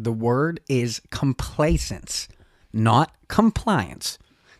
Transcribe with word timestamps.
The 0.00 0.12
word 0.12 0.60
is 0.68 1.02
complacence, 1.10 2.28
not 2.72 3.12
compliance. 3.26 4.16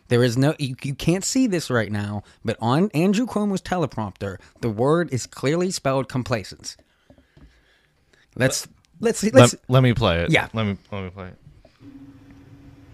There 0.09 0.21
is 0.21 0.37
no, 0.37 0.53
you, 0.59 0.75
you 0.83 0.93
can't 0.93 1.23
see 1.23 1.47
this 1.47 1.69
right 1.69 1.89
now, 1.89 2.23
but 2.43 2.57
on 2.59 2.89
Andrew 2.93 3.25
Cuomo's 3.25 3.61
teleprompter, 3.61 4.37
the 4.59 4.69
word 4.69 5.13
is 5.13 5.25
clearly 5.25 5.71
spelled 5.71 6.09
complacence. 6.09 6.75
Let's, 8.35 8.67
let's, 8.99 9.23
let's, 9.23 9.53
Let, 9.53 9.61
let 9.69 9.83
me 9.83 9.93
play 9.93 10.19
it. 10.23 10.29
Yeah. 10.29 10.49
Let 10.53 10.65
me 10.65 10.77
let 10.91 11.03
me 11.05 11.09
play 11.09 11.27
it. 11.29 11.37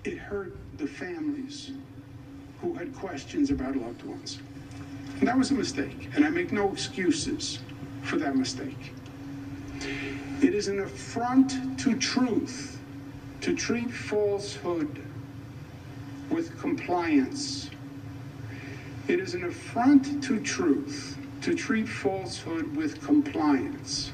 It 0.03 0.19
hurt 0.19 0.55
the 0.77 0.85
families 0.85 1.71
who 2.61 2.75
had 2.75 2.93
questions 2.95 3.49
about 3.49 3.75
loved 3.75 4.03
ones. 4.03 4.37
And 5.19 5.27
that 5.27 5.35
was 5.35 5.49
a 5.49 5.55
mistake, 5.55 6.09
and 6.13 6.23
I 6.23 6.29
make 6.29 6.51
no 6.51 6.71
excuses 6.71 7.57
for 8.03 8.17
that 8.17 8.35
mistake. 8.35 8.91
It 10.41 10.53
is 10.53 10.67
an 10.67 10.79
affront 10.79 11.79
to 11.79 11.95
truth 11.95 12.79
to 13.41 13.55
treat 13.55 13.89
falsehood 13.91 15.01
with 16.29 16.57
compliance. 16.59 17.69
It 19.07 19.19
is 19.19 19.33
an 19.35 19.43
affront 19.43 20.23
to 20.23 20.39
truth 20.39 21.17
to 21.41 21.53
treat 21.53 21.87
falsehood 21.87 22.75
with 22.75 23.01
compliance. 23.03 24.11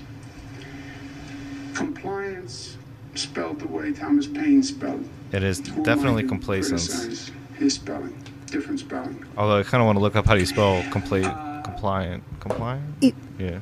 Compliance 1.73 2.77
spelled 3.15 3.59
the 3.59 3.67
way 3.67 3.93
Thomas 3.93 4.27
Paine 4.27 4.63
spelled. 4.63 5.07
It 5.31 5.43
is 5.43 5.65
Who 5.67 5.83
definitely 5.83 6.23
to 6.23 6.29
complacence. 6.29 7.31
His 7.57 7.73
spelling, 7.75 8.15
different 8.47 8.79
spelling. 8.79 9.25
Although 9.37 9.59
I 9.59 9.63
kind 9.63 9.81
of 9.81 9.85
want 9.85 9.97
to 9.97 10.01
look 10.01 10.15
up 10.15 10.25
how 10.25 10.33
do 10.33 10.39
you 10.39 10.45
spell 10.45 10.83
complete, 10.91 11.27
compliant, 11.63 12.23
compliant. 12.39 12.83
It- 13.01 13.15
yeah. 13.39 13.59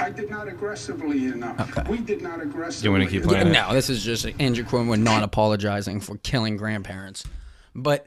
I 0.00 0.10
did 0.10 0.30
not 0.30 0.48
aggressively 0.48 1.26
enough. 1.26 1.88
We 1.88 1.98
did 1.98 2.22
not 2.22 2.40
aggressively. 2.40 2.86
You 2.86 2.92
wanna 2.92 3.06
keep 3.06 3.24
playing 3.24 3.48
Yeah, 3.48 3.66
no, 3.68 3.74
this 3.74 3.90
is 3.90 4.02
just 4.02 4.26
Andrew 4.38 4.64
Cuomo 4.64 4.98
not 4.98 5.22
apologizing 5.22 6.00
for 6.00 6.16
killing 6.18 6.56
grandparents. 6.56 7.24
But 7.74 8.06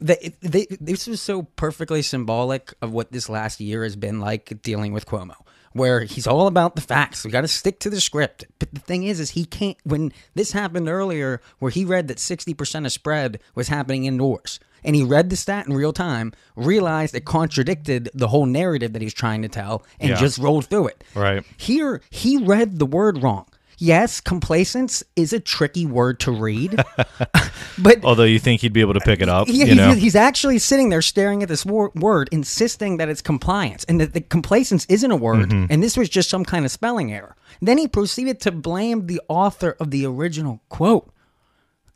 they, 0.00 0.34
they, 0.40 0.66
this 0.80 1.06
was 1.06 1.20
so 1.20 1.44
perfectly 1.56 2.02
symbolic 2.02 2.74
of 2.82 2.92
what 2.92 3.12
this 3.12 3.28
last 3.28 3.60
year 3.60 3.84
has 3.84 3.96
been 3.96 4.20
like 4.20 4.60
dealing 4.62 4.92
with 4.92 5.06
Cuomo, 5.06 5.36
where 5.72 6.00
he's 6.02 6.26
all 6.26 6.46
about 6.48 6.74
the 6.74 6.82
facts. 6.82 7.24
We 7.24 7.30
got 7.30 7.42
to 7.42 7.48
stick 7.48 7.78
to 7.80 7.90
the 7.90 8.00
script. 8.00 8.44
But 8.58 8.74
the 8.74 8.80
thing 8.80 9.04
is, 9.04 9.20
is 9.20 9.30
he 9.30 9.44
can't. 9.44 9.78
When 9.84 10.12
this 10.34 10.52
happened 10.52 10.88
earlier, 10.88 11.40
where 11.60 11.70
he 11.70 11.84
read 11.84 12.08
that 12.08 12.18
sixty 12.18 12.52
percent 12.52 12.84
of 12.84 12.92
spread 12.92 13.38
was 13.54 13.68
happening 13.68 14.04
indoors, 14.04 14.58
and 14.84 14.96
he 14.96 15.02
read 15.02 15.30
the 15.30 15.36
stat 15.36 15.66
in 15.66 15.74
real 15.74 15.92
time, 15.92 16.32
realized 16.56 17.14
it 17.14 17.24
contradicted 17.24 18.08
the 18.14 18.28
whole 18.28 18.46
narrative 18.46 18.92
that 18.92 19.02
he's 19.02 19.14
trying 19.14 19.42
to 19.42 19.48
tell, 19.48 19.84
and 20.00 20.10
Yeah. 20.10 20.16
just 20.16 20.38
rolled 20.38 20.66
through 20.66 20.88
it. 20.88 21.04
Right. 21.14 21.44
Here, 21.56 22.00
he 22.10 22.38
read 22.44 22.78
the 22.78 22.86
word 22.86 23.22
wrong. 23.22 23.46
Yes, 23.78 24.20
complacence 24.20 25.02
is 25.16 25.32
a 25.32 25.40
tricky 25.40 25.86
word 25.86 26.20
to 26.20 26.30
read, 26.30 26.76
but 27.78 28.04
Although 28.04 28.22
you 28.24 28.38
think 28.38 28.60
he'd 28.60 28.72
be 28.72 28.80
able 28.80 28.94
to 28.94 29.00
pick 29.00 29.20
it 29.20 29.28
up, 29.28 29.48
yeah, 29.48 29.64
you 29.64 29.74
know. 29.74 29.92
he's, 29.94 30.14
actually 30.14 30.58
sitting 30.60 30.88
there 30.90 31.02
staring 31.02 31.42
at 31.42 31.48
this 31.48 31.66
wor- 31.66 31.90
word, 31.96 32.28
insisting 32.30 32.98
that 32.98 33.08
it's 33.08 33.20
compliance 33.22 33.82
and 33.88 34.00
that 34.00 34.12
the 34.12 34.20
complacence 34.20 34.86
isn't 34.88 35.10
a 35.10 35.16
word, 35.16 35.48
Mm-hmm. 35.50 35.66
and 35.72 35.82
this 35.82 35.96
was 35.96 36.08
just 36.08 36.30
some 36.30 36.44
kind 36.44 36.64
of 36.64 36.70
spelling 36.70 37.12
error. 37.12 37.34
Then 37.60 37.76
he 37.78 37.88
proceeded 37.88 38.40
to 38.42 38.52
blame 38.52 39.06
the 39.06 39.20
author 39.28 39.76
of 39.80 39.90
the 39.90 40.06
original 40.06 40.60
quote 40.68 41.10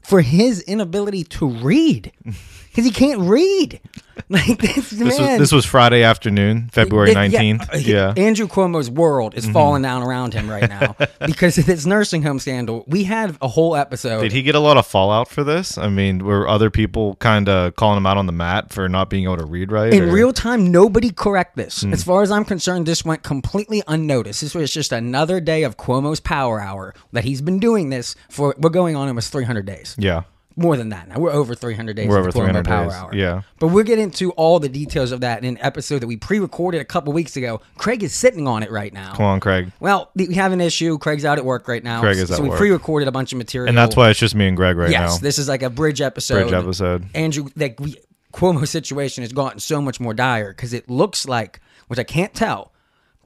for 0.02 0.22
his 0.22 0.62
inability 0.62 1.22
to 1.24 1.46
read 1.48 2.10
because 2.76 2.84
he 2.84 2.90
can't 2.92 3.20
read. 3.22 3.80
Like 4.30 4.58
this, 4.58 4.90
this 4.90 5.18
man. 5.20 5.32
was 5.32 5.38
this 5.38 5.52
was 5.52 5.64
Friday 5.66 6.02
afternoon, 6.02 6.68
February 6.72 7.12
nineteenth. 7.12 7.62
uh, 7.72 7.76
Yeah. 7.76 8.14
Andrew 8.16 8.48
Cuomo's 8.48 8.90
world 8.90 9.34
Mm-hmm. 9.34 9.46
is 9.46 9.52
falling 9.52 9.82
down 9.82 10.02
around 10.02 10.32
him 10.32 10.48
right 10.50 10.68
now 10.68 10.96
because 11.26 11.58
of 11.58 11.66
this 11.66 11.84
nursing 11.86 12.22
home 12.22 12.38
scandal. 12.40 12.82
We 12.88 13.04
had 13.04 13.36
a 13.42 13.46
whole 13.46 13.76
episode. 13.76 14.22
Did 14.22 14.32
he 14.32 14.42
get 14.42 14.54
a 14.54 14.58
lot 14.58 14.78
of 14.78 14.86
fallout 14.86 15.28
for 15.28 15.44
this? 15.44 15.76
I 15.78 15.88
mean, 15.90 16.24
were 16.24 16.48
other 16.48 16.70
people 16.70 17.16
kind 17.16 17.48
of 17.48 17.76
calling 17.76 17.98
him 17.98 18.06
out 18.06 18.16
on 18.16 18.24
the 18.26 18.32
mat 18.32 18.72
for 18.72 18.88
not 18.88 19.10
being 19.10 19.24
able 19.24 19.36
to 19.36 19.44
read 19.44 19.70
right? 19.70 19.92
in 19.92 20.04
or- 20.08 20.12
real 20.12 20.32
time, 20.32 20.72
nobody 20.72 21.10
correct 21.12 21.54
this. 21.56 21.82
Hmm. 21.82 21.92
As 21.92 22.02
far 22.02 22.22
as 22.22 22.30
I'm 22.32 22.46
concerned, 22.46 22.86
this 22.86 23.04
went 23.04 23.22
completely 23.22 23.82
unnoticed. 23.86 24.40
This 24.40 24.54
was 24.54 24.72
just 24.72 24.92
another 24.92 25.40
day 25.40 25.62
of 25.62 25.76
Cuomo's 25.76 26.20
power 26.20 26.58
hour 26.58 26.94
that 27.12 27.22
he's 27.24 27.42
been 27.42 27.60
doing 27.60 27.90
this 27.90 28.16
for. 28.30 28.54
We're 28.58 28.70
going 28.70 28.96
on 28.96 29.06
almost 29.08 29.30
300 29.30 29.66
days. 29.66 29.94
Yeah. 29.98 30.22
More 30.58 30.78
than 30.78 30.88
that 30.88 31.08
now. 31.08 31.18
We're 31.18 31.32
over 31.32 31.54
300 31.54 31.94
days. 31.94 32.08
We're 32.08 32.18
over 32.18 32.32
the 32.32 32.38
Cuomo 32.38 32.44
300 32.46 32.64
Power 32.64 32.84
days, 32.86 32.94
Hour. 32.94 33.14
yeah. 33.14 33.42
But 33.58 33.68
we'll 33.68 33.84
get 33.84 33.98
into 33.98 34.30
all 34.32 34.58
the 34.58 34.70
details 34.70 35.12
of 35.12 35.20
that 35.20 35.44
in 35.44 35.44
an 35.44 35.58
episode 35.60 35.98
that 35.98 36.06
we 36.06 36.16
pre-recorded 36.16 36.80
a 36.80 36.84
couple 36.84 37.12
weeks 37.12 37.36
ago. 37.36 37.60
Craig 37.76 38.02
is 38.02 38.14
sitting 38.14 38.48
on 38.48 38.62
it 38.62 38.70
right 38.70 38.90
now. 38.90 39.12
Come 39.12 39.26
on, 39.26 39.38
Craig. 39.38 39.70
Well, 39.80 40.10
we 40.14 40.34
have 40.34 40.52
an 40.52 40.62
issue. 40.62 40.96
Craig's 40.96 41.26
out 41.26 41.36
at 41.36 41.44
work 41.44 41.68
right 41.68 41.84
now. 41.84 42.00
Craig 42.00 42.16
is 42.16 42.30
so 42.30 42.36
at 42.36 42.40
we 42.40 42.48
work. 42.48 42.58
pre-recorded 42.58 43.06
a 43.06 43.12
bunch 43.12 43.32
of 43.32 43.38
material. 43.38 43.68
And 43.68 43.76
that's 43.76 43.96
why 43.96 44.08
it's 44.08 44.18
just 44.18 44.34
me 44.34 44.48
and 44.48 44.56
Greg 44.56 44.78
right 44.78 44.90
yes, 44.90 45.16
now. 45.16 45.18
this 45.18 45.38
is 45.38 45.46
like 45.46 45.62
a 45.62 45.68
bridge 45.68 46.00
episode. 46.00 46.48
Bridge 46.48 46.54
episode. 46.54 47.04
Andrew, 47.14 47.50
like 47.54 47.78
we, 47.78 47.96
Cuomo's 48.32 48.70
situation 48.70 49.24
has 49.24 49.32
gotten 49.32 49.60
so 49.60 49.82
much 49.82 50.00
more 50.00 50.14
dire 50.14 50.52
because 50.52 50.72
it 50.72 50.88
looks 50.88 51.28
like, 51.28 51.60
which 51.88 51.98
I 51.98 52.04
can't 52.04 52.32
tell, 52.32 52.72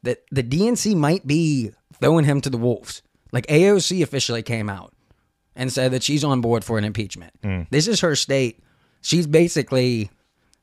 that 0.03 0.25
the 0.33 0.43
DNC 0.43 0.97
might 0.97 1.29
be 1.29 1.71
throwing 2.01 2.25
him 2.25 2.41
to 2.41 2.51
the 2.51 2.59
wolves. 2.59 3.03
Like 3.31 3.47
AOC 3.47 4.03
officially 4.03 4.43
came 4.43 4.69
out 4.69 4.93
and 5.57 5.73
said 5.73 5.93
that 5.93 6.03
she's 6.03 6.25
on 6.25 6.41
board 6.41 6.65
for 6.65 6.79
an 6.79 6.85
impeachment. 6.85 7.33
Hmm. 7.43 7.63
This 7.71 7.87
is 7.89 8.01
her 8.01 8.15
state. 8.17 8.61
She's 9.03 9.27
basically, 9.27 10.11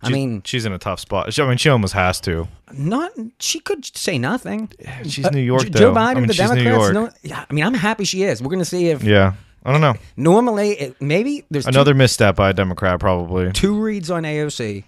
I 0.02 0.10
mean, 0.10 0.42
she's 0.46 0.66
in 0.66 0.72
a 0.74 0.78
tough 0.78 1.00
spot. 1.00 1.34
She- 1.34 1.42
I 1.42 1.48
mean, 1.48 1.58
she 1.58 1.70
almost 1.70 1.94
has 1.94 2.20
to. 2.22 2.48
not. 2.72 3.12
She 3.40 3.60
could 3.60 3.86
say 3.98 4.18
nothing. 4.20 4.70
She's 5.06 5.26
Uh, 5.26 5.30
New 5.32 5.42
York, 5.42 5.64
J- 5.64 5.70
though. 5.70 5.80
Joe 5.80 5.94
Biden, 5.94 5.98
I 5.98 6.14
mean, 6.16 6.28
the 6.28 6.34
she's 6.34 6.52
New 6.52 6.64
Democrats. 6.64 6.94
York. 6.94 7.14
No, 7.24 7.30
yeah, 7.30 7.46
I 7.50 7.54
mean, 7.54 7.64
I'm 7.64 7.74
happy 7.74 8.04
she 8.06 8.24
is. 8.24 8.42
We're 8.42 8.50
gonna 8.52 8.66
see 8.66 8.90
if 8.90 9.04
Yeah. 9.04 9.34
I 9.66 9.72
don't 9.72 9.82
know. 9.82 9.96
normally 10.16 10.72
it, 10.80 11.02
maybe 11.02 11.44
there's 11.52 11.66
two- 11.66 11.70
Another 11.70 11.94
misstep 11.94 12.36
by 12.36 12.52
a 12.52 12.54
Democrat, 12.54 13.00
probably. 13.00 13.52
two 13.52 13.78
reads 13.80 14.10
on 14.12 14.24
AOC. 14.24 14.84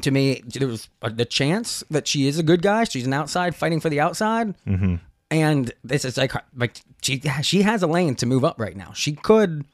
To 0.00 0.10
me, 0.10 0.42
there 0.46 0.68
was 0.68 0.88
uh, 1.02 1.10
the 1.14 1.26
chance 1.26 1.84
that 1.90 2.08
she 2.08 2.26
is 2.26 2.38
a 2.38 2.42
good 2.42 2.62
guy. 2.62 2.84
She's 2.84 3.06
an 3.06 3.12
outside 3.12 3.54
fighting 3.54 3.78
for 3.80 3.90
the 3.90 4.00
outside, 4.00 4.54
mm-hmm. 4.66 4.94
And 5.32 5.72
this 5.82 6.04
is 6.04 6.16
like 6.16 6.32
like 6.56 6.80
she 7.02 7.20
she 7.42 7.62
has 7.62 7.82
a 7.82 7.86
lane 7.86 8.14
to 8.16 8.26
move 8.26 8.44
up 8.44 8.60
right 8.60 8.76
now. 8.76 8.92
She 8.94 9.12
could 9.12 9.64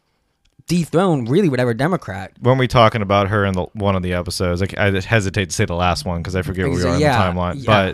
dethrone 0.66 1.24
really 1.26 1.48
whatever 1.48 1.74
Democrat. 1.74 2.32
Weren't 2.40 2.58
we 2.58 2.68
talking 2.68 3.02
about 3.02 3.28
her 3.28 3.44
in 3.44 3.54
the 3.54 3.62
one 3.72 3.96
of 3.96 4.02
the 4.02 4.12
episodes? 4.12 4.60
Like, 4.60 4.76
I 4.78 4.90
hesitate 5.00 5.50
to 5.50 5.54
say 5.54 5.64
the 5.64 5.74
last 5.74 6.04
one 6.04 6.20
because 6.20 6.36
I 6.36 6.42
forget 6.42 6.66
where 6.66 6.76
we 6.76 6.82
are 6.84 6.94
in 6.94 7.00
the 7.00 7.06
timeline. 7.06 7.54
yeah. 7.56 7.92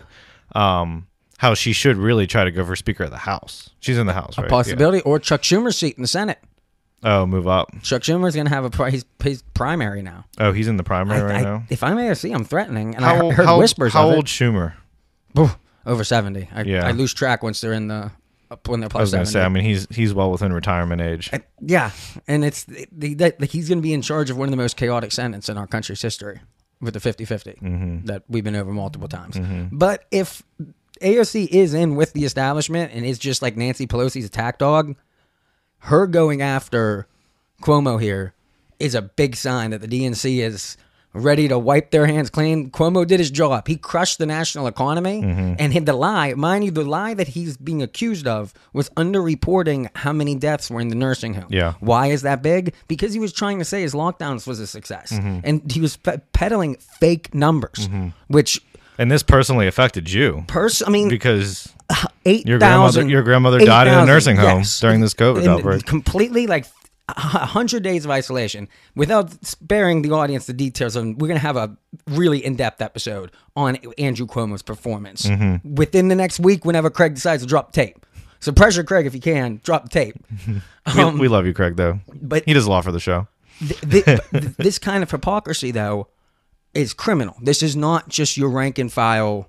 But 0.52 0.58
um, 0.60 1.06
how 1.38 1.54
she 1.54 1.72
should 1.72 1.96
really 1.96 2.26
try 2.26 2.44
to 2.44 2.50
go 2.50 2.64
for 2.64 2.76
Speaker 2.76 3.04
of 3.04 3.10
the 3.10 3.16
House. 3.18 3.70
She's 3.80 3.98
in 3.98 4.06
the 4.06 4.12
House, 4.12 4.36
right? 4.38 4.46
A 4.46 4.50
possibility 4.50 5.00
or 5.02 5.18
Chuck 5.18 5.42
Schumer's 5.42 5.76
seat 5.76 5.96
in 5.96 6.02
the 6.02 6.08
Senate. 6.08 6.38
Oh, 7.06 7.26
move 7.26 7.46
up. 7.46 7.70
Chuck 7.82 8.00
Schumer's 8.02 8.34
going 8.34 8.46
to 8.46 8.52
have 8.54 8.64
a 8.64 8.70
pri- 8.70 8.90
his, 8.90 9.04
his 9.22 9.42
primary 9.52 10.00
now. 10.00 10.24
Oh, 10.38 10.52
he's 10.52 10.68
in 10.68 10.76
the 10.78 10.82
primary 10.84 11.20
I- 11.20 11.24
right 11.24 11.36
I- 11.36 11.42
now. 11.42 11.64
If 11.68 11.82
I'm 11.82 11.96
AOC, 11.98 12.34
I'm 12.34 12.44
threatening, 12.44 12.94
and 12.96 13.04
I 13.04 13.16
How, 13.16 13.22
old- 13.24 13.34
heard 13.34 13.46
how, 13.46 13.58
whispers 13.58 13.92
how 13.92 14.08
of 14.08 14.14
old 14.16 14.24
it. 14.24 14.28
Schumer? 14.28 14.72
Over 15.86 16.04
seventy. 16.04 16.48
I, 16.54 16.62
Yeah. 16.62 16.86
I 16.86 16.92
lose 16.92 17.12
track 17.14 17.42
once 17.42 17.60
they're 17.60 17.72
in 17.72 17.88
the 17.88 18.10
when 18.66 18.80
they're 18.80 18.88
I 18.88 18.90
plus 18.90 19.00
was 19.02 19.12
going 19.12 19.24
to 19.24 19.30
say. 19.30 19.42
I 19.42 19.48
mean, 19.48 19.64
he's 19.64 19.86
he's 19.90 20.14
well 20.14 20.30
within 20.30 20.52
retirement 20.52 21.00
age. 21.02 21.30
Yeah, 21.60 21.90
and 22.28 22.44
it's 22.44 22.64
the, 22.64 23.14
that 23.14 23.40
like 23.40 23.50
he's 23.50 23.68
going 23.68 23.78
to 23.78 23.82
be 23.82 23.92
in 23.92 24.02
charge 24.02 24.30
of 24.30 24.36
one 24.36 24.46
of 24.46 24.50
the 24.50 24.56
most 24.56 24.76
chaotic 24.76 25.12
senates 25.12 25.48
in 25.48 25.56
our 25.58 25.66
country's 25.66 26.00
history 26.02 26.40
with 26.80 26.94
the 26.94 27.00
50-50 27.00 27.58
Mm-hmm. 27.60 28.06
that 28.06 28.22
we've 28.28 28.44
been 28.44 28.56
over 28.56 28.70
multiple 28.72 29.08
times. 29.08 29.38
But 29.72 30.04
if 30.10 30.42
AOC 31.00 31.48
is 31.48 31.72
in 31.74 31.96
with 31.96 32.12
the 32.12 32.24
establishment 32.24 32.92
and 32.92 33.04
is 33.06 33.18
just 33.18 33.40
like 33.42 33.56
Nancy 33.56 33.86
Pelosi's 33.86 34.24
attack 34.26 34.58
dog, 34.58 34.94
her 35.78 36.06
going 36.06 36.42
after 36.42 37.06
Cuomo 37.62 38.00
here 38.00 38.34
is 38.78 38.94
a 38.94 39.02
big 39.02 39.34
sign 39.36 39.70
that 39.70 39.80
the 39.80 39.88
DNC 39.88 40.38
is 40.40 40.76
ready 41.14 41.46
to 41.48 41.58
wipe 41.58 41.90
their 41.92 42.06
hands 42.06 42.28
clean. 42.28 42.70
Cuomo 42.70 43.06
did 43.06 43.20
his 43.20 43.30
job. 43.30 43.66
He 43.68 43.76
crushed 43.76 44.18
the 44.18 44.26
national 44.26 44.66
economy 44.66 45.22
Mm-hmm. 45.22 45.54
and 45.58 45.72
hid 45.72 45.86
the 45.86 45.92
lie. 45.92 46.34
Mind 46.34 46.64
you, 46.64 46.70
the 46.72 46.84
lie 46.84 47.14
that 47.14 47.28
he's 47.28 47.56
being 47.56 47.82
accused 47.82 48.26
of 48.26 48.52
was 48.72 48.90
underreporting 48.90 49.88
how 49.94 50.12
many 50.12 50.34
deaths 50.34 50.70
were 50.70 50.80
in 50.80 50.88
the 50.88 50.94
nursing 50.94 51.34
home. 51.34 51.46
Yeah. 51.48 51.74
Why 51.80 52.08
is 52.08 52.22
that 52.22 52.42
big? 52.42 52.74
Because 52.88 53.14
he 53.14 53.20
was 53.20 53.32
trying 53.32 53.58
to 53.60 53.64
say 53.64 53.82
his 53.82 53.94
lockdowns 53.94 54.46
was 54.46 54.58
a 54.60 54.66
success. 54.66 55.12
Mm-hmm. 55.12 55.40
And 55.44 55.72
he 55.72 55.80
was 55.80 55.96
pe- 55.96 56.18
peddling 56.32 56.74
fake 57.00 57.34
numbers, 57.34 57.88
which 58.28 58.60
And 58.98 59.10
this 59.10 59.22
personally 59.22 59.66
affected 59.66 60.10
you 60.12 60.44
pers- 60.48 60.82
I 60.86 60.90
mean, 60.90 61.08
because 61.08 61.68
eight 62.24 62.46
Your 62.46 62.58
grandmother- 62.58 63.06
your 63.08 63.22
grandmother 63.22 63.58
died 63.60 63.86
in 63.86 63.94
a 63.94 64.04
nursing 64.06 64.36
home 64.36 64.62
during 64.80 65.00
this 65.00 65.14
COVID 65.14 65.46
outbreak. 65.46 65.84
Completely 65.86 66.46
like 66.46 66.66
a 67.08 67.12
hundred 67.46 67.82
days 67.82 68.04
of 68.04 68.10
isolation 68.10 68.66
without 68.96 69.44
sparing 69.44 70.02
the 70.02 70.10
audience 70.12 70.46
the 70.46 70.52
details. 70.54 70.96
And 70.96 71.20
we're 71.20 71.28
gonna 71.28 71.40
have 71.40 71.56
a 71.56 71.76
really 72.08 72.44
in 72.44 72.56
depth 72.56 72.80
episode 72.80 73.30
on 73.56 73.76
Andrew 73.98 74.26
Cuomo's 74.26 74.62
performance 74.62 75.26
Mm-hmm. 75.26 75.74
within 75.74 76.08
the 76.08 76.14
next 76.14 76.40
week. 76.40 76.64
Whenever 76.64 76.88
Craig 76.90 77.14
decides 77.14 77.42
to 77.42 77.48
drop 77.48 77.72
tape, 77.72 78.06
so 78.40 78.52
pressure 78.52 78.84
Craig 78.84 79.06
if 79.06 79.14
you 79.14 79.20
can 79.20 79.60
drop 79.64 79.82
the 79.84 79.88
tape. 79.90 80.16
we, 80.96 81.04
we 81.20 81.28
love 81.28 81.44
you, 81.46 81.52
Craig. 81.52 81.76
Though, 81.76 82.00
but 82.14 82.44
he 82.46 82.54
does 82.54 82.66
a 82.66 82.70
lot 82.70 82.84
for 82.84 82.92
the 82.92 83.00
show. 83.00 83.28
th- 83.58 83.80
th- 83.82 84.04
th- 84.32 84.56
this 84.56 84.78
kind 84.78 85.02
of 85.02 85.10
hypocrisy 85.10 85.70
though 85.70 86.08
is 86.72 86.92
criminal. 86.94 87.36
This 87.42 87.62
is 87.62 87.76
not 87.76 88.08
just 88.08 88.36
your 88.36 88.48
rank 88.48 88.78
and 88.78 88.92
file, 88.92 89.48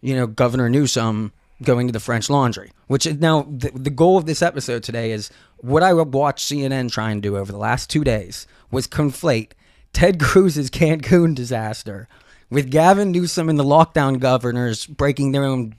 you 0.00 0.14
know, 0.14 0.26
Governor 0.26 0.70
Newsom 0.70 1.32
going 1.62 1.86
to 1.86 1.92
the 1.92 2.00
French 2.00 2.30
Laundry. 2.30 2.70
Which 2.86 3.06
is 3.06 3.18
now 3.18 3.42
the, 3.42 3.70
the 3.74 3.90
goal 3.90 4.18
of 4.18 4.26
this 4.26 4.42
episode 4.42 4.82
today 4.82 5.12
is 5.12 5.30
what 5.62 5.82
I 5.82 5.92
watched 5.94 6.50
CNN 6.50 6.90
try 6.90 7.10
and 7.10 7.22
do 7.22 7.36
over 7.36 7.50
the 7.50 7.58
last 7.58 7.88
two 7.88 8.04
days 8.04 8.46
was 8.70 8.86
conflate 8.86 9.52
Ted 9.92 10.20
Cruz's 10.20 10.70
Cancun 10.70 11.34
disaster 11.34 12.08
with 12.50 12.70
Gavin 12.70 13.12
Newsom 13.12 13.48
and 13.48 13.58
the 13.58 13.64
lockdown 13.64 14.18
governors 14.18 14.86
breaking 14.86 15.32
their 15.32 15.44
own 15.44 15.74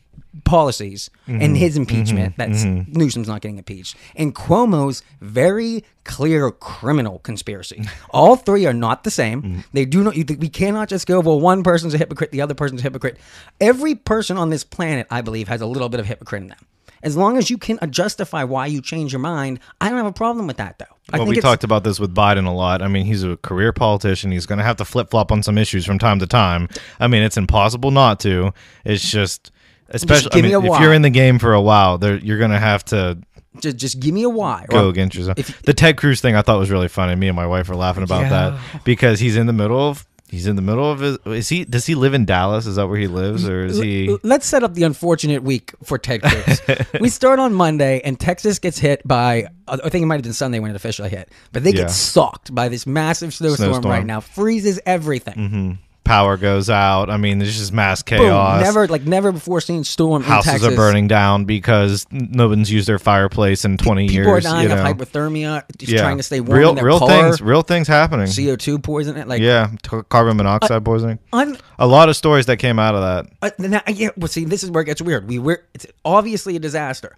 policies 0.46 1.12
and 1.28 1.42
mm-hmm. 1.42 1.56
his 1.56 1.78
impeachment. 1.78 2.36
Mm-hmm. 2.36 2.52
That's 2.52 2.64
mm-hmm. 2.64 2.98
Newsom's 2.98 3.28
not 3.28 3.42
getting 3.42 3.58
impeached. 3.58 3.96
And 4.16 4.34
Cuomo's 4.34 5.04
very 5.22 5.84
clear 6.06 6.50
criminal 6.50 7.20
conspiracy. 7.20 7.84
All 8.10 8.36
three 8.36 8.66
are 8.66 8.74
not 8.74 9.04
the 9.04 9.12
same. 9.12 9.64
They 9.74 9.86
do 9.86 10.04
not. 10.04 10.16
you- 10.16 10.26
We 10.40 10.50
cannot 10.50 10.90
just 10.90 11.06
go, 11.06 11.20
well, 11.20 11.40
one 11.40 11.62
person's 11.62 11.94
a 11.94 11.98
hypocrite, 11.98 12.32
the 12.32 12.42
other 12.42 12.56
person's 12.56 12.82
a 12.82 12.84
hypocrite. 12.84 13.18
Every 13.62 13.96
person 13.96 14.38
on 14.38 14.50
this 14.50 14.64
planet, 14.64 15.08
I 15.12 15.22
believe, 15.22 15.48
has 15.50 15.62
a 15.62 15.68
little 15.68 15.90
bit 15.90 16.00
of 16.00 16.08
hypocrite 16.08 16.42
in 16.42 16.48
them. 16.50 16.66
As 17.04 17.16
long 17.18 17.38
as 17.38 17.50
you 17.50 17.58
can 17.58 17.78
justify 17.92 18.44
why 18.46 18.66
you 18.66 18.82
change 18.82 19.12
your 19.12 19.20
mind, 19.20 19.60
I 19.82 19.90
don't 19.90 19.98
have 19.98 20.08
a 20.08 20.12
problem 20.14 20.48
with 20.48 20.58
that, 20.58 20.80
though. 20.80 20.86
I 21.12 21.18
Well, 21.18 21.26
think 21.28 21.36
we 21.36 21.42
talked 21.42 21.64
about 21.66 21.84
this 21.84 22.00
with 22.00 22.16
Biden 22.16 22.48
a 22.48 22.52
lot. 22.52 22.82
I 22.82 22.88
mean, 22.88 23.06
he's 23.06 23.24
a 23.24 23.36
career 23.38 23.74
politician. 23.74 24.32
He's 24.32 24.46
going 24.46 24.58
to 24.60 24.64
have 24.64 24.78
to 24.78 24.86
flip 24.86 25.10
flop 25.12 25.32
on 25.32 25.44
some 25.44 25.58
issues 25.58 25.86
from 25.86 26.00
time 26.00 26.20
to 26.20 26.26
time. 26.28 26.70
I 27.00 27.08
mean, 27.08 27.22
it's 27.22 27.36
impossible 27.38 27.92
not 27.92 28.20
to. 28.22 28.54
It's 28.86 29.12
just, 29.12 29.52
especially 29.90 30.32
I 30.34 30.42
mean, 30.42 30.66
if 30.66 30.80
you're 30.80 30.94
in 30.94 31.02
the 31.02 31.10
game 31.10 31.40
for 31.40 31.54
a 31.54 31.62
while, 31.62 31.98
there 31.98 32.16
you're 32.18 32.40
going 32.40 32.52
to 32.52 32.60
have 32.60 32.86
to 32.86 33.18
just, 33.60 33.78
just 33.78 34.00
give 34.00 34.14
me 34.14 34.24
a 34.24 34.30
why. 34.30 34.66
go 34.70 34.88
against 34.90 35.16
yourself. 35.18 35.38
if- 35.38 35.62
the 35.64 35.74
Ted 35.74 35.98
Cruz 35.98 36.22
thing 36.22 36.36
I 36.36 36.42
thought 36.42 36.58
was 36.58 36.72
really 36.72 36.88
funny. 36.88 37.16
Me 37.16 37.28
and 37.28 37.36
my 37.36 37.46
wife 37.46 37.68
were 37.68 37.76
laughing 37.76 38.04
about 38.04 38.22
Yeah. 38.24 38.30
that 38.30 38.84
because 38.86 39.20
he's 39.20 39.36
in 39.36 39.46
the 39.46 39.54
middle 39.54 39.78
of 39.90 40.06
he's 40.34 40.48
in 40.48 40.56
the 40.56 40.62
middle 40.62 40.90
of 40.92 41.00
his. 41.00 41.18
Is 41.26 41.48
he? 41.50 41.64
Does 41.64 41.86
he 41.86 41.96
live 41.96 42.14
in 42.14 42.26
Dallas? 42.26 42.66
Is 42.66 42.76
that 42.78 42.88
where 42.88 42.98
he 42.98 43.08
lives, 43.08 43.48
or 43.48 43.66
is 43.66 43.78
he? 43.78 44.18
Let's 44.24 44.46
set 44.48 44.64
up 44.64 44.74
the 44.74 44.84
unfortunate 44.84 45.44
week 45.44 45.72
for 45.84 45.98
Ted 45.98 46.22
Cruz. 46.24 46.62
we 47.00 47.10
start 47.10 47.40
on 47.40 47.54
Monday, 47.54 48.02
and 48.04 48.20
Texas 48.20 48.60
gets 48.60 48.80
hit 48.80 49.08
by. 49.08 49.48
I 49.68 49.78
think 49.90 50.04
it 50.04 50.06
might 50.08 50.16
have 50.16 50.24
been 50.24 50.34
Sunday 50.34 50.60
when 50.60 50.72
it 50.72 50.76
officially 50.76 51.10
hit, 51.10 51.30
but 51.52 51.64
they 51.64 51.70
Yeah. 51.72 51.84
get 51.84 51.92
socked 51.92 52.54
by 52.54 52.68
this 52.68 52.86
massive 52.86 53.34
snowstorm, 53.34 53.70
Snowstorm. 53.74 53.92
right 53.92 54.06
now. 54.06 54.20
Freezes 54.20 54.80
everything. 54.86 55.36
Mm-hmm. 55.36 55.72
Power 56.04 56.36
goes 56.36 56.70
out. 56.70 57.10
I 57.10 57.16
mean, 57.16 57.40
there's 57.40 57.58
just 57.58 57.72
mass 57.72 58.04
Boom! 58.04 58.20
chaos. 58.20 58.62
Never 58.62 58.88
like 58.88 59.04
never 59.04 59.32
before 59.32 59.62
seen 59.62 59.86
storm. 59.86 60.22
in 60.24 60.28
Houses 60.28 60.66
are 60.66 60.76
burning 60.76 61.08
down 61.08 61.46
because 61.46 62.06
no 62.12 62.50
one's 62.50 62.70
used 62.70 62.90
their 62.90 63.00
fireplace 63.00 63.64
in 63.64 63.78
20 63.78 64.10
People 64.10 64.26
years. 64.34 64.46
are 64.46 64.50
dying 64.50 64.70
you 64.70 64.76
know? 64.76 64.82
of 64.82 64.98
hypothermia, 64.98 65.64
just 65.78 65.96
trying 65.98 66.18
to 66.18 66.24
stay 66.24 66.42
warm 66.42 66.60
real, 66.60 66.76
real 66.76 67.00
car. 67.00 67.08
things, 67.08 67.42
real 67.42 67.62
things 67.62 67.88
happening. 67.88 68.28
CO 68.28 68.58
two 68.58 68.80
poisoning, 68.80 69.28
Like 69.28 69.42
yeah, 69.42 69.72
carbon 70.10 70.36
monoxide 70.36 70.84
poisoning. 70.84 71.20
un- 71.32 71.58
A 71.80 71.88
lot 71.88 72.10
of 72.10 72.18
stories 72.18 72.48
that 72.48 72.58
came 72.58 72.80
out 72.80 72.96
of 72.96 73.02
that. 73.02 73.34
Uh, 73.62 73.68
now, 73.68 73.82
yeah, 73.88 74.10
well, 74.18 74.28
see, 74.28 74.44
this 74.44 74.62
is 74.64 74.72
where 74.72 74.84
it 74.84 74.88
gets 74.88 75.02
weird. 75.02 75.28
We 75.30 75.40
were 75.40 75.64
it's 75.74 75.86
obviously 76.04 76.56
a 76.58 76.60
disaster. 76.60 77.16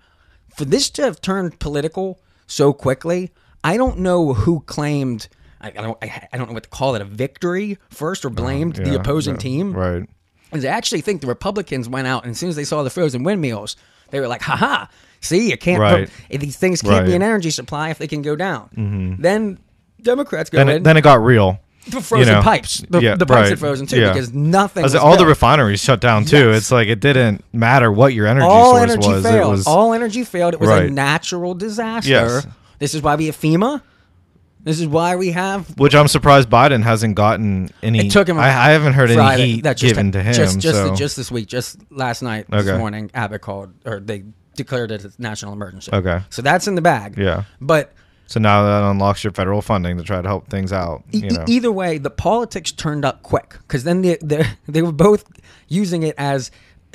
For 0.55 0.63
this 0.65 0.91
to 0.91 1.01
have 1.01 1.21
turned 1.21 1.59
political 1.59 2.19
so 2.45 2.71
quickly, 2.71 3.31
I 3.63 3.77
don't 3.77 3.97
know 3.99 4.33
who 4.33 4.59
claimed. 4.61 5.27
I, 5.65 5.69
I 5.69 5.81
don't. 5.81 5.97
I, 6.01 6.27
I 6.33 6.37
don't 6.37 6.47
know 6.47 6.53
what 6.53 6.63
to 6.63 6.69
call 6.69 6.95
it. 6.95 7.01
A 7.01 7.05
victory 7.05 7.77
first, 7.89 8.23
or 8.23 8.29
blamed 8.29 8.75
the 8.75 8.91
Yeah, 8.91 8.95
opposing 8.95 9.35
yeah, 9.35 9.39
team. 9.39 9.73
Right. 9.73 10.07
Because 10.51 10.63
I 10.65 10.69
actually 10.69 11.01
think 11.01 11.21
the 11.21 11.27
Republicans 11.27 11.89
went 11.89 12.07
out, 12.07 12.23
and 12.23 12.31
as 12.31 12.37
soon 12.39 12.49
as 12.49 12.55
they 12.55 12.63
saw 12.63 12.83
the 12.83 12.89
frozen 12.89 13.23
windmills, 13.23 13.75
they 14.11 14.19
were 14.19 14.27
like, 14.27 14.41
"Ha 14.43 14.89
See, 15.21 15.49
you 15.49 15.57
can't. 15.57 15.79
Right. 15.79 16.09
If 16.29 16.39
these 16.41 16.55
things 16.55 16.81
can't 16.83 17.05
be 17.07 17.15
an 17.15 17.23
energy 17.23 17.49
supply 17.49 17.89
if 17.89 17.97
they 17.97 18.07
can 18.07 18.21
go 18.21 18.35
down. 18.35 18.69
Mm-hmm. 18.77 19.21
Then 19.23 19.57
Democrats 20.01 20.51
go 20.51 20.59
Then 20.59 20.69
in. 20.69 20.75
it, 20.77 20.83
then 20.83 20.97
it 20.97 21.01
got 21.01 21.19
real. 21.23 21.59
the 21.87 21.99
frozen 21.99 22.35
know. 22.35 22.41
pipes. 22.43 22.83
The, 22.87 22.99
Yeah, 23.01 23.15
the 23.15 23.25
pipes 23.25 23.49
right. 23.49 23.53
are 23.53 23.57
frozen 23.57 23.87
too 23.87 23.99
Yeah. 23.99 24.13
because 24.13 24.33
nothing. 24.33 24.83
Was 24.83 24.93
was 24.93 25.01
all 25.01 25.17
the 25.17 25.25
refineries 25.25 25.79
shut 25.79 25.99
down 25.99 26.25
too. 26.25 26.49
Yes. 26.49 26.57
It's 26.57 26.71
like 26.71 26.87
it 26.89 26.99
didn't 26.99 27.43
matter 27.53 27.91
what 27.91 28.13
your 28.13 28.27
energy 28.27 28.45
all 28.45 28.75
source 28.77 28.91
energy 28.91 29.07
was. 29.09 29.23
failed. 29.23 29.47
It 29.47 29.51
was 29.51 29.67
all 29.67 29.93
energy 29.93 30.23
failed. 30.23 30.53
It 30.53 30.59
was 30.59 30.69
a 30.69 30.89
natural 30.89 31.55
disaster. 31.55 32.09
Yes. 32.09 32.47
This 32.77 32.93
is 32.93 33.01
why 33.01 33.15
we 33.15 33.25
have 33.27 33.37
FEMA. 33.37 33.81
This 34.65 34.81
is 34.81 34.87
why 34.87 35.15
we 35.15 35.31
have 35.31 35.77
which 35.79 35.95
I'm 35.95 36.07
surprised 36.09 36.49
Biden 36.49 36.83
hasn't 36.83 37.15
gotten 37.15 37.69
any. 37.81 38.07
It 38.07 38.11
took 38.11 38.27
him. 38.27 38.37
I, 38.37 38.47
I 38.47 38.71
haven't 38.71 38.93
heard 38.93 39.09
Friday. 39.11 39.41
any 39.43 39.51
heat 39.53 39.61
That 39.63 39.77
just- 39.77 39.93
given 39.93 40.11
to 40.11 40.21
him. 40.21 40.33
Just, 40.33 40.59
just, 40.59 40.75
so. 40.75 40.95
just 40.95 41.15
this 41.15 41.31
week, 41.31 41.47
just 41.47 41.77
last 41.91 42.21
night, 42.21 42.47
Okay. 42.51 42.63
this 42.63 42.77
morning, 42.77 43.09
Abbott 43.13 43.41
called, 43.41 43.73
or 43.85 43.99
they 44.01 44.25
declared 44.55 44.91
it 44.91 45.05
a 45.05 45.11
national 45.19 45.53
emergency. 45.53 45.91
Okay. 45.93 46.21
So 46.31 46.41
that's 46.41 46.67
in 46.67 46.75
the 46.75 46.81
bag. 46.81 47.15
Yeah. 47.17 47.43
But 47.61 47.93
so 48.27 48.39
now 48.39 48.63
that 48.63 48.89
unlocks 48.89 49.23
your 49.23 49.33
federal 49.33 49.61
funding 49.61 49.97
to 49.97 50.03
try 50.03 50.19
to 50.21 50.27
help 50.27 50.49
things 50.49 50.73
out. 50.73 51.03
You 51.11 51.29
know. 51.29 51.45
either 51.47 51.71
way, 51.71 51.99
the 51.99 52.09
politics 52.09 52.71
turned 52.71 53.05
up 53.05 53.21
quick 53.21 53.57
because 53.59 53.83
then 53.83 54.01
they, 54.01 54.17
they 54.21 54.45
they 54.67 54.81
were 54.81 54.91
both 54.91 55.25
using 55.67 56.01
it 56.03 56.15
as 56.17 56.49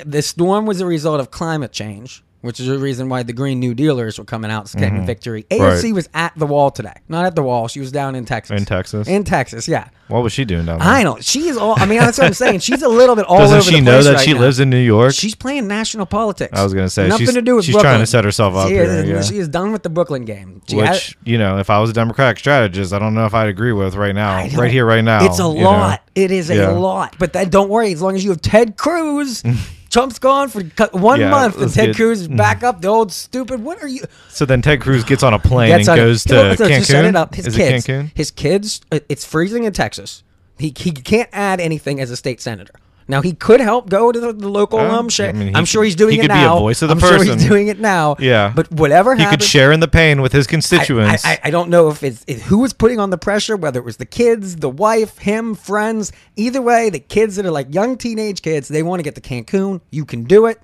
the 0.05 0.21
storm 0.21 0.65
was 0.65 0.81
a 0.81 0.85
result 0.85 1.21
of 1.21 1.31
climate 1.31 1.71
change, 1.71 2.21
which 2.41 2.59
is 2.59 2.67
the 2.67 2.77
reason 2.77 3.07
why 3.09 3.23
the 3.23 3.33
Green 3.33 3.59
New 3.59 3.73
Dealers 3.73 4.17
were 4.19 4.25
coming 4.25 4.51
out 4.51 4.71
getting 4.73 5.05
victory. 5.05 5.43
AOC 5.49 5.57
Mm-hmm. 5.59 5.85
Right. 5.85 5.93
was 5.93 6.09
at 6.13 6.33
the 6.37 6.45
wall 6.45 6.71
today, 6.71 6.93
not 7.07 7.25
at 7.25 7.35
the 7.35 7.43
wall. 7.43 7.67
She 7.67 7.79
was 7.79 7.91
down 7.91 8.15
in 8.15 8.25
Texas. 8.25 8.59
In 8.59 8.65
Texas? 8.65 9.07
In 9.07 9.23
Texas, 9.23 9.67
yeah. 9.67 9.89
what 10.07 10.23
was 10.23 10.33
she 10.33 10.43
doing 10.45 10.65
down 10.65 10.79
there? 10.79 10.87
I 10.87 11.03
don't 11.03 11.17
know 11.17 11.21
she 11.21 11.47
is 11.47 11.57
all. 11.57 11.75
I 11.79 11.85
mean, 11.85 11.99
that's 11.99 12.17
what 12.17 12.27
I'm 12.27 12.33
saying. 12.33 12.59
She's 12.59 12.81
a 12.81 12.89
little 12.89 13.15
bit 13.15 13.25
all 13.25 13.37
Doesn't 13.39 13.57
over 13.59 13.71
she 13.71 13.81
know 13.81 14.01
that 14.01 14.15
right 14.15 14.23
she 14.25 14.33
now. 14.33 14.39
lives 14.41 14.59
in 14.59 14.69
New 14.69 14.77
York? 14.81 15.13
She's 15.13 15.35
playing 15.35 15.67
national 15.67 16.05
politics. 16.05 16.57
I 16.57 16.63
was 16.63 16.73
gonna 16.73 16.89
say, 16.89 17.07
nothing 17.07 17.27
to 17.27 17.41
do 17.41 17.55
with 17.55 17.65
she's 17.65 17.73
Brooklyn. 17.75 17.91
trying 17.93 18.01
to 18.03 18.07
set 18.07 18.23
herself 18.23 18.55
up 18.55 18.67
She 18.67 18.73
here, 18.73 18.83
is, 18.83 19.09
yeah. 19.09 19.21
She 19.21 19.37
is 19.37 19.47
done 19.47 19.71
with 19.71 19.83
the 19.83 19.89
Brooklyn 19.89 20.25
game. 20.25 20.61
She 20.67 20.75
Which 20.77 20.85
has- 20.87 21.15
you 21.23 21.37
know, 21.37 21.57
if 21.59 21.69
I 21.69 21.79
was 21.79 21.89
a 21.89 21.93
Democratic 21.93 22.39
strategist, 22.39 22.91
I 22.93 22.99
don't 22.99 23.13
know 23.13 23.25
if 23.25 23.33
I'd 23.33 23.47
agree 23.47 23.71
with 23.73 23.95
right 23.95 24.15
now, 24.15 24.35
right 24.35 24.71
here, 24.71 24.85
right 24.85 25.03
now. 25.03 25.25
It's 25.25 25.39
a 25.39 25.43
you 25.43 25.55
know? 25.55 25.71
lot. 25.71 26.01
It 26.15 26.31
is 26.31 26.49
a 26.49 26.55
Yeah. 26.55 26.69
lot. 26.69 27.15
But 27.19 27.33
then 27.33 27.49
don't 27.49 27.69
worry, 27.69 27.91
as 27.93 28.01
long 28.01 28.15
as 28.15 28.23
you 28.23 28.31
have 28.31 28.41
Ted 28.41 28.75
Cruz, 28.77 29.43
Trump's 29.91 30.19
gone 30.19 30.47
for 30.49 30.63
one 30.97 31.19
Yeah, 31.19 31.29
month, 31.29 31.61
and 31.61 31.71
Ted 31.71 31.87
get- 31.87 31.95
Cruz 31.97 32.21
is 32.21 32.27
back 32.29 32.63
up. 32.63 32.81
The 32.81 32.87
old 32.87 33.11
stupid. 33.11 33.61
What 33.61 33.83
are 33.83 33.87
you? 33.87 34.03
So 34.29 34.45
then 34.45 34.61
Ted 34.61 34.79
Cruz 34.81 35.03
gets 35.03 35.21
on 35.21 35.33
a 35.33 35.39
plane 35.39 35.71
and 35.73 35.87
on- 35.89 35.95
goes 35.97 36.23
to 36.25 36.33
No, 36.33 36.55
Cancun. 36.55 36.85
set 36.85 37.05
it 37.05 37.15
up. 37.15 37.35
His 37.35 37.47
Is 37.47 37.55
kids. 37.57 37.85
Cancun? 37.85 38.11
His 38.15 38.31
kids. 38.31 38.81
uh, 38.91 38.99
It's 39.09 39.25
freezing 39.25 39.65
in 39.65 39.73
Texas. 39.73 40.23
He 40.57 40.73
he 40.77 40.91
can't 40.91 41.29
add 41.33 41.59
anything 41.59 41.99
as 41.99 42.09
a 42.09 42.15
state 42.15 42.39
senator. 42.41 42.73
Now 43.07 43.21
he 43.21 43.33
could 43.33 43.59
help 43.59 43.89
go 43.89 44.11
to 44.11 44.19
the, 44.19 44.31
the 44.33 44.47
local 44.49 44.79
Uh, 44.79 44.87
alum 44.87 45.09
share. 45.09 45.29
I 45.29 45.33
mean, 45.33 45.55
I'm 45.55 45.65
sure 45.65 45.83
he's 45.83 45.95
doing 45.95 46.13
he 46.13 46.19
it 46.19 46.21
could 46.23 46.27
be 46.29 46.33
a 46.37 46.41
now. 46.41 46.59
voice 46.59 46.81
of 46.81 46.89
the 46.89 46.95
I'm 46.95 46.99
sure 46.99 47.17
person. 47.17 47.39
he's 47.39 47.47
doing 47.47 47.67
it 47.67 47.79
now. 47.79 48.15
Yeah. 48.19 48.53
But 48.55 48.71
whatever 48.71 49.15
He 49.15 49.25
could 49.25 49.43
share 49.43 49.71
in 49.71 49.79
the 49.79 49.87
pain 49.87 50.21
with 50.21 50.31
his 50.31 50.47
constituents. 50.47 51.25
I, 51.25 51.39
I 51.43 51.49
don't 51.51 51.69
know 51.69 51.89
if 51.89 52.03
it's 52.03 52.23
it, 52.27 52.39
who 52.41 52.59
was 52.59 52.73
putting 52.73 52.99
on 52.99 53.09
the 53.09 53.17
pressure, 53.17 53.55
whether 53.57 53.79
it 53.79 53.85
was 53.85 53.97
the 53.97 54.05
kids, 54.05 54.55
the 54.57 54.69
wife, 54.69 55.17
him, 55.19 55.55
friends. 55.55 56.11
Either 56.35 56.61
way, 56.61 56.89
the 56.89 56.99
kids 56.99 57.35
that 57.35 57.45
are 57.45 57.51
like 57.51 57.73
young 57.73 57.97
teenage 57.97 58.41
kids, 58.41 58.67
they 58.67 58.83
want 58.83 58.99
to 58.99 59.03
get 59.03 59.15
to 59.15 59.21
Cancun. 59.21 59.81
You 59.91 60.05
can 60.05 60.23
do 60.23 60.45
it. 60.45 60.59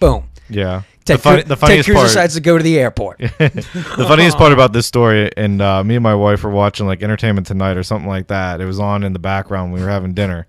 Boom. 0.00 0.24
yeah. 0.48 0.82
Ted, 1.06 1.18
the, 1.18 1.22
Cruz- 1.30 1.44
the 1.44 1.56
funniest 1.56 1.86
Ted 1.86 1.92
Cruz 1.94 1.96
part. 1.96 2.08
decides 2.08 2.34
to 2.34 2.40
go 2.40 2.58
to 2.58 2.62
the 2.62 2.78
airport. 2.78 3.18
the 3.38 4.04
funniest 4.06 4.36
part 4.36 4.52
about 4.52 4.72
this 4.74 4.86
story, 4.86 5.30
and 5.36 5.60
uh, 5.62 5.82
me 5.82 5.96
and 5.96 6.02
my 6.02 6.14
wife 6.14 6.44
were 6.44 6.50
watching 6.50 6.86
like 6.86 7.02
Entertainment 7.02 7.46
Tonight 7.46 7.76
or 7.78 7.82
something 7.82 8.08
like 8.08 8.26
that. 8.28 8.60
It 8.60 8.66
was 8.66 8.78
on 8.78 9.02
in 9.02 9.12
the 9.14 9.18
background. 9.18 9.72
when 9.72 9.80
We 9.80 9.84
were 9.86 9.90
having 9.90 10.12
dinner, 10.12 10.46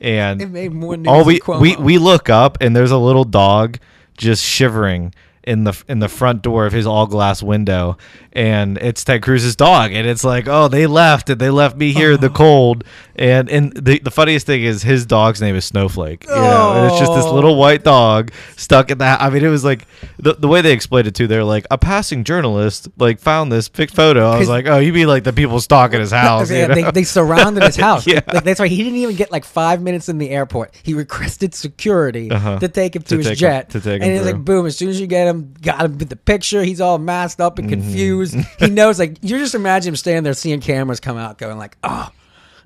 and 0.00 0.42
It 0.42 0.50
made 0.50 0.72
more 0.72 0.96
news 0.96 1.06
all 1.08 1.24
we 1.24 1.40
we 1.60 1.76
we 1.76 1.98
look 1.98 2.28
up 2.28 2.58
and 2.60 2.74
there's 2.74 2.90
a 2.90 2.98
little 2.98 3.24
dog 3.24 3.78
just 4.16 4.44
shivering 4.44 5.12
in 5.44 5.64
the 5.64 5.84
in 5.88 6.00
the 6.00 6.08
front 6.08 6.42
door 6.42 6.66
of 6.66 6.72
his 6.72 6.86
all 6.86 7.06
glass 7.06 7.42
window, 7.42 7.96
and 8.36 8.76
it's 8.78 9.02
Ted 9.02 9.22
Cruz's 9.22 9.56
dog, 9.56 9.92
and 9.92 10.06
it's 10.06 10.22
like, 10.22 10.46
oh, 10.46 10.68
they 10.68 10.86
left, 10.86 11.30
and 11.30 11.40
they 11.40 11.50
left 11.50 11.76
me 11.76 11.92
here 11.92 12.12
in 12.12 12.20
the 12.20 12.28
cold, 12.30 12.84
and 13.16 13.48
and 13.48 13.72
the 13.72 13.98
the 13.98 14.10
funniest 14.10 14.46
thing 14.46 14.62
is 14.62 14.82
his 14.82 15.06
dog's 15.06 15.40
name 15.40 15.56
is 15.56 15.64
Snowflake, 15.64 16.24
you 16.24 16.34
know, 16.34 16.72
and 16.76 16.86
it's 16.90 16.98
just 17.00 17.12
this 17.14 17.24
Oh. 17.24 17.34
little 17.34 17.56
white 17.56 17.82
dog 17.82 18.30
stuck 18.56 18.90
in 18.90 18.98
that. 18.98 19.22
I 19.22 19.30
mean, 19.30 19.42
it 19.44 19.48
was 19.48 19.64
like 19.64 19.86
the 20.18 20.34
the 20.34 20.48
way 20.48 20.60
they 20.60 20.72
explained 20.72 21.08
it 21.08 21.14
too. 21.14 21.26
They're 21.26 21.42
like 21.44 21.66
a 21.70 21.78
passing 21.78 22.24
journalist 22.24 22.88
like 22.98 23.18
found 23.20 23.50
this 23.50 23.68
pic 23.70 23.90
photo. 23.90 24.28
I 24.30 24.38
was 24.38 24.48
like, 24.48 24.66
oh, 24.66 24.78
you 24.78 24.92
mean 24.92 25.08
like 25.08 25.24
the 25.24 25.32
people 25.32 25.58
stalking 25.60 26.00
his 26.00 26.10
house? 26.12 26.48
they, 26.50 26.60
you 26.62 26.68
know? 26.68 26.74
they, 26.74 26.90
they 26.90 27.04
surrounded 27.04 27.62
his 27.62 27.76
house. 27.88 28.06
Yeah. 28.06 28.20
Like, 28.32 28.44
that's 28.44 28.60
why 28.60 28.68
he 28.68 28.76
didn't 28.76 28.98
even 28.98 29.16
get 29.16 29.32
like 29.32 29.44
five 29.46 29.80
minutes 29.80 30.08
in 30.10 30.18
the 30.18 30.28
airport. 30.30 30.74
He 30.82 30.92
requested 30.94 31.54
security 31.54 32.30
Uh-huh. 32.30 32.58
to 32.58 32.68
take 32.68 32.94
him 32.94 33.02
to, 33.02 33.08
To 33.08 33.16
his 33.16 33.26
take 33.26 33.32
him- 33.32 33.38
jet. 33.38 33.70
to 33.70 33.80
take 33.80 34.02
him 34.02 34.02
and 34.02 34.12
he's 34.12 34.20
through. 34.22 34.32
like, 34.32 34.44
boom! 34.44 34.66
As 34.66 34.76
soon 34.76 34.90
as 34.90 35.00
you 35.00 35.06
get 35.06 35.26
him, 35.26 35.54
got 35.62 35.80
him 35.84 35.96
with 35.98 36.10
the 36.10 36.16
picture. 36.16 36.62
He's 36.62 36.80
all 36.82 36.98
masked 36.98 37.40
up 37.40 37.56
Mm-hmm. 37.56 37.72
and 37.72 37.82
confused. 37.82 38.25
He 38.58 38.68
knows, 38.70 38.98
like, 38.98 39.18
you 39.22 39.38
just 39.38 39.54
imagine 39.54 39.90
him 39.90 39.96
standing 39.96 40.24
there, 40.24 40.34
seeing 40.34 40.60
cameras 40.60 41.00
come 41.00 41.16
out, 41.16 41.38
going 41.38 41.58
like, 41.58 41.76
oh. 41.82 42.10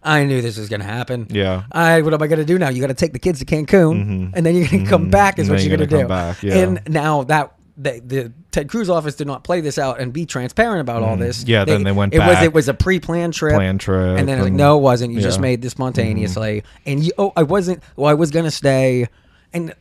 I 0.02 0.24
knew 0.24 0.40
this 0.40 0.56
was 0.56 0.70
gonna 0.70 0.84
happen. 0.84 1.26
Yeah. 1.28 1.64
I 1.70 2.00
what 2.00 2.14
am 2.14 2.22
I 2.22 2.26
gonna 2.26 2.46
do 2.46 2.58
now? 2.58 2.70
You 2.70 2.80
got 2.80 2.86
to 2.86 2.94
take 2.94 3.12
the 3.12 3.18
kids 3.18 3.38
to 3.40 3.44
Cancun, 3.44 4.32
and 4.34 4.46
then 4.46 4.54
you're 4.54 4.66
gonna 4.66 4.86
come 4.86 5.10
back. 5.10 5.38
Is 5.38 5.46
And 5.46 5.58
what 5.58 5.62
you're 5.62 5.76
gonna, 5.76 5.86
gonna 5.86 6.04
do. 6.04 6.08
back, 6.08 6.42
yeah. 6.42 6.56
And 6.56 6.80
now 6.88 7.24
that 7.24 7.52
the, 7.76 8.00
the 8.00 8.32
Ted 8.50 8.70
Cruz 8.70 8.88
office 8.88 9.14
did 9.14 9.26
not 9.26 9.44
play 9.44 9.60
this 9.60 9.78
out 9.78 10.00
and 10.00 10.10
be 10.10 10.24
transparent 10.26 10.80
about 10.80 11.02
all 11.02 11.18
this. 11.18 11.40
Mm-hmm. 11.40 11.50
Yeah, 11.50 11.64
then 11.66 11.82
they 11.82 11.92
went 11.92 12.14
It 12.14 12.18
was 12.18 12.28
back. 12.28 12.44
it 12.44 12.54
was 12.54 12.68
a 12.68 12.74
pre-planned 12.74 13.34
trip. 13.34 13.54
Planned 13.54 13.80
trip 13.80 14.18
And 14.18 14.26
then 14.26 14.38
was 14.38 14.46
like, 14.46 14.54
no, 14.54 14.78
it 14.78 14.80
wasn't. 14.80 15.12
You 15.12 15.20
just 15.20 15.34
yeah. 15.34 15.36
Mm-hmm. 15.36 15.42
made 15.42 15.62
this 15.62 15.72
spontaneously. 15.72 16.64
And 16.86 17.04
you, 17.04 17.12
oh, 17.18 17.32
I 17.36 17.42
wasn't. 17.42 17.82
Well, 17.96 18.10
I 18.10 18.14
was 18.14 18.30
gonna 18.30 18.50
stay, 18.50 19.06
and 19.52 19.74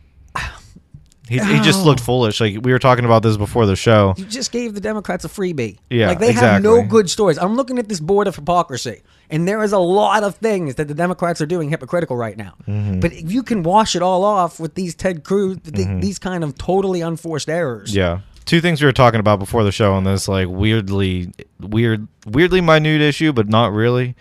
He, 1.29 1.37
he 1.39 1.59
just 1.61 1.81
Oh. 1.81 1.85
looked 1.85 2.01
foolish. 2.01 2.41
Like 2.41 2.57
we 2.63 2.71
were 2.73 2.79
talking 2.79 3.05
about 3.05 3.23
this 3.23 3.37
before 3.37 3.65
the 3.65 3.75
show. 3.75 4.13
you 4.17 4.25
just 4.25 4.51
gave 4.51 4.73
the 4.73 4.81
Democrats 4.81 5.23
a 5.23 5.29
freebie. 5.29 5.77
Yeah, 5.89 6.07
like 6.09 6.19
they 6.19 6.31
have 6.33 6.61
no 6.61 6.81
good 6.83 7.09
stories. 7.09 7.37
I'm 7.37 7.55
looking 7.55 7.79
at 7.79 7.87
this 7.87 7.99
board 7.99 8.27
of 8.27 8.35
hypocrisy, 8.35 9.01
and 9.29 9.47
there 9.47 9.61
is 9.63 9.71
a 9.71 9.77
lot 9.79 10.23
of 10.23 10.35
things 10.35 10.75
that 10.75 10.87
the 10.87 10.93
Democrats 10.95 11.39
are 11.39 11.45
doing 11.45 11.69
hypocritical 11.69 12.17
right 12.17 12.35
now. 12.35 12.55
Mm-hmm. 12.67 12.99
But 12.99 13.13
if 13.13 13.31
you 13.31 13.43
can 13.43 13.63
wash 13.63 13.95
it 13.95 14.01
all 14.01 14.23
off 14.25 14.59
with 14.59 14.73
these 14.75 14.95
Ted 14.95 15.23
Cruz, 15.23 15.57
th- 15.63 16.01
these 16.01 16.17
kind 16.19 16.43
of 16.43 16.57
totally 16.57 17.01
unforced 17.01 17.47
errors. 17.49 17.95
Yeah. 17.95 18.19
two 18.45 18.59
things 18.61 18.81
we 18.81 18.87
were 18.87 18.91
talking 18.91 19.19
about 19.19 19.37
before 19.37 19.63
the 19.63 19.71
show 19.71 19.93
on 19.93 20.03
this 20.05 20.27
like 20.27 20.47
weirdly 20.49 21.31
weird 21.59 22.07
weirdly 22.25 22.61
minute 22.61 22.99
issue 22.99 23.31
but 23.31 23.47
not 23.47 23.71
really 23.71 24.15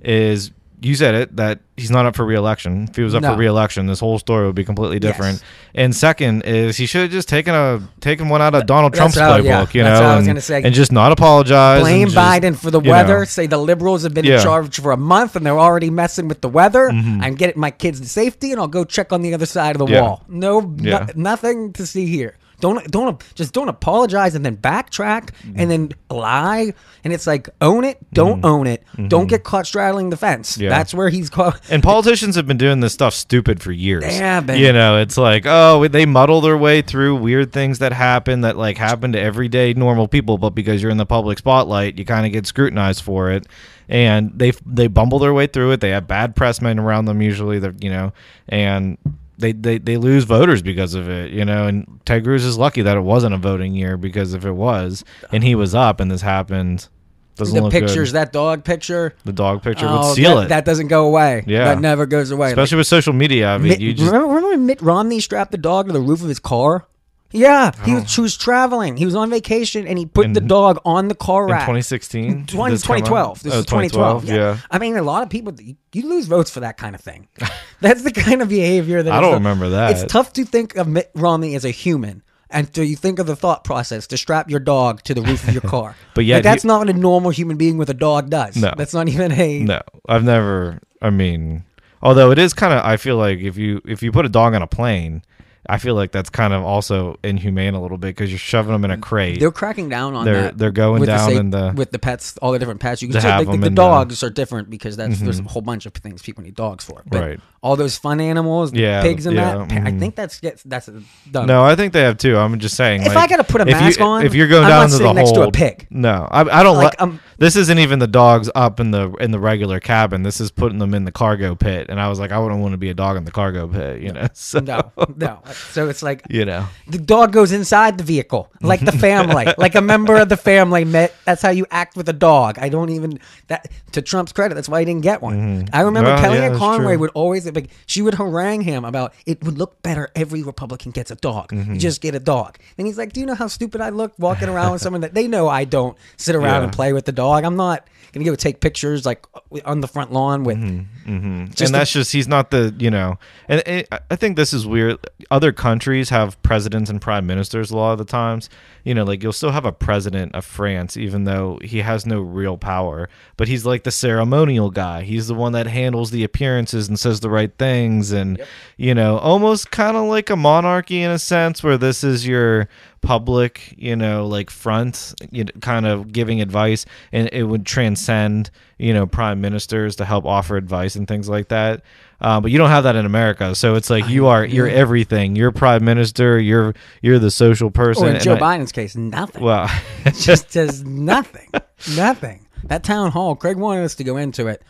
is 0.00 0.50
you 0.84 0.94
said 0.94 1.14
it 1.14 1.36
that 1.36 1.60
he's 1.76 1.90
not 1.90 2.04
up 2.06 2.14
for 2.14 2.24
reelection 2.24 2.86
if 2.88 2.94
he 2.96 3.02
was 3.02 3.14
up 3.14 3.22
No. 3.22 3.32
for 3.32 3.38
reelection 3.38 3.86
this 3.86 4.00
whole 4.00 4.18
story 4.18 4.46
would 4.46 4.54
be 4.54 4.64
completely 4.64 4.98
different 4.98 5.34
Yes. 5.40 5.42
and 5.74 5.96
second 5.96 6.42
is 6.42 6.76
he 6.76 6.86
should 6.86 7.02
have 7.02 7.10
just 7.10 7.28
taken 7.28 7.54
a 7.54 7.80
taken 8.00 8.28
one 8.28 8.42
out 8.42 8.54
of 8.54 8.66
donald 8.66 8.92
That's 8.92 9.14
trump's 9.14 9.16
playbook 9.16 9.44
yeah, 9.44 9.60
you 9.72 9.82
that's 9.82 10.00
know 10.00 10.06
what 10.06 10.14
I 10.14 10.16
was 10.34 10.48
and, 10.50 10.66
and 10.66 10.74
just 10.74 10.92
not 10.92 11.10
apologize 11.10 11.80
Blame 11.80 12.08
just, 12.08 12.16
Biden 12.16 12.56
for 12.56 12.70
the 12.70 12.80
weather. 12.80 13.20
know. 13.20 13.24
Say 13.24 13.46
the 13.46 13.58
liberals 13.58 14.02
have 14.02 14.14
been 14.14 14.24
Yeah. 14.24 14.36
in 14.36 14.42
charge 14.42 14.78
for 14.80 14.92
a 14.92 14.96
month 14.96 15.34
and 15.36 15.44
they're 15.46 15.58
already 15.58 15.90
messing 15.90 16.28
with 16.28 16.40
the 16.42 16.48
weather. 16.48 16.90
Mhm. 16.90 17.22
I'm 17.22 17.34
getting 17.34 17.60
my 17.60 17.70
kids 17.70 18.00
to 18.00 18.08
safety 18.08 18.52
and 18.52 18.60
I'll 18.60 18.68
go 18.68 18.84
check 18.84 19.12
on 19.12 19.22
the 19.22 19.32
other 19.34 19.46
side 19.46 19.74
of 19.74 19.78
the 19.86 19.86
Yeah. 19.92 20.02
wall. 20.02 20.24
No, 20.28 20.60
no- 20.60 21.06
nothing 21.16 21.72
to 21.74 21.86
see 21.86 22.06
here. 22.06 22.34
Don't 22.64 22.90
don't 22.90 23.22
just 23.34 23.52
don't 23.52 23.68
apologize 23.68 24.34
and 24.34 24.42
then 24.42 24.56
backtrack 24.56 25.32
Mm-hmm. 25.34 25.58
and 25.60 25.70
then 25.70 25.92
lie. 26.08 26.72
And 27.04 27.12
it's 27.12 27.26
like 27.26 27.50
own 27.60 27.84
it, 27.84 27.98
don't 28.14 28.42
own 28.42 28.66
it. 28.66 28.82
Don't 29.08 29.26
get 29.26 29.44
caught 29.44 29.66
straddling 29.66 30.08
the 30.08 30.16
fence. 30.16 30.52
Mm-hmm. 30.52 30.62
Yeah. 30.62 30.68
That's 30.70 30.94
where 30.94 31.10
he's 31.10 31.28
caught. 31.28 31.60
And 31.70 31.82
politicians 31.82 32.36
have 32.36 32.46
been 32.46 32.56
doing 32.56 32.80
this 32.80 32.94
stuff 32.94 33.12
stupid 33.12 33.60
for 33.62 33.70
years. 33.70 34.02
They 34.02 34.14
have 34.14 34.46
been. 34.46 34.58
You 34.58 34.72
know, 34.72 34.96
it's 34.96 35.18
like, 35.18 35.44
oh, 35.46 35.86
they 35.88 36.06
muddle 36.06 36.40
their 36.40 36.56
way 36.56 36.80
through 36.80 37.16
weird 37.16 37.52
things 37.52 37.80
that 37.80 37.92
happen 37.92 38.40
that 38.40 38.56
like 38.56 38.78
happen 38.78 39.12
to 39.12 39.20
everyday 39.20 39.74
normal 39.74 40.08
people, 40.08 40.38
but 40.38 40.50
because 40.50 40.80
you're 40.80 40.90
in 40.90 40.96
the 40.96 41.04
public 41.04 41.36
spotlight, 41.38 41.98
you 41.98 42.06
kind 42.06 42.24
of 42.24 42.32
get 42.32 42.46
scrutinized 42.46 43.02
for 43.02 43.30
it. 43.30 43.46
And 43.90 44.30
they 44.34 44.52
they 44.64 44.86
bumble 44.86 45.18
their 45.18 45.34
way 45.34 45.46
through 45.48 45.72
it. 45.72 45.80
They 45.82 45.90
have 45.90 46.08
bad 46.08 46.34
pressmen 46.34 46.80
around 46.80 47.04
them 47.04 47.20
usually. 47.20 47.58
That 47.58 47.82
you 47.84 47.90
know, 47.90 48.14
and 48.48 48.96
they, 49.38 49.52
they 49.52 49.78
they 49.78 49.96
lose 49.96 50.24
voters 50.24 50.62
because 50.62 50.94
of 50.94 51.08
it. 51.08 51.32
You 51.32 51.44
know, 51.44 51.66
and 51.66 52.00
Ted 52.04 52.24
Cruz 52.24 52.44
is 52.44 52.58
lucky 52.58 52.82
that 52.82 52.96
it 52.96 53.00
wasn't 53.00 53.34
a 53.34 53.38
voting 53.38 53.74
year 53.74 53.96
because 53.96 54.34
if 54.34 54.44
it 54.44 54.52
was 54.52 55.04
and 55.32 55.42
he 55.42 55.54
was 55.54 55.74
up 55.74 56.00
and 56.00 56.10
this 56.10 56.22
happened, 56.22 56.88
doesn't 57.36 57.64
The 57.64 57.70
pictures, 57.70 58.10
good. 58.10 58.20
that 58.20 58.32
dog 58.32 58.64
picture. 58.64 59.14
the 59.24 59.32
dog 59.32 59.62
picture 59.62 59.86
oh, 59.88 60.08
would 60.08 60.14
seal 60.14 60.36
that, 60.36 60.44
it. 60.44 60.48
that 60.50 60.64
doesn't 60.64 60.88
go 60.88 61.06
away. 61.06 61.42
Yeah. 61.46 61.64
That 61.64 61.80
never 61.80 62.06
goes 62.06 62.30
away. 62.30 62.48
Like, 62.48 62.52
especially 62.52 62.78
with 62.78 62.86
social 62.86 63.12
media. 63.12 63.48
I 63.48 63.58
mean, 63.58 63.68
Mitt, 63.68 63.80
you 63.80 63.92
just 63.92 64.06
remember, 64.06 64.28
remember 64.28 64.50
when 64.50 64.66
Mitt 64.66 64.80
Romney 64.80 65.20
strapped 65.20 65.50
the 65.50 65.58
dog 65.58 65.86
to 65.88 65.92
the 65.92 66.00
roof 66.00 66.22
of 66.22 66.28
his 66.28 66.38
car? 66.38 66.86
Yeah, 67.34 67.72
he 67.84 67.92
oh. 67.92 68.00
was, 68.00 68.14
he 68.14 68.20
was 68.20 68.36
traveling. 68.36 68.96
He 68.96 69.04
was 69.04 69.14
on 69.14 69.28
vacation 69.28 69.86
and 69.86 69.98
he 69.98 70.06
put 70.06 70.32
the 70.32 70.40
In- 70.40 70.46
dog 70.46 70.80
on 70.84 71.08
the 71.08 71.14
car 71.14 71.46
rack. 71.48 71.62
2016, 71.62 72.46
20, 72.46 72.72
This 72.74 72.82
come 72.84 72.94
out? 72.96 72.98
2012. 73.06 73.42
This 73.42 73.52
Oh, 73.54 73.58
is 73.58 73.66
2012. 73.66 74.24
Yeah. 74.26 74.58
I 74.70 74.78
mean, 74.78 74.96
a 74.96 75.02
lot 75.02 75.22
of 75.24 75.30
people, 75.30 75.52
you, 75.60 75.76
you 75.92 76.08
lose 76.08 76.26
votes 76.26 76.50
for 76.50 76.60
that 76.60 76.76
kind 76.76 76.94
of 76.94 77.00
thing. 77.00 77.28
That's 77.80 78.02
the 78.02 78.12
kind 78.12 78.40
of 78.40 78.48
behavior 78.48 79.02
that 79.02 79.12
I 79.12 79.16
is 79.16 79.20
don't 79.20 79.30
the- 79.32 79.36
remember 79.36 79.68
that. 79.70 79.90
It's 79.90 80.04
tough 80.12 80.32
to 80.34 80.44
think 80.44 80.76
of 80.76 80.86
Mitt 80.88 81.10
Romney 81.14 81.54
as 81.56 81.64
a 81.64 81.70
human. 81.70 82.22
And 82.50 82.72
so 82.72 82.82
you 82.82 82.94
think 82.94 83.18
of 83.18 83.26
the 83.26 83.34
thought 83.34 83.64
process 83.64 84.06
to 84.08 84.16
strap 84.16 84.48
your 84.48 84.60
dog 84.60 85.02
to 85.04 85.14
the 85.14 85.22
roof 85.22 85.48
of 85.48 85.52
your 85.54 85.62
car. 85.76 85.96
But 86.14 86.24
yet 86.24 86.36
Like, 86.36 86.44
that's 86.44 86.62
he- 86.62 86.68
not 86.68 86.78
what 86.78 86.88
a 86.88 86.92
normal 86.92 87.30
human 87.30 87.56
being 87.56 87.78
with 87.78 87.90
a 87.90 87.94
dog 87.94 88.30
does. 88.30 88.54
No. 88.56 88.72
That's 88.76 88.94
not 88.94 89.08
even 89.08 89.32
a. 89.32 89.58
No, 89.60 89.80
I've 90.08 90.22
never. 90.22 90.78
I 91.02 91.10
mean, 91.10 91.64
although 92.00 92.30
it 92.30 92.38
is 92.38 92.54
kind 92.54 92.72
of. 92.72 92.84
I 92.84 92.96
feel 92.96 93.16
like 93.16 93.40
if 93.40 93.56
you 93.56 93.80
if 93.84 94.04
you 94.04 94.12
put 94.12 94.24
a 94.24 94.28
dog 94.28 94.54
on 94.54 94.62
a 94.62 94.68
plane, 94.68 95.22
I 95.66 95.78
feel 95.78 95.94
like 95.94 96.12
that's 96.12 96.30
kind 96.30 96.52
of 96.52 96.62
also 96.62 97.18
inhumane 97.24 97.74
a 97.74 97.80
little 97.80 97.96
bit 97.96 98.08
because 98.08 98.30
you're 98.30 98.38
shoving 98.38 98.72
them 98.72 98.84
in 98.84 98.90
a 98.90 98.96
mm. 98.96 99.02
crate. 99.02 99.40
They're 99.40 99.50
cracking 99.50 99.88
down 99.88 100.14
on 100.14 100.24
They're- 100.24 100.42
that. 100.42 100.58
they're 100.58 100.70
going 100.70 101.02
down 101.04 101.30
the, 101.30 101.38
in 101.38 101.50
the- 101.50 101.72
with 101.74 101.90
the 101.90 101.98
pets, 101.98 102.36
all 102.38 102.52
the 102.52 102.58
different 102.58 102.80
pets. 102.80 103.00
You 103.00 103.08
can 103.08 103.20
say 103.20 103.28
like, 103.28 103.50
the, 103.50 103.56
the- 103.56 103.70
dogs 103.70 104.22
are 104.22 104.30
different 104.30 104.68
because 104.68 104.96
that's 104.96 105.18
there's 105.20 105.38
mm-hmm. 105.38 105.46
a 105.46 105.50
whole 105.50 105.62
bunch 105.62 105.86
of 105.86 105.94
things 105.94 106.22
people 106.22 106.44
need 106.44 106.54
dogs 106.54 106.84
for. 106.84 107.02
But 107.06 107.20
Right. 107.20 107.40
all 107.62 107.76
those 107.76 107.96
fun 107.96 108.20
animals, 108.20 108.72
the 108.72 108.80
Yeah, 108.80 109.02
pigs 109.02 109.26
and 109.26 109.36
yeah, 109.36 109.56
that. 109.56 109.68
pa- 109.68 109.74
I 109.74 109.78
mm-hmm. 109.78 109.98
think 109.98 110.16
that's 110.16 110.40
gets 110.40 110.62
that's 110.64 110.90
done. 111.30 111.46
no, 111.46 111.64
I 111.64 111.76
think 111.76 111.92
they 111.92 112.02
have 112.02 112.18
too. 112.18 112.36
I'm 112.36 112.58
just 112.58 112.76
saying. 112.76 113.02
If 113.02 113.14
like, 113.14 113.16
I 113.16 113.26
gotta 113.26 113.44
put 113.44 113.60
a 113.60 113.64
if 113.64 113.68
you- 113.68 113.74
mask 113.74 114.00
on, 114.00 114.26
if 114.26 114.34
you're 114.34 114.48
going 114.48 114.64
I'm 114.64 114.70
down 114.70 114.90
to 114.90 114.98
the 114.98 115.12
next 115.12 115.32
to 115.32 115.42
a 115.42 115.50
pig. 115.50 115.86
No, 115.90 116.28
I, 116.30 116.40
I 116.42 116.62
don't 116.62 116.76
Like, 116.76 117.00
like. 117.00 117.02
um, 117.02 117.20
this 117.38 117.56
isn't 117.56 117.78
even 117.78 117.98
the 117.98 118.06
dogs 118.06 118.50
up 118.54 118.80
in 118.80 118.90
the 118.90 119.10
in 119.20 119.30
the 119.30 119.38
regular 119.38 119.80
cabin. 119.80 120.22
This 120.22 120.40
is 120.40 120.50
putting 120.50 120.78
them 120.78 120.94
in 120.94 121.04
the 121.04 121.12
cargo 121.12 121.54
pit, 121.54 121.86
and 121.88 122.00
I 122.00 122.08
was 122.08 122.18
like, 122.20 122.32
I 122.32 122.38
wouldn't 122.38 122.60
want 122.60 122.72
to 122.72 122.78
be 122.78 122.90
a 122.90 122.94
dog 122.94 123.16
in 123.16 123.24
the 123.24 123.30
cargo 123.30 123.68
pit. 123.68 124.00
You 124.00 124.12
know, 124.12 124.28
so 124.34 124.60
no, 124.60 124.92
no. 125.16 125.40
So 125.72 125.88
it's 125.88 126.02
like 126.02 126.22
you 126.30 126.44
know. 126.44 126.66
the 126.86 126.98
dog 126.98 127.32
goes 127.32 127.52
inside 127.52 127.98
the 127.98 128.04
vehicle, 128.04 128.50
like 128.62 128.80
the 128.80 128.92
family, 128.92 129.46
like 129.58 129.74
a 129.74 129.80
member 129.80 130.16
of 130.16 130.28
the 130.28 130.36
family. 130.36 130.84
Mitt, 130.84 131.14
that's 131.24 131.42
how 131.42 131.50
you 131.50 131.66
act 131.70 131.96
with 131.96 132.08
a 132.08 132.12
dog. 132.12 132.58
I 132.58 132.68
don't 132.68 132.90
even 132.90 133.18
that 133.48 133.70
to 133.92 134.02
Trump's 134.02 134.32
credit. 134.32 134.54
That's 134.54 134.68
why 134.68 134.80
he 134.80 134.84
didn't 134.84 135.02
get 135.02 135.22
one. 135.22 135.68
I 135.72 135.80
remember 135.82 136.04
Mm-hmm. 136.10 136.22
Well, 136.22 136.32
Kellyanne 136.32 136.48
that's 136.50 136.58
Conway 136.58 136.96
would 136.96 137.10
always 137.14 137.50
like 137.50 137.70
she 137.86 138.02
would 138.02 138.14
harangue 138.14 138.60
him 138.62 138.84
about 138.84 139.14
it 139.26 139.42
would 139.42 139.58
look 139.58 139.82
better 139.82 140.10
every 140.14 140.42
Republican 140.42 140.92
gets 140.92 141.10
a 141.10 141.14
dog. 141.16 141.48
Mm-hmm. 141.50 141.74
You 141.74 141.80
just 141.80 142.00
get 142.00 142.14
a 142.14 142.20
dog. 142.20 142.58
And 142.78 142.86
he's 142.86 142.98
like, 142.98 143.12
"Do 143.12 143.20
you 143.20 143.26
know 143.26 143.34
how 143.34 143.48
stupid 143.48 143.80
I 143.80 143.88
look 143.88 144.12
walking 144.18 144.48
around 144.48 144.72
with 144.72 144.82
someone 144.82 145.00
that 145.00 145.14
they 145.14 145.26
know 145.26 145.48
I 145.48 145.64
don't 145.64 145.96
sit 146.16 146.34
around 146.36 146.60
Yeah. 146.60 146.64
and 146.64 146.72
play 146.72 146.92
with 146.92 147.04
the 147.06 147.12
dog. 147.12 147.23
I'm 147.32 147.56
not 147.56 147.88
gonna 148.12 148.24
go 148.24 148.34
take 148.36 148.60
pictures 148.60 149.04
like 149.04 149.26
on 149.64 149.80
the 149.80 149.88
front 149.88 150.12
lawn 150.12 150.44
with." 150.44 150.58
Mm-hmm, 150.58 151.16
mm-hmm. 151.16 151.26
and 151.26 151.56
Just 151.56 151.72
that's 151.72 151.92
just 151.92 152.12
he's 152.12 152.28
not 152.28 152.50
the 152.50 152.74
you 152.78 152.90
know 152.90 153.18
and 153.48 153.62
it, 153.66 153.88
i 154.10 154.16
think 154.16 154.36
this 154.36 154.52
is 154.52 154.66
weird. 154.66 154.98
Other 155.30 155.52
countries 155.52 156.10
have 156.10 156.40
presidents 156.42 156.90
and 156.90 157.00
prime 157.00 157.26
ministers 157.26 157.70
a 157.70 157.76
lot 157.76 157.92
of 157.92 157.98
the 157.98 158.04
times. 158.04 158.48
You 158.84 158.94
know 158.94 159.04
like 159.04 159.22
you'll 159.22 159.32
still 159.32 159.50
have 159.50 159.64
a 159.64 159.72
president 159.72 160.34
of 160.34 160.44
france 160.44 160.96
even 160.96 161.24
though 161.24 161.58
he 161.62 161.80
has 161.80 162.04
no 162.06 162.20
real 162.20 162.58
power 162.58 163.08
but 163.36 163.48
he's 163.48 163.64
like 163.64 163.84
the 163.84 163.90
ceremonial 163.90 164.70
guy. 164.70 165.02
He's 165.02 165.26
the 165.26 165.34
one 165.34 165.52
that 165.52 165.66
handles 165.66 166.10
the 166.10 166.24
appearances 166.24 166.88
and 166.88 166.98
says 166.98 167.20
the 167.20 167.30
right 167.30 167.52
things 167.58 168.12
and 168.12 168.40
you 168.76 168.94
know 168.94 169.18
almost 169.18 169.70
kind 169.70 169.96
of 169.96 170.04
like 170.04 170.30
a 170.30 170.36
monarchy 170.36 171.02
in 171.02 171.10
a 171.10 171.18
sense 171.18 171.62
where 171.62 171.78
this 171.78 172.04
is 172.04 172.26
your 172.26 172.68
public 173.04 173.74
you 173.76 173.94
know 173.94 174.26
like 174.26 174.50
front 174.50 175.14
you 175.30 175.44
know, 175.44 175.52
kind 175.60 175.86
of 175.86 176.10
giving 176.12 176.40
advice 176.40 176.86
and 177.12 177.28
it 177.32 177.44
would 177.44 177.64
transcend 177.66 178.50
you 178.78 178.92
know 178.94 179.06
prime 179.06 179.40
ministers 179.40 179.96
to 179.96 180.04
help 180.04 180.24
offer 180.24 180.56
advice 180.56 180.96
and 180.96 181.06
things 181.06 181.28
like 181.28 181.48
that 181.48 181.82
uh, 182.20 182.40
but 182.40 182.50
you 182.50 182.56
don't 182.58 182.70
have 182.70 182.84
that 182.84 182.96
in 182.96 183.04
america 183.06 183.54
so 183.54 183.74
it's 183.74 183.90
like 183.90 184.08
you 184.08 184.26
are 184.26 184.44
you're 184.44 184.68
everything 184.68 185.36
you're 185.36 185.52
prime 185.52 185.84
minister 185.84 186.38
you're 186.38 186.74
you're 187.02 187.18
the 187.18 187.30
social 187.30 187.70
person 187.70 188.04
Or 188.04 188.08
in 188.08 188.14
and 188.16 188.24
Joe 188.24 188.34
I- 188.34 188.40
Biden's 188.40 188.72
case, 188.72 188.96
nothing. 188.96 189.42
well 189.42 189.68
just 190.14 190.50
does 190.52 190.82
nothing. 190.84 191.50
nothing. 191.94 192.46
That 192.64 192.82
town 192.82 193.10
hall, 193.10 193.36
Craig 193.36 193.58
wanted 193.58 193.84
us 193.84 193.94
to 193.96 194.04
go 194.04 194.16
into 194.16 194.46
it. 194.46 194.62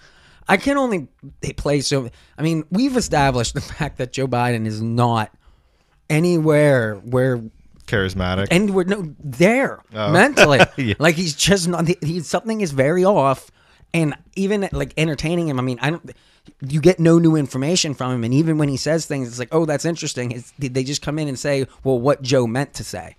I 0.49 0.57
can 0.57 0.77
only 0.77 1.07
play 1.57 1.81
so. 1.81 2.11
I 2.37 2.43
mean, 2.43 2.65
we've 2.71 2.97
established 2.97 3.55
the 3.55 3.61
fact 3.79 3.99
that 3.99 4.13
Joe 4.13 4.27
Biden 4.27 4.67
is 4.67 4.83
not 4.83 5.31
anywhere 6.11 6.97
where 6.97 7.41
charismatic 7.87 8.49
and 8.51 8.75
we're 8.75 8.85
no 8.85 9.15
there 9.23 9.83
Oh. 9.95 10.11
mentally. 10.13 10.61
Yeah. 10.77 10.95
Like 10.99 11.15
he's 11.17 11.35
just 11.35 11.69
not. 11.69 11.87
He's 12.03 12.27
something 12.27 12.61
is 12.61 12.73
very 12.73 13.05
off, 13.05 13.51
and 13.93 14.15
even 14.35 14.69
like 14.73 14.93
entertaining 14.97 15.49
him. 15.49 15.59
I 15.59 15.63
mean, 15.63 15.79
I 15.81 15.91
don't. 15.91 16.11
You 16.61 16.81
get 16.81 16.99
no 17.01 17.19
new 17.19 17.37
information 17.37 17.95
from 17.95 18.13
him, 18.13 18.25
and 18.25 18.35
even 18.35 18.59
when 18.59 18.69
he 18.69 18.77
says 18.77 19.07
things, 19.07 19.29
it's 19.29 19.39
like, 19.39 19.49
oh, 19.53 19.65
that's 19.65 19.85
interesting. 19.87 20.31
It's, 20.33 20.53
they 20.59 20.85
just 20.85 21.01
come 21.01 21.19
in 21.19 21.27
and 21.29 21.39
say, 21.39 21.67
well, 21.85 21.99
what 21.99 22.21
Joe 22.21 22.47
meant 22.47 22.75
to 22.75 22.85
say. 22.85 23.17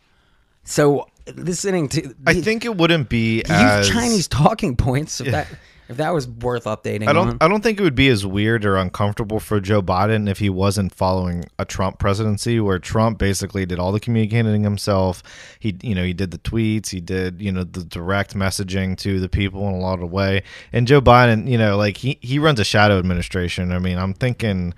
So 0.63 1.07
listening 1.35 1.89
to, 1.89 2.13
i 2.27 2.39
think 2.39 2.65
it 2.65 2.75
wouldn't 2.77 3.09
be 3.09 3.37
use 3.37 3.49
as 3.49 3.89
Chinese 3.89 4.27
talking 4.27 4.75
points. 4.75 5.17
That 5.19 5.47
if 5.87 5.97
that 5.97 6.13
was 6.13 6.27
worth 6.27 6.65
updating, 6.65 7.07
I 7.07 7.13
don't. 7.13 7.29
on. 7.29 7.37
I 7.41 7.47
don't 7.47 7.61
think 7.61 7.79
it 7.79 7.83
would 7.83 7.95
be 7.95 8.07
as 8.09 8.25
weird 8.25 8.65
or 8.65 8.75
uncomfortable 8.75 9.39
for 9.39 9.59
Joe 9.59 9.81
Biden 9.81 10.29
if 10.29 10.39
he 10.39 10.49
wasn't 10.49 10.93
following 10.93 11.45
a 11.59 11.65
Trump 11.65 11.99
presidency, 11.99 12.59
where 12.59 12.79
Trump 12.79 13.17
basically 13.17 13.65
did 13.65 13.79
all 13.79 13.91
the 13.91 13.99
communicating 13.99 14.63
himself. 14.63 15.21
He, 15.59 15.77
you 15.81 15.95
know, 15.95 16.03
he 16.03 16.13
did 16.13 16.31
the 16.31 16.39
tweets, 16.39 16.89
he 16.89 16.99
did, 16.99 17.41
you 17.41 17.51
know, 17.51 17.63
the 17.63 17.83
direct 17.83 18.35
messaging 18.35 18.97
to 18.99 19.19
the 19.19 19.29
people 19.29 19.67
in 19.67 19.75
a 19.75 19.79
lot 19.79 20.01
of 20.01 20.11
way. 20.11 20.43
And 20.73 20.87
Joe 20.87 21.01
Biden, 21.01 21.47
you 21.47 21.57
know, 21.57 21.77
like 21.77 21.97
he 21.97 22.17
he 22.21 22.39
runs 22.39 22.59
a 22.59 22.65
shadow 22.65 22.97
administration. 22.97 23.71
I 23.71 23.79
mean, 23.79 23.97
I'm 23.97 24.13
thinking, 24.13 24.73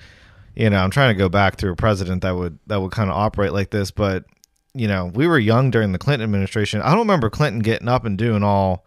you 0.56 0.70
know, 0.70 0.78
I'm 0.78 0.92
trying 0.92 1.14
to 1.14 1.18
go 1.18 1.30
back 1.30 1.58
through 1.58 1.72
a 1.72 1.76
president 1.76 2.22
that 2.24 2.36
would 2.36 2.60
that 2.68 2.82
would 2.82 2.92
kind 2.92 3.10
of 3.10 3.16
operate 3.16 3.54
like 3.54 3.70
this, 3.70 3.92
but 3.92 4.26
you 4.78 4.88
know, 4.88 5.06
we 5.14 5.26
were 5.26 5.40
young 5.40 5.72
during 5.72 5.92
the 5.92 5.98
Clinton 5.98 6.24
administration. 6.24 6.82
I 6.82 6.90
don't 6.90 7.00
remember 7.00 7.30
Clinton 7.30 7.62
getting 7.62 7.88
up 7.88 8.06
and 8.06 8.18
doing 8.18 8.44
all, 8.44 8.86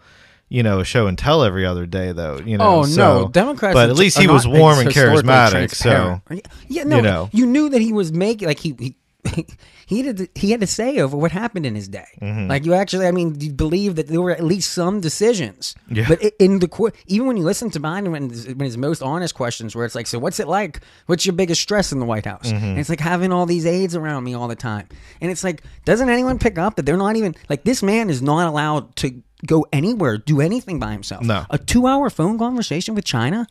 you 0.51 0.63
know, 0.63 0.83
show 0.83 1.07
and 1.07 1.17
tell 1.17 1.43
every 1.43 1.65
other 1.65 1.87
day 1.87 2.13
though. 2.13 2.39
You 2.45 2.59
know, 2.59 2.81
Oh 2.81 2.85
so- 2.85 3.23
no, 3.23 3.29
Democrats. 3.29 3.73
But 3.73 3.89
at 3.89 3.97
least 3.97 4.19
he 4.19 4.27
was 4.27 4.47
warm 4.47 4.81
and 4.81 4.91
charismatic. 4.91 5.75
So 5.75 6.21
yeah, 6.69 6.85
no, 6.85 7.31
you 7.33 7.41
you 7.41 7.47
knew 7.47 7.71
that 7.71 7.81
he 7.81 7.95
was 7.95 8.13
making 8.13 8.47
like 8.49 8.59
he. 8.59 8.75
he 8.79 8.97
he 9.87 10.03
had 10.03 10.17
to, 10.17 10.29
he 10.35 10.51
had 10.51 10.61
to 10.61 10.67
say 10.67 10.99
over 10.99 11.15
what 11.15 11.31
happened 11.31 11.67
in 11.67 11.75
his 11.75 11.89
day. 11.89 12.07
Mm-hmm. 12.23 12.49
Like 12.49 12.65
you 12.65 12.73
actually, 12.73 13.07
I 13.07 13.11
mean, 13.11 13.39
you 13.39 13.53
believe 13.53 13.97
that 13.97 14.07
there 14.09 14.21
were 14.23 14.31
at 14.31 14.43
least 14.43 14.73
some 14.73 15.01
decisions. 15.01 15.75
Yeah. 15.91 16.07
But 16.09 16.23
in 16.39 16.61
the 16.61 16.69
court, 16.69 16.95
even 17.07 17.27
when 17.27 17.37
you 17.37 17.43
listen 17.43 17.71
to 17.73 17.81
Biden, 17.81 18.13
when, 18.13 18.31
when 18.31 18.65
his 18.65 18.79
most 18.79 19.03
honest 19.03 19.35
questions, 19.35 19.77
where 19.77 19.85
it's 19.85 19.95
like, 19.95 20.07
"So 20.07 20.19
what's 20.19 20.41
it 20.41 20.49
like? 20.49 20.81
What's 21.05 21.27
your 21.27 21.35
biggest 21.35 21.61
stress 21.61 21.93
in 21.93 21.99
the 21.99 22.07
White 22.07 22.25
House?" 22.25 22.51
Mm-hmm. 22.51 22.65
And 22.65 22.79
it's 22.79 22.89
like 22.89 23.01
having 23.01 23.31
all 23.31 23.45
these 23.45 23.67
aides 23.67 23.95
around 23.95 24.25
me 24.25 24.33
all 24.33 24.49
the 24.49 24.57
time. 24.57 24.89
And 25.21 25.31
it's 25.31 25.45
like, 25.45 25.63
doesn't 25.85 26.09
anyone 26.09 26.39
pick 26.39 26.57
up 26.57 26.77
that 26.77 26.87
they're 26.87 26.97
not 26.97 27.17
even 27.17 27.35
like 27.51 27.65
this 27.65 27.83
man 27.83 28.09
is 28.09 28.23
not 28.23 28.47
allowed 28.47 28.97
to 28.97 29.23
go 29.47 29.67
anywhere, 29.73 30.19
do 30.19 30.41
anything 30.41 30.79
by 30.79 30.93
himself. 30.93 31.25
No. 31.25 31.47
a 31.51 31.59
two-hour 31.59 32.11
phone 32.11 32.39
conversation 32.39 32.95
with 32.95 33.05
China. 33.05 33.47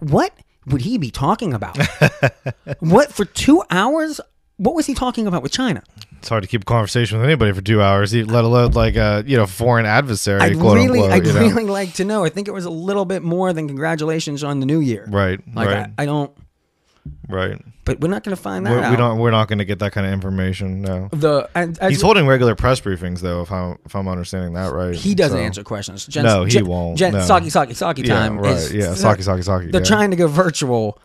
What 0.00 0.32
would 0.66 0.82
he 0.82 0.98
be 0.98 1.10
talking 1.10 1.52
about? 1.52 1.78
what 2.80 3.12
for 3.12 3.24
two 3.24 3.62
hours? 3.70 4.20
What 4.56 4.74
was 4.74 4.86
he 4.86 4.94
talking 4.94 5.26
about 5.26 5.42
with 5.42 5.52
China? 5.52 5.82
It's 6.18 6.28
hard 6.28 6.42
to 6.42 6.48
keep 6.48 6.62
a 6.62 6.64
conversation 6.64 7.18
with 7.18 7.24
anybody 7.24 7.52
for 7.52 7.60
two 7.60 7.80
hours, 7.80 8.12
let 8.12 8.44
alone 8.44 8.72
like 8.72 8.96
a 8.96 9.22
you 9.26 9.36
know 9.36 9.46
foreign 9.46 9.86
adversary. 9.86 10.40
I'd 10.40 10.58
quote 10.58 10.76
really, 10.76 11.00
unquote, 11.00 11.12
I'd 11.12 11.26
you 11.26 11.32
know? 11.32 11.40
really 11.40 11.64
like 11.64 11.94
to 11.94 12.04
know. 12.04 12.24
I 12.24 12.28
think 12.28 12.48
it 12.48 12.52
was 12.52 12.64
a 12.64 12.70
little 12.70 13.04
bit 13.04 13.22
more 13.22 13.52
than 13.52 13.68
congratulations 13.68 14.42
on 14.42 14.60
the 14.60 14.66
new 14.66 14.80
year. 14.80 15.06
right, 15.08 15.40
Like 15.54 15.68
right, 15.68 15.90
I, 15.96 16.02
I 16.02 16.06
don't, 16.06 16.36
right. 17.28 17.60
But 17.88 18.00
we're 18.00 18.08
not 18.08 18.22
going 18.22 18.36
to 18.36 18.42
find 18.42 18.66
that 18.66 18.70
We're, 18.70 18.80
out. 18.80 18.90
we 18.90 18.96
don't. 18.96 19.18
We're 19.18 19.30
not 19.30 19.48
going 19.48 19.58
to 19.60 19.64
get 19.64 19.78
that 19.78 19.92
kind 19.92 20.06
of 20.06 20.12
information. 20.12 20.82
No. 20.82 21.08
The 21.10 21.48
and, 21.54 21.78
He's 21.88 22.02
holding 22.02 22.26
regular 22.26 22.54
press 22.54 22.80
briefings, 22.80 23.20
though. 23.20 23.40
If 23.40 23.50
I'm 23.50 23.78
if 23.86 23.96
I'm 23.96 24.06
understanding 24.06 24.52
that 24.52 24.72
right, 24.72 24.94
he 24.94 25.14
doesn't 25.14 25.38
So- 25.38 25.42
answer 25.42 25.64
questions. 25.64 26.14
No, 26.14 26.44
he 26.44 26.62
won't, 26.62 26.98
Jen, 26.98 27.14
no. 27.14 27.20
Psaki, 27.20 27.46
Psaki, 27.46 27.70
Psaki 27.70 28.06
Yeah, 28.06 28.14
time. 28.14 28.38
right. 28.38 28.52
is- 28.56 28.74
yeah, 28.74 28.88
Psaki, 28.88 29.18
Psaki, 29.18 29.38
Psaki. 29.40 29.72
They're 29.72 29.80
yeah. 29.80 29.86
trying 29.86 30.10
to 30.10 30.16
go 30.16 30.26
virtual. 30.28 30.98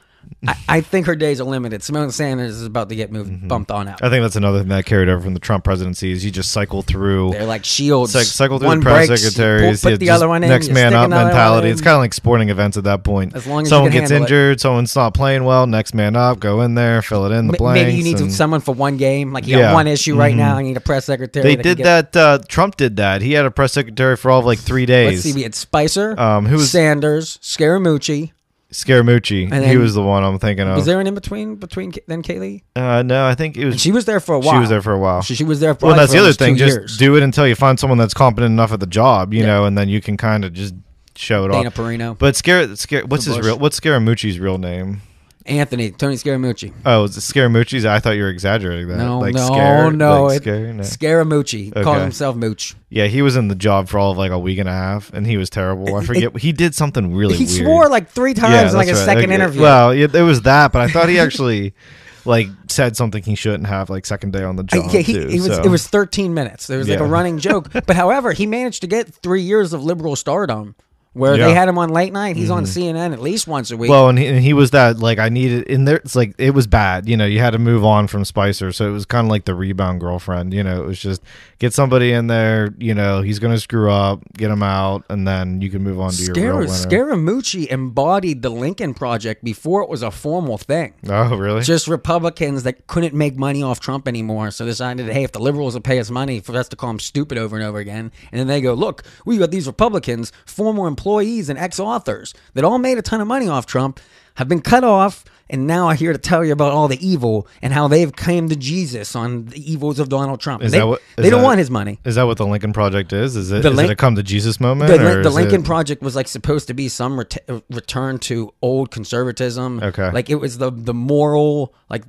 I, 0.46 0.56
I 0.68 0.82
think 0.82 1.06
her 1.06 1.16
days 1.16 1.40
are 1.40 1.46
limited. 1.46 1.82
Symone 1.82 2.12
Sanders 2.12 2.56
is 2.58 2.66
about 2.66 2.90
to 2.90 2.96
get 2.96 3.12
moved, 3.12 3.32
Mm-hmm. 3.32 3.48
bumped 3.48 3.72
on 3.72 3.88
out. 3.88 4.04
I 4.04 4.10
think 4.10 4.24
that's 4.24 4.36
another 4.36 4.60
thing 4.60 4.68
that 4.70 4.86
carried 4.86 5.08
over 5.08 5.22
from 5.24 5.34
the 5.34 5.40
Trump 5.40 5.64
presidency 5.64 6.12
is 6.12 6.26
you 6.26 6.32
just 6.32 6.52
cycle 6.52 6.82
through. 6.82 7.32
They're 7.32 7.46
like 7.46 7.64
shields. 7.64 8.12
Cycle, 8.12 8.26
cycle 8.26 8.60
through 8.60 8.68
one 8.68 8.80
the 8.80 8.84
press 8.84 9.08
breaks, 9.08 9.22
secretaries. 9.24 9.82
pull- 9.82 9.92
put 9.92 10.00
the 10.02 10.10
other 10.10 10.28
one 10.28 10.44
in. 10.44 10.50
next 10.50 10.70
man 10.70 10.94
up 10.94 11.10
mentality. 11.10 11.70
It's 11.70 11.80
kind 11.82 11.96
of 11.96 12.00
like 12.02 12.14
sporting 12.14 12.50
events 12.50 12.76
at 12.76 12.84
that 12.84 13.04
point. 13.06 13.36
As 13.36 13.48
long 13.48 13.62
as 13.64 13.70
someone 13.70 13.92
gets 13.92 14.12
handle 14.12 14.18
it. 14.18 14.32
injured, 14.32 14.60
someone's 14.62 14.96
not 14.96 15.14
playing 15.14 15.46
well. 15.46 15.66
Next 15.66 15.94
man 15.94 16.16
up, 16.18 16.40
go 16.40 16.62
in 16.62 16.76
there, 16.76 17.02
fill 17.02 17.26
it 17.26 17.32
in 17.34 17.48
the 17.48 17.54
Ma- 17.54 17.58
blanks. 17.58 17.82
Maybe 17.82 17.98
you 17.98 18.04
need 18.04 18.20
and- 18.20 18.32
someone 18.34 18.60
for 18.60 18.74
one 18.76 18.98
game. 18.98 19.32
Like 19.32 19.48
you 19.48 19.58
Yeah. 19.58 19.68
got 19.70 19.74
one 19.76 19.88
issue 19.88 20.16
right 20.18 20.34
Mhm. 20.34 20.38
now. 20.38 20.58
I 20.58 20.64
need 20.64 20.76
a 20.76 20.82
press 20.82 21.06
secretary. 21.06 21.44
They 21.44 21.56
that 21.56 21.64
did 21.64 21.78
that. 21.86 22.16
Uh, 22.18 22.40
Trump 22.50 22.76
did 22.76 22.98
that. 22.98 23.22
He 23.22 23.32
had 23.32 23.46
a 23.46 23.52
press 23.52 23.72
secretary 23.72 24.18
for 24.18 24.30
all 24.30 24.40
of 24.40 24.46
like 24.46 24.60
three 24.60 24.86
days. 24.86 25.12
Let's 25.12 25.22
see. 25.24 25.34
We 25.34 25.44
had 25.44 25.56
Spicer, 25.56 26.20
Um, 26.20 26.46
who 26.48 26.58
was- 26.58 26.70
Sanders, 26.70 27.40
Scaramucci. 27.42 28.32
Scaramucci. 28.74 29.44
And 29.52 29.64
he 29.64 29.72
then- 29.72 29.80
was 29.80 29.94
the 29.94 30.02
one 30.04 30.24
I'm 30.24 30.40
thinking 30.40 30.68
of. 30.68 30.76
Was 30.76 30.86
there 30.86 31.00
an 31.00 31.08
in 31.08 31.14
between 31.16 31.56
between 31.56 31.94
then 32.08 32.22
Kayleigh? 32.24 32.62
uh, 32.76 33.04
no, 33.04 33.26
I 33.26 33.36
think 33.36 33.56
it 33.56 33.66
was. 33.66 33.80
She 33.80 33.92
was 33.92 34.06
there 34.06 34.20
for 34.20 34.36
a 34.36 34.40
while. 34.40 34.54
she 34.56 34.60
was 34.60 34.70
there 34.70 34.82
for 34.82 34.92
a 34.94 35.00
while. 35.00 35.22
She, 35.22 35.36
she 35.36 35.44
was 35.44 35.60
there. 35.60 35.76
For 35.76 35.86
well, 35.88 35.96
that's 35.96 36.08
for 36.12 36.14
the 36.14 36.20
other 36.20 36.26
almost 36.28 36.40
thing. 36.40 36.56
two 36.56 36.60
Just 36.66 36.78
years. 36.78 36.98
do 36.98 37.16
it 37.16 37.24
until 37.24 37.48
you 37.48 37.56
find 37.56 37.80
someone 37.80 37.98
that's 37.98 38.14
competent 38.14 38.52
enough 38.52 38.72
at 38.74 38.80
the 38.80 38.88
job, 38.88 39.34
you 39.34 39.42
Yeah. 39.42 39.46
know, 39.48 39.66
and 39.66 39.78
then 39.78 39.88
you 39.90 40.02
can 40.02 40.18
kind 40.18 40.44
of 40.44 40.54
just 40.54 40.74
show 41.16 41.46
it 41.46 41.52
Dana 41.52 41.68
off. 41.68 41.76
Perino, 41.76 42.18
But 42.18 42.36
Scar, 42.36 42.76
Scar 42.76 43.02
what's 43.06 43.26
his 43.26 43.38
Bush. 43.38 43.46
real? 43.46 43.60
What's 43.60 43.80
Scaramucci's 43.80 44.40
real 44.40 44.58
name? 44.58 45.02
Anthony, 45.46 45.92
Tony 45.92 46.16
Scaramucci. 46.16 46.72
Oh, 46.86 47.04
is 47.04 47.18
it 47.18 47.20
Scaramucci's? 47.22 47.86
I 47.86 48.00
thought 48.00 48.12
you 48.12 48.24
were 48.24 48.30
exaggerating 48.30 48.88
that. 48.88 48.98
No, 48.98 49.20
like 49.20 49.34
no, 49.36 49.46
scare, 49.46 49.92
no. 49.92 50.24
like 50.26 50.38
it- 50.38 50.42
scare? 50.44 50.74
No. 50.74 50.84
Scaramucci 50.84 51.84
called 51.84 52.02
himself 52.02 52.36
Mooch. 52.36 52.76
Yeah, 52.90 53.08
he 53.08 53.22
was 53.22 53.36
in 53.36 53.48
the 53.50 53.56
job 53.56 53.90
for 53.90 54.00
all 54.00 54.12
of 54.12 54.18
like 54.18 54.32
a 54.32 54.40
week 54.40 54.60
and 54.60 54.70
a 54.70 54.74
half, 54.74 55.12
and 55.14 55.28
he 55.28 55.36
was 55.38 55.50
terrible. 55.50 55.96
I 55.96 56.00
It- 56.00 56.06
forget. 56.06 56.38
he 56.38 56.52
did 56.54 56.76
something 56.76 57.14
really 57.14 57.36
he 57.36 57.46
weird. 57.46 57.66
swore 57.66 57.90
like 57.90 58.10
three 58.10 58.34
times 58.34 58.54
Yeah, 58.54 58.70
in 58.70 58.76
like 58.76 58.88
a 58.88 58.94
right. 58.94 59.06
second 59.06 59.32
interview. 59.32 59.62
Well, 59.62 59.94
yeah, 59.94 60.08
it 60.14 60.22
was 60.22 60.44
that, 60.44 60.72
but 60.72 60.82
I 60.82 60.88
thought 60.88 61.10
he 61.10 61.20
actually 61.20 61.74
like 62.26 62.48
said 62.70 62.96
something 62.96 63.22
he 63.22 63.36
shouldn't 63.36 63.68
have 63.68 63.90
like 63.90 64.06
second 64.06 64.32
day 64.32 64.44
on 64.44 64.56
the 64.56 64.64
job. 64.64 64.92
yeah, 64.94 65.02
he, 65.02 65.14
too, 65.14 65.28
it 65.28 65.42
was 65.42 65.46
so. 65.48 65.62
it 65.64 65.68
was 65.70 65.86
13 65.88 66.34
minutes. 66.34 66.68
There 66.68 66.78
was 66.78 66.88
like 66.88 67.00
a 67.00 67.04
running 67.06 67.38
joke. 67.40 67.70
But 67.86 67.98
however, 67.98 68.32
he 68.32 68.46
managed 68.46 68.80
to 68.82 68.88
get 68.88 69.14
three 69.14 69.42
years 69.42 69.74
of 69.74 69.84
liberal 69.84 70.16
stardom, 70.16 70.76
where 71.14 71.36
Yeah. 71.36 71.48
they 71.48 71.54
had 71.54 71.70
him 71.70 71.78
on 71.78 71.90
late 71.90 72.12
night. 72.12 72.36
He's 72.36 72.50
on 72.50 72.64
mm-hmm. 72.64 72.98
CNN 72.98 73.14
at 73.14 73.22
least 73.22 73.48
once 73.48 73.70
a 73.72 73.78
week. 73.78 73.90
Well, 73.90 74.10
and 74.10 74.18
he, 74.18 74.26
and 74.28 74.40
he 74.40 74.54
was 74.54 74.72
that 74.72 74.98
like 75.00 75.20
I 75.20 75.30
needed 75.30 75.68
in 75.68 75.86
there. 75.86 75.98
It's 75.98 76.16
like 76.16 76.34
it 76.38 76.52
was 76.52 76.68
bad. 76.68 77.08
You 77.08 77.16
know, 77.16 77.26
you 77.26 77.40
had 77.40 77.52
to 77.52 77.60
move 77.60 77.86
on 77.86 78.08
from 78.08 78.26
Spicer, 78.26 78.72
so 78.72 78.88
it 78.88 78.92
was 78.92 79.06
kind 79.06 79.28
of 79.28 79.32
like 79.32 79.46
the 79.46 79.54
rebound 79.54 80.00
girlfriend. 80.00 80.54
You 80.54 80.64
know, 80.64 80.84
it 80.84 80.88
was 80.88 81.00
just 81.00 81.22
get 81.60 81.74
somebody 81.74 82.12
in 82.12 82.28
there. 82.28 82.74
You 82.80 82.96
know, 82.96 83.22
he's 83.22 83.40
gonna 83.40 83.60
screw 83.60 83.92
up, 83.92 84.22
get 84.34 84.50
him 84.50 84.64
out, 84.64 85.06
and 85.10 85.28
then 85.28 85.62
you 85.62 85.70
can 85.70 85.84
move 85.84 86.00
on 86.00 86.12
to 86.12 86.24
your 86.24 86.34
real 86.34 86.68
Scar- 86.68 86.90
winner. 86.90 87.16
Scaramucci 87.16 87.68
embodied 87.68 88.42
the 88.42 88.50
Lincoln 88.50 88.94
Project 88.96 89.44
before 89.44 89.84
it 89.84 89.90
was 89.90 90.02
a 90.02 90.10
formal 90.12 90.58
thing. 90.58 90.94
Oh, 91.08 91.36
really? 91.36 91.62
Just 91.62 91.88
Republicans 91.88 92.64
that 92.64 92.88
couldn't 92.88 93.14
make 93.14 93.38
money 93.38 93.62
off 93.62 93.80
Trump 93.80 94.08
anymore, 94.08 94.50
so 94.50 94.66
they 94.66 94.72
decided, 94.72 95.08
hey, 95.10 95.24
if 95.24 95.32
the 95.32 95.40
liberals 95.40 95.76
will 95.76 95.82
pay 95.82 96.00
us 96.00 96.10
money 96.10 96.40
for 96.40 96.58
us 96.58 96.68
to 96.70 96.76
call 96.76 96.90
them 96.90 97.00
stupid 97.00 97.38
over 97.38 97.56
and 97.56 97.64
over 97.64 97.78
again, 97.78 98.12
and 98.32 98.40
then 98.40 98.48
they 98.48 98.62
go, 98.62 98.74
look, 98.74 99.04
we 99.26 99.38
got 99.38 99.52
these 99.52 99.68
Republicans, 99.68 100.32
former 100.46 100.88
employees 100.88 101.03
and 101.06 101.60
ex-authors 101.60 102.34
that 102.54 102.64
all 102.64 102.78
made 102.80 102.98
a 102.98 103.02
ton 103.02 103.20
of 103.22 103.28
money 103.28 103.48
off 103.48 103.66
Trump, 103.66 104.00
have 104.36 104.48
been 104.48 104.62
cut 104.62 104.84
off, 104.84 105.26
and 105.50 105.68
now 105.68 105.90
I'm 105.90 105.98
here 105.98 106.14
to 106.14 106.18
tell 106.18 106.44
you 106.44 106.54
about 106.54 106.72
all 106.72 106.88
the 106.88 106.98
evil 107.06 107.46
and 107.62 107.72
how 107.74 107.88
they've 107.88 108.16
came 108.16 108.50
to 108.50 108.56
Jesus 108.56 109.16
on 109.16 109.46
the 109.46 109.72
evils 109.72 110.00
of 110.00 110.10
Donald 110.10 110.40
Trump. 110.40 110.64
Is 110.64 110.72
they 110.72 110.80
that 110.80 110.88
what- 110.88 111.02
is 111.18 111.24
they 111.24 111.30
don't 111.30 111.42
that- 111.42 111.46
want 111.46 111.60
his 111.60 111.70
money. 111.70 112.00
Is 112.06 112.16
that 112.16 112.24
what 112.24 112.38
the 112.38 112.48
Lincoln 112.48 112.74
Project 112.74 113.14
is? 113.14 113.36
Is 113.36 113.52
it, 113.52 113.62
The 113.62 113.72
is 113.72 113.80
it 113.80 113.90
a 113.92 113.96
come 113.96 114.16
to 114.16 114.24
Jesus 114.24 114.60
moment? 114.60 114.90
The, 114.90 115.22
the 115.22 115.30
Lincoln 115.30 115.62
it- 115.62 115.66
Project 115.66 116.02
was 116.02 116.16
like 116.16 116.28
supposed 116.28 116.68
to 116.68 116.74
be 116.74 116.88
some 116.90 117.20
ret- 117.20 117.38
return 117.70 118.18
to 118.20 118.52
old 118.62 118.90
conservatism. 118.90 119.82
Okay. 119.84 120.10
like 120.12 120.30
it 120.32 120.36
was 120.36 120.58
the 120.58 120.72
the 120.72 120.94
moral, 120.94 121.76
like 121.90 122.04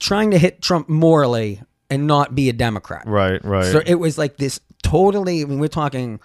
trying 0.00 0.30
to 0.30 0.38
hit 0.38 0.62
Trump 0.62 0.88
morally 0.88 1.60
and 1.90 2.06
not 2.06 2.34
be 2.34 2.48
a 2.48 2.52
Democrat. 2.52 3.02
Right, 3.06 3.44
right. 3.44 3.64
So 3.72 3.82
it 3.84 3.96
was 3.96 4.16
like 4.16 4.36
this 4.38 4.60
totally. 4.82 5.42
I 5.42 5.44
mean, 5.46 5.58
we're 5.58 5.68
talking 5.68 6.20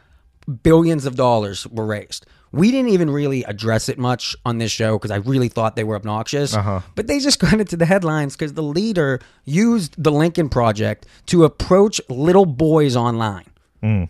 billions 0.64 1.06
of 1.06 1.16
dollars 1.16 1.66
were 1.68 1.86
raised. 1.86 2.26
We 2.52 2.70
didn't 2.70 2.90
even 2.90 3.10
really 3.10 3.44
address 3.46 3.90
it 3.90 3.98
much 3.98 4.36
on 4.46 4.60
this 4.60 4.72
show 4.72 4.98
because 5.00 5.10
I 5.10 5.16
really 5.16 5.48
thought 5.50 5.76
they 5.76 5.84
were 5.84 5.96
obnoxious. 5.96 6.54
Uh-huh. 6.54 6.82
But 6.94 7.08
they 7.08 7.20
just 7.20 7.40
got 7.46 7.54
into 7.60 7.76
the 7.76 7.86
headlines 7.86 8.36
because 8.36 8.54
the 8.54 8.62
leader 8.62 9.20
used 9.44 9.96
the 10.02 10.12
Lincoln 10.12 10.50
Project 10.50 11.08
to 11.28 11.46
approach 11.46 12.00
little 12.10 12.46
boys 12.46 12.96
online. 12.96 13.46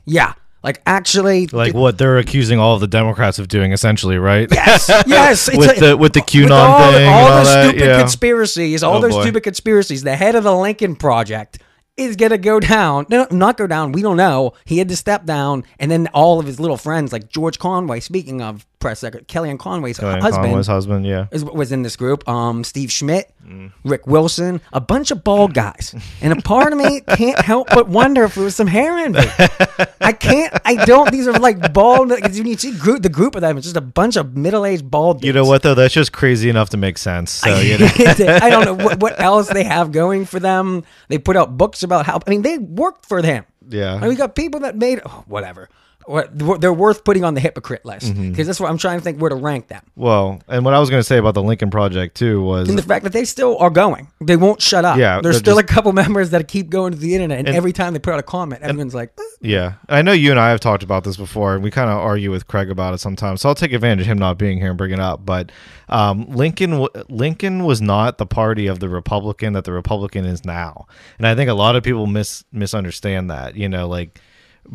Yeah, 0.06 0.34
like 0.62 0.82
actually, 0.86 1.48
like 1.48 1.74
what 1.74 1.98
they're 1.98 2.19
accusing 2.19 2.60
all 2.60 2.76
of 2.76 2.82
the 2.82 2.88
Democrats 2.88 3.39
of 3.39 3.48
doing, 3.48 3.72
essentially, 3.72 4.17
right? 4.19 4.48
Yes, 4.52 4.88
yes. 5.08 5.50
With 5.58 5.80
the- 5.80 5.98
with 5.98 6.13
the 6.13 6.19
QAnon 6.19 6.52
all, 6.52 6.91
thing 6.91 7.08
all 7.08 7.26
and 7.26 7.34
all 7.34 7.43
the 7.43 7.63
stupid 7.69 7.82
yeah. 7.86 8.00
conspiracies, 8.00 8.84
all 8.84 8.98
Oh, 8.98 9.02
those 9.02 9.13
boy. 9.13 9.22
stupid 9.24 9.41
conspiracies. 9.43 10.04
The 10.04 10.15
head 10.15 10.36
of 10.36 10.43
the 10.43 10.56
Lincoln 10.56 10.96
Project 10.96 11.60
is 11.97 12.15
gonna 12.15 12.38
go 12.38 12.60
down. 12.60 13.06
No, 13.10 13.27
not 13.32 13.58
go 13.58 13.67
down. 13.67 13.91
We 13.91 14.01
don't 14.01 14.17
know. 14.17 14.53
He 14.65 14.79
had 14.79 14.89
to 14.89 14.95
step 14.95 15.25
down, 15.25 15.63
and 15.79 15.91
then 15.91 16.08
all 16.13 16.39
of 16.39 16.45
his 16.45 16.60
little 16.60 16.77
friends, 16.77 17.13
like 17.13 17.29
George 17.29 17.60
Conway. 17.60 17.99
Speaking 17.99 18.41
of 18.41 18.65
press 18.84 19.00
secretary, 19.00 19.26
Kellyanne 19.26 19.58
Conway's 19.58 19.98
Kellyanne 19.98 20.22
husband. 20.22 20.46
Conway's 20.48 20.67
husband, 20.67 21.06
yeah. 21.08 21.26
is- 21.32 21.43
was 21.43 21.72
in 21.72 21.82
this 21.82 21.96
group. 21.96 22.28
Um, 22.30 22.63
Steve 22.63 22.91
Schmidt, 22.91 23.32
Mm. 23.48 23.74
Rick 23.84 24.08
Wilson, 24.08 24.62
a 24.72 24.80
bunch 24.80 25.12
of 25.12 25.22
bald 25.26 25.54
guys, 25.54 25.93
and 26.22 26.32
a 26.32 26.41
part 26.41 26.72
of 26.72 26.80
me 26.80 27.02
can't 27.17 27.39
help 27.41 27.67
but 27.74 27.89
wonder 27.89 28.24
if 28.24 28.36
there 28.36 28.43
was 28.46 28.56
some 28.56 28.67
hair 28.67 29.06
in 29.06 29.15
it. 29.17 29.89
I 30.00 30.13
can't. 30.13 30.54
I 30.63 30.76
don't. 30.86 31.12
These 31.12 31.28
are 31.28 31.34
like 31.34 31.74
bald. 31.74 32.08
Because 32.10 32.38
when 32.38 32.48
you 32.48 32.58
see 32.58 32.72
group, 32.78 33.02
the 33.02 33.10
group 33.10 33.36
of 33.36 33.41
them, 33.41 33.58
it's 33.58 33.65
just 33.65 33.76
a 33.76 33.82
bunch 33.82 34.15
of 34.15 34.38
middle-aged 34.38 34.89
bald. 34.89 35.26
You 35.26 35.34
know 35.34 35.43
what 35.43 35.62
though? 35.62 35.76
That's 35.76 35.93
just 35.93 36.13
crazy 36.13 36.50
enough 36.50 36.69
to 36.69 36.78
make 36.78 36.98
sense. 36.98 37.32
So 37.32 37.60
you 37.60 37.78
know. 37.80 37.88
I 37.98 38.50
don't 38.50 38.63
know 38.63 38.76
what, 38.76 39.00
what 39.02 39.19
else 39.19 39.50
they 39.50 39.65
have 39.65 39.91
going 39.91 40.24
for 40.26 40.39
them. 40.39 40.84
They 41.10 41.17
put 41.17 41.36
out 41.36 41.58
books 41.58 41.84
about 41.84 42.06
how. 42.06 42.19
I 42.26 42.30
mean, 42.30 42.43
they 42.43 42.58
worked 42.60 43.06
for 43.06 43.22
them. 43.22 43.46
Yeah. 43.67 44.00
Mean, 44.00 44.08
we 44.10 44.15
got 44.15 44.36
people 44.36 44.62
that 44.62 44.78
made 44.78 45.02
oh, 45.06 45.24
whatever. 45.28 45.69
What 46.05 46.61
they're 46.61 46.73
worth 46.73 47.03
putting 47.03 47.23
on 47.23 47.33
the 47.33 47.39
hypocrite 47.41 47.85
list 47.85 48.07
because 48.13 48.17
Mm-hmm. 48.23 48.43
that's 48.43 48.59
what 48.59 48.69
I'm 48.69 48.77
trying 48.77 48.97
to 48.99 49.03
think 49.03 49.19
where 49.21 49.29
to 49.29 49.35
rank 49.35 49.67
them. 49.67 49.81
Well, 49.95 50.41
and 50.47 50.63
what 50.65 50.73
I 50.73 50.79
was 50.79 50.89
going 50.89 50.99
to 50.99 51.03
say 51.03 51.17
about 51.17 51.33
the 51.33 51.43
Lincoln 51.43 51.69
Project 51.69 52.15
too 52.15 52.41
was 52.41 52.67
And 52.69 52.77
the 52.77 52.83
fact 52.83 53.03
that 53.03 53.13
they 53.13 53.25
still 53.25 53.57
are 53.59 53.69
going, 53.69 54.07
they 54.21 54.35
won't 54.35 54.61
shut 54.61 54.85
up. 54.85 54.97
Yeah, 54.97 55.21
there's 55.21 55.37
still 55.37 55.57
just- 55.57 55.69
a 55.69 55.73
couple 55.73 55.91
members 56.03 56.31
that 56.31 56.47
keep 56.47 56.69
going 56.69 56.91
to 56.93 56.97
the 56.97 57.15
internet, 57.15 57.39
and, 57.39 57.47
And- 57.47 57.57
every 57.57 57.71
time 57.73 57.93
they 57.93 57.99
put 57.99 58.13
out 58.13 58.19
a 58.19 58.23
comment, 58.23 58.61
everyone's 58.61 58.93
like, 58.95 59.11
"Eh." 59.17 59.23
Yeah, 59.41 59.73
I 59.89 60.01
know 60.01 60.11
you 60.13 60.31
and 60.31 60.39
I 60.39 60.49
have 60.51 60.59
talked 60.59 60.83
about 60.83 61.03
this 61.03 61.17
before, 61.17 61.53
and 61.55 61.63
we 61.63 61.69
kind 61.71 61.89
of 61.89 61.97
argue 61.97 62.31
with 62.31 62.47
Craig 62.47 62.69
about 62.69 62.93
it 62.93 62.99
sometimes. 62.99 63.41
So 63.41 63.49
I'll 63.49 63.55
take 63.55 63.73
advantage 63.73 64.01
of 64.05 64.11
him 64.11 64.17
not 64.17 64.37
being 64.37 64.57
here 64.57 64.69
and 64.69 64.77
bring 64.77 64.91
it 64.91 64.99
up. 64.99 65.25
But 65.25 65.51
um, 65.89 66.25
Lincoln, 66.29 66.87
Lincoln 67.09 67.65
was 67.65 67.81
not 67.81 68.17
the 68.17 68.25
party 68.25 68.67
of 68.67 68.79
the 68.79 68.87
Republican 68.89 69.53
that 69.53 69.63
the 69.65 69.73
Republican 69.73 70.23
is 70.25 70.45
now, 70.45 70.85
and 71.17 71.27
I 71.27 71.35
think 71.35 71.49
a 71.49 71.53
lot 71.53 71.75
of 71.75 71.83
people 71.83 72.07
mis 72.07 72.43
misunderstand 72.51 73.29
that. 73.29 73.55
You 73.55 73.67
know, 73.69 73.87
like 73.87 74.19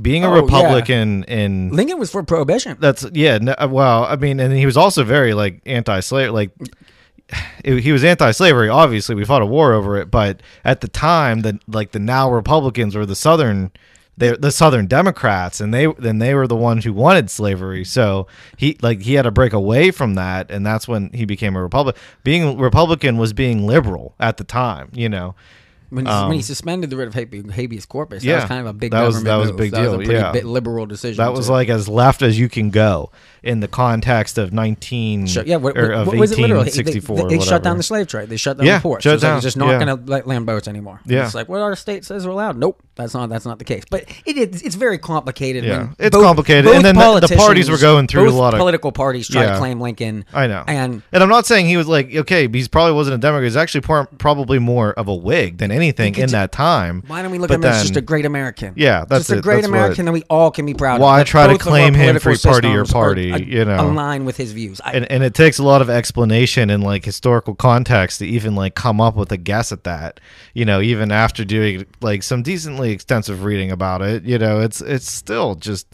being 0.01 0.25
a 0.25 0.31
Oh, 0.31 0.35
yeah. 0.35 0.41
Republican 0.43 1.25
in 1.25 1.71
Lincoln 1.71 1.99
was 1.99 2.11
for 2.11 2.23
prohibition. 2.23 2.77
that's 2.81 3.07
yeah. 3.13 3.39
No, 3.39 3.53
uh, 3.59 3.69
well, 3.71 4.05
I 4.05 4.17
mean, 4.17 4.39
and 4.41 4.53
he 4.53 4.67
was 4.67 4.77
also 4.77 5.05
very 5.05 5.35
like 5.35 5.61
anti-slave, 5.67 6.33
like. 6.33 6.51
it- 7.65 7.83
He 7.83 7.93
was 7.93 8.05
anti-slavery. 8.05 8.69
Obviously, 8.69 9.15
we 9.15 9.25
fought 9.25 9.43
a 9.43 9.47
war 9.47 9.73
over 9.75 9.99
it, 9.99 10.11
but 10.11 10.43
at 10.65 10.81
the 10.81 10.89
time, 10.89 11.41
the 11.41 11.59
like 11.69 11.93
the 11.93 11.99
now 11.99 12.31
Republicans 12.31 12.95
were 12.97 13.05
the 13.05 13.15
Southern, 13.17 13.71
they 14.17 14.31
the 14.35 14.51
Southern 14.51 14.87
Democrats, 14.87 15.61
and 15.61 15.73
they 15.75 15.87
then 15.99 16.19
they 16.21 16.33
were 16.35 16.47
the 16.47 16.57
ones 16.57 16.85
who 16.87 16.93
wanted 16.95 17.29
slavery. 17.31 17.85
So 17.85 18.27
he 18.57 18.79
like 18.81 19.03
he 19.03 19.15
had 19.15 19.23
to 19.23 19.31
break 19.31 19.53
away 19.53 19.91
from 19.91 20.15
that, 20.15 20.51
and 20.51 20.65
that's 20.65 20.89
when 20.89 21.11
he 21.13 21.27
became 21.27 21.55
a 21.55 21.63
Republican. 21.63 22.01
Being 22.25 22.57
Republican 22.59 23.19
was 23.19 23.33
being 23.35 23.67
liberal 23.67 24.15
at 24.19 24.39
the 24.39 24.45
time, 24.45 24.89
you 24.95 25.09
know. 25.11 25.35
When 25.91 26.05
he, 26.07 26.13
when 26.13 26.33
he 26.33 26.43
suspended 26.43 26.91
the 26.91 26.97
writ 26.97 27.09
of 27.09 27.15
habeas, 27.15 27.87
corpus, 27.87 28.23
that 28.23 28.29
Um, 28.29 28.31
yeah, 28.31 28.37
was 28.41 28.45
kind 28.49 28.61
of 28.61 28.67
a 28.67 28.73
big 28.75 28.91
that 28.93 29.03
was- 29.03 29.15
government 29.23 29.27
that 29.27 29.37
was 29.37 29.49
a 29.49 29.53
move. 29.53 29.59
big 29.59 29.71
That 29.73 29.81
was 29.81 29.89
a 29.89 29.97
deal, 29.99 30.07
pretty 30.07 30.39
yeah. 30.39 30.45
liberal 30.45 30.87
decision. 30.87 31.17
That 31.25 31.33
was 31.33 31.47
to- 31.47 31.53
like 31.53 31.69
as 31.69 31.89
left 31.89 32.23
as 32.23 32.39
you 32.39 32.49
can 32.49 32.71
go 32.71 33.11
in 33.43 33.61
the 33.61 33.69
context 33.69 34.37
of 34.37 34.53
nineteen 34.53 35.27
Shut- 35.27 35.47
yeah, 35.47 35.57
what, 35.57 35.79
or 35.79 35.93
of 35.93 36.07
what 36.09 36.17
was 36.17 36.33
it 36.33 36.39
literally? 36.39 36.69
They, 36.71 36.83
they, 36.83 36.99
they 37.01 37.39
shut 37.41 37.63
down 37.63 37.77
the 37.77 37.83
slave 37.83 38.07
trade. 38.09 38.29
They 38.29 38.37
shut 38.37 38.59
down 38.59 38.67
Yeah, 38.67 38.79
the 38.79 38.83
ports. 38.83 39.05
shut 39.05 39.15
It's 39.15 39.23
like, 39.23 39.31
down, 39.31 39.37
it's 39.39 39.45
just 39.45 39.57
not 39.57 39.69
yeah. 39.69 39.85
going 39.85 39.97
to 40.05 40.11
let 40.11 40.27
land 40.27 40.45
boats 40.45 40.69
anymore. 40.69 41.01
Yeah. 41.07 41.25
It's 41.25 41.35
like 41.35 41.49
what 41.49 41.61
our 41.61 41.75
state 41.77 42.05
says 42.05 42.27
we're 42.27 42.33
allowed. 42.33 42.57
Nope, 42.59 42.83
that's 42.97 43.15
not 43.15 43.29
that's 43.31 43.47
not 43.47 43.59
the 43.59 43.65
case. 43.65 43.85
But 43.91 44.05
it 44.27 44.37
is 44.37 44.63
it's 44.63 44.75
very 44.75 44.99
complicated. 44.99 45.65
Yeah, 45.65 45.89
it's 45.99 46.15
both- 46.15 46.25
complicated. 46.25 46.65
both 46.67 46.77
And 46.77 46.85
then 46.85 46.97
the- 46.97 47.27
the 47.29 47.37
parties 47.37 47.71
were 47.71 47.79
going 47.79 48.09
through 48.09 48.29
a 48.29 48.31
lot 48.33 48.53
of- 48.55 48.59
political 48.59 48.93
parties 48.93 49.29
trying 49.29 49.45
Yeah. 49.47 49.53
to 49.55 49.59
claim 49.59 49.81
Lincoln. 49.81 50.25
I 50.35 50.47
know, 50.49 50.65
and 50.67 51.03
and 51.13 51.23
I'm 51.23 51.29
not 51.31 51.47
saying 51.47 51.67
he 51.67 51.77
was 51.77 51.87
like 51.87 52.15
okay, 52.15 52.49
he 52.49 52.69
probably 52.69 52.93
wasn't 52.93 53.15
a 53.15 53.19
Democrat. 53.19 53.45
He's 53.45 53.57
actually 53.57 53.83
probably 54.19 54.59
more 54.59 54.93
of 54.93 55.09
a 55.09 55.15
Whig 55.15 55.59
than 55.59 55.71
anything 55.79 56.15
in 56.17 56.31
that 56.31 56.53
time. 56.53 57.03
Why 57.07 57.23
don't 57.23 57.31
we 57.31 57.39
look 57.39 57.51
at 57.51 57.55
him 57.55 57.65
as 57.65 57.83
just 57.83 57.97
a 57.97 58.01
great 58.01 58.25
American? 58.27 58.75
Yeah, 58.77 59.05
that's 59.05 59.29
just 59.29 59.31
a 59.31 59.39
it. 59.39 59.43
great 59.43 59.57
That's 59.57 59.69
American 59.69 60.05
that 60.07 60.13
we 60.13 60.23
all 60.29 60.51
can 60.51 60.67
be 60.67 60.75
proud 60.75 61.01
Why 61.01 61.21
of. 61.21 61.27
that 61.27 61.31
try 61.31 61.47
to 61.47 61.55
of 61.55 61.61
claim 61.61 61.95
him 61.95 62.17
for 62.17 62.35
free 62.35 62.39
party 62.39 62.69
or 62.69 62.85
party, 62.85 63.33
are- 63.33 63.39
you 63.39 63.65
know? 63.65 63.81
align 63.91 64.25
with 64.25 64.37
his 64.37 64.53
views. 64.53 64.81
I, 64.85 64.93
and, 64.93 65.11
and 65.11 65.23
it 65.23 65.35
takes 65.35 65.59
a 65.59 65.63
lot 65.65 65.81
of 65.81 65.89
explanation 65.89 66.71
and 66.71 66.83
like 66.85 67.05
historical 67.05 67.55
context 67.55 68.19
to 68.19 68.27
even 68.27 68.55
like 68.55 68.75
come 68.75 69.01
up 69.01 69.17
with 69.17 69.33
a 69.33 69.37
guess 69.37 69.73
at 69.73 69.85
that 69.85 70.21
you 70.55 70.65
know 70.65 70.81
even 70.81 71.11
after 71.13 71.45
doing 71.45 71.87
like 72.01 72.23
some 72.23 72.43
decently 72.43 72.91
extensive 72.91 73.45
reading 73.45 73.71
about 73.71 74.03
it 74.03 74.25
you 74.25 74.39
know 74.39 74.61
it's 74.61 74.81
it's 74.81 75.11
still 75.11 75.55
just 75.55 75.87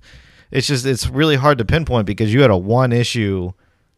it's 0.50 0.66
just 0.66 0.86
it's 0.86 1.08
really 1.08 1.36
hard 1.36 1.58
to 1.58 1.64
pinpoint 1.64 2.06
because 2.06 2.32
you 2.32 2.40
had 2.40 2.50
a 2.50 2.56
one 2.56 2.92
issue 2.92 3.52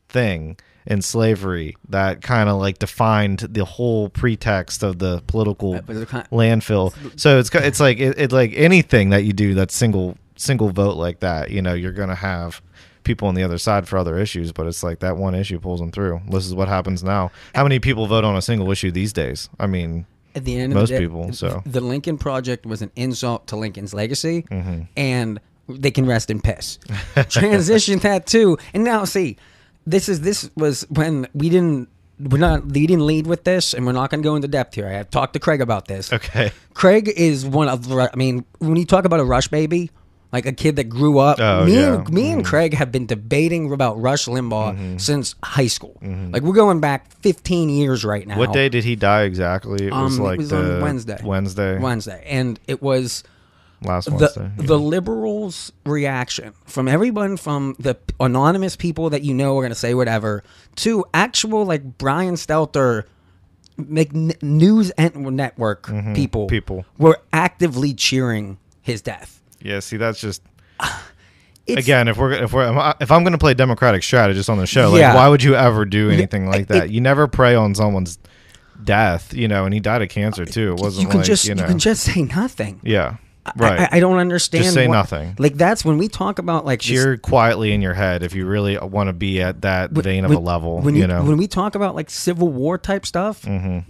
thing 0.09 0.57
in 0.87 1.03
slavery 1.03 1.77
that 1.89 2.23
kind 2.23 2.49
of 2.49 2.59
like 2.61 2.79
defined 2.79 3.41
the 3.41 3.65
whole 3.65 4.09
pretext 4.09 4.83
of 4.83 4.99
the 4.99 5.23
political 5.27 5.81
kind- 6.07 6.29
landfill 6.31 6.95
so 7.19 7.39
it's 7.39 7.53
it's 7.55 7.81
like 7.81 7.99
it, 7.99 8.17
it's 8.19 8.33
like 8.33 8.53
anything 8.55 9.11
that 9.11 9.25
you 9.25 9.33
do 9.33 9.55
that's 9.55 9.75
single 9.75 10.17
single 10.37 10.71
vote 10.71 10.97
like 10.97 11.21
that 11.21 11.51
you 11.51 11.61
know 11.61 11.75
you're 11.75 11.93
gonna 11.93 12.15
have 12.15 12.61
people 13.05 13.27
on 13.29 13.35
the 13.35 13.43
other 13.43 13.59
side 13.59 13.87
for 13.89 13.97
other 13.99 14.19
issues 14.19 14.53
but 14.53 14.67
it's 14.67 14.83
like 14.83 14.99
that 15.01 15.17
one 15.17 15.35
issue 15.35 15.59
pulls 15.59 15.81
them 15.81 15.91
through 15.91 16.21
this 16.31 16.47
is 16.47 16.55
what 16.55 16.69
happens 16.69 17.03
now 17.03 17.31
how 17.55 17.63
many 17.63 17.79
people 17.79 18.07
vote 18.07 18.25
on 18.25 18.37
a 18.37 18.43
single 18.43 18.71
issue 18.71 18.91
these 18.91 19.13
days 19.13 19.49
i 19.59 19.67
mean 19.67 20.07
at 20.35 20.45
the 20.45 20.57
end 20.59 20.75
Most 20.75 20.83
of 20.83 20.89
the 20.89 20.95
day, 20.95 21.01
people, 21.07 21.33
so. 21.33 21.63
the 21.65 21.81
Lincoln 21.81 22.19
Project 22.19 22.67
was 22.67 22.83
an 22.83 22.91
insult 22.95 23.47
to 23.47 23.57
Lincoln's 23.57 23.95
legacy, 23.95 24.43
Mm-hmm. 24.51 24.83
and 24.95 25.41
they 25.67 25.91
can 25.91 26.05
rest 26.05 26.31
in 26.31 26.43
piss. 26.43 26.79
Transition 27.31 27.99
that 28.01 28.27
too, 28.27 28.59
and 28.75 28.85
now 28.85 29.07
see, 29.07 29.39
this 29.87 30.09
is 30.09 30.21
this 30.21 30.51
was 30.57 30.83
when 30.91 31.27
we 31.35 31.49
didn't. 31.49 31.89
We're 32.19 32.39
not. 32.39 32.69
leading 32.69 33.01
lead 33.01 33.27
with 33.27 33.45
this, 33.45 33.75
and 33.75 33.85
we're 33.85 33.93
not 33.93 34.09
going 34.11 34.23
to 34.23 34.27
go 34.27 34.37
into 34.37 34.49
depth 34.49 34.75
here. 34.75 34.89
I 34.89 34.93
have 34.93 35.11
talked 35.11 35.35
to 35.35 35.39
Craig 35.39 35.61
about 35.61 35.87
this. 35.87 36.11
okay 36.13 36.51
Craig 36.73 37.13
is 37.15 37.45
one 37.45 37.69
of. 37.69 37.87
the- 37.89 38.11
I 38.11 38.17
mean, 38.17 38.45
when 38.59 38.77
you 38.77 38.87
talk 38.87 39.05
about 39.05 39.21
a 39.21 39.25
Rush 39.25 39.49
baby, 39.49 39.91
like 40.33 40.47
a 40.47 40.53
kid 40.53 40.77
that 40.77 40.85
grew 40.85 41.19
up, 41.19 41.39
Oh, 41.39 41.67
me 41.67 41.75
yeah. 41.75 41.97
and 41.97 42.11
me 42.11 42.31
and 42.31 42.41
mm-hmm. 42.41 42.49
Craig 42.49 42.73
have 42.75 42.91
been 42.91 43.05
debating 43.05 43.71
about 43.71 44.01
Rush 44.01 44.25
Limbaugh 44.27 44.73
mm-hmm. 44.75 44.97
since 44.97 45.35
high 45.45 45.67
school. 45.67 45.99
Mm-hmm. 46.03 46.33
Like 46.33 46.43
we're 46.43 46.55
going 46.55 46.81
back 46.81 47.13
15 47.21 47.69
years 47.69 48.03
right 48.03 48.27
now. 48.27 48.39
what 48.39 48.55
day 48.55 48.71
did 48.71 48.85
he 48.85 48.97
die 48.97 49.23
exactly 49.25 49.87
it 49.87 49.93
was 49.93 50.19
Um, 50.19 50.25
like 50.25 50.35
it 50.35 50.39
was 50.39 50.49
the 50.51 50.77
on 50.77 50.81
Wednesday. 50.83 51.21
wednesday 51.23 51.79
Wednesday, 51.79 52.23
and 52.27 52.59
it 52.67 52.81
was 52.81 53.25
last 53.83 54.07
the 54.07 54.15
wednesday 54.17 54.51
the 54.57 54.79
liberals' 54.79 55.73
reaction 55.85 56.53
from 56.65 56.89
everyone 56.89 57.37
from 57.37 57.75
the 57.79 57.97
anonymous 58.21 58.77
people 58.77 59.11
that 59.11 59.23
you 59.23 59.35
know 59.35 59.57
are 59.59 59.61
going 59.63 59.71
to 59.71 59.75
say 59.75 59.95
whatever 59.95 60.43
to 60.77 61.05
actual 61.13 61.65
like 61.65 61.99
Brian 61.99 62.35
Stelter, 62.35 63.05
make 63.77 64.15
n- 64.15 64.33
news 64.43 64.91
and 64.93 65.15
network 65.37 65.87
people 66.15 66.43
Mm-hmm. 66.47 66.49
people. 66.49 66.85
were 66.99 67.19
actively 67.33 67.93
cheering 67.95 68.57
his 68.83 69.03
death. 69.03 69.43
yeah 69.61 69.81
see 69.81 69.97
that's 69.99 70.21
just 70.21 70.43
It's, 71.67 71.81
again 71.83 72.07
if 72.07 72.17
we're 72.17 72.31
if 72.33 72.53
we're 72.53 72.95
if 73.01 73.11
i'm 73.11 73.25
going 73.25 73.33
to 73.33 73.39
play 73.39 73.53
democratic 73.53 74.05
strategist 74.05 74.49
on 74.49 74.57
the 74.59 74.67
show 74.67 74.91
like 74.91 75.01
Yeah. 75.01 75.17
why 75.17 75.27
would 75.29 75.43
you 75.43 75.57
ever 75.57 75.85
do 75.85 76.11
anything 76.11 76.47
like 76.47 76.61
it- 76.63 76.69
that 76.69 76.91
you 76.91 77.01
never 77.01 77.27
prey 77.27 77.57
on 77.57 77.75
someone's 77.75 78.19
death 78.85 79.35
you 79.35 79.49
know 79.49 79.65
and 79.65 79.75
he 79.75 79.81
died 79.81 80.01
of 80.01 80.09
cancer 80.09 80.45
too 80.45 80.75
it 80.75 80.81
wasn't 80.81 81.03
you 81.03 81.09
can 81.11 81.19
like 81.19 81.27
just 81.27 81.45
you 81.49 81.55
know 81.57 81.67
can 81.67 81.79
just 81.81 82.05
say 82.05 82.23
nothing. 82.23 82.79
yeah 82.85 83.17
right 83.57 83.81
I, 83.93 83.97
I 83.99 84.01
don't 84.01 84.19
understand. 84.19 84.65
Just 84.65 84.75
say 84.75 84.87
what- 84.89 84.95
nothing. 84.95 85.37
Like 85.39 85.55
that's 85.55 85.85
when 85.85 85.99
we 85.99 86.09
talk 86.09 86.39
about 86.39 86.65
like 86.65 86.81
cheer 86.81 87.17
quietly 87.17 87.73
in 87.73 87.81
your 87.83 87.95
head 87.95 88.23
if 88.23 88.35
you 88.35 88.47
really 88.47 88.77
want 88.79 89.09
to 89.09 89.13
be 89.13 89.41
at 89.41 89.63
that 89.63 89.91
vein 89.93 90.25
of 90.25 90.31
when- 90.31 90.39
a 90.39 90.41
level 90.41 90.81
When 90.81 90.95
you 90.95 91.07
know 91.07 91.19
Mm-hmm. 91.21 91.29
when 91.29 91.37
we 91.37 91.47
talk 91.47 91.75
about 91.75 91.95
like 91.95 92.11
Civil 92.11 92.49
War 92.49 92.79
type 92.79 93.07
stuff, 93.07 93.45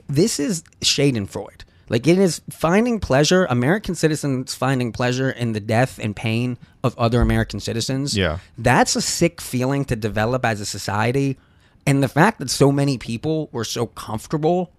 this 0.08 0.38
is 0.40 0.62
Schadenfreude. 0.82 1.62
Like 1.88 2.06
it 2.08 2.18
is 2.18 2.40
finding 2.50 2.98
pleasure. 2.98 3.44
American 3.46 3.94
citizens 3.94 4.54
finding 4.54 4.90
pleasure 4.90 5.30
in 5.30 5.52
the 5.52 5.60
death 5.60 6.00
and 6.02 6.16
pain 6.16 6.58
of 6.82 6.98
other 6.98 7.20
American 7.20 7.60
citizens. 7.60 8.16
Yeah. 8.16 8.38
that's 8.58 8.96
a 8.96 9.00
sick 9.00 9.40
feeling 9.40 9.84
to 9.84 9.94
develop 9.96 10.44
as 10.44 10.60
a 10.60 10.66
society, 10.66 11.38
and 11.86 12.02
the 12.02 12.08
fact 12.08 12.40
that 12.40 12.50
so 12.50 12.72
many 12.72 12.98
people 12.98 13.48
were 13.52 13.64
so 13.64 13.86
comfortable 13.86 14.72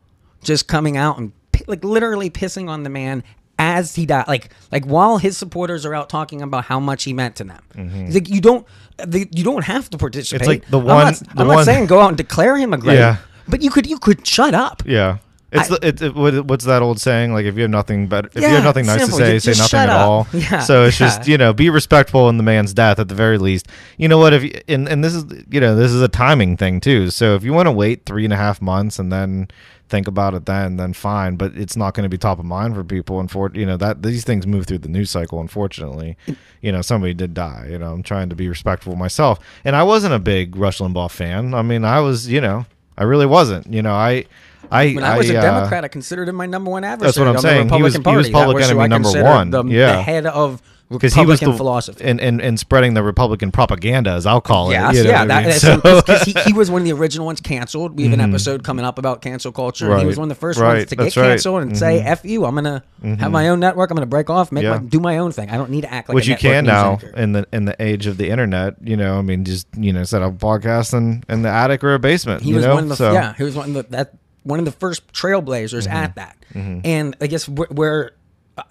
just 0.43 0.67
coming 0.67 0.97
out 0.97 1.17
and 1.17 1.31
like 1.67 1.83
literally 1.83 2.29
pissing 2.29 2.69
on 2.69 2.83
the 2.83 2.89
man 2.89 3.23
as 3.59 3.95
he 3.95 4.05
died 4.05 4.27
like 4.27 4.49
like 4.71 4.85
while 4.85 5.17
his 5.17 5.35
supporters 5.37 5.85
are 5.85 5.95
out 5.95 6.09
talking 6.09 6.41
about 6.41 6.65
how 6.65 6.79
much 6.79 7.03
he 7.05 7.13
meant 7.13 7.35
to 7.35 7.43
them 7.43 7.61
It's 7.75 8.13
like 8.15 8.29
you 8.29 8.39
don't 8.41 8.65
the, 8.97 9.27
you 9.31 9.43
don't 9.43 9.63
have 9.63 9.89
to 9.91 9.97
participate 9.97 10.41
Mm-hmm. 10.47 10.49
like 10.49 10.69
the 10.69 10.79
I'm 10.79 10.85
one- 10.85 11.05
not, 11.05 11.15
the 11.19 11.41
I'm 11.41 11.47
not 11.47 11.55
one- 11.55 11.65
saying 11.65 11.85
go 11.87 11.99
out 11.99 12.09
and 12.09 12.17
declare 12.17 12.55
him 12.57 12.73
a 12.73 12.77
great 12.77 12.97
Yeah. 12.99 13.17
but 13.47 13.61
you 13.61 13.69
could 13.71 13.87
you 13.87 13.97
could 13.99 14.25
shut 14.27 14.53
up 14.53 14.83
yeah 14.85 15.17
it's 15.51 15.71
I- 15.71 15.77
the, 15.77 15.87
it, 15.87 16.01
it, 16.01 16.45
what's 16.45 16.65
that 16.65 16.81
old 16.81 16.99
saying? 16.99 17.33
Like 17.33 17.45
if 17.45 17.55
you 17.55 17.61
have 17.61 17.71
nothing 17.71 18.07
but 18.07 18.27
if 18.27 18.35
you 18.41 18.47
have 18.47 18.63
nothing 18.63 18.85
nice 18.85 18.99
simple. 19.01 19.19
to 19.19 19.25
say, 19.25 19.33
You 19.35 19.39
say 19.39 19.53
just 19.53 19.73
nothing 19.73 19.89
at 19.89 19.95
up. 19.95 20.07
all. 20.07 20.27
Yeah, 20.33 20.59
so 20.59 20.85
it's 20.85 20.99
yeah. 20.99 21.07
just 21.07 21.27
you 21.27 21.37
know 21.37 21.53
be 21.53 21.69
respectful 21.69 22.29
in 22.29 22.37
the 22.37 22.43
man's 22.43 22.73
death 22.73 22.99
at 22.99 23.07
the 23.07 23.15
very 23.15 23.37
least. 23.37 23.67
You 23.97 24.07
know 24.07 24.17
what? 24.17 24.33
If 24.33 24.43
you, 24.43 24.59
and 24.67 24.87
and 24.87 25.03
this 25.03 25.13
is 25.15 25.25
you 25.49 25.59
know 25.61 25.75
this 25.75 25.91
is 25.91 26.01
a 26.01 26.07
timing 26.09 26.57
thing 26.57 26.79
too. 26.81 27.09
So 27.09 27.35
if 27.35 27.43
you 27.43 27.53
want 27.53 27.67
to 27.67 27.71
wait 27.71 28.05
three 28.05 28.23
and 28.25 28.33
a 28.33 28.37
half 28.37 28.61
months 28.61 28.99
and 28.99 29.11
then 29.11 29.47
think 29.89 30.05
about 30.05 30.33
it 30.33 30.45
then 30.45 30.75
then 30.75 30.91
fine. 30.91 31.37
But 31.37 31.55
it's 31.55 31.77
not 31.77 31.93
going 31.93 32.03
to 32.03 32.09
be 32.09 32.17
top 32.17 32.39
of 32.39 32.45
mind 32.45 32.75
for 32.75 32.83
people. 32.83 33.21
And 33.21 33.31
for 33.31 33.49
you 33.53 33.65
know 33.65 33.77
that 33.77 34.03
these 34.03 34.25
things 34.25 34.45
move 34.45 34.65
through 34.67 34.79
the 34.79 34.89
news 34.89 35.09
cycle. 35.11 35.39
Unfortunately, 35.39 36.17
you 36.61 36.73
know 36.73 36.81
somebody 36.81 37.13
did 37.13 37.33
die. 37.33 37.67
You 37.69 37.79
know 37.79 37.93
I'm 37.93 38.03
trying 38.03 38.27
to 38.29 38.35
be 38.35 38.49
respectful 38.49 38.97
myself. 38.97 39.39
And 39.63 39.77
I 39.77 39.83
wasn't 39.83 40.13
a 40.13 40.19
big 40.19 40.57
Rush 40.57 40.79
Limbaugh 40.79 41.09
fan. 41.09 41.53
I 41.53 41.61
mean 41.61 41.85
I 41.85 42.01
was 42.01 42.27
you 42.27 42.41
know 42.41 42.65
I 42.97 43.03
really 43.03 43.25
wasn't. 43.25 43.67
You 43.71 43.81
know 43.81 43.93
I. 43.93 44.25
I, 44.71 44.91
when 44.93 45.03
I 45.03 45.17
was 45.17 45.29
a 45.29 45.37
uh, 45.37 45.41
Democrat, 45.41 45.83
I 45.85 45.87
considered 45.87 46.27
him 46.29 46.35
my 46.35 46.45
number 46.45 46.69
one 46.71 46.83
adversary. 46.83 47.07
That's 47.07 47.17
what 47.19 47.27
I'm 47.27 47.37
saying. 47.39 47.69
He 47.69 47.81
was- 47.81 47.93
he 47.93 47.99
was 47.99 48.03
Party. 48.03 48.23
That 48.29 48.33
public 48.33 48.57
who 48.57 48.69
enemy 48.71 48.81
I 48.83 48.87
number 48.87 49.23
one. 49.23 49.49
The, 49.51 49.63
Yeah. 49.65 49.95
the 49.97 50.01
head 50.01 50.25
of 50.25 50.61
because 50.89 51.11
Republican 51.17 51.17
he 51.17 51.25
was 51.29 51.39
the 51.41 51.57
philosophy. 51.57 52.03
and, 52.05 52.21
and 52.21 52.41
and 52.41 52.57
spreading 52.57 52.93
the 52.93 53.03
Republican 53.03 53.51
propaganda, 53.51 54.11
as 54.11 54.25
I'll 54.25 54.39
call 54.39 54.69
it. 54.69 54.75
Yes, 54.75 54.95
you 54.95 55.03
know 55.03 55.09
yeah, 55.09 55.21
what 55.23 55.31
I 55.31 55.43
mean? 55.43 55.51
So- 55.51 56.23
he, 56.23 56.33
he 56.45 56.53
was 56.53 56.71
one 56.71 56.81
of 56.81 56.85
the 56.87 56.93
original 56.93 57.25
ones 57.25 57.41
canceled. 57.41 57.97
We 57.97 58.03
have 58.05 58.13
an 58.13 58.21
episode 58.21 58.63
coming 58.63 58.85
up 58.85 58.97
about 58.97 59.21
cancel 59.21 59.51
culture. 59.51 59.91
and 59.91 59.99
He 59.99 60.05
was 60.07 60.17
one 60.17 60.31
of 60.31 60.37
the 60.37 60.39
first 60.39 60.59
Right, 60.59 60.77
ones 60.77 60.89
to 60.89 60.95
get 60.95 61.03
that's 61.03 61.17
right. 61.17 61.23
Mm-hmm. 61.23 61.31
canceled 61.31 61.61
and 61.63 61.77
say 61.77 61.99
"f 61.99 62.23
you." 62.23 62.45
I'm 62.45 62.55
gonna 62.55 62.83
have 63.03 63.31
my 63.33 63.49
own 63.49 63.59
network. 63.59 63.91
I'm 63.91 63.95
gonna 63.95 64.05
break 64.05 64.29
off, 64.29 64.49
make 64.51 64.63
Yeah. 64.63 64.77
my, 64.77 64.77
do 64.79 64.99
my 65.01 65.17
own 65.17 65.33
thing. 65.33 65.49
I 65.49 65.57
don't 65.57 65.71
need 65.71 65.81
to 65.81 65.93
act 65.93 66.07
like 66.07 66.15
which 66.15 66.27
you 66.27 66.37
can 66.37 66.63
now 66.65 66.91
anchor. 66.93 67.09
in 67.17 67.33
the 67.33 67.45
in 67.51 67.65
the 67.65 67.75
age 67.81 68.05
of 68.07 68.15
the 68.17 68.29
internet. 68.29 68.75
You 68.81 68.95
know, 68.95 69.17
I 69.17 69.21
mean, 69.21 69.43
just 69.43 69.67
you 69.77 69.91
know, 69.91 70.03
set 70.05 70.21
up 70.21 70.33
a 70.33 70.37
podcast 70.37 70.93
in, 70.93 71.21
in 71.27 71.41
the 71.41 71.49
attic 71.49 71.83
or 71.83 71.95
a 71.95 71.99
basement. 71.99 72.43
He 72.43 72.49
you 72.51 72.55
was 72.55 72.65
know? 72.65 72.75
one 72.75 72.83
of 72.83 72.89
the 72.89 72.95
so, 72.95 73.11
yeah. 73.11 73.33
He 73.33 73.43
was 73.43 73.55
one 73.55 73.67
of 73.69 73.73
the 73.73 73.83
that 73.89 74.13
one 74.47 74.59
of 74.59 74.65
the 74.65 74.71
first 74.71 75.11
trailblazers 75.13 75.85
Mm-hmm. 75.87 75.95
at 76.03 76.15
that. 76.15 76.37
And 76.85 77.15
I 77.21 77.27
guess 77.27 77.47
where, 77.47 77.67
where 77.69 78.11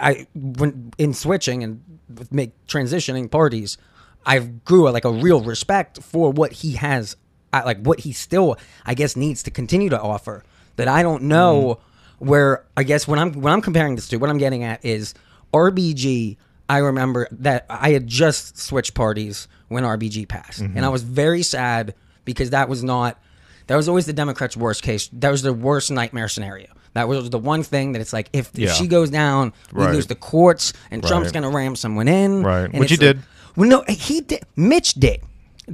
I 0.00 0.26
when 0.34 0.92
in 0.98 1.14
switching 1.14 1.62
and 1.62 1.82
make 2.30 2.50
transitioning 2.66 3.30
parties, 3.30 3.78
I 4.24 4.38
grew 4.40 4.90
like 4.90 5.04
a 5.04 5.12
real 5.12 5.40
respect 5.42 6.02
for 6.02 6.32
what 6.32 6.50
he 6.52 6.72
has, 6.72 7.16
like 7.52 7.80
what 7.86 8.00
he 8.00 8.12
still 8.12 8.56
I 8.84 8.94
guess 8.94 9.14
needs 9.16 9.42
to 9.44 9.50
continue 9.50 9.88
to 9.90 10.00
offer. 10.00 10.42
That 10.76 10.88
I 10.88 11.02
don't 11.02 11.24
know 11.24 11.78
Mm-hmm. 12.18 12.26
where 12.30 12.64
I 12.76 12.82
guess 12.82 13.06
when 13.06 13.18
I'm 13.18 13.32
when 13.40 13.52
I'm 13.52 13.60
comparing 13.62 13.94
this 13.96 14.08
to 14.08 14.16
what 14.16 14.30
I'm 14.30 14.38
getting 14.38 14.64
at 14.64 14.84
is 14.84 15.14
RBG. 15.60 16.36
I 16.68 16.78
remember 16.78 17.28
that 17.30 17.64
I 17.70 17.90
had 17.90 18.08
just 18.08 18.58
switched 18.58 18.94
parties 18.94 19.46
when 19.68 19.84
RBG 19.84 20.26
passed, 20.28 20.60
Mm-hmm. 20.62 20.76
and 20.76 20.84
I 20.84 20.88
was 20.88 21.02
very 21.04 21.42
sad 21.44 21.94
because 22.24 22.50
that 22.50 22.68
was 22.68 22.82
not 22.82 23.20
that 23.66 23.76
was 23.76 23.88
always 23.88 24.06
the 24.06 24.12
Democrats' 24.12 24.56
worst 24.56 24.82
case. 24.82 25.08
That 25.12 25.30
was 25.30 25.42
their 25.42 25.52
worst 25.52 25.90
nightmare 25.90 26.28
scenario. 26.28 26.68
That 26.94 27.08
was 27.08 27.28
the 27.30 27.38
one 27.38 27.62
thing 27.62 27.92
that 27.92 28.00
it's 28.00 28.12
like 28.12 28.30
if, 28.32 28.50
if 28.54 28.58
Yeah. 28.58 28.72
she 28.72 28.86
goes 28.86 29.10
down, 29.10 29.52
we 29.72 29.84
Right. 29.84 29.94
lose 29.94 30.06
the 30.06 30.14
courts, 30.14 30.72
and 30.90 31.02
Trump's 31.02 31.26
Right. 31.26 31.34
going 31.42 31.50
to 31.50 31.56
ram 31.56 31.76
someone 31.76 32.08
in. 32.08 32.42
Right. 32.42 32.64
and 32.70 32.78
Which 32.78 32.90
it's 32.92 33.00
he 33.00 33.06
like- 33.06 33.16
did. 33.16 33.24
Well, 33.56 33.68
no, 33.68 33.84
he 33.88 34.20
did. 34.22 34.40
Mitch 34.56 34.94
did. 34.94 35.20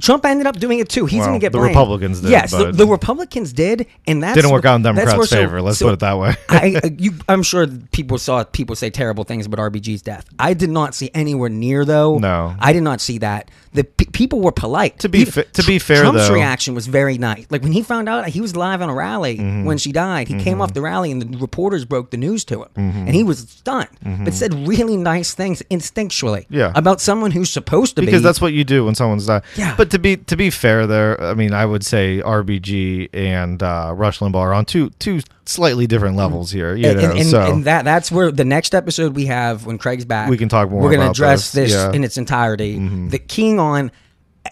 Trump 0.01 0.25
ended 0.25 0.47
up 0.47 0.57
doing 0.59 0.79
it 0.79 0.89
too. 0.89 1.05
He's 1.05 1.19
Well, 1.19 1.27
going 1.27 1.39
to 1.39 1.43
get 1.43 1.51
the 1.51 1.59
blamed. 1.59 1.75
Republicans 1.75 2.19
did, 2.21 2.31
Yes, 2.31 2.49
the, 2.49 2.57
but- 2.65 2.77
the 2.77 2.87
Republicans 2.87 3.53
did, 3.53 3.85
and 4.07 4.23
that's 4.23 4.33
Didn't 4.35 4.49
work 4.49 4.65
out 4.65 4.77
in 4.77 4.81
that's 4.81 4.95
Democrats' 4.97 5.17
where- 5.19 5.27
so- 5.27 5.35
favor, 5.35 5.61
let's 5.61 5.77
so 5.77 5.85
put 5.85 5.93
it 5.93 5.99
that 5.99 6.17
way. 6.17 6.35
I, 6.49 6.79
uh, 6.83 6.89
you, 6.97 7.13
I'm 7.29 7.43
sure 7.43 7.67
people 7.91 8.17
saw 8.17 8.43
people 8.43 8.75
say 8.75 8.89
terrible 8.89 9.23
things 9.23 9.45
about 9.45 9.59
RBG's 9.59 10.01
death. 10.01 10.25
I 10.39 10.55
did 10.55 10.71
not 10.71 10.95
see 10.95 11.11
anywhere 11.13 11.49
near 11.49 11.85
though. 11.85 12.17
No. 12.17 12.55
I 12.59 12.73
did 12.73 12.81
not 12.81 13.01
see 13.01 13.19
that. 13.19 13.51
The 13.73 13.83
pe- 13.83 14.05
people 14.05 14.39
were 14.41 14.51
polite. 14.51 14.99
To 14.99 15.09
be 15.09 15.25
fa- 15.25 15.45
to 15.45 15.63
be 15.63 15.79
fair, 15.79 16.01
Trump's 16.01 16.27
though- 16.27 16.33
reaction 16.33 16.75
was 16.75 16.85
very 16.87 17.17
nice. 17.17 17.45
Like 17.49 17.63
when 17.63 17.71
he 17.71 17.81
found 17.81 18.07
out 18.07 18.27
he 18.27 18.39
was 18.41 18.55
live 18.55 18.81
on 18.81 18.89
a 18.89 18.93
rally 18.93 19.37
Mm-hmm. 19.37 19.65
when 19.65 19.77
she 19.77 19.91
died, 19.91 20.27
he 20.27 20.37
came 20.43 20.61
off 20.61 20.73
the 20.73 20.81
rally 20.81 21.11
and 21.11 21.21
the 21.21 21.37
reporters 21.39 21.85
broke 21.85 22.11
the 22.11 22.17
news 22.17 22.43
to 22.45 22.63
him, 22.63 22.69
Mm-hmm. 22.77 22.97
and 23.07 23.15
he 23.15 23.23
was 23.23 23.39
stunned, 23.39 23.89
but 24.23 24.33
said 24.33 24.53
really 24.67 24.95
nice 24.97 25.33
things 25.33 25.61
instinctually. 25.71 26.45
Yeah. 26.49 26.71
about 26.75 27.01
someone 27.01 27.31
who's 27.31 27.49
supposed 27.49 27.95
to 27.95 28.01
because 28.01 28.05
be. 28.05 28.11
Because 28.11 28.23
that's 28.23 28.41
what 28.41 28.53
you 28.53 28.63
do 28.63 28.85
when 28.85 28.95
someone's 28.95 29.25
died. 29.25 29.43
Yeah. 29.55 29.75
But 29.75 29.89
to 29.91 29.99
be 29.99 30.17
to 30.17 30.35
be 30.35 30.49
fair, 30.49 30.85
there, 30.87 31.19
I 31.21 31.33
mean, 31.33 31.53
I 31.53 31.65
would 31.65 31.83
say 31.83 32.21
RBG 32.23 33.09
and 33.13 33.61
uh, 33.63 33.91
Rush 33.95 34.19
Limbaugh 34.19 34.35
are 34.35 34.53
on 34.53 34.65
two 34.65 34.89
two 34.99 35.21
slightly 35.45 35.87
different 35.87 36.15
levels 36.15 36.51
here. 36.51 36.75
You 36.75 36.87
and, 36.87 36.97
know, 36.97 37.09
and, 37.09 37.19
and- 37.19 37.29
so 37.29 37.41
and 37.41 37.65
that 37.65 37.85
that's 37.85 38.11
where 38.11 38.31
the 38.31 38.45
next 38.45 38.73
episode 38.73 39.15
we 39.15 39.25
have 39.25 39.65
when 39.65 39.77
Craig's 39.77 40.05
back. 40.05 40.29
We 40.29 40.37
can 40.37 40.49
talk 40.49 40.69
more 40.69 40.81
We're 40.81 40.91
gonna 40.95 41.09
address 41.09 41.51
this, 41.51 41.71
this, 41.71 41.71
yeah. 41.71 41.85
Mm-hmm. 41.85 41.95
in 41.95 42.03
its 42.03 42.17
entirety. 42.17 43.07
The 43.09 43.19
keying 43.19 43.59
on 43.59 43.91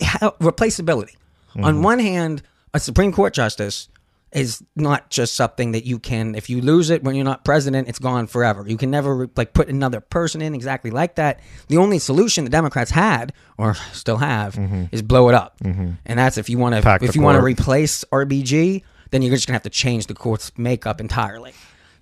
how, 0.01 0.31
replaceability. 0.41 1.15
Mm-hmm. 1.51 1.65
On 1.65 1.81
one 1.83 1.99
hand, 1.99 2.43
a 2.73 2.79
Supreme 2.79 3.11
Court 3.11 3.33
justice 3.33 3.89
is 4.31 4.63
not 4.75 5.09
just 5.09 5.35
something 5.35 5.73
that 5.73 5.85
you 5.85 5.99
can 5.99 6.35
if 6.35 6.49
you 6.49 6.61
lose 6.61 6.89
it 6.89 7.03
when 7.03 7.15
you're 7.15 7.25
not 7.25 7.43
president 7.43 7.89
it's 7.89 7.99
gone 7.99 8.27
forever 8.27 8.63
you 8.65 8.77
can 8.77 8.89
never 8.89 9.29
like 9.35 9.53
put 9.53 9.67
another 9.67 9.99
person 9.99 10.41
in 10.41 10.55
exactly 10.55 10.89
like 10.89 11.15
that 11.15 11.41
the 11.67 11.75
only 11.75 11.99
solution 11.99 12.45
the 12.45 12.49
democrats 12.49 12.91
had 12.91 13.33
or 13.57 13.73
still 13.91 14.17
have 14.17 14.57
is 14.93 15.01
blow 15.01 15.27
it 15.27 15.35
up 15.35 15.57
and 15.61 15.97
that's 16.05 16.37
if 16.37 16.49
you 16.49 16.57
want 16.57 16.81
to 16.81 16.99
if 17.01 17.15
you 17.15 17.21
want 17.21 17.37
to 17.37 17.43
replace 17.43 18.05
rbg 18.05 18.83
then 19.11 19.21
you're 19.21 19.35
just 19.35 19.47
gonna 19.47 19.55
have 19.55 19.63
to 19.63 19.69
change 19.69 20.07
the 20.07 20.13
court's 20.15 20.51
makeup 20.57 20.99
entirely 20.99 21.53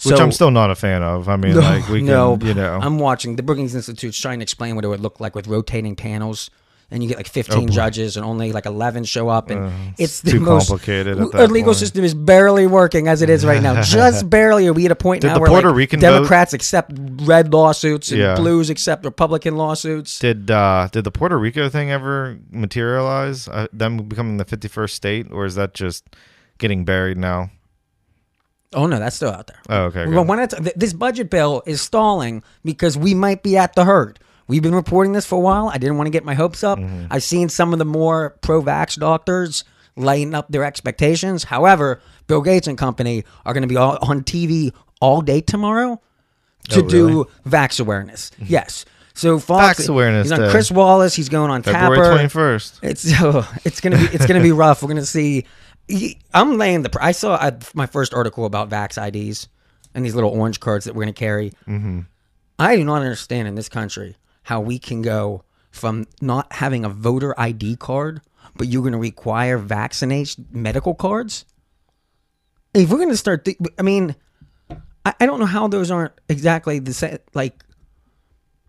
which 0.05 0.17
I'm 0.17 0.31
still 0.31 0.49
not 0.49 0.71
a 0.71 0.75
fan 0.75 1.03
of. 1.03 1.27
I 1.27 1.35
mean, 1.35 1.55
no, 1.55 1.59
like 1.59 1.89
we 1.89 1.97
can, 1.99 2.05
no, 2.05 2.37
you 2.41 2.53
know, 2.53 2.79
I'm 2.81 2.99
watching 2.99 3.35
the 3.35 3.43
Brookings 3.43 3.75
Institute's 3.75 4.17
trying 4.17 4.39
to 4.39 4.43
explain 4.43 4.75
what 4.75 4.85
it 4.85 4.87
would 4.87 5.01
look 5.01 5.19
like 5.19 5.35
with 5.35 5.45
rotating 5.47 5.97
panels, 5.97 6.49
and 6.89 7.03
you 7.03 7.09
get 7.09 7.17
like 7.17 7.27
15 7.27 7.67
judges, 7.69 8.15
and 8.15 8.25
only 8.25 8.53
like 8.53 8.65
11 8.65 9.03
show 9.03 9.27
up, 9.27 9.49
and 9.49 9.93
it's, 9.97 10.21
the 10.21 10.29
Oh, 10.31 10.33
too 10.35 10.39
most 10.39 10.69
complicated 10.69 11.19
at 11.19 11.35
Our 11.35 11.47
legal 11.47 11.71
point. 11.73 11.79
system 11.79 12.05
is 12.05 12.13
barely 12.13 12.65
working 12.65 13.09
as 13.09 13.21
it 13.21 13.29
is 13.29 13.43
right 13.45 13.61
now, 13.61 13.81
just 13.83 14.29
barely. 14.29 14.67
Are 14.69 14.73
we 14.73 14.85
at 14.85 14.91
a 14.93 14.95
point 14.95 15.19
Did 15.19 15.27
now 15.33 15.39
where 15.39 15.49
Puerto 15.49 15.67
like, 15.67 15.75
Rican 15.75 15.99
vote- 15.99 16.13
Democrats 16.13 16.53
accept 16.53 16.93
red 17.23 17.51
lawsuits 17.53 18.09
and 18.11 18.21
Yeah. 18.21 18.35
blues 18.35 18.69
accept 18.69 19.03
Republican 19.03 19.57
lawsuits? 19.57 20.17
did 20.19 20.49
uh 20.49 20.87
did 20.93 21.03
the 21.03 21.11
Puerto 21.11 21.37
Rico 21.37 21.67
thing 21.67 21.91
ever 21.91 22.39
materialize? 22.51 23.49
Uh, 23.49 23.67
them 23.73 23.97
becoming 24.07 24.37
the 24.37 24.45
51st 24.45 24.91
state, 24.91 25.27
or 25.29 25.43
is 25.45 25.55
that 25.55 25.73
just 25.73 26.05
getting 26.59 26.85
buried 26.85 27.17
now? 27.17 27.49
Oh 28.73 28.85
no, 28.85 28.99
that's 28.99 29.15
still 29.15 29.31
out 29.31 29.47
there. 29.47 29.57
Oh, 29.69 29.83
okay. 29.85 30.05
Well, 30.07 30.23
when 30.25 30.39
it's, 30.39 30.53
th- 30.53 30.75
this 30.75 30.93
budget 30.93 31.31
bill 31.31 31.63
is 31.65 31.81
stalling 31.81 32.43
because 32.63 32.95
we 32.97 33.15
might 33.15 33.41
be 33.41 33.57
at 33.57 33.73
the 33.73 33.83
herd. 33.85 34.19
We've 34.47 34.61
been 34.61 34.75
reporting 34.75 35.13
this 35.13 35.25
for 35.25 35.35
a 35.35 35.39
while. 35.39 35.69
I 35.69 35.77
didn't 35.77 35.97
want 35.97 36.07
to 36.07 36.11
get 36.11 36.23
my 36.23 36.35
hopes 36.35 36.63
up. 36.63 36.77
Mm-hmm. 36.79 37.05
I've 37.11 37.23
seen 37.23 37.49
some 37.49 37.73
of 37.73 37.79
the 37.79 37.85
more 37.85 38.37
pro-vax 38.41 38.99
doctors 38.99 39.63
lighten 39.95 40.33
up 40.35 40.47
their 40.49 40.63
expectations. 40.63 41.43
However, 41.43 41.99
Bill 42.27 42.41
Gates 42.41 42.67
and 42.67 42.77
company 42.77 43.25
are 43.45 43.53
going 43.53 43.61
to 43.63 43.67
be 43.67 43.75
all 43.77 43.97
on 44.01 44.21
TV 44.23 44.71
all 45.01 45.21
day 45.21 45.41
tomorrow 45.41 45.99
to 46.69 46.79
Oh, 46.79 46.83
really? 46.83 46.89
do 46.89 47.25
vax 47.47 47.79
awareness. 47.79 48.31
Yes. 48.39 48.85
So 49.13 49.37
Fox 49.39 49.81
Vax 49.81 49.89
awareness 49.89 50.25
He's 50.25 50.31
on 50.31 50.39
day. 50.41 50.49
Chris 50.51 50.71
Wallace. 50.71 51.13
He's 51.13 51.29
going 51.29 51.51
on 51.51 51.61
February 51.61 51.97
Tapper. 51.97 52.27
21st. 52.57 52.79
It's 52.83 53.11
oh, 53.21 53.51
it's 53.65 53.81
gonna 53.81 53.97
be 53.97 54.05
it's 54.05 54.25
gonna 54.25 54.41
be 54.41 54.51
rough. 54.51 54.81
We're 54.81 54.87
gonna 54.89 55.05
see. 55.05 55.45
I'm 56.33 56.57
laying 56.57 56.83
the. 56.83 56.97
I 57.01 57.11
saw 57.11 57.35
I, 57.35 57.57
my 57.73 57.85
first 57.85 58.13
article 58.13 58.45
about 58.45 58.69
Vax 58.69 58.97
IDs 58.97 59.47
and 59.93 60.05
these 60.05 60.15
little 60.15 60.31
orange 60.31 60.59
cards 60.59 60.85
that 60.85 60.95
we're 60.95 61.03
gonna 61.03 61.13
carry. 61.13 61.51
Mm-hmm. 61.67 62.01
I 62.57 62.75
do 62.75 62.83
not 62.83 63.01
understand 63.01 63.47
in 63.47 63.55
this 63.55 63.69
country 63.69 64.15
how 64.43 64.61
we 64.61 64.79
can 64.79 65.01
go 65.01 65.43
from 65.71 66.05
not 66.21 66.51
having 66.53 66.85
a 66.85 66.89
voter 66.89 67.39
ID 67.39 67.77
card, 67.77 68.21
but 68.55 68.67
you're 68.67 68.83
gonna 68.83 68.97
require 68.97 69.57
vaccination 69.57 70.47
medical 70.51 70.93
cards. 70.93 71.45
If 72.73 72.91
we're 72.91 72.99
gonna 72.99 73.17
start, 73.17 73.45
th- 73.45 73.57
I 73.77 73.81
mean, 73.81 74.15
I, 75.05 75.13
I 75.19 75.25
don't 75.25 75.39
know 75.39 75.45
how 75.45 75.67
those 75.67 75.89
aren't 75.89 76.13
exactly 76.27 76.79
the 76.79 76.93
same. 76.93 77.17
Like 77.33 77.63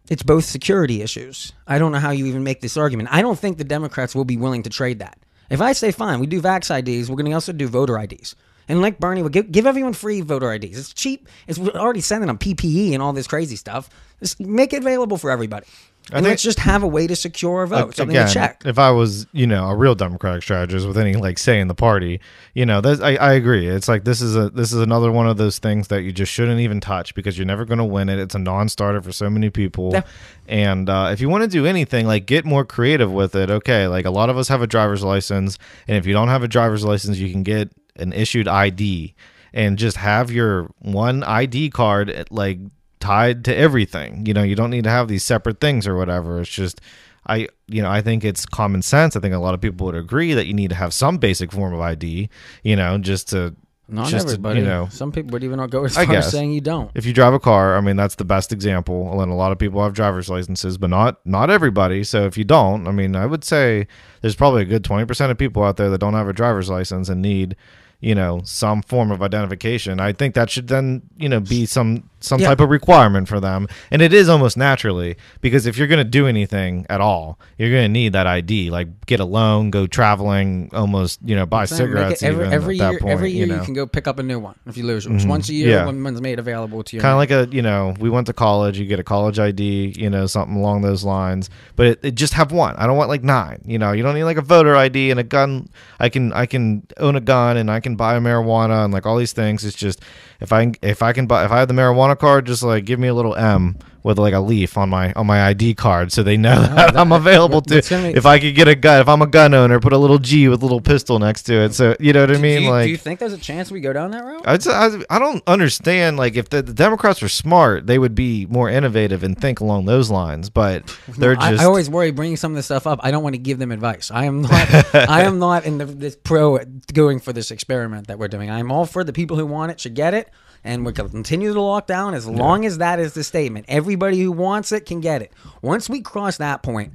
it's 0.08 0.22
both 0.22 0.44
security 0.44 1.02
issues. 1.02 1.52
I 1.66 1.78
don't 1.78 1.92
know 1.92 1.98
how 1.98 2.10
you 2.10 2.26
even 2.26 2.42
make 2.42 2.60
this 2.60 2.76
argument. 2.76 3.10
I 3.12 3.22
don't 3.22 3.38
think 3.38 3.58
the 3.58 3.64
Democrats 3.64 4.14
will 4.14 4.24
be 4.24 4.36
willing 4.36 4.62
to 4.64 4.70
trade 4.70 4.98
that. 5.00 5.18
If 5.50 5.60
I 5.60 5.72
say 5.72 5.90
fine, 5.90 6.20
we 6.20 6.26
do 6.26 6.40
vax 6.40 6.70
IDs, 6.70 7.10
we're 7.10 7.16
going 7.16 7.26
to 7.26 7.32
also 7.32 7.52
do 7.52 7.68
voter 7.68 7.98
IDs. 7.98 8.36
And 8.68 8.80
like 8.80 9.00
Bernie 9.00 9.22
would 9.22 9.32
give, 9.32 9.50
give 9.50 9.66
everyone 9.66 9.94
free 9.94 10.20
voter 10.20 10.52
IDs. 10.52 10.78
It's 10.78 10.94
cheap. 10.94 11.28
It's 11.48 11.58
we're 11.58 11.72
already 11.72 12.00
sending 12.00 12.28
them 12.28 12.38
PPE 12.38 12.92
and 12.92 13.02
all 13.02 13.12
this 13.12 13.26
crazy 13.26 13.56
stuff. 13.56 13.90
Just 14.20 14.38
make 14.38 14.72
it 14.72 14.82
available 14.82 15.18
for 15.18 15.28
everybody. 15.28 15.66
And 16.12 16.24
think- 16.24 16.32
let's 16.32 16.42
just 16.42 16.60
have 16.60 16.82
a 16.82 16.86
way 16.86 17.06
to 17.06 17.16
secure 17.16 17.58
our 17.58 17.66
vote, 17.66 17.94
something 17.94 18.16
Again, 18.16 18.28
to 18.28 18.34
check. 18.34 18.62
if 18.64 18.78
I 18.78 18.90
was, 18.90 19.26
you 19.32 19.46
know, 19.46 19.68
a 19.68 19.76
real 19.76 19.94
Democratic 19.94 20.42
strategist 20.42 20.86
with 20.86 20.98
any 20.98 21.14
like 21.14 21.38
say 21.38 21.60
in 21.60 21.68
the 21.68 21.74
party, 21.74 22.20
you 22.54 22.66
know, 22.66 22.80
that's, 22.80 23.00
I, 23.00 23.14
I 23.16 23.32
agree. 23.32 23.66
It's 23.66 23.88
like 23.88 24.04
this 24.04 24.20
is 24.20 24.36
a 24.36 24.50
this 24.50 24.72
is 24.72 24.80
another 24.80 25.10
one 25.12 25.28
of 25.28 25.36
those 25.36 25.58
things 25.58 25.88
that 25.88 26.02
you 26.02 26.12
just 26.12 26.32
shouldn't 26.32 26.60
even 26.60 26.80
touch 26.80 27.14
because 27.14 27.38
you're 27.38 27.46
never 27.46 27.64
going 27.64 27.78
to 27.78 27.84
win 27.84 28.08
it. 28.08 28.18
It's 28.18 28.34
a 28.34 28.38
non-starter 28.38 29.02
for 29.02 29.12
so 29.12 29.30
many 29.30 29.50
people. 29.50 29.90
Yeah. 29.92 30.02
And 30.48 30.88
uh, 30.90 31.10
if 31.12 31.20
you 31.20 31.28
want 31.28 31.44
to 31.44 31.48
do 31.48 31.66
anything, 31.66 32.06
like 32.06 32.26
get 32.26 32.44
more 32.44 32.64
creative 32.64 33.12
with 33.12 33.34
it. 33.34 33.50
Okay, 33.50 33.86
like 33.86 34.04
a 34.04 34.10
lot 34.10 34.30
of 34.30 34.36
us 34.36 34.48
have 34.48 34.62
a 34.62 34.66
driver's 34.66 35.04
license, 35.04 35.58
and 35.86 35.96
if 35.96 36.06
you 36.06 36.12
don't 36.12 36.28
have 36.28 36.42
a 36.42 36.48
driver's 36.48 36.84
license, 36.84 37.18
you 37.18 37.30
can 37.30 37.42
get 37.42 37.70
an 37.96 38.12
issued 38.12 38.48
ID 38.48 39.14
and 39.52 39.78
just 39.78 39.96
have 39.96 40.30
your 40.30 40.70
one 40.78 41.22
ID 41.24 41.70
card 41.70 42.08
at, 42.10 42.30
like 42.32 42.58
tied 43.00 43.44
to 43.46 43.56
everything. 43.56 44.26
You 44.26 44.34
know, 44.34 44.42
you 44.42 44.54
don't 44.54 44.70
need 44.70 44.84
to 44.84 44.90
have 44.90 45.08
these 45.08 45.24
separate 45.24 45.60
things 45.60 45.86
or 45.86 45.96
whatever. 45.96 46.40
It's 46.40 46.50
just 46.50 46.80
I 47.26 47.48
you 47.66 47.82
know, 47.82 47.90
I 47.90 48.00
think 48.02 48.24
it's 48.24 48.46
common 48.46 48.82
sense. 48.82 49.16
I 49.16 49.20
think 49.20 49.34
a 49.34 49.38
lot 49.38 49.54
of 49.54 49.60
people 49.60 49.86
would 49.86 49.94
agree 49.94 50.34
that 50.34 50.46
you 50.46 50.54
need 50.54 50.70
to 50.70 50.76
have 50.76 50.92
some 50.94 51.18
basic 51.18 51.52
form 51.52 51.72
of 51.74 51.80
ID, 51.80 52.28
you 52.62 52.76
know, 52.76 52.98
just 52.98 53.28
to 53.30 53.54
Not 53.88 54.08
just 54.08 54.26
to, 54.28 54.32
everybody. 54.34 54.60
you 54.60 54.66
know, 54.66 54.88
Some 54.90 55.12
people 55.12 55.30
would 55.32 55.44
even 55.44 55.56
not 55.58 55.70
go 55.70 55.84
as 55.84 55.94
far 55.96 56.04
as 56.14 56.30
saying 56.30 56.52
you 56.52 56.60
don't. 56.60 56.90
if 56.94 57.04
you 57.06 57.12
drive 57.12 57.32
a 57.34 57.38
car, 57.40 57.76
I 57.76 57.80
mean 57.80 57.96
that's 57.96 58.16
the 58.16 58.24
best 58.24 58.52
example. 58.52 59.20
And 59.22 59.30
a 59.30 59.34
lot 59.34 59.52
of 59.52 59.58
people 59.58 59.82
have 59.82 59.92
driver's 59.94 60.28
licenses, 60.28 60.76
but 60.78 60.90
not 60.90 61.20
not 61.24 61.48
everybody. 61.50 62.04
So 62.04 62.24
if 62.26 62.36
you 62.36 62.44
don't, 62.44 62.86
I 62.86 62.92
mean, 62.92 63.16
I 63.16 63.26
would 63.26 63.44
say 63.44 63.86
there's 64.20 64.36
probably 64.36 64.62
a 64.62 64.66
good 64.66 64.84
twenty 64.84 65.06
percent 65.06 65.30
of 65.32 65.38
people 65.38 65.62
out 65.64 65.76
there 65.78 65.88
that 65.90 65.98
don't 65.98 66.14
have 66.14 66.28
a 66.28 66.32
driver's 66.34 66.68
license 66.68 67.08
and 67.08 67.22
need, 67.22 67.56
you 68.00 68.14
know, 68.14 68.40
some 68.44 68.82
form 68.82 69.10
of 69.10 69.22
identification. 69.22 70.00
I 70.00 70.12
think 70.12 70.34
that 70.34 70.50
should 70.50 70.68
then, 70.68 71.02
you 71.16 71.28
know, 71.28 71.40
be 71.40 71.64
some 71.66 72.09
some 72.20 72.40
Yeah. 72.40 72.48
type 72.48 72.60
of 72.60 72.70
requirement 72.70 73.28
for 73.28 73.40
them. 73.40 73.66
And 73.90 74.02
it 74.02 74.12
is 74.12 74.28
almost 74.28 74.56
naturally 74.56 75.16
because 75.40 75.66
if 75.66 75.76
you're 75.76 75.86
going 75.86 76.04
to 76.04 76.10
do 76.10 76.26
anything 76.26 76.86
at 76.88 77.00
all, 77.00 77.38
you're 77.58 77.70
going 77.70 77.84
to 77.84 77.88
need 77.88 78.12
that 78.12 78.26
ID. 78.26 78.70
Like 78.70 79.06
get 79.06 79.20
a 79.20 79.24
loan, 79.24 79.70
go 79.70 79.86
traveling, 79.86 80.70
almost, 80.72 81.20
you 81.24 81.34
know, 81.34 81.46
buy 81.46 81.64
cigarettes 81.64 82.22
every, 82.22 82.46
every 82.46 82.76
year. 82.76 82.98
point, 82.98 83.10
every 83.10 83.30
year 83.30 83.46
you 83.46 83.54
you, 83.54 83.60
can 83.62 83.74
go 83.74 83.86
pick 83.86 84.06
up 84.06 84.18
a 84.18 84.22
new 84.22 84.38
one 84.38 84.54
if 84.66 84.76
you 84.76 84.84
lose 84.84 85.06
it. 85.06 85.12
It's 85.12 85.24
Once 85.24 85.46
mm-hmm. 85.46 85.52
a 85.52 85.56
year, 85.56 85.68
Yeah. 85.70 85.86
one's 85.86 86.20
made 86.20 86.38
available 86.38 86.82
to 86.84 86.96
you. 86.96 87.02
kind 87.02 87.12
of 87.12 87.18
like 87.18 87.30
a 87.30 87.48
you 87.54 87.62
know 87.62 87.94
we 87.98 88.10
went 88.10 88.26
to 88.26 88.32
college 88.32 88.78
you 88.78 88.86
get 88.86 89.00
a 89.00 89.04
college 89.04 89.38
id 89.38 89.94
you 89.96 90.10
know 90.10 90.26
something 90.26 90.56
along 90.56 90.82
those 90.82 91.04
lines 91.04 91.48
but 91.76 91.86
it, 91.86 92.00
it 92.02 92.14
just 92.14 92.34
have 92.34 92.52
one 92.52 92.74
i 92.76 92.86
don't 92.86 92.96
want 92.96 93.08
like 93.08 93.22
nine 93.22 93.60
you 93.64 93.78
know 93.78 93.92
you 93.92 94.02
don't 94.02 94.14
need 94.14 94.24
like 94.24 94.36
a 94.36 94.42
voter 94.42 94.76
id 94.76 95.10
and 95.10 95.18
a 95.18 95.22
gun 95.22 95.68
i 95.98 96.08
can 96.08 96.32
i 96.32 96.46
can 96.46 96.86
own 96.98 97.16
a 97.16 97.20
gun 97.20 97.56
and 97.56 97.70
i 97.70 97.80
can 97.80 97.96
buy 97.96 98.18
marijuana 98.18 98.84
and 98.84 98.92
like 98.92 99.06
all 99.06 99.16
these 99.16 99.32
things 99.32 99.64
it's 99.64 99.76
just 99.76 100.00
if 100.40 100.52
i 100.52 100.72
if 100.82 101.02
i 101.02 101.12
can 101.12 101.26
buy 101.26 101.44
if 101.44 101.50
i 101.50 101.58
have 101.58 101.68
the 101.68 101.74
marijuana 101.74 102.09
card 102.16 102.46
just 102.46 102.62
like 102.62 102.84
give 102.84 102.98
me 102.98 103.08
a 103.08 103.14
little 103.14 103.34
m 103.36 103.76
with 104.02 104.18
like 104.18 104.32
a 104.32 104.40
leaf 104.40 104.78
on 104.78 104.88
my 104.88 105.12
on 105.12 105.26
my 105.26 105.42
id 105.48 105.74
card 105.74 106.10
so 106.10 106.22
they 106.22 106.36
know 106.36 106.62
that 106.74 106.96
i'm 106.96 107.12
available 107.12 107.60
to 107.60 107.78
if 107.78 108.26
i 108.26 108.38
could 108.38 108.54
get 108.54 108.68
a 108.68 108.74
gun 108.74 109.00
if 109.00 109.08
i'm 109.08 109.22
a 109.22 109.26
gun 109.26 109.52
owner 109.52 109.78
put 109.78 109.92
a 109.92 109.98
little 109.98 110.18
g 110.18 110.48
with 110.48 110.62
a 110.62 110.64
little 110.64 110.80
pistol 110.80 111.18
next 111.18 111.42
to 111.42 111.54
it 111.54 111.74
so 111.74 111.94
you 112.00 112.12
know 112.12 112.20
what 112.20 112.30
i 112.30 112.34
do, 112.34 112.40
mean 112.40 112.62
you, 112.62 112.70
like 112.70 112.86
do 112.86 112.90
you 112.90 112.96
think 112.96 113.20
there's 113.20 113.32
a 113.32 113.38
chance 113.38 113.70
we 113.70 113.80
go 113.80 113.92
down 113.92 114.10
that 114.10 114.24
road? 114.24 114.42
I, 114.44 114.56
just, 114.56 114.68
I, 114.68 115.14
I 115.14 115.18
don't 115.18 115.42
understand. 115.46 116.16
Like, 116.16 116.36
if 116.36 116.48
the, 116.48 116.62
the 116.62 116.72
Democrats 116.72 117.22
were 117.22 117.28
smart, 117.28 117.86
they 117.86 117.98
would 117.98 118.14
be 118.14 118.46
more 118.46 118.68
innovative 118.68 119.22
and 119.22 119.38
think 119.38 119.60
along 119.60 119.86
those 119.86 120.10
lines. 120.10 120.50
But 120.50 120.96
they're 121.18 121.36
I, 121.38 121.52
just. 121.52 121.62
I 121.62 121.66
always 121.66 121.88
worry 121.90 122.10
bringing 122.10 122.36
some 122.36 122.52
of 122.52 122.56
this 122.56 122.66
stuff 122.66 122.86
up. 122.86 123.00
I 123.02 123.10
don't 123.10 123.22
want 123.22 123.34
to 123.34 123.38
give 123.38 123.58
them 123.58 123.72
advice. 123.72 124.10
I 124.10 124.24
am 124.24 124.42
not. 124.42 124.94
I 124.94 125.22
am 125.22 125.38
not 125.38 125.64
in 125.64 125.78
the 125.78 125.84
this 125.84 126.16
pro 126.16 126.58
going 126.92 127.20
for 127.20 127.32
this 127.32 127.50
experiment 127.50 128.06
that 128.08 128.18
we're 128.18 128.28
doing. 128.28 128.50
I'm 128.50 128.70
all 128.70 128.86
for 128.86 129.04
the 129.04 129.12
people 129.12 129.36
who 129.36 129.46
want 129.46 129.72
it 129.72 129.80
should 129.80 129.94
get 129.94 130.14
it, 130.14 130.30
and 130.64 130.84
we 130.84 130.92
can 130.92 131.08
continue 131.08 131.52
the 131.52 131.60
lockdown 131.60 132.14
as 132.14 132.26
long 132.26 132.64
as 132.64 132.78
that 132.78 132.98
is 132.98 133.14
the 133.14 133.24
statement. 133.24 133.66
Everybody 133.68 134.20
who 134.20 134.32
wants 134.32 134.72
it 134.72 134.86
can 134.86 135.00
get 135.00 135.22
it. 135.22 135.32
Once 135.62 135.88
we 135.88 136.00
cross 136.00 136.36
that 136.38 136.62
point, 136.62 136.92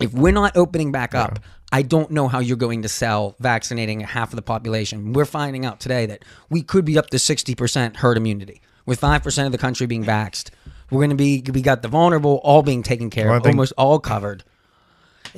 if 0.00 0.12
we're 0.12 0.32
not 0.32 0.56
opening 0.56 0.92
back 0.92 1.14
up, 1.14 1.38
I 1.70 1.82
don't 1.82 2.10
know 2.10 2.28
how 2.28 2.38
you're 2.38 2.56
going 2.56 2.82
to 2.82 2.88
sell 2.88 3.36
vaccinating 3.40 4.00
half 4.00 4.30
of 4.32 4.36
the 4.36 4.42
population. 4.42 5.12
We're 5.12 5.24
finding 5.24 5.66
out 5.66 5.80
today 5.80 6.06
that 6.06 6.24
we 6.48 6.62
could 6.62 6.84
be 6.84 6.98
up 6.98 7.10
to 7.10 7.16
60% 7.16 7.96
herd 7.96 8.16
immunity 8.16 8.62
with 8.86 9.00
5% 9.00 9.46
of 9.46 9.52
the 9.52 9.58
country 9.58 9.86
being 9.86 10.04
vaxxed. 10.04 10.50
We're 10.90 11.00
going 11.00 11.10
to 11.10 11.16
be, 11.16 11.44
we 11.52 11.60
got 11.60 11.82
the 11.82 11.88
vulnerable 11.88 12.40
all 12.42 12.62
being 12.62 12.82
taken 12.82 13.10
care 13.10 13.28
Well, 13.28 13.38
of, 13.38 13.46
almost 13.46 13.74
all 13.76 13.98
covered. 13.98 14.44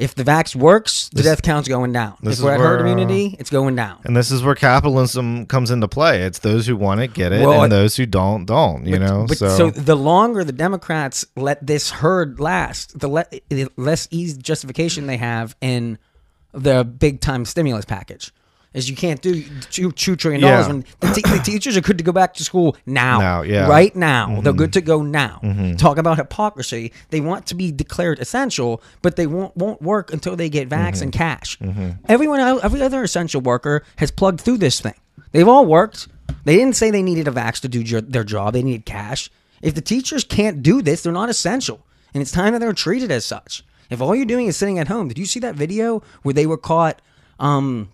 If 0.00 0.14
the 0.14 0.24
vax 0.24 0.56
works, 0.56 1.10
the 1.12 1.22
death 1.22 1.42
count's 1.42 1.68
going 1.68 1.92
down. 1.92 2.16
this 2.22 2.34
If 2.34 2.38
is 2.38 2.44
we're 2.44 2.54
at 2.54 2.60
herd 2.60 2.80
uh, 2.80 2.84
immunity, 2.84 3.36
it's 3.38 3.50
going 3.50 3.76
down. 3.76 3.98
and 4.04 4.16
this 4.16 4.30
is 4.30 4.42
where 4.42 4.54
capitalism 4.54 5.44
comes 5.46 5.70
into 5.70 5.88
play. 5.88 6.22
It's 6.22 6.38
those 6.38 6.66
who 6.66 6.74
want 6.76 7.00
it 7.02 7.12
get 7.12 7.32
it, 7.32 7.46
Well, 7.46 7.62
and 7.64 7.70
those 7.72 7.96
who 7.96 8.06
don't 8.06 8.46
don't. 8.46 8.86
You 8.86 8.98
know, 8.98 9.26
But 9.28 9.36
so, 9.38 9.48
so, 9.56 9.70
the 9.70 9.96
longer 9.96 10.42
the 10.42 10.52
Democrats 10.52 11.26
let 11.36 11.66
this 11.66 11.90
herd 11.90 12.40
last, 12.40 12.98
the, 12.98 13.08
le- 13.08 13.26
the 13.50 13.68
less 13.76 14.08
easy 14.10 14.38
justification 14.40 15.06
they 15.06 15.18
have 15.18 15.54
in 15.60 15.98
the 16.52 16.82
big 16.84 17.20
time 17.20 17.44
stimulus 17.44 17.84
package. 17.84 18.32
Is 18.72 18.88
you 18.88 18.94
can't 18.94 19.20
do 19.20 19.42
two, 19.72 19.90
two 19.90 20.14
trillion 20.14 20.42
dollars 20.42 20.66
Yeah. 20.66 20.72
when 20.72 20.84
the, 21.00 21.08
te- 21.08 21.22
the 21.22 21.40
teachers 21.42 21.76
are 21.76 21.80
good 21.80 21.98
to 21.98 22.04
go 22.04 22.12
back 22.12 22.34
to 22.34 22.44
school 22.44 22.76
now, 22.86 23.18
Now, 23.18 23.42
yeah. 23.42 23.66
right 23.66 23.94
now. 23.96 24.28
Mm-hmm. 24.28 24.42
They're 24.42 24.52
good 24.52 24.72
to 24.74 24.80
go 24.80 25.02
now. 25.02 25.40
Talk 25.76 25.98
about 25.98 26.18
hypocrisy. 26.18 26.92
They 27.08 27.20
want 27.20 27.46
to 27.46 27.56
be 27.56 27.72
declared 27.72 28.20
essential, 28.20 28.80
but 29.02 29.16
they 29.16 29.26
won't 29.26 29.56
won't 29.56 29.82
work 29.82 30.12
until 30.12 30.36
they 30.36 30.48
get 30.48 30.68
vax 30.68 30.94
Mm-hmm. 30.94 31.02
and 31.02 31.12
cash. 31.12 31.58
Everyone, 32.08 32.38
el- 32.38 32.60
every 32.62 32.80
other 32.80 33.02
essential 33.02 33.40
worker 33.40 33.82
has 33.96 34.12
plugged 34.12 34.40
through 34.40 34.58
this 34.58 34.80
thing. 34.80 34.94
They've 35.32 35.48
all 35.48 35.66
worked. 35.66 36.06
They 36.44 36.54
didn't 36.56 36.76
say 36.76 36.92
they 36.92 37.02
needed 37.02 37.26
a 37.26 37.32
vax 37.32 37.60
to 37.62 37.68
do 37.68 37.82
jo- 37.82 38.00
their 38.00 38.22
job. 38.24 38.52
They 38.52 38.62
needed 38.62 38.86
cash. 38.86 39.30
If 39.62 39.74
the 39.74 39.80
teachers 39.82 40.22
can't 40.22 40.62
do 40.62 40.80
this, 40.80 41.02
they're 41.02 41.12
not 41.12 41.28
essential, 41.28 41.84
and 42.14 42.22
it's 42.22 42.30
time 42.30 42.52
that 42.52 42.60
they're 42.60 42.72
treated 42.72 43.10
as 43.10 43.24
such. 43.26 43.64
If 43.90 44.00
all 44.00 44.14
you're 44.14 44.24
doing 44.26 44.46
is 44.46 44.56
sitting 44.56 44.78
at 44.78 44.86
home, 44.86 45.08
did 45.08 45.18
you 45.18 45.26
see 45.26 45.40
that 45.40 45.56
video 45.56 46.02
where 46.22 46.32
they 46.32 46.46
were 46.46 46.56
caught? 46.56 47.02
Um, 47.40 47.90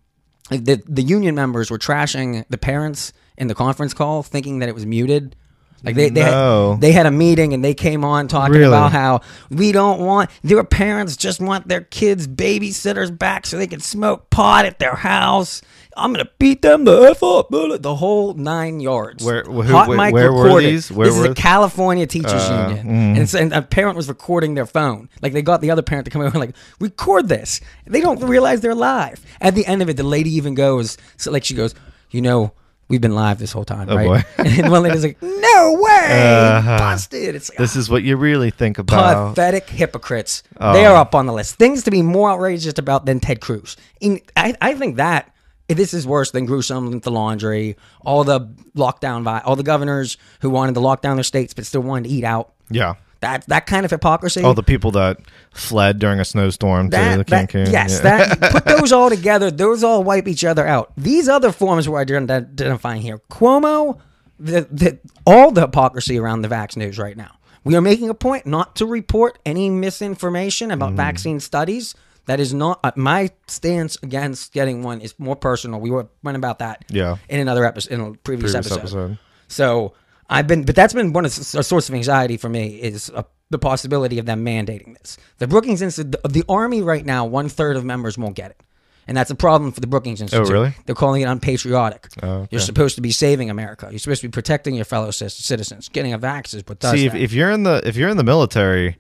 the 0.48 0.82
the 0.86 1.02
union 1.02 1.34
members 1.34 1.70
were 1.70 1.78
trashing 1.78 2.44
the 2.48 2.58
parents 2.58 3.12
in 3.36 3.48
the 3.48 3.54
conference 3.54 3.94
call, 3.94 4.22
thinking 4.22 4.60
that 4.60 4.68
it 4.68 4.74
was 4.74 4.86
muted. 4.86 5.36
Like 5.86 5.94
they 5.94 6.10
they, 6.10 6.22
No. 6.24 6.72
had, 6.72 6.80
they 6.80 6.92
had 6.92 7.06
a 7.06 7.10
meeting 7.12 7.54
and 7.54 7.64
they 7.64 7.72
came 7.72 8.04
on 8.04 8.26
talking 8.28 8.54
Really? 8.54 8.66
about 8.66 8.90
how 8.92 9.20
we 9.50 9.70
don't 9.72 10.00
want 10.00 10.30
their 10.42 10.64
parents 10.64 11.16
just 11.16 11.40
want 11.40 11.68
their 11.68 11.82
kids 11.82 12.26
babysitters 12.26 13.16
back 13.16 13.46
so 13.46 13.56
they 13.56 13.68
can 13.68 13.80
smoke 13.80 14.28
pot 14.30 14.64
at 14.66 14.78
their 14.80 14.96
house. 14.96 15.62
I'm 15.98 16.12
gonna 16.12 16.28
beat 16.38 16.60
them 16.60 16.84
the 16.84 17.02
f 17.02 17.22
up, 17.22 17.48
the 17.50 17.94
whole 17.94 18.34
nine 18.34 18.80
yards. 18.80 19.24
Where- 19.24 19.44
who- 19.44 19.62
Hot 19.62 19.88
where- 19.88 19.96
mic 19.96 20.12
where 20.12 20.30
were 20.32 20.42
recorded. 20.42 20.70
these? 20.72 20.90
Where 20.92 21.06
this 21.06 21.16
is 21.16 21.22
were- 21.24 21.30
a 21.30 21.34
California 21.34 22.06
teachers 22.06 22.32
Uh, 22.32 22.66
union, 22.68 22.88
and, 22.88 23.18
it's, 23.18 23.34
and 23.34 23.52
a 23.54 23.62
parent 23.62 23.96
was 23.96 24.08
recording 24.08 24.54
their 24.56 24.66
phone. 24.66 25.08
Like 25.22 25.32
they 25.32 25.40
got 25.40 25.60
the 25.62 25.70
other 25.70 25.82
parent 25.82 26.04
to 26.06 26.10
come 26.10 26.20
over 26.20 26.32
and 26.36 26.40
like 26.40 26.54
record 26.80 27.28
this. 27.28 27.60
They 27.86 28.00
don't 28.02 28.20
realize 28.24 28.60
they're 28.60 28.74
live. 28.74 29.24
At 29.40 29.54
the 29.54 29.64
end 29.66 29.80
of 29.82 29.88
it, 29.88 29.96
the 29.96 30.02
lady 30.02 30.34
even 30.36 30.54
goes, 30.54 30.98
so 31.16 31.30
like 31.30 31.44
she 31.44 31.54
goes, 31.54 31.74
you 32.10 32.20
know. 32.20 32.52
We've 32.88 33.00
been 33.00 33.14
live 33.16 33.38
this 33.40 33.50
whole 33.52 33.64
time, 33.64 33.88
Oh, 33.90 33.96
right? 33.96 34.06
boy. 34.06 34.24
and 34.44 34.70
one 34.70 34.82
lady's 34.84 35.02
like, 35.02 35.20
"No 35.20 35.78
way, 35.80 36.52
Uh-huh. 36.58 36.78
busted!" 36.78 37.34
It's 37.34 37.50
like, 37.50 37.58
This 37.58 37.74
is 37.74 37.90
what 37.90 38.04
you 38.04 38.16
really 38.16 38.50
think 38.50 38.78
about. 38.78 39.30
pathetic 39.34 39.68
hypocrites. 39.68 40.42
Oh. 40.60 40.72
They 40.72 40.86
are 40.86 40.94
up 40.94 41.14
on 41.14 41.26
the 41.26 41.32
list. 41.32 41.56
Things 41.56 41.82
to 41.84 41.90
be 41.90 42.02
more 42.02 42.30
outrageous 42.30 42.78
about 42.78 43.04
than 43.06 43.18
Ted 43.18 43.40
Cruz. 43.40 43.76
In, 44.00 44.20
I, 44.36 44.54
I 44.60 44.74
think 44.74 44.96
that 44.96 45.32
this 45.68 45.92
is 45.92 46.06
worse 46.06 46.30
than 46.30 46.46
Newsom 46.46 46.90
with 46.92 47.02
the 47.02 47.10
laundry, 47.10 47.76
all 48.02 48.22
the 48.22 48.40
lockdown, 48.76 49.42
all 49.44 49.56
the 49.56 49.64
governors 49.64 50.16
who 50.40 50.48
wanted 50.50 50.74
to 50.74 50.80
lock 50.80 51.02
down 51.02 51.16
their 51.16 51.24
states 51.24 51.54
but 51.54 51.66
still 51.66 51.80
wanted 51.80 52.08
to 52.08 52.14
eat 52.14 52.22
out. 52.22 52.52
Yeah. 52.70 52.94
That 53.20 53.46
that 53.48 53.66
kind 53.66 53.84
of 53.84 53.90
hypocrisy. 53.90 54.42
All 54.42 54.54
the 54.54 54.62
people 54.62 54.90
that 54.92 55.18
fled 55.54 55.98
during 55.98 56.20
a 56.20 56.24
snowstorm 56.24 56.90
to 56.90 56.96
the 56.96 57.02
that, 57.02 57.26
that- 57.28 57.48
Cancun. 57.50 57.72
yes, 57.72 58.00
yeah. 58.04 58.34
that 58.36 58.52
put 58.52 58.64
those 58.78 58.92
all 58.92 59.08
together. 59.08 59.50
Those 59.50 59.82
all 59.82 60.04
wipe 60.04 60.28
each 60.28 60.44
other 60.44 60.66
out. 60.66 60.92
These 60.96 61.28
other 61.28 61.50
forms 61.52 61.88
we're 61.88 61.98
identifying 62.00 63.00
here, 63.02 63.18
Cuomo, 63.30 63.98
the, 64.38 64.68
the 64.70 64.98
all 65.26 65.50
the 65.50 65.62
hypocrisy 65.62 66.18
around 66.18 66.42
the 66.42 66.48
vax 66.48 66.76
news 66.76 66.98
right 66.98 67.16
now. 67.16 67.32
We 67.64 67.74
are 67.74 67.80
making 67.80 68.10
a 68.10 68.14
point 68.14 68.46
not 68.46 68.76
to 68.76 68.86
report 68.86 69.38
any 69.44 69.70
misinformation 69.70 70.70
about 70.70 70.88
Mm-hmm. 70.90 70.96
vaccine 70.96 71.40
studies. 71.40 71.94
That 72.26 72.38
is 72.40 72.52
not 72.52 72.80
uh, 72.84 72.90
my 72.96 73.30
stance 73.46 73.96
against 74.02 74.52
getting 74.52 74.82
one. 74.82 75.00
is 75.00 75.14
more 75.18 75.36
personal. 75.36 75.80
We 75.80 75.90
were 75.90 76.08
went 76.22 76.36
about 76.36 76.58
that. 76.58 76.84
Yeah. 76.90 77.16
in 77.28 77.40
another 77.40 77.64
episode, 77.64 77.92
in 77.94 78.00
a 78.00 78.04
previous, 78.14 78.52
Previous 78.52 78.54
episode. 78.54 78.78
episode. 78.80 79.18
So 79.48 79.94
I've 80.28 80.46
been, 80.46 80.64
but 80.64 80.74
that's 80.74 80.94
been 80.94 81.12
one 81.12 81.24
of 81.24 81.30
a 81.38 81.62
source 81.62 81.88
of 81.88 81.94
anxiety 81.94 82.36
for 82.36 82.48
me 82.48 82.76
is 82.76 83.10
uh, 83.10 83.22
the 83.50 83.58
possibility 83.58 84.18
of 84.18 84.26
them 84.26 84.44
mandating 84.44 84.98
this. 84.98 85.18
The 85.38 85.46
Brookings 85.46 85.82
Institute, 85.82 86.20
the, 86.22 86.28
the 86.28 86.44
Army 86.48 86.82
right 86.82 87.04
now, 87.04 87.24
one 87.24 87.48
third 87.48 87.76
of 87.76 87.84
members 87.84 88.18
won't 88.18 88.34
get 88.34 88.50
it. 88.50 88.60
And 89.08 89.16
that's 89.16 89.30
a 89.30 89.36
problem 89.36 89.70
for 89.70 89.80
the 89.80 89.86
Brookings 89.86 90.20
Institute. 90.20 90.48
Oh, 90.48 90.50
really? 90.50 90.74
They're 90.84 90.96
calling 90.96 91.22
it 91.22 91.26
unpatriotic. 91.26 92.08
Oh, 92.22 92.28
okay. 92.28 92.48
You're 92.50 92.60
supposed 92.60 92.96
to 92.96 93.00
be 93.00 93.12
saving 93.12 93.50
America. 93.50 93.86
You're 93.88 94.00
supposed 94.00 94.20
to 94.22 94.28
be 94.28 94.32
protecting 94.32 94.74
your 94.74 94.84
fellow 94.84 95.12
ci- 95.12 95.28
citizens. 95.28 95.88
Getting 95.88 96.12
a 96.12 96.18
vax 96.18 96.54
is 96.54 96.64
what 96.66 96.80
does 96.80 96.92
See, 96.92 97.06
if, 97.06 97.14
if 97.14 97.32
you're 97.32 97.52
in 97.52 97.62
the 97.62 97.80
if 97.84 97.94
you're 97.94 98.08
in 98.08 98.16
the 98.16 98.24
military, 98.24 98.96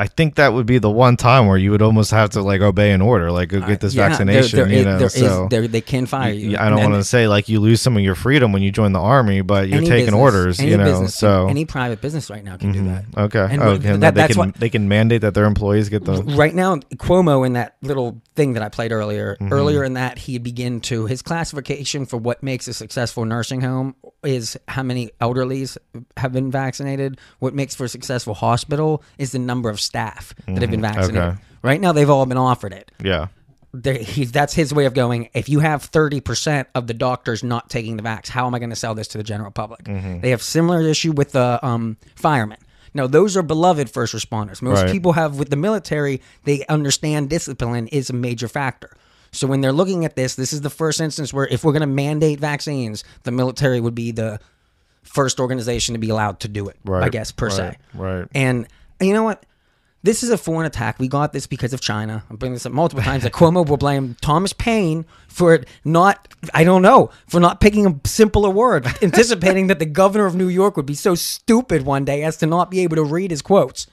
I 0.00 0.06
think 0.06 0.36
that 0.36 0.52
would 0.52 0.64
be 0.66 0.78
the 0.78 0.88
one 0.90 1.16
time 1.16 1.46
where 1.48 1.56
you 1.58 1.72
would 1.72 1.82
almost 1.82 2.12
have 2.12 2.30
to 2.30 2.42
like 2.42 2.60
obey 2.60 2.92
an 2.92 3.02
order, 3.02 3.32
like 3.32 3.48
go 3.48 3.60
get 3.60 3.80
this 3.80 3.94
Yeah, 3.94 4.08
vaccination. 4.08 4.56
there 4.60 4.68
you 4.68 4.78
is- 4.78 4.84
know, 4.84 4.98
there 4.98 5.06
is- 5.08 5.12
so 5.14 5.48
there- 5.50 5.66
they 5.66 5.80
can 5.80 6.06
fire 6.06 6.32
you. 6.32 6.56
I 6.56 6.68
don't 6.70 6.80
want 6.80 6.94
to 6.94 7.02
say 7.02 7.26
like 7.26 7.48
you 7.48 7.58
lose 7.58 7.80
some 7.80 7.96
of 7.96 8.02
your 8.04 8.14
freedom 8.14 8.52
when 8.52 8.62
you 8.62 8.70
join 8.70 8.92
the 8.92 9.00
army, 9.00 9.40
but 9.40 9.68
you're 9.68 9.80
taking 9.80 10.06
business- 10.06 10.14
orders. 10.14 10.60
You 10.62 10.76
know, 10.76 10.84
business- 10.84 11.14
so 11.16 11.28
Mm-hmm. 11.42 11.50
any 11.50 11.64
private 11.64 12.00
business 12.00 12.30
right 12.30 12.44
now 12.44 12.56
can 12.56 12.70
do 12.70 12.84
that. 12.84 13.04
okay, 13.16 13.48
And 13.50 13.60
oh, 13.60 13.72
what- 13.72 13.84
and 13.84 14.02
that- 14.04 14.14
they 14.14 14.28
can 14.28 14.36
what- 14.36 14.54
they 14.54 14.68
can 14.70 14.86
mandate 14.88 15.22
that 15.22 15.34
their 15.34 15.46
employees 15.46 15.88
get 15.88 16.04
the 16.04 16.22
right 16.22 16.54
now 16.54 16.76
cuomo 16.96 17.44
in 17.44 17.54
that 17.54 17.74
little 17.82 18.22
thing 18.36 18.52
that 18.52 18.62
i 18.62 18.68
played 18.68 18.92
earlier 18.92 19.36
Mm-hmm. 19.40 19.52
earlier 19.52 19.82
in 19.82 19.94
that 19.94 20.16
he 20.18 20.38
began 20.38 20.78
to 20.82 21.06
his 21.06 21.22
classification 21.22 22.06
for 22.06 22.18
what 22.18 22.40
makes 22.42 22.68
a 22.68 22.72
successful 22.72 23.24
nursing 23.24 23.60
home 23.62 23.96
is 24.22 24.56
how 24.68 24.82
many 24.84 25.10
elderlies 25.20 25.76
have 26.16 26.32
been 26.32 26.50
vaccinated 26.52 27.18
what 27.40 27.52
makes 27.54 27.74
for 27.74 27.84
a 27.84 27.88
successful 27.88 28.34
hospital 28.34 29.02
is 29.18 29.32
the 29.32 29.38
number 29.40 29.68
of 29.70 29.80
staff 29.88 30.34
that 30.46 30.60
have 30.62 30.70
been 30.70 30.80
vaccinated 30.82 31.14
Mm-hmm. 31.16 31.30
Okay. 31.30 31.40
right 31.62 31.80
now 31.80 31.92
they've 31.92 32.10
all 32.10 32.26
been 32.26 32.36
offered 32.50 32.72
it 32.72 32.92
yeah. 33.02 33.26
there, 33.72 33.94
he, 33.98 34.24
that's 34.24 34.54
his 34.54 34.72
way 34.72 34.84
of 34.86 34.94
going. 34.94 35.28
If 35.34 35.48
you 35.48 35.58
have 35.60 35.82
thirty 35.82 36.20
percent 36.20 36.68
of 36.74 36.86
the 36.86 36.94
doctors 36.94 37.42
not 37.42 37.68
taking 37.68 37.96
the 37.96 38.02
vax, 38.02 38.28
how 38.28 38.46
am 38.46 38.54
I 38.54 38.58
going 38.58 38.70
to 38.70 38.76
sell 38.84 38.94
this 38.94 39.08
to 39.08 39.18
the 39.18 39.24
general 39.24 39.50
public? 39.50 39.82
Mm-hmm. 39.84 40.20
They 40.20 40.30
have 40.30 40.42
similar 40.42 40.80
issue 40.82 41.12
with 41.12 41.32
the 41.32 41.58
um, 41.66 41.96
firemen. 42.16 42.58
Now, 42.94 43.06
those 43.06 43.36
are 43.36 43.42
beloved 43.42 43.90
first 43.90 44.14
responders. 44.14 44.62
Most 44.62 44.82
Right. 44.82 44.90
people 44.92 45.12
have 45.12 45.38
with 45.38 45.50
the 45.50 45.56
military, 45.68 46.22
they 46.44 46.64
understand 46.68 47.28
discipline 47.28 47.86
is 47.88 48.08
a 48.10 48.14
major 48.14 48.48
factor. 48.48 48.90
So 49.30 49.46
when 49.46 49.60
they're 49.60 49.74
looking 49.80 50.06
at 50.06 50.16
this, 50.16 50.34
this 50.36 50.54
is 50.54 50.62
the 50.62 50.70
first 50.70 50.98
instance 51.00 51.32
where 51.34 51.46
if 51.46 51.62
we're 51.64 51.72
going 51.76 51.82
to 51.82 51.94
mandate 52.06 52.40
vaccines, 52.40 53.04
the 53.24 53.30
military 53.30 53.78
would 53.80 53.94
be 53.94 54.10
the 54.10 54.40
first 55.02 55.38
organization 55.38 55.92
to 55.94 55.98
be 55.98 56.08
allowed 56.08 56.40
to 56.40 56.48
do 56.48 56.66
it. 56.68 56.76
I 56.86 56.90
Right, 56.90 57.12
guess 57.12 57.30
per 57.30 57.48
right, 57.48 57.54
se. 57.56 57.76
right. 57.94 58.26
And 58.34 58.66
you 59.00 59.12
know 59.12 59.22
what? 59.22 59.44
This 60.02 60.22
is 60.22 60.30
a 60.30 60.38
foreign 60.38 60.66
attack. 60.66 61.00
We 61.00 61.08
got 61.08 61.32
this 61.32 61.46
because 61.46 61.72
of 61.72 61.80
China. 61.80 62.22
I'm 62.30 62.36
bringing 62.36 62.54
this 62.54 62.66
up 62.66 62.72
multiple 62.72 63.02
times. 63.02 63.24
That 63.24 63.32
Cuomo 63.32 63.66
will 63.66 63.76
blame 63.76 64.16
Thomas 64.20 64.52
Paine 64.52 65.04
for 65.26 65.64
not, 65.84 66.28
I 66.54 66.62
don't 66.62 66.82
know, 66.82 67.10
for 67.26 67.40
not 67.40 67.60
picking 67.60 67.84
a 67.84 67.98
simpler 68.06 68.48
word, 68.50 68.86
anticipating 69.02 69.66
that 69.66 69.80
the 69.80 69.86
governor 69.86 70.26
of 70.26 70.36
New 70.36 70.48
York 70.48 70.76
would 70.76 70.86
be 70.86 70.94
so 70.94 71.16
stupid 71.16 71.82
one 71.82 72.04
day 72.04 72.22
as 72.22 72.36
to 72.38 72.46
not 72.46 72.70
be 72.70 72.80
able 72.80 72.96
to 72.96 73.04
read 73.04 73.32
his 73.32 73.42
quotes. 73.42 73.88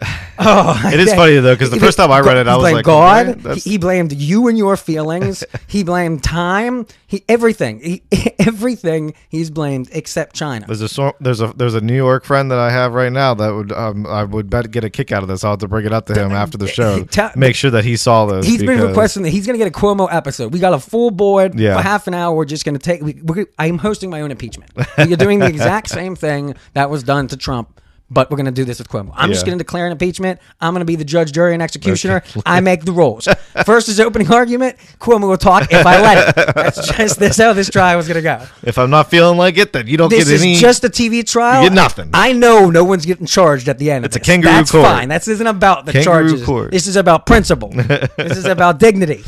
Oh, 0.42 0.90
It 0.90 0.98
is 0.98 1.12
funny, 1.12 1.36
though 1.36 1.52
because 1.54 1.68
the 1.70 1.78
first 1.78 1.98
time 1.98 2.10
I 2.10 2.20
read 2.20 2.38
it, 2.38 2.48
I 2.48 2.56
was 2.56 2.72
like, 2.72 2.82
God. 2.86 3.44
okay, 3.46 3.60
He, 3.60 3.76
blamed 3.76 4.10
you 4.14 4.48
and 4.48 4.56
your 4.56 4.74
feelings. 4.78 5.44
he 5.66 5.84
blamed 5.84 6.24
time. 6.24 6.86
He 7.06 7.22
everything. 7.28 7.80
He, 7.80 8.02
everything 8.38 9.12
he's 9.28 9.50
blamed 9.50 9.90
except 9.92 10.34
China. 10.34 10.64
There's 10.66 10.98
a 10.98 11.12
there's 11.20 11.42
a 11.42 11.48
there's 11.54 11.74
a 11.74 11.82
New 11.82 11.94
York 11.96 12.24
friend 12.24 12.50
that 12.50 12.58
I 12.58 12.70
have 12.70 12.94
right 12.94 13.12
now 13.12 13.34
that 13.34 13.50
would 13.54 13.70
um, 13.72 14.06
I 14.06 14.24
would 14.24 14.48
bet 14.48 14.70
get 14.70 14.82
a 14.82 14.88
kick 14.88 15.12
out 15.12 15.22
of 15.22 15.28
this. 15.28 15.44
I'll 15.44 15.52
have 15.52 15.58
to 15.60 15.68
bring 15.68 15.84
it 15.84 15.92
up 15.92 16.06
to 16.06 16.14
him 16.14 16.32
after 16.32 16.56
the 16.56 16.68
show. 16.68 17.04
Tell- 17.04 17.32
Make 17.36 17.54
sure 17.54 17.70
that 17.72 17.84
he 17.84 17.96
saw 17.96 18.24
this. 18.26 18.46
He's 18.46 18.62
been 18.62 18.80
requesting 18.80 19.22
that 19.24 19.30
he's 19.30 19.46
going 19.46 19.58
to 19.58 19.64
get 19.64 19.68
a 19.68 19.78
Cuomo 19.78 20.08
episode. 20.10 20.52
We 20.54 20.58
got 20.58 20.72
a 20.72 20.78
full 20.80 21.10
board 21.10 21.58
Yeah. 21.60 21.76
for 21.76 21.82
half 21.82 22.06
an 22.06 22.14
hour. 22.14 22.34
We're 22.34 22.44
just 22.46 22.64
going 22.64 22.78
to 22.78 22.82
take. 22.82 23.02
We, 23.02 23.20
we're, 23.22 23.46
I'm 23.58 23.76
hosting 23.78 24.08
my 24.08 24.22
own 24.22 24.30
impeachment. 24.30 24.70
You're 24.96 25.16
doing 25.18 25.38
the 25.40 25.46
exact 25.54 25.88
same 25.90 26.16
thing 26.16 26.54
that 26.72 26.88
was 26.88 27.02
done 27.02 27.28
to 27.28 27.36
Trump, 27.36 27.79
but 28.10 28.30
we're 28.30 28.36
going 28.36 28.46
to 28.46 28.52
do 28.52 28.64
this 28.64 28.78
with 28.78 28.88
Cuomo. 28.88 29.12
I'm 29.14 29.30
just 29.32 29.46
going 29.46 29.56
to 29.56 29.62
declare 29.64 29.86
an 29.86 29.92
impeachment. 29.92 30.40
I'm 30.60 30.72
going 30.74 30.80
to 30.80 30.84
be 30.84 30.96
the 30.96 31.04
judge, 31.04 31.32
jury, 31.32 31.54
and 31.54 31.62
executioner. 31.62 32.22
I 32.46 32.60
make 32.60 32.84
the 32.84 32.92
rules. 32.92 33.28
First 33.64 33.88
is 33.88 34.00
opening 34.00 34.32
argument. 34.32 34.76
Cuomo 34.98 35.28
will 35.28 35.38
talk 35.38 35.72
if 35.72 35.86
I 35.86 36.00
let 36.00 36.36
it. 36.36 36.54
That's 36.54 36.88
just 36.88 37.18
this 37.18 37.38
how 37.38 37.52
this 37.52 37.70
trial 37.70 37.98
is 38.00 38.08
going 38.08 38.16
to 38.16 38.22
go. 38.22 38.44
If 38.62 38.78
I'm 38.78 38.90
not 38.90 39.10
feeling 39.10 39.38
like 39.38 39.56
it, 39.58 39.72
then 39.72 39.86
you 39.86 39.96
don't 39.96 40.08
This 40.08 40.28
get 40.28 40.44
is 40.44 40.60
just 40.60 40.84
a 40.84 40.88
TV 40.88 41.26
trial. 41.26 41.62
You 41.62 41.68
get 41.70 41.74
nothing. 41.74 42.10
I 42.12 42.32
know 42.32 42.70
no 42.70 42.84
one's 42.84 43.06
getting 43.06 43.26
charged 43.26 43.68
at 43.68 43.78
the 43.78 43.90
end. 43.90 44.04
It's 44.04 44.16
a 44.16 44.18
this. 44.18 44.26
kangaroo 44.26 44.54
That's 44.54 44.70
court. 44.72 44.84
fine. 44.84 45.08
This 45.08 45.28
isn't 45.28 45.46
about 45.46 45.86
the 45.86 45.92
Kangaroo 45.92 46.28
charges. 46.30 46.44
court. 46.44 46.70
This 46.72 46.86
is 46.86 46.96
about 46.96 47.26
principle. 47.26 47.68
this 47.72 48.36
is 48.36 48.44
about 48.46 48.78
dignity. 48.78 49.22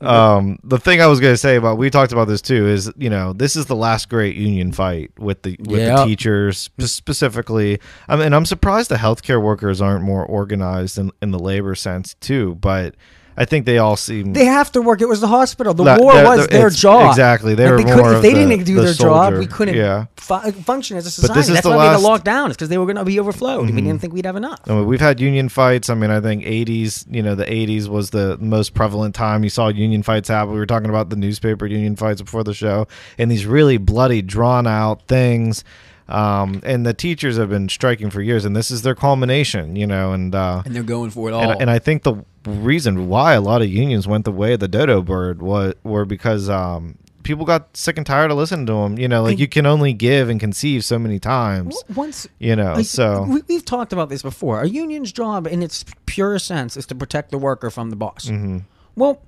Um, 0.00 0.58
the 0.62 0.78
thing 0.78 1.00
I 1.00 1.06
was 1.06 1.20
going 1.20 1.32
to 1.32 1.38
say 1.38 1.56
about 1.56 1.78
we 1.78 1.90
talked 1.90 2.12
about 2.12 2.28
this 2.28 2.40
too 2.42 2.66
is 2.68 2.92
you 2.96 3.10
know 3.10 3.32
this 3.32 3.56
is 3.56 3.66
the 3.66 3.76
last 3.76 4.08
great 4.08 4.36
union 4.36 4.72
fight 4.72 5.10
with 5.18 5.42
the 5.42 5.56
with 5.60 5.80
Yep. 5.80 5.96
the 5.98 6.04
teachers 6.06 6.70
specifically. 6.78 7.80
I 8.08 8.16
mean, 8.16 8.32
I'm 8.32 8.46
surprised 8.46 8.90
the 8.90 8.96
healthcare 8.96 9.42
workers 9.42 9.80
aren't 9.80 10.04
more 10.04 10.24
organized 10.24 10.98
in, 10.98 11.10
in 11.20 11.30
the 11.30 11.38
labor 11.38 11.74
sense 11.74 12.14
too. 12.20 12.54
But 12.56 12.94
I 13.40 13.44
think 13.44 13.64
they 13.66 13.78
all 13.78 13.96
seem 13.96 14.32
They 14.32 14.44
have 14.46 14.72
to 14.72 14.82
work. 14.82 15.00
It 15.00 15.08
was 15.08 15.20
the 15.20 15.28
hospital. 15.28 15.72
The 15.72 15.84
war 15.84 16.12
they're- 16.12 16.24
was 16.24 16.38
they're- 16.40 16.46
their 16.48 16.66
it's- 16.66 16.80
job. 16.80 17.08
exactly. 17.10 17.54
They 17.54 17.64
Like, 17.64 17.70
were 17.70 17.78
couldn't- 17.78 17.96
more 17.98 18.10
If 18.10 18.16
of 18.16 18.22
they 18.22 18.34
the- 18.34 18.46
didn't 18.46 18.64
do 18.64 18.74
the 18.74 18.82
their 18.82 18.92
job, 18.92 19.22
soldier. 19.32 19.38
we 19.38 19.46
couldn't 19.46 19.76
Yeah. 19.76 20.06
fu- 20.16 20.50
function 20.64 20.96
as 20.96 21.04
a 21.04 21.06
this 21.06 21.14
society. 21.14 21.40
is 21.40 21.46
That's 21.48 21.60
the 21.62 21.70
why 21.70 21.76
we 21.76 21.82
had 21.82 21.86
to 21.86 21.92
last- 21.92 21.98
Mm-hmm. 22.00 22.06
lock 22.06 22.24
down. 22.24 22.46
It's 22.50 22.56
because 22.56 22.68
they 22.68 22.78
were 22.78 22.86
going 22.86 22.96
to 22.96 23.04
be 23.04 23.18
overflowed. 23.20 23.66
We 23.70 23.80
didn't 23.80 24.00
think 24.00 24.12
we'd 24.12 24.26
have 24.26 24.36
enough. 24.36 24.58
I 24.68 24.72
mean, 24.72 24.86
we've 24.86 25.00
had 25.00 25.20
union 25.20 25.48
fights. 25.48 25.88
I 25.88 25.94
mean, 25.94 26.10
I 26.10 26.20
think 26.20 26.42
80s, 26.44 27.06
you 27.10 27.22
know, 27.22 27.34
the 27.36 27.50
80s 27.50 27.88
was 27.88 28.10
the 28.10 28.36
most 28.40 28.74
prevalent 28.74 29.14
time 29.14 29.44
you 29.44 29.50
saw 29.50 29.68
union 29.68 30.02
fights 30.02 30.28
happen. 30.28 30.52
We 30.52 30.58
were 30.58 30.66
talking 30.66 30.90
about 30.90 31.10
the 31.10 31.16
newspaper 31.16 31.64
union 31.66 31.94
fights 31.96 32.20
before 32.20 32.42
the 32.44 32.54
show 32.54 32.86
and 33.18 33.30
these 33.30 33.46
really 33.46 33.76
bloody, 33.76 34.20
drawn 34.20 34.66
out 34.66 35.02
things. 35.06 35.62
Um, 36.08 36.60
and 36.64 36.86
the 36.86 36.94
teachers 36.94 37.36
have 37.36 37.50
been 37.50 37.68
striking 37.68 38.08
for 38.08 38.22
years, 38.22 38.44
and 38.46 38.56
this 38.56 38.70
is 38.70 38.82
their 38.82 38.94
culmination, 38.94 39.76
you 39.76 39.86
know, 39.86 40.12
and, 40.12 40.34
uh, 40.34 40.62
And 40.64 40.74
they're 40.74 40.82
going 40.82 41.10
for 41.10 41.28
it 41.28 41.34
and, 41.34 41.60
and 41.60 41.70
I 41.70 41.78
think 41.78 42.02
the 42.02 42.24
reason 42.46 43.08
why 43.08 43.34
a 43.34 43.40
lot 43.42 43.60
of 43.60 43.68
unions 43.68 44.08
went 44.08 44.24
the 44.24 44.32
way 44.32 44.54
of 44.54 44.60
the 44.60 44.68
dodo 44.68 45.02
bird 45.02 45.42
was 45.42 45.74
were 45.84 46.06
because 46.06 46.48
um, 46.48 46.96
people 47.24 47.44
got 47.44 47.76
sick 47.76 47.98
and 47.98 48.06
tired 48.06 48.30
of 48.30 48.38
listening 48.38 48.64
to 48.66 48.72
them. 48.72 48.98
You 48.98 49.06
know, 49.06 49.22
like 49.22 49.36
I- 49.36 49.40
you 49.40 49.48
can 49.48 49.66
only 49.66 49.92
give 49.92 50.30
and 50.30 50.40
conceive 50.40 50.82
so 50.84 50.98
many 50.98 51.18
times. 51.18 51.76
once 51.94 52.26
You 52.38 52.56
know, 52.56 52.74
like, 52.74 52.86
so 52.86 53.24
we, 53.28 53.42
we've 53.48 53.64
talked 53.64 53.92
about 53.92 54.08
this 54.08 54.22
before. 54.22 54.62
A 54.62 54.66
union's 54.68 55.12
job, 55.12 55.46
in 55.46 55.62
its 55.62 55.84
pure 56.06 56.38
sense, 56.38 56.76
is 56.76 56.86
to 56.86 56.94
protect 56.94 57.30
the 57.32 57.38
worker 57.38 57.68
from 57.70 57.90
the 57.90 57.96
boss. 57.96 58.26
Mm-hmm. 58.26 58.58
Well, 58.96 59.20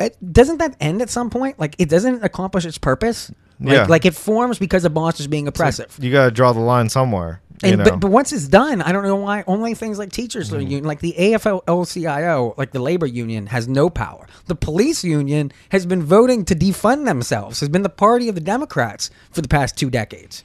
it, 0.00 0.16
doesn't 0.32 0.58
that 0.58 0.74
end 0.80 1.00
at 1.02 1.08
some 1.08 1.30
point? 1.30 1.60
Like, 1.60 1.76
it 1.78 1.88
doesn't 1.88 2.24
accomplish 2.24 2.66
its 2.66 2.78
purpose. 2.78 3.30
Like, 3.60 3.72
Yeah. 3.74 3.86
like 3.86 4.04
it 4.04 4.14
forms 4.14 4.58
because 4.58 4.82
the 4.82 4.90
boss 4.90 5.20
is 5.20 5.26
being 5.26 5.46
oppressive. 5.48 5.96
You 6.00 6.10
got 6.10 6.24
to 6.26 6.30
draw 6.30 6.52
the 6.52 6.60
line 6.60 6.88
somewhere. 6.88 7.40
And. 7.62 7.80
Mm. 7.80 7.84
but, 7.84 8.00
but 8.00 8.10
once 8.10 8.32
it's 8.32 8.48
done, 8.48 8.82
I 8.82 8.92
don't 8.92 9.04
know 9.04 9.16
why 9.16 9.44
only 9.46 9.74
things 9.74 9.98
like 9.98 10.10
teachers 10.12 10.50
union, 10.50 10.84
like 10.84 11.00
the 11.00 11.14
AFL-CIO, 11.16 12.54
like 12.58 12.72
the 12.72 12.80
labor 12.80 13.06
union, 13.06 13.46
has 13.46 13.68
no 13.68 13.88
power. 13.88 14.26
The 14.46 14.54
police 14.54 15.04
union 15.04 15.52
has 15.70 15.86
been 15.86 16.02
voting 16.02 16.44
to 16.46 16.54
defund 16.54 17.06
themselves. 17.06 17.60
Has 17.60 17.68
been 17.68 17.82
the 17.82 17.88
party 17.88 18.28
of 18.28 18.34
the 18.34 18.40
Democrats 18.40 19.10
for 19.30 19.40
the 19.40 19.48
past 19.48 19.76
two 19.78 19.88
decades. 19.90 20.42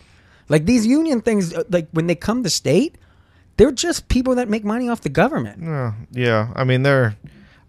Like 0.49 0.66
these 0.66 0.86
union 0.86 1.22
things, 1.22 1.53
uh, 1.53 1.64
like 1.70 1.88
when 1.91 2.07
they 2.07 2.16
come 2.16 2.43
to 2.43 2.49
state, 2.49 2.97
they're 3.57 3.72
just 3.72 4.07
people 4.07 4.36
that 4.36 4.47
make 4.49 4.64
money 4.64 4.88
off 4.89 5.01
the 5.01 5.10
government. 5.10 5.62
Yeah, 5.64 5.93
yeah. 6.12 6.53
I 6.55 6.64
mean, 6.64 6.84
they're. 6.84 7.16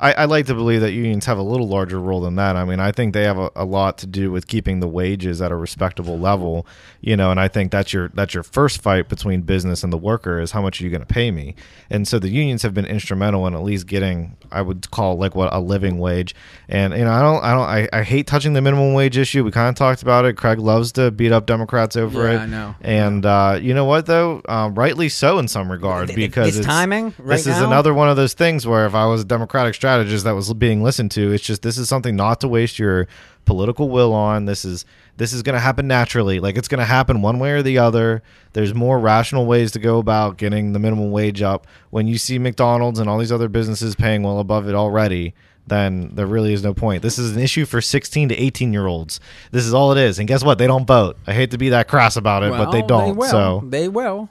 I, 0.00 0.12
I 0.12 0.24
like 0.24 0.46
to 0.46 0.54
believe 0.54 0.80
that 0.80 0.92
unions 0.92 1.26
have 1.26 1.36
a 1.36 1.42
little 1.42 1.68
larger 1.68 2.00
role 2.00 2.22
than 2.22 2.36
that. 2.36 2.56
I 2.56 2.64
mean, 2.64 2.80
I 2.80 2.90
think 2.90 3.12
they 3.12 3.24
have 3.24 3.36
a, 3.38 3.50
a 3.54 3.64
lot 3.66 3.98
to 3.98 4.06
do 4.06 4.30
with 4.32 4.46
keeping 4.46 4.80
the 4.80 4.88
wages 4.88 5.42
at 5.42 5.52
a 5.52 5.56
respectable 5.56 6.18
level, 6.18 6.66
you 7.02 7.16
know. 7.16 7.30
And 7.30 7.38
I 7.38 7.48
think 7.48 7.70
that's 7.70 7.92
your 7.92 8.08
that's 8.14 8.32
your 8.32 8.42
first 8.42 8.80
fight 8.80 9.08
between 9.10 9.42
business 9.42 9.84
and 9.84 9.92
the 9.92 9.98
worker 9.98 10.40
is 10.40 10.52
how 10.52 10.62
much 10.62 10.80
are 10.80 10.84
you 10.84 10.90
going 10.90 11.02
to 11.02 11.06
pay 11.06 11.30
me. 11.30 11.54
And 11.90 12.08
so 12.08 12.18
the 12.18 12.30
unions 12.30 12.62
have 12.62 12.72
been 12.72 12.86
instrumental 12.86 13.46
in 13.46 13.54
at 13.54 13.62
least 13.62 13.86
getting 13.86 14.36
I 14.50 14.62
would 14.62 14.90
call 14.90 15.18
like 15.18 15.34
what 15.34 15.52
a 15.52 15.60
living 15.60 15.98
wage. 15.98 16.34
And 16.68 16.94
you 16.94 17.04
know, 17.04 17.12
I 17.12 17.20
don't 17.20 17.44
I 17.44 17.52
don't 17.52 17.68
I, 17.94 18.00
I 18.00 18.02
hate 18.02 18.26
touching 18.26 18.54
the 18.54 18.62
minimum 18.62 18.94
wage 18.94 19.18
issue. 19.18 19.44
We 19.44 19.50
kind 19.50 19.68
of 19.68 19.74
talked 19.74 20.00
about 20.00 20.24
it. 20.24 20.38
Craig 20.38 20.58
loves 20.58 20.92
to 20.92 21.10
beat 21.10 21.30
up 21.32 21.44
Democrats 21.44 21.96
over 21.96 22.24
Yeah, 22.24 22.32
it. 22.32 22.38
I 22.38 22.46
know. 22.46 22.74
And 22.80 23.26
uh, 23.26 23.58
you 23.60 23.74
know 23.74 23.84
what 23.84 24.06
though, 24.06 24.40
um, 24.48 24.74
rightly 24.74 25.10
so 25.10 25.38
in 25.38 25.46
some 25.46 25.70
regard 25.70 26.14
because 26.14 26.56
it's 26.56 26.66
timing 26.66 27.12
right 27.18 27.36
this 27.36 27.46
is 27.46 27.58
another 27.60 27.92
one 27.92 28.08
of 28.08 28.16
those 28.16 28.32
things 28.32 28.66
where 28.66 28.86
if 28.86 28.94
I 28.94 29.04
was 29.04 29.20
a 29.20 29.24
Democratic 29.24 29.74
strategist 29.74 29.89
that 29.98 30.34
was 30.34 30.52
being 30.54 30.82
listened 30.82 31.10
to, 31.12 31.32
it's 31.32 31.44
just 31.44 31.62
this 31.62 31.78
is 31.78 31.88
something 31.88 32.16
not 32.16 32.40
to 32.40 32.48
waste 32.48 32.78
your 32.78 33.08
political 33.44 33.88
will 33.88 34.12
on. 34.12 34.44
This 34.44 34.64
is 34.64 34.84
this 35.16 35.32
is 35.32 35.42
going 35.42 35.54
to 35.54 35.60
happen 35.60 35.86
naturally. 35.86 36.40
Like 36.40 36.56
it's 36.56 36.68
going 36.68 36.78
to 36.78 36.84
happen 36.84 37.22
one 37.22 37.38
way 37.38 37.52
or 37.52 37.62
the 37.62 37.78
other. 37.78 38.22
There's 38.52 38.74
more 38.74 38.98
rational 38.98 39.46
ways 39.46 39.72
to 39.72 39.78
go 39.78 39.98
about 39.98 40.36
getting 40.36 40.72
the 40.72 40.78
minimum 40.78 41.10
wage 41.10 41.42
up. 41.42 41.66
When 41.90 42.06
you 42.06 42.18
see 42.18 42.38
McDonald's 42.38 42.98
and 42.98 43.08
all 43.08 43.18
these 43.18 43.32
other 43.32 43.48
businesses 43.48 43.94
paying 43.94 44.22
well 44.22 44.38
above 44.38 44.68
it 44.68 44.74
already, 44.74 45.34
then 45.66 46.10
there 46.14 46.26
really 46.26 46.52
is 46.52 46.62
no 46.62 46.74
point. 46.74 47.02
This 47.02 47.18
is 47.18 47.34
an 47.34 47.42
issue 47.42 47.64
for 47.64 47.80
16 47.80 48.28
to 48.30 48.36
18 48.36 48.72
year 48.72 48.86
olds. 48.86 49.20
This 49.50 49.64
is 49.64 49.74
all 49.74 49.92
it 49.92 49.98
is. 49.98 50.18
And 50.18 50.28
guess 50.28 50.44
what? 50.44 50.58
They 50.58 50.66
don't 50.66 50.86
vote. 50.86 51.16
I 51.26 51.32
hate 51.32 51.50
to 51.52 51.58
be 51.58 51.70
that 51.70 51.88
crass 51.88 52.16
about 52.16 52.42
it, 52.42 52.50
but 52.50 52.70
they 52.70 52.82
don't. 52.82 53.16
will. 53.16 53.30
so 53.30 53.62
they 53.64 53.88
will. 53.88 54.28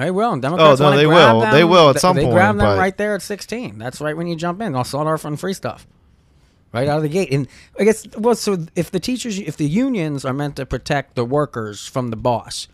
They 0.00 0.10
will. 0.10 0.36
Democrats 0.38 0.80
Oh, 0.80 0.90
no, 0.90 0.96
they 0.96 1.06
will. 1.06 1.40
Them. 1.40 1.52
They 1.52 1.64
will 1.64 1.90
at 1.90 1.94
They- 1.94 2.00
some 2.00 2.16
they 2.16 2.22
point, 2.22 2.34
grab 2.34 2.56
them 2.56 2.66
but- 2.66 2.78
right 2.78 2.96
there 2.96 3.14
at 3.14 3.22
16. 3.22 3.78
That's 3.78 4.00
right 4.00 4.16
when 4.16 4.26
you 4.26 4.36
jump 4.36 4.60
in. 4.60 4.74
I'll 4.74 4.84
start 4.84 5.06
off 5.06 5.24
on 5.24 5.36
free 5.36 5.52
stuff. 5.54 5.86
Right 6.72 6.86
out 6.88 6.98
of 6.98 7.02
the 7.02 7.08
gate. 7.08 7.32
And 7.32 7.48
I 7.78 7.84
guess, 7.84 8.06
well, 8.16 8.34
so 8.36 8.66
if 8.76 8.90
the 8.90 9.00
teachers, 9.00 9.38
if 9.40 9.56
the 9.56 9.66
unions 9.66 10.24
are 10.24 10.32
meant 10.32 10.56
to 10.56 10.66
protect 10.66 11.16
the 11.16 11.24
workers 11.24 11.86
from 11.86 12.10
the 12.10 12.16
boss, 12.16 12.68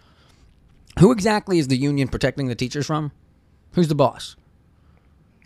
who 0.99 1.12
exactly 1.12 1.59
is 1.59 1.68
the 1.68 1.77
union 1.79 2.09
protecting 2.09 2.47
the 2.49 2.55
teachers 2.55 2.87
from? 2.87 3.12
Who's 3.72 3.89
the 3.89 3.95
boss? 3.95 4.37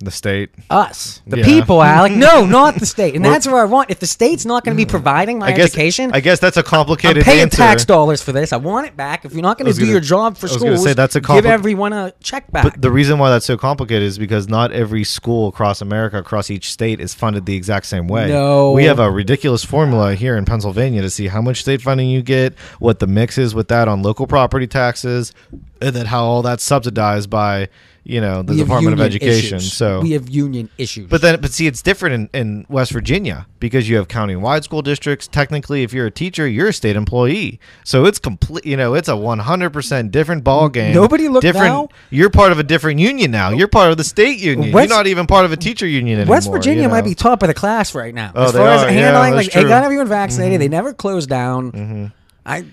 The 0.01 0.11
state. 0.11 0.51
Us, 0.71 1.21
the 1.27 1.39
Yeah. 1.39 1.45
people, 1.45 1.83
Alec. 1.83 2.13
No, 2.13 2.47
not 2.59 2.77
the 2.77 2.87
state. 2.87 3.15
And 3.15 3.25
that's 3.25 3.47
where 3.47 3.61
I 3.61 3.67
want. 3.67 3.91
If 3.91 4.01
the 4.01 4.07
state's 4.07 4.47
not 4.47 4.65
going 4.65 4.75
to 4.75 4.77
be 4.77 4.85
hmm. 4.85 4.91
providing 4.91 5.39
my 5.39 5.49
I 5.49 5.53
guess 5.53 5.67
education, 5.67 6.11
I 6.13 6.21
guess 6.21 6.41
that's 6.41 6.57
a 6.57 6.61
I'm 6.61 6.65
complicated 6.65 7.25
paying 7.25 7.43
answer. 7.43 7.59
tax 7.59 7.85
dollars 7.85 8.23
for 8.23 8.33
this. 8.33 8.53
I 8.53 8.57
want 8.57 8.87
it 8.87 8.97
back. 8.97 9.25
If 9.25 9.35
you're 9.35 9.43
not 9.43 9.59
going 9.59 9.71
to 9.71 9.75
do 9.75 9.83
gonna- 9.83 9.93
your 9.93 10.01
job 10.01 10.37
for 10.37 10.49
schools, 10.49 10.83
say 10.83 10.95
that's 10.95 11.17
a 11.17 11.21
give 11.21 11.47
everyone 11.47 11.93
a 11.93 12.13
check 12.23 12.51
back. 12.51 12.65
But 12.65 12.81
the 12.81 12.91
reason 12.91 13.19
why 13.19 13.31
that's 13.31 13.47
so 13.47 13.57
complicated 13.57 14.03
is 14.03 14.19
because 14.19 14.49
not 14.49 14.73
every 14.73 15.05
school 15.05 15.49
across 15.49 15.83
America, 15.83 16.19
across 16.19 16.51
each 16.51 16.71
state, 16.71 17.01
is 17.01 17.15
funded 17.15 17.47
the 17.47 17.55
exact 17.55 17.87
same 17.87 18.09
way. 18.09 18.29
No. 18.29 18.73
we 18.73 18.85
have 18.85 18.99
a 18.99 19.11
ridiculous 19.11 19.65
formula 19.65 20.15
here 20.15 20.37
in 20.37 20.45
Pennsylvania 20.45 21.03
to 21.03 21.11
see 21.11 21.29
how 21.29 21.43
much 21.43 21.61
state 21.61 21.83
funding 21.83 22.09
you 22.09 22.23
get, 22.23 22.55
what 22.79 22.99
the 22.99 23.07
mix 23.07 23.37
is 23.37 23.55
with 23.55 23.69
that 23.69 23.87
on 23.87 24.03
local 24.03 24.27
property 24.27 24.67
taxes, 24.67 25.33
and 25.81 25.95
then 25.95 26.07
how 26.07 26.25
all 26.25 26.43
that's 26.43 26.65
subsidized 26.65 27.29
by 27.29 27.69
you 28.05 28.21
know 28.21 28.43
the 28.43 28.55
We 28.55 28.61
Department 28.61 28.95
of 28.95 29.01
Education. 29.01 29.59
issues. 29.59 29.73
So 29.73 30.01
we 30.01 30.13
have 30.13 30.29
union 30.29 30.69
issues. 30.79 31.09
But 31.09 31.23
then, 31.23 31.41
but 31.41 31.53
see, 31.53 31.67
it's 31.67 31.83
different 31.83 32.31
in, 32.35 32.41
in 32.41 32.67
West 32.69 32.93
Virginia 32.93 33.47
because 33.59 33.89
you 33.89 33.97
have 33.97 34.09
county-wide 34.09 34.65
school 34.65 34.83
districts. 34.83 35.29
Technically, 35.29 35.83
if 35.83 35.93
you're 35.93 36.07
a 36.07 36.11
teacher, 36.11 36.47
you're 36.49 36.69
a 36.69 36.73
state 36.73 36.97
employee, 36.97 37.61
so 37.85 38.05
it's 38.07 38.19
complete. 38.19 38.65
You 38.65 38.77
know, 38.77 38.95
it's 38.95 39.09
a 39.09 39.17
100 39.17 39.71
percent 39.71 40.11
different 40.13 40.45
ball 40.45 40.69
game. 40.69 40.95
Nobody 40.95 41.29
look 41.29 41.43
different. 41.43 41.67
now- 41.67 41.89
You're 42.11 42.31
part 42.31 42.53
of 42.53 42.59
a 42.59 42.63
different 42.63 43.01
union 43.01 43.31
now. 43.31 43.51
You're 43.51 43.69
part 43.69 43.91
of 43.91 43.97
the 43.97 44.05
state 44.05 44.39
union. 44.39 44.73
West- 44.73 44.89
you're 44.89 44.97
not 44.99 45.07
even 45.07 45.27
part 45.27 45.45
of 45.45 45.53
a 45.53 45.57
teacher 45.57 45.87
union 45.87 46.19
anymore. 46.21 46.37
West 46.37 46.51
Virginia 46.51 46.83
you 46.85 46.89
might 46.89 47.03
be 47.05 47.15
top 47.15 47.43
of 47.43 47.49
the 47.49 47.55
class 47.55 47.95
right 47.95 48.15
now 48.15 48.33
Oh, 48.35 48.45
as 48.45 48.53
far 48.53 48.69
as 48.69 48.83
are. 48.83 48.87
Yeah, 48.87 48.93
handling. 48.93 49.35
that's 49.35 49.47
like 49.55 49.63
they 49.63 49.69
got 49.69 49.85
everyone 49.85 50.09
vaccinated. 50.09 50.55
Mm-hmm. 50.55 50.61
They 50.61 50.69
never 50.69 50.93
closed 50.95 51.29
down. 51.29 51.73
Mm-hmm. 51.73 52.07
I 52.51 52.65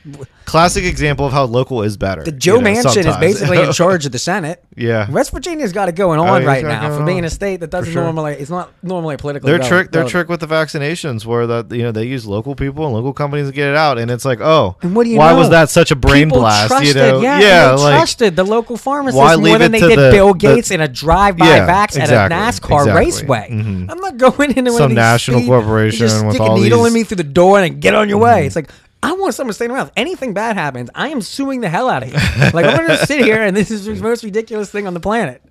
classic 0.45 0.85
example 0.85 1.25
of 1.25 1.33
how 1.33 1.43
local 1.43 1.83
is 1.83 1.97
better. 1.97 2.23
the 2.23 2.31
Joe 2.31 2.55
you 2.55 2.61
know, 2.61 2.69
Manchin 2.71 3.05
is 3.05 3.17
basically 3.17 3.59
in 3.61 3.71
charge 3.81 4.05
of 4.05 4.11
the 4.13 4.19
Senate. 4.19 4.63
Yeah. 4.75 5.09
West 5.11 5.31
Virginia's 5.31 5.73
got 5.73 5.89
it 5.89 5.95
going 5.95 6.19
Oh, 6.19 6.23
on 6.23 6.41
he's 6.41 6.47
right 6.47 6.63
now 6.63 6.81
for 6.89 6.95
going 6.95 7.05
being 7.05 7.17
on. 7.19 7.23
a 7.25 7.29
state 7.29 7.57
that 7.59 7.69
doesn't 7.69 7.91
sure. 7.91 8.03
normally. 8.03 8.33
It's 8.35 8.49
not 8.49 8.71
normally 8.81 9.15
a 9.15 9.17
political. 9.17 9.47
their 9.47 9.59
trick 9.59 9.91
their 9.91 10.05
trick 10.05 10.29
with 10.29 10.39
the 10.39 10.47
vaccinations 10.47 11.25
were 11.25 11.45
that 11.47 11.71
you 11.75 11.83
know 11.83 11.91
they 11.91 12.05
use 12.05 12.25
local 12.25 12.55
people 12.55 12.85
and 12.85 12.93
local 12.93 13.13
companies 13.13 13.47
to 13.47 13.53
get 13.53 13.69
it 13.69 13.75
out 13.75 13.97
and 13.97 14.09
it's 14.09 14.23
like 14.25 14.39
oh 14.41 14.75
And 14.81 14.95
what 14.95 15.03
do 15.03 15.09
you 15.09 15.17
why 15.17 15.31
know? 15.31 15.39
was 15.39 15.49
that 15.49 15.69
such 15.69 15.91
a 15.91 15.95
brain 15.95 16.27
People 16.27 16.39
blast 16.39 16.69
Trusted, 16.69 16.87
you 16.95 17.01
know 17.01 17.21
yeah, 17.21 17.39
yeah 17.39 17.75
they 17.75 17.81
like 17.81 17.95
trusted 17.97 18.35
the 18.35 18.43
local 18.43 18.77
pharmacist 18.77 19.17
Why 19.17 19.35
more 19.35 19.57
than 19.57 19.71
they 19.71 19.79
did 19.79 19.99
the- 19.99 20.11
Bill 20.11 20.33
the- 20.33 20.39
Gates 20.39 20.71
in 20.71 20.81
a 20.81 20.87
drive-by 20.87 21.45
Yeah, 21.45 21.67
vax 21.67 21.97
exactly, 21.97 22.15
at 22.15 22.31
a 22.31 22.35
NASCAR 22.35 22.79
exactly. 22.81 22.93
raceway. 23.05 23.49
Mhm. 23.51 23.91
I'm 23.91 23.99
not 23.99 24.17
going 24.17 24.51
into 24.57 24.71
Some 24.71 24.93
national 24.93 25.45
corporation 25.45 26.05
with 26.25 26.35
stick 26.35 26.41
all 26.41 26.57
a 26.57 26.59
needle 26.61 26.79
Mm-hmm. 26.79 26.87
in 26.87 26.93
me 26.93 27.03
through 27.03 27.17
the 27.17 27.23
door 27.23 27.59
and 27.59 27.81
get 27.81 27.93
on 27.95 28.07
your 28.09 28.17
way. 28.19 28.45
It's 28.45 28.55
like 28.55 28.69
I 29.03 29.13
want 29.13 29.35
someone 29.35 29.51
to 29.51 29.53
stay 29.53 29.67
around. 29.67 29.87
If 29.87 29.93
anything 29.95 30.33
bad 30.33 30.55
happens, 30.55 30.89
I 30.95 31.09
am 31.09 31.21
suing 31.21 31.61
the 31.61 31.69
hell 31.69 31.89
out 31.89 32.03
of 32.03 32.09
you. 32.09 32.15
like 32.53 32.65
I'm 32.65 32.87
to 32.87 33.05
sit 33.05 33.23
here 33.23 33.41
and 33.41 33.55
this 33.55 33.69
is 33.71 33.85
the 33.85 33.95
most 33.95 34.23
ridiculous 34.23 34.71
thing 34.71 34.87
on 34.87 34.93
the 34.93 34.99
planet. 34.99 35.41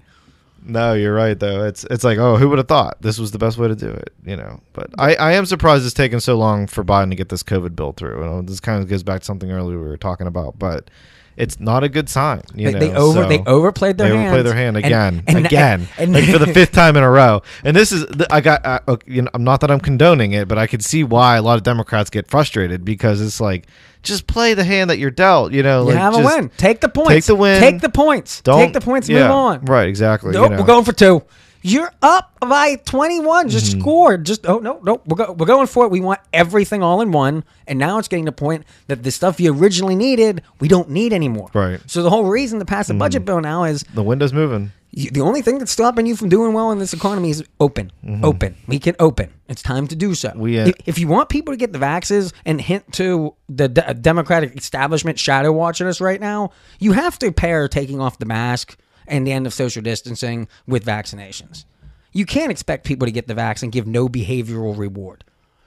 no 0.65 0.95
you're 0.95 1.15
right 1.15 1.39
though 1.39 1.65
it's 1.65 1.85
it's 1.93 2.03
like 2.03 2.19
oh 2.19 2.37
who 2.37 2.49
would 2.49 2.59
have 2.59 2.67
thought 2.67 3.01
this 3.01 3.19
was 3.21 3.31
the 3.31 3.39
best 3.39 3.57
way 3.57 3.69
to 3.69 3.77
do 3.77 3.89
it 3.89 4.13
you 4.25 4.37
know 4.37 4.59
but 4.73 4.91
i 4.99 5.15
i 5.15 5.33
am 5.33 5.47
surprised 5.47 5.85
it's 5.85 5.95
taken 5.95 6.19
so 6.19 6.37
long 6.37 6.67
for 6.67 6.83
biden 6.83 7.09
to 7.09 7.15
get 7.15 7.29
this 7.29 7.45
covid 7.45 7.77
bill 7.77 7.93
through 7.93 8.19
you 8.19 8.25
know, 8.25 8.43
this 8.43 8.59
kind 8.59 8.83
of 8.83 8.89
goes 8.89 9.05
back 9.05 9.21
to 9.21 9.25
something 9.25 9.53
earlier 9.53 9.79
we 9.79 9.87
were 9.87 9.97
talking 9.97 10.27
about 10.27 10.59
but 10.59 10.91
it's 11.37 11.61
not 11.61 11.85
a 11.85 11.89
good 11.89 12.09
sign 12.09 12.41
you 12.55 12.67
They, 12.67 12.73
know 12.73 12.79
they 12.79 12.95
over 12.95 13.23
so- 13.23 13.29
they 13.29 13.39
overplayed 13.47 13.99
their 13.99 14.09
they 14.09 14.17
hand. 14.17 14.27
overplayed 14.29 14.47
their 14.47 14.55
hand 14.55 14.77
again, 14.77 15.23
and- 15.27 15.47
again, 15.47 15.89
and- 15.99 16.13
like 16.13 16.25
for 16.25 16.39
the 16.39 16.47
fifth 16.55 16.73
time 16.73 16.97
in 16.97 17.03
a 17.03 17.11
row. 17.11 17.43
And 17.65 17.77
this 17.77 17.93
is, 17.93 18.07
I 18.31 18.41
got, 18.41 18.61
uh, 18.65 18.97
you 19.07 19.23
know, 19.23 19.31
I'm 19.35 19.45
not 19.45 19.61
that 19.61 19.71
I'm 19.71 19.81
condoning 19.81 20.33
it, 20.33 20.49
but 20.49 20.57
I 20.59 20.67
could 20.67 20.83
see 20.85 21.05
why 21.05 21.37
a 21.37 21.43
lot 21.43 21.57
of 21.59 21.63
Democrats 21.63 22.11
get 22.11 22.29
frustrated 22.29 22.85
because 22.85 23.21
it's 23.21 23.41
like, 23.41 23.67
just 24.03 24.27
play 24.29 24.55
the 24.55 24.63
hand 24.65 24.89
that 24.91 24.99
you're 24.99 25.11
dealt. 25.11 25.53
You 25.53 25.63
know, 25.65 25.81
You 25.81 25.87
like, 25.89 25.97
have 25.97 26.15
a 26.15 26.19
win. 26.25 26.49
Take 26.57 26.81
the 26.81 26.89
points. 26.89 27.11
Take 27.11 27.25
the 27.25 27.35
win. 27.35 27.61
Take 27.61 27.81
the 27.81 27.89
points. 27.89 28.41
Don't 28.43 28.61
Take 28.61 28.73
the 28.73 28.81
points. 28.81 29.09
yeah, 29.09 29.23
Move 29.23 29.31
on. 29.33 29.65
Right, 29.65 29.89
exactly. 29.89 30.31
Nope, 30.33 30.45
you 30.45 30.51
know. 30.57 30.61
we're 30.63 30.67
going 30.67 30.85
for 30.85 30.93
two. 30.93 31.23
You're 31.67 31.93
up 32.03 32.33
by 32.41 32.77
21. 32.77 33.49
Just 33.49 33.67
Mm-hmm. 33.73 33.81
score. 33.81 34.17
Just 34.19 34.47
oh 34.47 34.59
no, 34.59 34.79
no, 34.83 35.01
we're, 35.07 35.17
go, 35.17 35.33
we're 35.33 35.47
going 35.47 35.67
for 35.67 35.85
it. 35.85 35.91
We 35.91 36.01
want 36.01 36.21
everything 36.33 36.83
all 36.83 37.01
in 37.01 37.11
one. 37.13 37.43
And 37.67 37.79
now 37.79 37.99
it's 37.99 38.09
getting 38.09 38.25
to 38.27 38.31
the 38.31 38.37
point 38.37 38.65
that 38.87 39.03
the 39.03 39.11
stuff 39.11 39.41
you 39.41 39.53
originally 39.53 39.97
needed, 39.97 40.43
we 40.61 40.69
don't 40.69 40.91
need 40.91 41.13
anymore. 41.13 41.51
Right. 41.55 41.81
So 41.87 42.03
the 42.03 42.11
whole 42.11 42.25
reason 42.25 42.59
to 42.61 42.65
pass 42.65 42.89
a 42.91 42.95
budget 42.95 43.25
bill 43.25 43.41
now 43.41 43.65
is 43.65 43.85
The 43.95 44.03
window's 44.05 44.33
moving. 44.33 44.71
you, 44.93 45.11
the 45.11 45.21
only 45.23 45.43
thing 45.43 45.59
that's 45.59 45.73
stopping 45.73 46.07
you 46.07 46.15
from 46.15 46.29
doing 46.29 46.53
well 46.53 46.71
in 46.71 46.79
this 46.79 46.93
economy 46.93 47.31
is 47.31 47.43
open. 47.59 47.91
Open. 48.23 48.55
We 48.69 48.79
can 48.79 48.95
open. 49.01 49.33
It's 49.49 49.63
time 49.63 49.89
to 49.89 49.97
do 49.97 50.15
so. 50.15 50.29
Mm-hmm. 50.31 50.41
We, 50.41 50.61
uh, 50.61 50.69
if, 50.69 50.75
if 50.87 50.99
you 51.01 51.09
want 51.09 51.29
people 51.29 51.53
to 51.53 51.59
get 51.59 51.73
the 51.73 51.79
vaxes 51.81 52.33
and 52.45 52.61
hint 52.61 52.93
to 52.95 53.35
the 53.49 53.69
de- 53.69 53.95
Democratic 53.95 54.57
establishment 54.57 55.19
shadow 55.19 55.51
watching 55.53 55.89
us 55.89 56.01
right 56.01 56.21
now, 56.21 56.51
you 56.79 56.93
have 56.93 57.19
to 57.21 57.33
pair 57.33 57.67
taking 57.69 58.01
off 58.01 58.19
the 58.19 58.27
mask 58.27 58.77
and 59.07 59.27
the 59.27 59.33
end 59.33 59.47
of 59.47 59.55
social 59.55 59.83
distancing 59.83 60.49
with 60.67 60.85
vaccinations. 60.85 61.65
You 62.13 62.27
can't 62.27 62.51
expect 62.51 62.85
people 62.85 63.07
to 63.07 63.13
get 63.13 63.27
the 63.27 63.35
vax 63.35 63.63
and 63.63 63.71
give 63.71 63.87
no 63.87 64.09
behavioral 64.09 64.77
reward. 64.77 65.25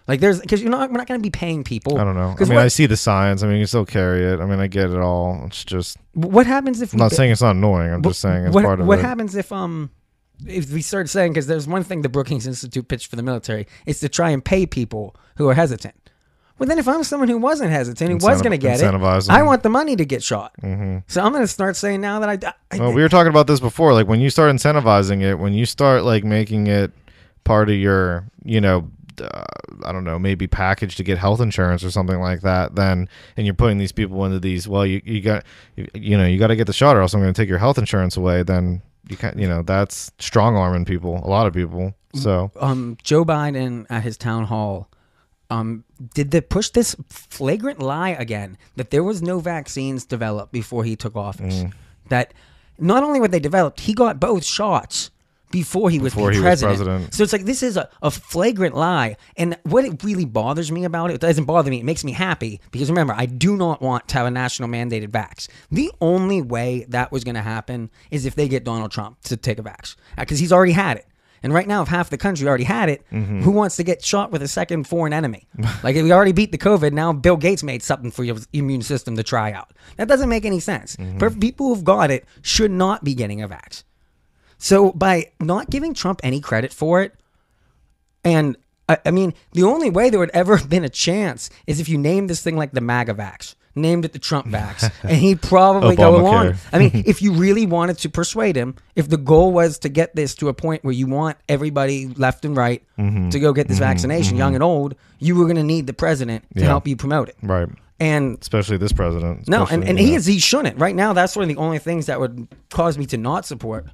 Like 0.08 0.22
there's 0.22 0.42
because 0.42 0.60
you're 0.60 0.72
not 0.72 0.90
we're 0.90 0.98
not 0.98 1.06
going 1.06 1.20
to 1.20 1.24
be 1.24 1.30
paying 1.30 1.64
people. 1.64 2.00
I 2.00 2.04
don't 2.04 2.16
know. 2.16 2.36
I 2.40 2.44
mean, 2.44 2.56
what, 2.56 2.66
I 2.66 2.68
see 2.68 2.88
the 2.88 2.98
signs. 2.98 3.44
I 3.44 3.48
mean, 3.48 3.58
you 3.58 3.68
still 3.68 3.86
carry 3.86 4.26
it. 4.26 4.40
I 4.40 4.46
mean, 4.48 4.60
I 4.60 4.66
get 4.66 4.90
it 4.90 4.98
all. 4.98 5.44
It's 5.46 5.64
just, 5.64 5.98
what 6.14 6.48
happens 6.48 6.82
if 6.82 6.94
I'm 6.94 7.00
not 7.00 7.12
saying 7.12 7.32
it's 7.32 7.44
not 7.44 7.56
annoying. 7.56 7.94
I'm 7.94 8.02
just 8.02 8.20
saying 8.20 8.46
it's 8.46 8.56
what, 8.56 8.66
part 8.66 8.80
of 8.80 8.88
what 8.88 8.98
it. 8.98 9.06
happens 9.06 9.36
if 9.36 9.52
um 9.52 9.92
if 10.48 10.72
we 10.72 10.82
start 10.82 11.10
saying 11.10 11.34
because 11.34 11.46
there's 11.46 11.68
one 11.68 11.84
thing 11.84 12.02
the 12.02 12.10
Brookings 12.10 12.48
Institute 12.48 12.88
pitched 12.88 13.08
for 13.08 13.18
the 13.18 13.24
military 13.24 13.68
is 13.86 14.00
to 14.00 14.10
try 14.10 14.32
and 14.32 14.44
pay 14.44 14.66
people 14.66 15.16
who 15.36 15.48
are 15.48 15.54
hesitant. 15.54 16.09
Well, 16.60 16.68
then 16.68 16.78
if 16.78 16.88
I'm 16.88 17.04
someone 17.04 17.30
who 17.30 17.38
wasn't 17.38 17.72
hesitant, 17.72 18.10
who 18.10 18.16
was 18.18 18.24
Incentiv- 18.24 18.44
going 18.44 18.52
to 18.52 18.58
get 18.58 18.82
it, 18.82 18.84
incentivize 18.84 19.28
them. 19.28 19.36
I 19.36 19.44
want 19.44 19.64
the 19.64 19.70
money 19.70 19.96
to 19.96 20.06
get 20.06 20.22
shot. 20.22 20.52
Mm-hmm. 20.62 21.00
So 21.08 21.22
I'm 21.22 21.32
going 21.32 21.44
to 21.44 21.48
start 21.48 21.78
saying 21.78 22.02
now 22.02 22.20
that 22.20 22.30
I. 22.30 22.54
I 22.76 22.80
Well, 22.80 22.94
we 22.94 23.02
were 23.02 23.10
talking 23.10 23.30
about 23.30 23.48
this 23.48 23.62
before. 23.62 23.94
Like 23.94 24.08
when 24.08 24.20
you 24.20 24.30
start 24.30 24.54
incentivizing 24.54 25.22
it, 25.22 25.36
when 25.36 25.54
you 25.54 25.66
start 25.66 26.04
like 26.04 26.26
making 26.26 26.68
it 26.68 26.92
part 27.46 27.70
of 27.70 27.76
your, 27.76 28.30
you 28.44 28.60
know, 28.60 28.92
uh, 29.22 29.44
I 29.86 29.92
don't 29.92 30.04
know, 30.04 30.20
maybe 30.20 30.48
package 30.48 30.96
to 30.98 31.04
get 31.04 31.18
health 31.18 31.40
insurance 31.40 31.84
or 31.84 31.92
something 31.92 32.20
like 32.20 32.42
that. 32.42 32.76
Then 32.76 33.08
and 33.38 33.46
you're 33.46 33.56
putting 33.56 33.78
these 33.78 33.94
people 33.94 34.26
into 34.26 34.40
these. 34.40 34.68
Well, 34.68 34.86
you 34.86 35.02
you 35.06 35.22
got, 35.22 35.46
you, 35.78 35.88
you 35.94 36.18
know, 36.18 36.26
you 36.26 36.38
got 36.38 36.48
to 36.48 36.58
get 36.58 36.68
the 36.68 36.74
shot, 36.74 36.98
or 36.98 37.02
else 37.02 37.14
I'm 37.14 37.22
going 37.22 37.34
to 37.34 37.42
take 37.42 37.50
your 37.50 37.58
health 37.58 37.78
insurance 37.78 38.18
away. 38.18 38.44
Then 38.44 38.82
you 39.08 39.16
can 39.16 39.30
not 39.30 39.40
you 39.40 39.48
know, 39.48 39.62
that's 39.62 40.12
strong 40.20 40.58
arming 40.58 40.86
people, 40.86 41.22
a 41.24 41.30
lot 41.30 41.48
of 41.48 41.54
people. 41.54 41.94
So 42.16 42.52
um, 42.60 42.98
Joe 43.04 43.24
Biden 43.24 43.86
at 43.90 44.04
his 44.04 44.18
town 44.18 44.46
hall 44.46 44.90
um, 45.50 45.84
did 46.14 46.32
they 46.32 46.42
push 46.42 46.70
this 46.70 46.96
flagrant 47.10 47.80
lie 47.80 48.10
again 48.10 48.58
that 48.76 48.92
there 48.92 49.04
was 49.04 49.22
no 49.22 49.40
vaccines 49.40 50.06
developed 50.06 50.52
before 50.52 50.84
he 50.84 50.96
took 50.96 51.16
office. 51.16 51.64
Mm. 51.64 51.74
That 52.10 52.34
not 52.78 53.04
only 53.04 53.20
were 53.20 53.28
they 53.28 53.40
developed, 53.40 53.82
he 53.82 53.94
got 53.94 54.20
both 54.20 54.46
shots 54.46 55.12
before 55.52 55.90
he 55.90 55.98
was 55.98 56.14
Before 56.14 56.32
he 56.32 56.38
was 56.38 56.44
president. 56.44 56.78
president. 56.78 57.14
So 57.14 57.24
it's 57.24 57.34
like 57.34 57.46
this 57.46 57.64
is 57.64 57.78
a, 57.78 57.90
a 58.04 58.12
flagrant 58.12 58.76
lie. 58.76 59.18
And 59.36 59.58
what 59.64 59.84
it 59.84 60.04
really 60.04 60.26
bothers 60.26 60.72
me 60.72 60.86
about 60.86 61.10
it, 61.10 61.16
it 61.16 61.22
doesn't 61.22 61.46
bother 61.46 61.72
me. 61.72 61.80
It 61.80 61.86
makes 61.86 62.04
me 62.04 62.12
happy 62.12 62.62
because 62.72 62.90
remember, 62.90 63.14
I 63.18 63.26
do 63.26 63.58
not 63.58 63.82
want 63.82 64.08
to 64.10 64.18
have 64.18 64.28
a 64.28 64.32
national 64.32 64.70
mandated 64.70 65.10
vax. 65.10 65.48
The 65.72 65.92
only 66.02 66.42
way 66.44 66.86
that 66.90 67.12
was 67.12 67.24
going 67.24 67.36
to 67.36 67.42
happen 67.42 67.90
is 68.12 68.26
if 68.28 68.36
they 68.36 68.48
get 68.48 68.64
Donald 68.64 68.92
Trump 68.92 69.22
to 69.24 69.38
take 69.38 69.58
a 69.58 69.64
vax 69.64 69.96
because 70.18 70.38
he's 70.40 70.54
already 70.54 70.74
had 70.74 70.98
it. 70.98 71.08
And 71.42 71.54
right 71.54 71.68
now, 71.68 71.82
if 71.82 71.88
half 71.88 72.10
the 72.10 72.18
country 72.18 72.48
already 72.48 72.64
had 72.66 72.90
it, 72.90 73.04
Mm-hmm. 73.12 73.42
who 73.42 73.52
wants 73.52 73.76
to 73.78 73.84
get 73.84 74.04
shot 74.04 74.32
with 74.32 74.42
a 74.42 74.48
second 74.48 74.86
foreign 74.88 75.14
enemy? 75.14 75.48
like 75.84 75.96
if 75.96 76.04
we 76.04 76.12
already 76.12 76.32
beat 76.34 76.52
the 76.52 76.58
COVID, 76.58 76.92
now 76.94 77.14
Bill 77.14 77.38
Gates 77.38 77.64
made 77.64 77.82
something 77.84 78.12
for 78.12 78.24
your 78.24 78.38
immune 78.54 78.82
system 78.82 79.16
to 79.16 79.24
try 79.24 79.52
out. 79.52 79.72
That 79.98 80.08
doesn't 80.08 80.30
make 80.30 80.46
any 80.46 80.60
sense. 80.60 80.96
Mm-hmm. 80.96 81.18
But 81.18 81.40
people 81.40 81.68
who've 81.68 81.84
got 81.84 82.12
it 82.12 82.26
should 82.42 82.72
not 82.72 83.04
be 83.04 83.14
getting 83.14 83.42
a 83.42 83.48
vax. 83.50 83.84
So 84.58 84.92
by 84.92 85.32
not 85.40 85.70
giving 85.70 85.94
Trump 85.94 86.20
any 86.24 86.42
credit 86.42 86.74
for 86.74 87.02
it, 87.02 87.14
and 88.24 88.58
I, 88.90 88.98
I 89.06 89.12
mean, 89.12 89.34
the 89.54 89.64
only 89.64 89.90
way 89.90 90.10
there 90.10 90.20
would 90.20 90.32
ever 90.34 90.58
have 90.58 90.70
been 90.70 90.84
a 90.84 90.90
chance 90.90 91.50
is 91.68 91.80
if 91.80 91.88
you 91.88 91.98
name 91.98 92.28
this 92.28 92.42
thing 92.42 92.58
like 92.58 92.72
the 92.74 92.82
MAGA 92.82 93.14
vax, 93.14 93.56
named 93.82 94.06
it 94.06 94.14
the 94.14 94.20
Trump 94.20 94.48
vax, 94.48 94.92
and 95.04 95.18
he'd 95.18 95.42
probably 95.42 95.96
go 95.96 96.16
along. 96.20 96.56
I 96.72 96.80
mean, 96.80 96.92
if 97.06 97.22
you 97.22 97.34
really 97.34 97.66
wanted 97.66 97.98
to 98.00 98.10
persuade 98.10 98.56
him, 98.56 98.76
if 98.96 99.10
the 99.10 99.18
goal 99.18 99.52
was 99.52 99.80
to 99.80 99.90
get 99.90 100.16
this 100.16 100.36
to 100.36 100.50
a 100.50 100.54
point 100.54 100.84
where 100.84 100.94
you 100.94 101.08
want 101.08 101.38
everybody 101.48 102.08
left 102.08 102.46
and 102.46 102.56
right 102.56 102.84
Mm-hmm. 103.00 103.30
to 103.30 103.40
go 103.40 103.54
get 103.54 103.70
this 103.70 103.80
vaccination, 103.80 104.36
young 104.36 104.56
and 104.56 104.64
old, 104.64 104.94
you 105.20 105.36
were 105.36 105.46
going 105.46 105.56
to 105.56 105.64
need 105.64 105.88
the 105.88 105.94
president 105.94 106.44
to 106.56 106.60
Yeah. 106.62 106.68
help 106.68 106.86
you 106.86 106.98
promote 106.98 107.30
it. 107.30 107.38
Right. 107.42 107.70
And 108.02 108.38
Especially 108.42 108.76
this 108.78 108.92
president. 108.92 109.48
no, 109.48 109.66
and, 109.66 109.84
and 109.86 109.98
he 109.98 110.12
know. 110.12 110.16
is 110.18 110.26
he 110.26 110.40
shouldn't. 110.40 110.78
Right 110.78 110.96
now, 110.96 111.14
that's 111.14 111.36
one 111.36 111.44
of 111.44 111.50
the 111.50 111.56
only 111.56 111.80
things 111.80 112.08
that 112.08 112.20
would 112.20 112.48
cause 112.70 112.98
me 112.98 113.06
to 113.08 113.18
not 113.18 113.46
support 113.46 113.86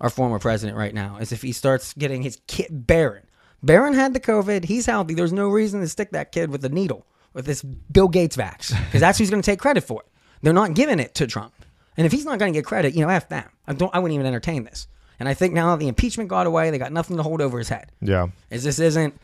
our 0.00 0.08
former 0.10 0.38
president 0.38 0.78
right 0.78 0.94
now 0.94 1.16
is 1.18 1.32
if 1.32 1.42
he 1.42 1.50
starts 1.50 1.92
getting 1.94 2.22
his 2.22 2.38
kid 2.46 2.86
Barron. 2.86 3.24
Barron 3.60 3.94
had 3.94 4.14
the 4.14 4.20
COVID. 4.20 4.64
He's 4.66 4.86
healthy. 4.86 5.14
There's 5.14 5.32
no 5.32 5.48
reason 5.48 5.80
to 5.80 5.88
stick 5.88 6.12
that 6.12 6.30
kid 6.30 6.50
with 6.50 6.64
a 6.64 6.68
needle 6.68 7.04
with 7.34 7.46
this 7.46 7.62
Bill 7.62 8.08
Gates 8.08 8.36
vax 8.36 8.70
because 8.86 9.00
that's 9.00 9.18
who's 9.18 9.30
going 9.30 9.42
to 9.42 9.46
take 9.46 9.58
credit 9.58 9.82
for 9.84 10.02
it. 10.02 10.08
They're 10.42 10.52
not 10.52 10.74
giving 10.74 10.98
it 11.00 11.14
to 11.16 11.26
Trump. 11.26 11.52
And 11.96 12.06
if 12.06 12.12
he's 12.12 12.24
not 12.24 12.38
going 12.38 12.52
to 12.52 12.56
get 12.58 12.64
credit, 12.64 12.94
you 12.94 13.00
know, 13.02 13.08
f 13.08 13.28
them. 13.28 13.48
I 13.66 13.72
don't. 13.72 13.92
I 13.94 13.98
wouldn't 13.98 14.14
even 14.14 14.26
entertain 14.26 14.64
this. 14.64 14.86
And 15.20 15.28
I 15.28 15.34
think 15.34 15.52
now 15.52 15.70
that 15.74 15.80
the 15.80 15.88
impeachment 15.88 16.28
got 16.30 16.46
away, 16.46 16.70
they 16.70 16.78
got 16.78 16.92
nothing 16.92 17.16
to 17.16 17.22
hold 17.24 17.40
over 17.40 17.58
his 17.58 17.68
head. 17.68 17.90
Yeah. 18.00 18.28
Is 18.50 18.62
this 18.62 18.78
isn't 18.78 19.18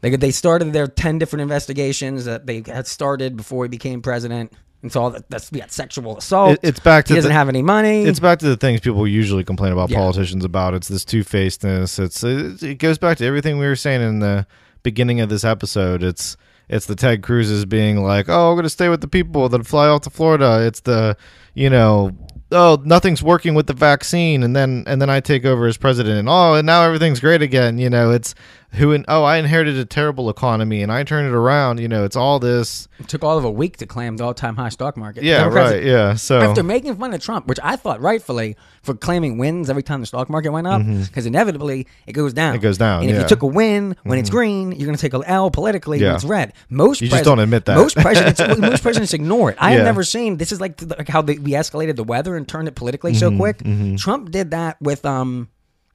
they 0.00 0.14
they 0.16 0.32
started 0.32 0.72
their 0.72 0.88
ten 0.88 1.18
different 1.18 1.42
investigations 1.42 2.24
that 2.24 2.46
they 2.46 2.62
had 2.66 2.86
started 2.86 3.36
before 3.36 3.64
he 3.64 3.68
became 3.68 4.02
president. 4.02 4.52
And 4.82 4.92
so 4.92 5.02
all 5.02 5.10
that, 5.12 5.30
that's 5.30 5.50
we 5.52 5.60
got 5.60 5.70
sexual 5.72 6.18
assault. 6.18 6.54
It- 6.54 6.60
it's 6.62 6.80
back 6.80 7.06
to 7.06 7.14
he 7.14 7.16
doesn't 7.16 7.28
the- 7.30 7.32
have 7.34 7.48
any 7.48 7.62
money. 7.62 8.02
It's 8.04 8.20
back 8.20 8.40
to 8.40 8.46
the 8.46 8.56
things 8.56 8.80
people 8.80 9.06
usually 9.06 9.44
complain 9.44 9.72
about 9.72 9.88
Yeah. 9.88 9.98
politicians 9.98 10.44
about. 10.44 10.74
It's 10.74 10.88
this 10.88 11.04
two 11.04 11.22
facedness. 11.22 11.98
It's 11.98 12.22
it, 12.24 12.62
it 12.62 12.74
goes 12.78 12.98
back 12.98 13.16
to 13.18 13.24
everything 13.24 13.58
we 13.58 13.66
were 13.66 13.76
saying 13.76 14.02
in 14.02 14.18
the 14.18 14.46
beginning 14.82 15.20
of 15.20 15.28
this 15.30 15.44
episode. 15.44 16.02
It's 16.02 16.36
it's 16.68 16.86
the 16.86 16.96
Ted 16.96 17.22
Cruz's 17.22 17.64
being 17.64 18.02
like, 18.02 18.28
oh, 18.28 18.50
I'm 18.50 18.56
to 18.62 18.70
stay 18.70 18.88
with 18.88 19.00
the 19.00 19.08
people 19.08 19.48
that 19.48 19.66
fly 19.66 19.88
off 19.88 20.02
to 20.02 20.10
Florida. 20.10 20.64
It's 20.66 20.80
the 20.80 21.16
you 21.54 21.70
know, 21.70 22.10
oh, 22.50 22.82
nothing's 22.84 23.22
working 23.22 23.54
with 23.54 23.66
the 23.66 23.74
vaccine, 23.74 24.42
and 24.42 24.54
then 24.54 24.84
and 24.86 25.00
then 25.00 25.10
I 25.10 25.20
take 25.20 25.44
over 25.44 25.66
as 25.66 25.76
president, 25.76 26.18
and 26.18 26.28
oh, 26.28 26.54
and 26.54 26.66
now 26.66 26.82
everything's 26.82 27.20
great 27.20 27.42
again. 27.42 27.78
You 27.78 27.90
know, 27.90 28.10
it's 28.10 28.34
who 28.74 28.92
and 28.92 29.04
oh, 29.08 29.24
I 29.24 29.36
inherited 29.38 29.76
a 29.78 29.84
terrible 29.84 30.28
economy, 30.30 30.82
and 30.82 30.90
I 30.92 31.02
turned 31.04 31.26
it 31.28 31.32
around. 31.34 31.80
You 31.80 31.88
know, 31.88 32.04
it's 32.04 32.16
all 32.16 32.38
this. 32.38 32.88
it 32.98 33.08
took 33.08 33.22
all 33.24 33.38
of 33.38 33.44
a 33.44 33.50
week 33.50 33.76
to 33.78 33.86
claim 33.86 34.16
the 34.16 34.24
all-time 34.24 34.56
high 34.56 34.68
stock 34.68 34.96
market. 34.96 35.22
Yeah, 35.24 35.38
Democrats- 35.40 35.72
right. 35.72 35.84
Yeah. 35.84 36.14
So 36.14 36.40
After 36.40 36.62
making 36.62 36.96
fun 36.96 37.14
of 37.14 37.20
Trump, 37.22 37.46
which 37.46 37.58
I 37.62 37.76
thought 37.76 38.00
rightfully 38.00 38.56
for 38.82 38.94
claiming 38.94 39.38
wins 39.38 39.70
every 39.70 39.82
time 39.82 40.00
the 40.00 40.06
stock 40.06 40.28
market 40.28 40.50
went 40.50 40.66
up, 40.66 40.82
because 40.84 41.24
inevitably 41.26 41.86
it 42.06 42.12
goes 42.12 42.32
down. 42.32 42.50
Mm-hmm. 42.54 42.58
It 42.58 42.62
goes 42.62 42.78
down, 42.78 43.02
And 43.02 43.10
if 43.10 43.22
you 43.22 43.28
took 43.28 43.42
a 43.42 43.46
win 43.46 43.96
when 44.02 44.18
it's 44.18 44.30
green, 44.30 44.72
you're 44.72 44.86
going 44.86 44.96
to 44.96 45.00
take 45.00 45.14
a 45.14 45.22
L 45.28 45.50
politically 45.50 46.02
when 46.02 46.14
it's 46.14 46.24
red. 46.24 46.52
Most 46.68 47.00
You 47.00 47.08
just 47.08 47.24
don't 47.24 47.38
admit 47.38 47.64
that. 47.66 47.76
Most 47.76 47.96
presidents, 47.96 48.40
most 48.58 48.82
presidents 48.82 49.14
ignore 49.14 49.50
it. 49.50 49.56
I 49.60 49.72
have 49.72 49.84
never 49.84 50.04
seen 50.04 50.36
this 50.36 50.52
is 50.52 50.60
like, 50.60 50.76
the, 50.76 50.94
like 50.96 51.08
how 51.08 51.22
they, 51.22 51.38
we 51.38 51.52
escalated 51.52 51.96
the 51.96 52.04
weather 52.04 52.36
and 52.36 52.46
turned 52.46 52.68
it 52.68 52.74
politically 52.74 53.12
Mm-hmm. 53.12 53.18
so 53.18 53.36
quick. 53.36 53.98
Trump 53.98 54.30
did 54.30 54.50
that 54.52 54.80
with 54.82 55.04
um. 55.06 55.48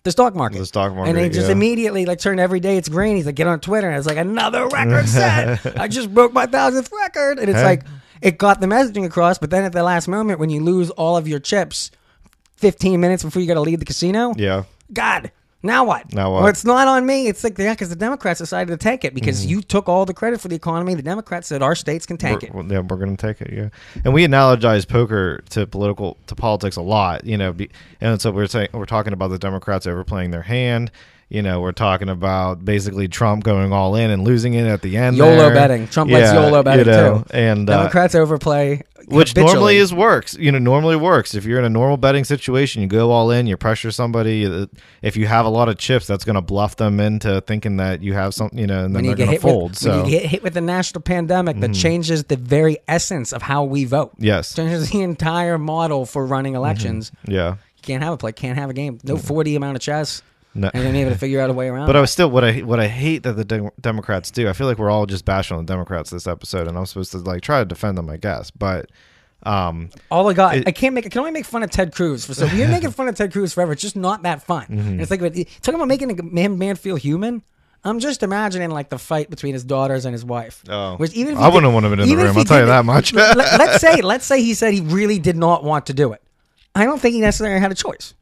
The 0.10 0.14
stock 0.14 0.36
market. 0.36 0.57
The 0.57 0.66
stock 0.66 0.89
And 0.91 1.07
he 1.07 1.14
market, 1.14 1.34
just 1.34 1.45
yeah. 1.47 1.51
immediately 1.51 2.05
like 2.05 2.20
turned 2.20 2.39
every 2.39 2.60
day 2.60 2.78
it's 2.78 2.89
green. 2.89 3.16
He's 3.16 3.28
like, 3.28 3.36
get 3.36 3.45
on 3.45 3.60
Twitter. 3.60 3.88
And 3.88 3.95
it's 3.97 4.07
like 4.07 4.18
another 4.18 4.68
record 4.68 5.07
set. 5.10 5.80
I 5.80 5.88
just 5.88 6.12
broke 6.14 6.34
my 6.34 6.47
thousandth 6.47 6.91
record. 6.91 7.38
And 7.38 7.47
it's 7.49 7.60
Hey. 7.60 7.64
like 7.66 7.84
it 8.22 8.38
got 8.39 8.60
the 8.60 8.68
messaging 8.68 9.05
across, 9.05 9.38
but 9.38 9.49
then 9.51 9.64
at 9.64 9.72
the 9.72 9.84
last 9.84 10.07
moment 10.07 10.39
when 10.39 10.49
you 10.49 10.62
lose 10.64 10.89
all 10.91 11.16
of 11.16 11.28
your 11.28 11.39
chips 11.39 11.91
15 12.57 12.99
minutes 12.99 13.24
before 13.24 13.41
you 13.41 13.47
got 13.47 13.53
to 13.53 13.62
leave 13.62 13.80
the 13.80 13.86
casino, 13.86 14.34
yeah. 14.36 14.64
God, 14.91 15.32
now 15.62 15.84
what? 15.84 16.14
Now 16.14 16.32
what? 16.32 16.38
Mm-hmm. 16.38 16.43
Well, 16.43 16.47
it's 16.47 16.64
not 16.66 16.88
on 16.88 17.05
me. 17.05 17.28
It's 17.28 17.43
like, 17.43 17.57
yeah, 17.57 17.74
because 17.74 17.89
the 17.89 17.95
Democrats 17.95 18.39
decided 18.39 18.72
to 18.72 18.78
take 18.78 19.03
it 19.03 19.14
because 19.14 19.45
you 19.45 19.62
took 19.62 19.89
all 19.89 20.05
the 20.05 20.14
credit 20.14 20.39
for 20.39 20.47
the 20.47 20.55
economy. 20.55 20.95
The 20.95 21.01
Democrats 21.01 21.47
said 21.47 21.62
our 21.62 21.76
states 21.76 22.05
can 22.05 22.18
take 22.18 22.43
it. 22.43 22.53
We're, 22.53 22.64
well, 22.64 22.72
yeah, 22.72 22.80
we're 22.80 22.97
going 22.97 23.16
to 23.16 23.28
take 23.28 23.41
it. 23.41 23.51
Yeah, 23.51 23.70
and 24.05 24.14
we 24.14 24.26
analogize 24.26 24.88
poker 24.88 25.41
to 25.49 25.68
political 25.68 26.18
to 26.28 26.36
politics 26.36 26.78
a 26.78 26.82
lot. 26.82 27.26
You 27.26 27.38
know, 27.38 27.51
be, 27.51 27.70
and 27.99 28.22
so 28.22 28.32
we're 28.32 28.47
saying 28.47 28.70
we're 28.74 28.86
talking 28.86 29.12
about 29.12 29.30
the 29.30 29.39
Democrats 29.39 29.86
overplaying 29.86 30.32
their 30.32 30.43
hand. 30.43 30.91
You 31.30 31.44
know, 31.44 31.62
we're 31.62 31.74
talking 31.74 32.10
about 32.10 32.66
basically 32.66 33.08
Trump 33.08 33.44
going 33.44 33.72
all 33.72 33.96
in 33.96 34.10
and 34.10 34.24
losing 34.24 34.56
it 34.56 34.66
at 34.66 34.82
the 34.82 34.98
end. 34.98 35.16
YOLO 35.16 35.36
there. 35.36 35.54
betting. 35.54 35.88
Trump 35.88 36.10
likes 36.10 36.34
YOLO 36.34 36.64
betting 36.64 36.88
you 36.88 36.92
know, 36.92 37.20
too. 37.20 37.26
and 37.38 37.70
uh, 37.70 37.78
Democrats 37.78 38.16
overplay, 38.16 38.82
which 39.10 39.30
habitually. 39.30 39.54
normally 39.54 39.78
is 39.78 39.94
works. 39.94 40.36
You 40.40 40.52
know, 40.52 40.58
normally 40.58 40.96
works. 40.96 41.36
If 41.36 41.46
you're 41.46 41.60
in 41.60 41.66
a 41.66 41.70
normal 41.70 41.98
betting 41.98 42.24
situation, 42.24 42.82
you 42.82 42.88
go 42.88 43.12
all 43.12 43.30
in, 43.30 43.46
you 43.46 43.58
pressure 43.58 43.92
somebody. 43.92 44.44
uh, 44.48 44.66
If 45.04 45.16
you 45.18 45.28
have 45.28 45.46
a 45.46 45.50
lot 45.50 45.70
of 45.70 45.78
chips, 45.78 46.08
that's 46.08 46.26
going 46.26 46.34
to 46.34 46.42
bluff 46.42 46.78
them 46.78 47.00
into 47.00 47.42
thinking 47.42 47.78
that 47.78 48.02
you 48.02 48.14
have 48.16 48.34
something. 48.34 48.58
You 48.58 48.66
know, 48.66 48.84
and 48.86 48.96
then 48.96 49.06
they're 49.06 49.16
going 49.16 49.30
to 49.30 49.38
fold. 49.40 49.72
with, 49.74 49.78
so 49.78 49.92
Mm-hmm. 49.92 50.06
you 50.06 50.12
get 50.20 50.26
hit 50.26 50.42
with 50.42 50.56
the 50.56 50.62
national 50.62 51.02
pandemic 51.04 51.60
that 51.60 51.76
changes 51.76 52.24
the 52.24 52.38
very 52.38 52.78
essence 52.88 53.34
of 53.34 53.44
how 53.44 53.64
we 53.66 53.86
vote. 53.86 54.14
yes, 54.18 54.56
Changes 54.56 54.90
the 54.90 55.02
entire 55.04 55.60
model 55.60 56.08
for 56.08 56.26
running 56.26 56.56
elections. 56.56 57.12
yeah. 57.28 57.58
You 57.76 57.84
can't 57.84 58.04
have 58.04 58.14
a 58.14 58.18
play, 58.18 58.32
can't 58.34 58.58
have 58.58 58.70
a 58.72 58.74
game. 58.74 59.00
No 59.04 59.16
40 59.16 59.56
amount 59.56 59.76
of 59.78 59.82
chess. 59.84 60.22
No. 60.56 60.70
And 60.74 60.84
then 60.84 60.95
able 60.95 61.12
to 61.12 61.18
figure 61.18 61.39
out 61.39 61.50
a 61.50 61.54
way 61.54 61.68
around. 61.70 61.86
But 61.88 61.95
it. 61.95 62.00
I 62.00 62.02
was 62.02 62.12
still 62.12 62.30
what 62.30 62.43
I 62.43 62.60
what 62.60 62.80
I 62.80 62.88
hate 62.88 63.24
that 63.24 63.34
the 63.34 63.45
Dem- 63.45 63.70
Democrats 63.80 64.32
do. 64.32 64.50
I 64.50 64.54
feel 64.54 64.66
like 64.68 64.78
we're 64.80 64.89
all 64.89 65.06
just 65.06 65.24
bashing 65.26 65.56
on 65.58 65.66
the 65.66 65.72
Democrats 65.72 66.10
this 66.10 66.26
episode, 66.28 66.68
and 66.68 66.78
I'm 66.78 66.86
supposed 66.86 67.12
to 67.12 67.20
like 67.20 67.41
try 67.41 67.60
to 67.60 67.66
defend 67.66 67.97
them, 67.97 68.10
I 68.10 68.18
guess. 68.18 68.50
But 68.52 68.89
um, 69.43 69.89
All 70.12 70.28
I 70.30 70.34
got, 70.34 70.58
It- 70.58 70.68
I 70.68 70.72
can't 70.72 70.93
make. 70.95 71.06
I 71.06 71.10
can 71.10 71.20
only 71.20 71.32
make 71.32 71.45
fun 71.45 71.64
of 71.64 71.70
Ted 71.72 71.93
Cruz 71.93 72.26
for 72.26 72.34
so. 72.34 72.45
You're 72.45 72.68
making 72.68 72.91
fun 73.00 73.08
of 73.08 73.16
Ted 73.16 73.32
Cruz 73.32 73.54
forever. 73.54 73.74
It's 73.74 73.82
just 73.82 73.95
not 73.95 74.24
that 74.24 74.41
fun. 74.41 74.66
Mm-hmm. 74.66 75.00
It's 75.00 75.12
like 75.12 75.22
talking 75.22 75.76
about 75.76 75.88
making 75.88 76.20
a 76.20 76.24
man, 76.24 76.58
man 76.58 76.76
feel 76.76 76.95
human. 76.95 77.43
I'm 77.82 78.00
just 78.00 78.24
imagining 78.24 78.72
like 78.72 78.89
the 78.89 78.97
fight 79.00 79.30
between 79.30 79.54
his 79.54 79.64
daughters 79.64 80.04
and 80.04 80.14
his 80.14 80.26
wife. 80.26 80.64
Oh. 80.68 80.97
Which 80.97 81.14
even 81.14 81.36
if 81.36 81.39
I 81.39 81.47
wouldn't 81.47 81.72
did- 81.72 81.74
want 81.74 81.84
to 81.86 81.89
have 81.89 81.97
been 81.97 82.10
in 82.10 82.18
the 82.18 82.24
room, 82.24 82.38
I'll 82.38 82.43
tell 82.43 82.60
you 82.60 82.66
that 82.66 82.84
much. 82.84 83.14
let, 83.14 83.38
let's 83.38 83.80
say, 83.80 84.02
let's 84.02 84.26
say 84.26 84.41
he 84.41 84.54
said 84.54 84.74
he 84.74 84.82
really 84.82 85.20
did 85.20 85.38
not 85.38 85.64
want 85.64 85.86
to 85.86 85.93
do 85.93 86.12
it. 86.12 86.22
I 86.76 86.84
don't 86.84 87.00
think 87.00 87.14
he 87.14 87.22
necessarily 87.22 87.60
had 87.62 87.72
a 87.72 87.76
choice. 87.76 88.14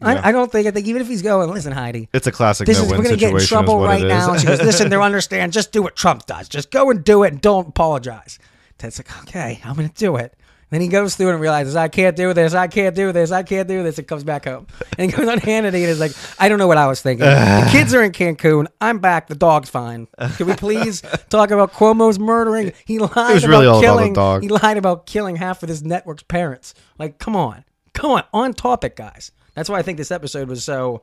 Yeah. 0.00 0.08
I, 0.08 0.28
I 0.28 0.32
don't 0.32 0.50
think. 0.50 0.66
I 0.66 0.70
think 0.70 0.86
even 0.86 1.02
if 1.02 1.08
he's 1.08 1.22
going, 1.22 1.50
listen, 1.50 1.72
Heidi, 1.72 2.08
it's 2.12 2.26
a 2.26 2.32
classic 2.32 2.66
this 2.66 2.78
is 2.78 2.84
no-win 2.84 2.98
we're 2.98 3.04
gonna 3.04 3.16
get 3.16 3.32
in 3.32 3.40
trouble 3.40 3.80
right 3.80 4.02
now. 4.02 4.36
She 4.36 4.46
goes, 4.46 4.60
listen, 4.62 4.90
they're 4.90 5.02
understand. 5.10 5.52
Just 5.52 5.72
do 5.72 5.82
what 5.82 5.96
Trump 5.96 6.26
does. 6.26 6.48
Just 6.48 6.70
go 6.70 6.90
and 6.90 7.02
do 7.04 7.24
it 7.24 7.32
and 7.32 7.40
don't 7.40 7.68
apologize. 7.68 8.38
Ted's 8.78 8.98
like, 8.98 9.10
okay, 9.22 9.60
I'm 9.64 9.74
gonna 9.74 9.88
do 9.88 10.16
it. 10.16 10.34
Then 10.70 10.82
he 10.82 10.88
goes 10.88 11.16
through 11.16 11.30
it 11.30 11.32
and 11.32 11.40
realizes 11.40 11.76
I 11.76 11.88
can't 11.88 12.14
do 12.14 12.34
this, 12.34 12.52
I 12.52 12.66
can't 12.68 12.94
do 12.94 13.10
this, 13.10 13.30
I 13.30 13.42
can't 13.42 13.66
do 13.66 13.82
this, 13.82 13.98
and 13.98 14.06
comes 14.06 14.22
back 14.22 14.44
home. 14.44 14.66
And 14.98 15.10
he 15.10 15.16
goes 15.16 15.26
on 15.26 15.38
Hannity 15.38 15.64
and 15.64 15.74
is 15.74 15.98
like, 15.98 16.12
I 16.38 16.50
don't 16.50 16.58
know 16.58 16.66
what 16.66 16.76
I 16.76 16.86
was 16.86 17.00
thinking. 17.00 17.26
The 17.68 17.68
kids 17.72 17.94
are 17.94 18.02
in 18.02 18.12
Cancun. 18.12 18.66
I'm 18.80 18.98
back. 18.98 19.28
The 19.28 19.34
dog's 19.34 19.70
fine. 19.70 20.08
Can 20.36 20.46
we 20.46 20.54
please 20.54 21.00
talk 21.30 21.50
about 21.50 21.72
Cuomo's 21.72 22.18
murdering? 22.18 22.72
He 22.84 22.98
lied 22.98 23.10
about 23.12 23.42
really 23.44 23.66
all 23.66 23.78
about 23.78 23.80
the 23.80 23.86
killing. 23.86 24.12
dog. 24.12 24.42
He 24.42 24.48
lied 24.48 24.76
about 24.76 25.06
killing 25.06 25.36
half 25.36 25.62
of 25.62 25.68
his 25.70 25.82
network's 25.82 26.22
parents. 26.22 26.74
Like, 26.98 27.18
come 27.18 27.34
on, 27.34 27.64
come 27.94 28.10
on, 28.10 28.24
on 28.34 28.52
topic, 28.52 28.94
guys. 28.96 29.32
That's 29.58 29.68
why 29.68 29.78
I 29.78 29.82
think 29.82 29.98
this 29.98 30.10
episode 30.12 30.48
was 30.48 30.62
so. 30.62 31.02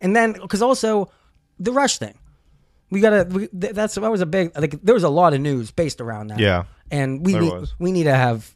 And 0.00 0.16
then, 0.16 0.32
because 0.32 0.60
also 0.62 1.10
the 1.58 1.72
rush 1.72 1.98
thing, 1.98 2.18
we 2.90 3.00
gotta. 3.00 3.24
We, 3.30 3.46
th- 3.48 3.74
that's 3.74 3.94
that 3.94 4.10
was 4.10 4.20
a 4.20 4.26
big. 4.26 4.58
Like, 4.58 4.80
there 4.82 4.94
was 4.94 5.04
a 5.04 5.08
lot 5.08 5.34
of 5.34 5.40
news 5.40 5.70
based 5.70 6.00
around 6.00 6.28
that. 6.28 6.40
Yeah. 6.40 6.64
and 6.90 7.24
we 7.24 7.32
There 7.32 7.42
need 7.42 7.52
was. 7.52 7.74
we 7.78 7.92
need 7.92 8.04
to 8.04 8.14
have 8.14 8.52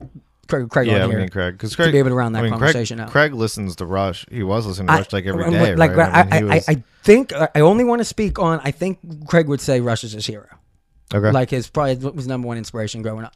Craig, 0.49 0.69
Craig 0.69 0.89
yeah, 0.89 1.03
on 1.05 1.09
we 1.09 1.15
here 1.15 1.21
need 1.23 1.33
Craig 1.33 1.55
because 1.55 1.71
to 1.71 1.77
Craig 1.77 1.93
be 1.93 1.99
able 1.99 2.11
to 2.11 2.17
round 2.17 2.35
that 2.35 2.41
I 2.41 2.43
mean, 2.43 2.51
conversation 2.51 2.99
Craig, 2.99 3.07
out. 3.07 3.13
Craig 3.13 3.35
listens 3.35 3.77
to 3.77 3.87
Rush. 3.87 4.27
He 4.31 4.43
was 4.43 4.67
listening 4.67 4.89
to 4.89 4.95
Rush 4.95 5.13
like 5.13 5.27
every 5.27 5.49
day. 5.51 5.77
Like 5.77 5.95
right? 5.95 6.13
I, 6.13 6.25
mean, 6.25 6.33
I, 6.33 6.37
he 6.37 6.43
I, 6.43 6.55
was- 6.57 6.69
I 6.69 6.83
think 7.05 7.33
I 7.33 7.61
only 7.61 7.85
want 7.85 8.01
to 8.01 8.05
speak 8.05 8.39
on. 8.41 8.61
I 8.65 8.73
think 8.73 9.29
Craig 9.29 9.47
would 9.49 9.61
say 9.61 9.81
Rush 9.81 10.03
is 10.03 10.13
his 10.13 10.27
hero. 10.27 10.49
okay. 11.15 11.31
Like 11.31 11.51
his 11.51 11.69
probably 11.71 11.97
was 12.11 12.27
number 12.27 12.49
one 12.49 12.59
inspiration 12.59 13.03
growing 13.03 13.25
up. 13.25 13.35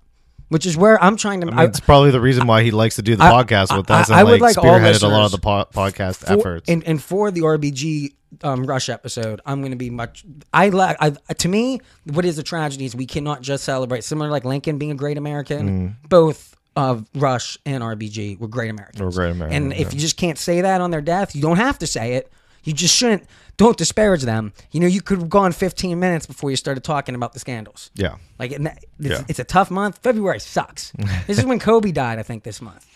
Which 0.49 0.67
is 0.67 0.77
where 0.77 1.03
I'm 1.03 1.17
trying 1.17 1.41
to. 1.43 1.49
I 1.49 1.51
mean, 1.51 1.69
it's 1.69 1.81
probably 1.81 2.11
the 2.11 2.21
reason 2.21 2.47
why 2.47 2.63
he 2.63 2.71
likes 2.71 2.97
to 2.97 3.03
do 3.03 3.17
the 3.17 3.25
I- 3.25 3.31
podcast 3.43 3.77
with 3.77 3.91
I- 3.91 4.01
us 4.01 4.11
I 4.11 4.21
and 4.21 4.29
would 4.29 4.41
like, 4.41 4.57
like 4.57 4.65
all 4.65 4.79
spearheaded 4.79 5.03
a 5.03 5.09
lot 5.09 5.25
of 5.27 5.33
the 5.33 5.39
po- 5.39 5.67
podcast 5.73 6.27
for, 6.27 6.33
efforts. 6.39 6.69
And, 6.69 6.85
and 6.85 7.03
for 7.03 7.31
the 7.31 7.41
RBG 7.43 8.15
um, 8.43 8.65
Rush 8.65 8.89
episode, 8.89 9.41
I'm 9.47 9.61
going 9.61 9.73
to 9.73 9.77
be 9.77 9.91
much. 9.91 10.25
I 10.53 10.69
like. 10.69 10.97
I 11.01 11.11
to 11.11 11.49
me, 11.49 11.81
what 12.05 12.25
is 12.25 12.39
a 12.39 12.43
tragedy 12.43 12.85
is 12.85 12.95
we 12.95 13.07
cannot 13.07 13.43
just 13.43 13.65
celebrate. 13.65 14.05
Similar 14.05 14.31
like 14.31 14.45
Lincoln 14.45 14.79
being 14.79 14.91
a 14.91 14.97
great 14.97 15.19
American, 15.19 15.97
both 16.09 16.55
of 16.77 17.07
Rush 17.15 17.59
and 17.67 17.83
RBG 17.83 18.39
were 18.39 18.47
great 18.47 18.71
Americans. 18.71 19.01
Mm. 19.01 19.05
Were 19.05 19.11
great 19.11 19.31
Americans, 19.33 19.57
And 19.57 19.73
if 19.73 19.93
you 19.93 19.99
just 19.99 20.17
can't 20.17 20.39
say 20.39 20.61
that 20.61 20.81
on 20.81 20.91
their 20.93 21.01
death, 21.01 21.35
you 21.35 21.43
don't 21.43 21.57
have 21.57 21.79
to 21.81 21.87
say 21.87 22.15
it. 22.15 22.31
You 22.65 22.73
just 22.73 22.95
shouldn't. 22.95 23.25
Don't 23.59 23.77
disparage 23.77 24.23
them. 24.23 24.53
You 24.71 24.81
know, 24.81 24.87
you 24.87 25.03
could 25.03 25.19
have 25.19 25.29
gone 25.29 25.53
15 25.53 25.99
minutes 26.01 26.25
before 26.27 26.49
you 26.51 26.57
started 26.57 26.83
talking 26.85 27.15
about 27.15 27.35
the 27.35 27.39
scandals. 27.41 27.91
yeah. 27.95 28.15
Like, 28.39 28.53
that- 28.57 28.79
it's, 28.99 29.11
Yeah. 29.11 29.25
it's 29.29 29.39
a 29.39 29.45
tough 29.45 29.71
month. 29.71 29.99
February 29.99 30.41
sucks. 30.41 30.93
this 31.27 31.39
is 31.39 31.45
when 31.45 31.59
Kobe 31.69 31.93
died, 31.93 32.19
I 32.19 32.23
think, 32.23 32.45
this 32.45 32.63
month. 32.63 32.87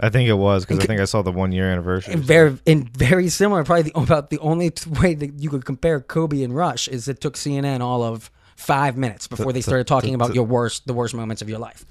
I 0.00 0.08
think 0.10 0.28
it 0.28 0.34
was 0.34 0.66
because 0.66 0.82
I 0.82 0.86
think 0.86 1.00
I 1.00 1.04
saw 1.06 1.22
the 1.22 1.32
one 1.32 1.52
year 1.52 1.70
anniversary. 1.70 2.14
And 2.14 2.22
very 2.24 2.58
and 2.66 2.88
very 2.94 3.28
similar. 3.30 3.64
Probably 3.64 3.84
the, 3.84 3.98
about 3.98 4.28
the 4.28 4.38
only 4.40 4.70
way 5.00 5.14
that 5.14 5.38
you 5.40 5.48
could 5.48 5.64
compare 5.64 6.00
Kobe 6.00 6.42
and 6.42 6.54
Rush 6.54 6.86
is 6.88 7.08
it 7.08 7.20
took 7.22 7.34
CNN 7.34 7.80
all 7.80 8.02
of 8.02 8.30
five 8.56 8.96
minutes 8.98 9.26
before 9.26 9.52
they 9.54 9.62
started 9.62 9.86
talking 9.86 10.14
about 10.14 10.34
your 10.34 10.44
worst, 10.44 10.86
the 10.86 10.92
worst 10.92 11.14
moments 11.14 11.40
of 11.40 11.48
your 11.48 11.58
life. 11.58 11.86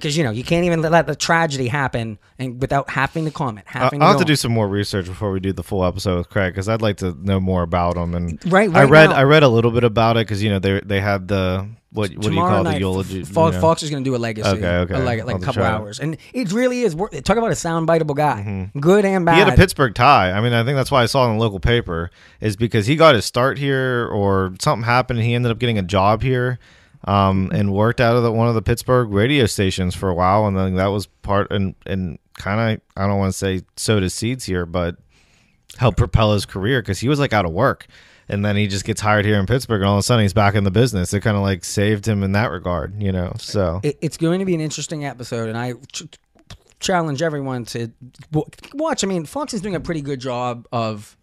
Because 0.00 0.16
you 0.16 0.24
know 0.24 0.30
you 0.30 0.44
can't 0.44 0.64
even 0.64 0.80
let 0.82 1.06
the 1.06 1.16
tragedy 1.16 1.68
happen 1.68 2.18
and 2.38 2.60
without 2.60 2.90
having 2.90 3.24
to 3.24 3.30
comment. 3.30 3.66
Having 3.68 4.02
I'll 4.02 4.10
have 4.10 4.18
to 4.18 4.24
do 4.24 4.36
some 4.36 4.52
more 4.52 4.68
research 4.68 5.06
before 5.06 5.30
we 5.32 5.40
do 5.40 5.52
the 5.52 5.62
full 5.62 5.84
episode 5.84 6.18
with 6.18 6.28
Craig 6.30 6.52
because 6.52 6.68
I'd 6.68 6.82
like 6.82 6.98
to 6.98 7.16
know 7.20 7.40
more 7.40 7.62
about 7.62 7.96
him. 7.96 8.14
And 8.14 8.52
Right, 8.52 8.74
I 8.74 8.84
read 8.84 9.10
now- 9.10 9.16
I 9.16 9.22
read 9.24 9.42
a 9.42 9.48
little 9.48 9.70
bit 9.70 9.84
about 9.84 10.16
it 10.16 10.26
because 10.26 10.42
you 10.42 10.50
know 10.50 10.58
they 10.58 10.80
they 10.80 11.00
had 11.00 11.28
the 11.28 11.68
what 11.90 12.10
what 12.10 12.22
do 12.26 12.34
you 12.34 12.40
call 12.40 12.64
night, 12.64 12.74
the 12.74 12.80
eulogy? 12.80 13.24
Fox, 13.24 13.54
you 13.54 13.56
know? 13.56 13.60
Fox 13.62 13.82
is 13.82 13.90
going 13.90 14.04
to 14.04 14.10
do 14.10 14.14
a 14.14 14.18
legacy. 14.18 14.48
Okay, 14.48 14.66
okay. 14.66 14.94
A 14.94 14.98
leg- 14.98 15.24
like 15.24 15.36
a 15.36 15.40
couple 15.40 15.62
hours, 15.62 15.98
and 15.98 16.18
it 16.34 16.52
really 16.52 16.82
is. 16.82 16.94
Worth, 16.94 17.22
talk 17.24 17.38
about 17.38 17.50
a 17.50 17.54
soundbiteable 17.54 18.14
guy, 18.14 18.44
mm-hmm. 18.46 18.78
good 18.78 19.06
and 19.06 19.24
bad. 19.24 19.34
He 19.34 19.40
had 19.40 19.52
a 19.52 19.56
Pittsburgh 19.56 19.94
tie. 19.94 20.32
I 20.32 20.40
mean, 20.42 20.52
I 20.52 20.64
think 20.64 20.76
that's 20.76 20.90
why 20.90 21.02
I 21.02 21.06
saw 21.06 21.26
it 21.26 21.30
in 21.30 21.38
the 21.38 21.42
local 21.42 21.60
paper 21.60 22.10
is 22.40 22.56
because 22.56 22.86
he 22.86 22.94
got 22.94 23.14
his 23.14 23.24
start 23.24 23.56
here 23.58 24.06
or 24.12 24.54
something 24.60 24.84
happened 24.84 25.18
and 25.18 25.26
he 25.26 25.34
ended 25.34 25.50
up 25.50 25.58
getting 25.58 25.78
a 25.78 25.82
job 25.82 26.22
here 26.22 26.58
um, 27.04 27.50
and 27.54 27.72
worked 27.72 28.00
out 28.00 28.16
of 28.16 28.22
the, 28.22 28.32
one 28.32 28.48
of 28.48 28.54
the 28.54 28.62
Pittsburgh 28.62 29.10
radio 29.10 29.46
stations 29.46 29.94
for 29.94 30.08
a 30.08 30.14
while. 30.14 30.46
And 30.46 30.56
then 30.56 30.74
that 30.74 30.88
was 30.88 31.06
part 31.06 31.50
and, 31.50 31.74
and 31.86 32.18
kind 32.34 32.60
of, 32.60 32.80
I 32.96 33.06
don't 33.06 33.18
want 33.18 33.32
to 33.32 33.38
say 33.38 33.62
sowed 33.76 34.02
his 34.02 34.14
seeds 34.14 34.44
here, 34.44 34.66
but 34.66 34.96
helped 35.76 35.98
propel 35.98 36.32
his 36.32 36.46
career 36.46 36.80
because 36.82 37.00
he 37.00 37.08
was 37.08 37.18
like 37.18 37.32
out 37.32 37.44
of 37.44 37.52
work. 37.52 37.86
And 38.30 38.44
then 38.44 38.56
he 38.56 38.66
just 38.66 38.84
gets 38.84 39.00
hired 39.00 39.24
here 39.24 39.38
in 39.38 39.46
Pittsburgh, 39.46 39.80
and 39.80 39.88
all 39.88 39.94
of 39.94 40.00
a 40.00 40.02
sudden 40.02 40.22
he's 40.22 40.34
back 40.34 40.54
in 40.54 40.64
the 40.64 40.70
business. 40.70 41.14
It 41.14 41.20
kind 41.20 41.34
of 41.34 41.42
like 41.42 41.64
saved 41.64 42.06
him 42.06 42.22
in 42.22 42.32
that 42.32 42.50
regard, 42.50 43.02
you 43.02 43.10
know. 43.10 43.32
So 43.38 43.80
it, 43.82 43.96
it's 44.02 44.18
going 44.18 44.40
to 44.40 44.44
be 44.44 44.54
an 44.54 44.60
interesting 44.60 45.06
episode, 45.06 45.48
and 45.48 45.56
I 45.56 45.72
ch- 45.90 46.04
challenge 46.78 47.22
everyone 47.22 47.64
to 47.66 47.90
watch. 48.74 49.02
I 49.02 49.06
mean, 49.06 49.24
Fox 49.24 49.54
is 49.54 49.62
doing 49.62 49.74
a 49.74 49.80
pretty 49.80 50.02
good 50.02 50.20
job 50.20 50.68
of 50.72 51.16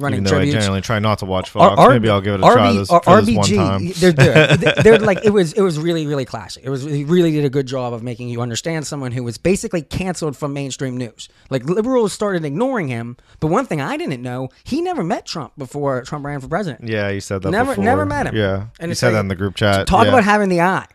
running 0.00 0.18
even 0.18 0.24
though 0.24 0.36
I 0.36 0.40
tributes. 0.40 0.64
generally 0.64 0.80
try 0.80 0.98
not 0.98 1.18
to 1.20 1.26
watch 1.26 1.50
Fox, 1.50 1.78
R- 1.78 1.90
maybe 1.90 2.08
I'll 2.08 2.20
give 2.20 2.34
it 2.34 2.40
a 2.40 2.42
try 2.42 2.70
RB 2.72 2.76
this, 2.78 2.90
R- 2.90 3.02
for 3.02 3.20
this 3.22 3.36
one 3.36 3.48
time. 3.48 3.88
They're 3.92 4.12
good. 4.12 4.60
They're- 4.60 4.74
they're 4.82 4.98
like 4.98 5.24
it 5.24 5.30
was. 5.30 5.52
It 5.52 5.62
was 5.62 5.78
really, 5.78 6.06
really 6.06 6.24
classic. 6.24 6.64
It 6.64 6.70
was. 6.70 6.82
He 6.82 7.04
really 7.04 7.30
did 7.32 7.44
a 7.44 7.50
good 7.50 7.66
job 7.66 7.92
of 7.92 8.02
making 8.02 8.28
you 8.28 8.40
understand 8.40 8.86
someone 8.86 9.12
who 9.12 9.22
was 9.22 9.38
basically 9.38 9.82
canceled 9.82 10.36
from 10.36 10.52
mainstream 10.52 10.96
news. 10.96 11.28
Like 11.50 11.64
liberals 11.64 12.12
started 12.12 12.44
ignoring 12.44 12.88
him. 12.88 13.16
But 13.40 13.48
one 13.48 13.66
thing 13.66 13.80
I 13.80 13.96
didn't 13.96 14.22
know, 14.22 14.48
he 14.64 14.80
never 14.80 15.02
met 15.04 15.26
Trump 15.26 15.52
before 15.58 16.02
Trump 16.02 16.24
ran 16.24 16.40
for 16.40 16.48
president. 16.48 16.88
Yeah, 16.88 17.08
you 17.10 17.20
said 17.20 17.42
that. 17.42 17.50
Never, 17.50 17.72
before. 17.72 17.84
never 17.84 18.06
met 18.06 18.26
him. 18.26 18.36
Yeah, 18.36 18.66
and 18.78 18.88
you 18.88 18.92
it's 18.92 19.00
said 19.00 19.08
like- 19.08 19.14
that 19.14 19.20
in 19.20 19.28
the 19.28 19.36
group 19.36 19.54
chat. 19.54 19.86
Talk 19.86 20.04
yeah. 20.04 20.10
about 20.10 20.24
having 20.24 20.48
the 20.48 20.60
eye 20.62 20.86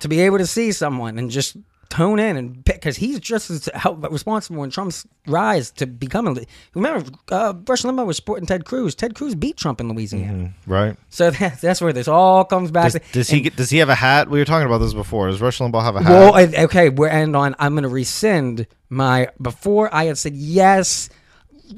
to 0.00 0.08
be 0.08 0.20
able 0.20 0.38
to 0.38 0.46
see 0.46 0.72
someone 0.72 1.18
and 1.18 1.30
just 1.30 1.56
tone 1.88 2.18
in 2.18 2.36
and 2.36 2.64
because 2.64 2.96
he's 2.96 3.20
just 3.20 3.50
as 3.50 3.68
responsible 4.10 4.62
in 4.64 4.70
Trump's 4.70 5.06
rise 5.26 5.70
to 5.72 5.86
become 5.86 6.26
a. 6.26 6.36
Remember, 6.74 7.10
uh, 7.30 7.54
Rush 7.66 7.82
Limbaugh 7.82 8.06
was 8.06 8.16
supporting 8.16 8.46
Ted 8.46 8.64
Cruz. 8.64 8.94
Ted 8.94 9.14
Cruz 9.14 9.34
beat 9.34 9.56
Trump 9.56 9.80
in 9.80 9.88
Louisiana, 9.88 10.52
right. 10.66 10.96
so 11.10 11.30
that, 11.32 11.60
that's 11.60 11.80
where 11.80 11.92
this 11.92 12.08
all 12.08 12.44
comes 12.44 12.70
back. 12.70 12.92
Does, 12.92 13.00
to. 13.00 13.12
does 13.12 13.28
he 13.28 13.40
get, 13.40 13.56
does 13.56 13.70
he 13.70 13.78
have 13.78 13.88
a 13.88 13.94
hat? 13.94 14.28
We 14.28 14.38
were 14.38 14.44
talking 14.44 14.66
about 14.66 14.78
this 14.78 14.94
before. 14.94 15.28
Does 15.28 15.40
Rush 15.40 15.58
Limbaugh 15.58 15.82
have 15.82 15.96
a 15.96 16.02
hat? 16.02 16.10
Well, 16.10 16.64
okay, 16.64 16.88
we're 16.88 17.08
end 17.08 17.36
on. 17.36 17.54
I'm 17.58 17.74
going 17.74 17.82
to 17.82 17.88
rescind 17.88 18.66
my 18.88 19.28
before 19.40 19.92
I 19.94 20.04
had 20.04 20.18
said 20.18 20.34
yes 20.34 21.10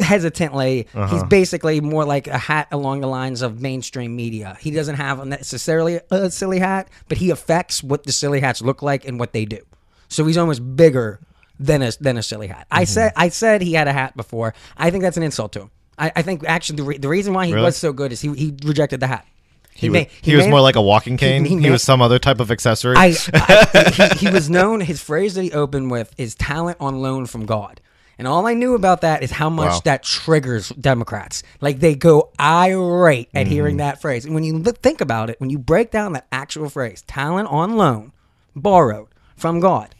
hesitantly. 0.00 0.86
Uh-huh. 0.94 1.14
He's 1.14 1.24
basically 1.24 1.80
more 1.80 2.04
like 2.04 2.26
a 2.26 2.38
hat 2.38 2.68
along 2.72 3.00
the 3.00 3.06
lines 3.06 3.42
of 3.42 3.60
mainstream 3.60 4.16
media. 4.16 4.56
He 4.60 4.70
doesn't 4.70 4.96
have 4.96 5.24
necessarily 5.26 6.00
a 6.10 6.30
silly 6.30 6.58
hat, 6.58 6.88
but 7.08 7.18
he 7.18 7.30
affects 7.30 7.82
what 7.82 8.04
the 8.04 8.12
silly 8.12 8.40
hats 8.40 8.62
look 8.62 8.82
like 8.82 9.06
and 9.06 9.18
what 9.18 9.32
they 9.32 9.44
do. 9.44 9.60
So 10.08 10.24
he's 10.26 10.36
almost 10.36 10.76
bigger 10.76 11.20
than 11.58 11.82
a 11.82 11.90
than 12.00 12.16
a 12.18 12.22
silly 12.22 12.46
hat. 12.48 12.66
Mm-hmm. 12.70 12.78
I 12.80 12.84
said 12.84 13.12
I 13.16 13.28
said 13.30 13.62
he 13.62 13.72
had 13.74 13.88
a 13.88 13.92
hat 13.92 14.16
before. 14.16 14.54
I 14.76 14.90
think 14.90 15.02
that's 15.02 15.16
an 15.16 15.22
insult 15.22 15.52
to 15.54 15.62
him. 15.62 15.70
I, 15.98 16.12
I 16.16 16.22
think 16.22 16.44
actually 16.46 16.76
the, 16.76 16.82
re- 16.82 16.98
the 16.98 17.08
reason 17.08 17.32
why 17.32 17.46
he 17.46 17.54
Really? 17.54 17.64
was 17.64 17.76
so 17.76 17.92
good 17.92 18.12
is 18.12 18.20
he 18.20 18.32
he 18.34 18.54
rejected 18.64 19.00
the 19.00 19.06
hat. 19.06 19.26
he, 19.74 19.88
was, 19.88 20.00
ma- 20.02 20.08
he 20.22 20.36
was 20.36 20.46
more 20.48 20.60
like 20.60 20.76
a 20.76 20.82
walking 20.82 21.16
cane. 21.16 21.44
He, 21.44 21.50
he 21.50 21.56
made- 21.56 21.70
was 21.70 21.82
some 21.82 22.02
other 22.02 22.18
type 22.18 22.40
of 22.40 22.50
accessory. 22.50 22.94
I, 22.96 23.14
I 23.34 23.90
he, 24.14 24.26
he 24.26 24.30
was 24.30 24.50
known. 24.50 24.80
His 24.80 25.02
phrase 25.02 25.34
that 25.34 25.42
he 25.42 25.52
opened 25.52 25.90
with 25.90 26.12
is 26.18 26.34
"talent 26.34 26.76
on 26.80 27.00
loan 27.00 27.24
from 27.26 27.46
God," 27.46 27.80
and 28.18 28.28
all 28.28 28.46
I 28.46 28.52
knew 28.52 28.74
about 28.74 29.00
that 29.00 29.22
is 29.22 29.30
how 29.30 29.48
much 29.48 29.70
Wow. 29.72 29.80
that 29.84 30.02
triggers 30.02 30.68
Democrats. 30.68 31.42
Like 31.62 31.80
they 31.80 31.94
go 31.94 32.30
irate 32.38 33.28
Mm-hmm. 33.28 33.38
at 33.38 33.46
hearing 33.46 33.78
that 33.78 34.00
phrase. 34.02 34.24
And 34.26 34.34
when 34.34 34.44
you 34.44 34.58
look, 34.58 34.78
think 34.82 35.00
about 35.00 35.30
it, 35.30 35.40
when 35.40 35.48
you 35.50 35.58
break 35.58 35.90
down 35.90 36.12
that 36.12 36.26
actual 36.30 36.68
phrase, 36.68 37.00
"talent 37.06 37.48
on 37.48 37.76
loan, 37.78 38.12
borrowed 38.54 39.08
from 39.34 39.60
God," 39.60 39.94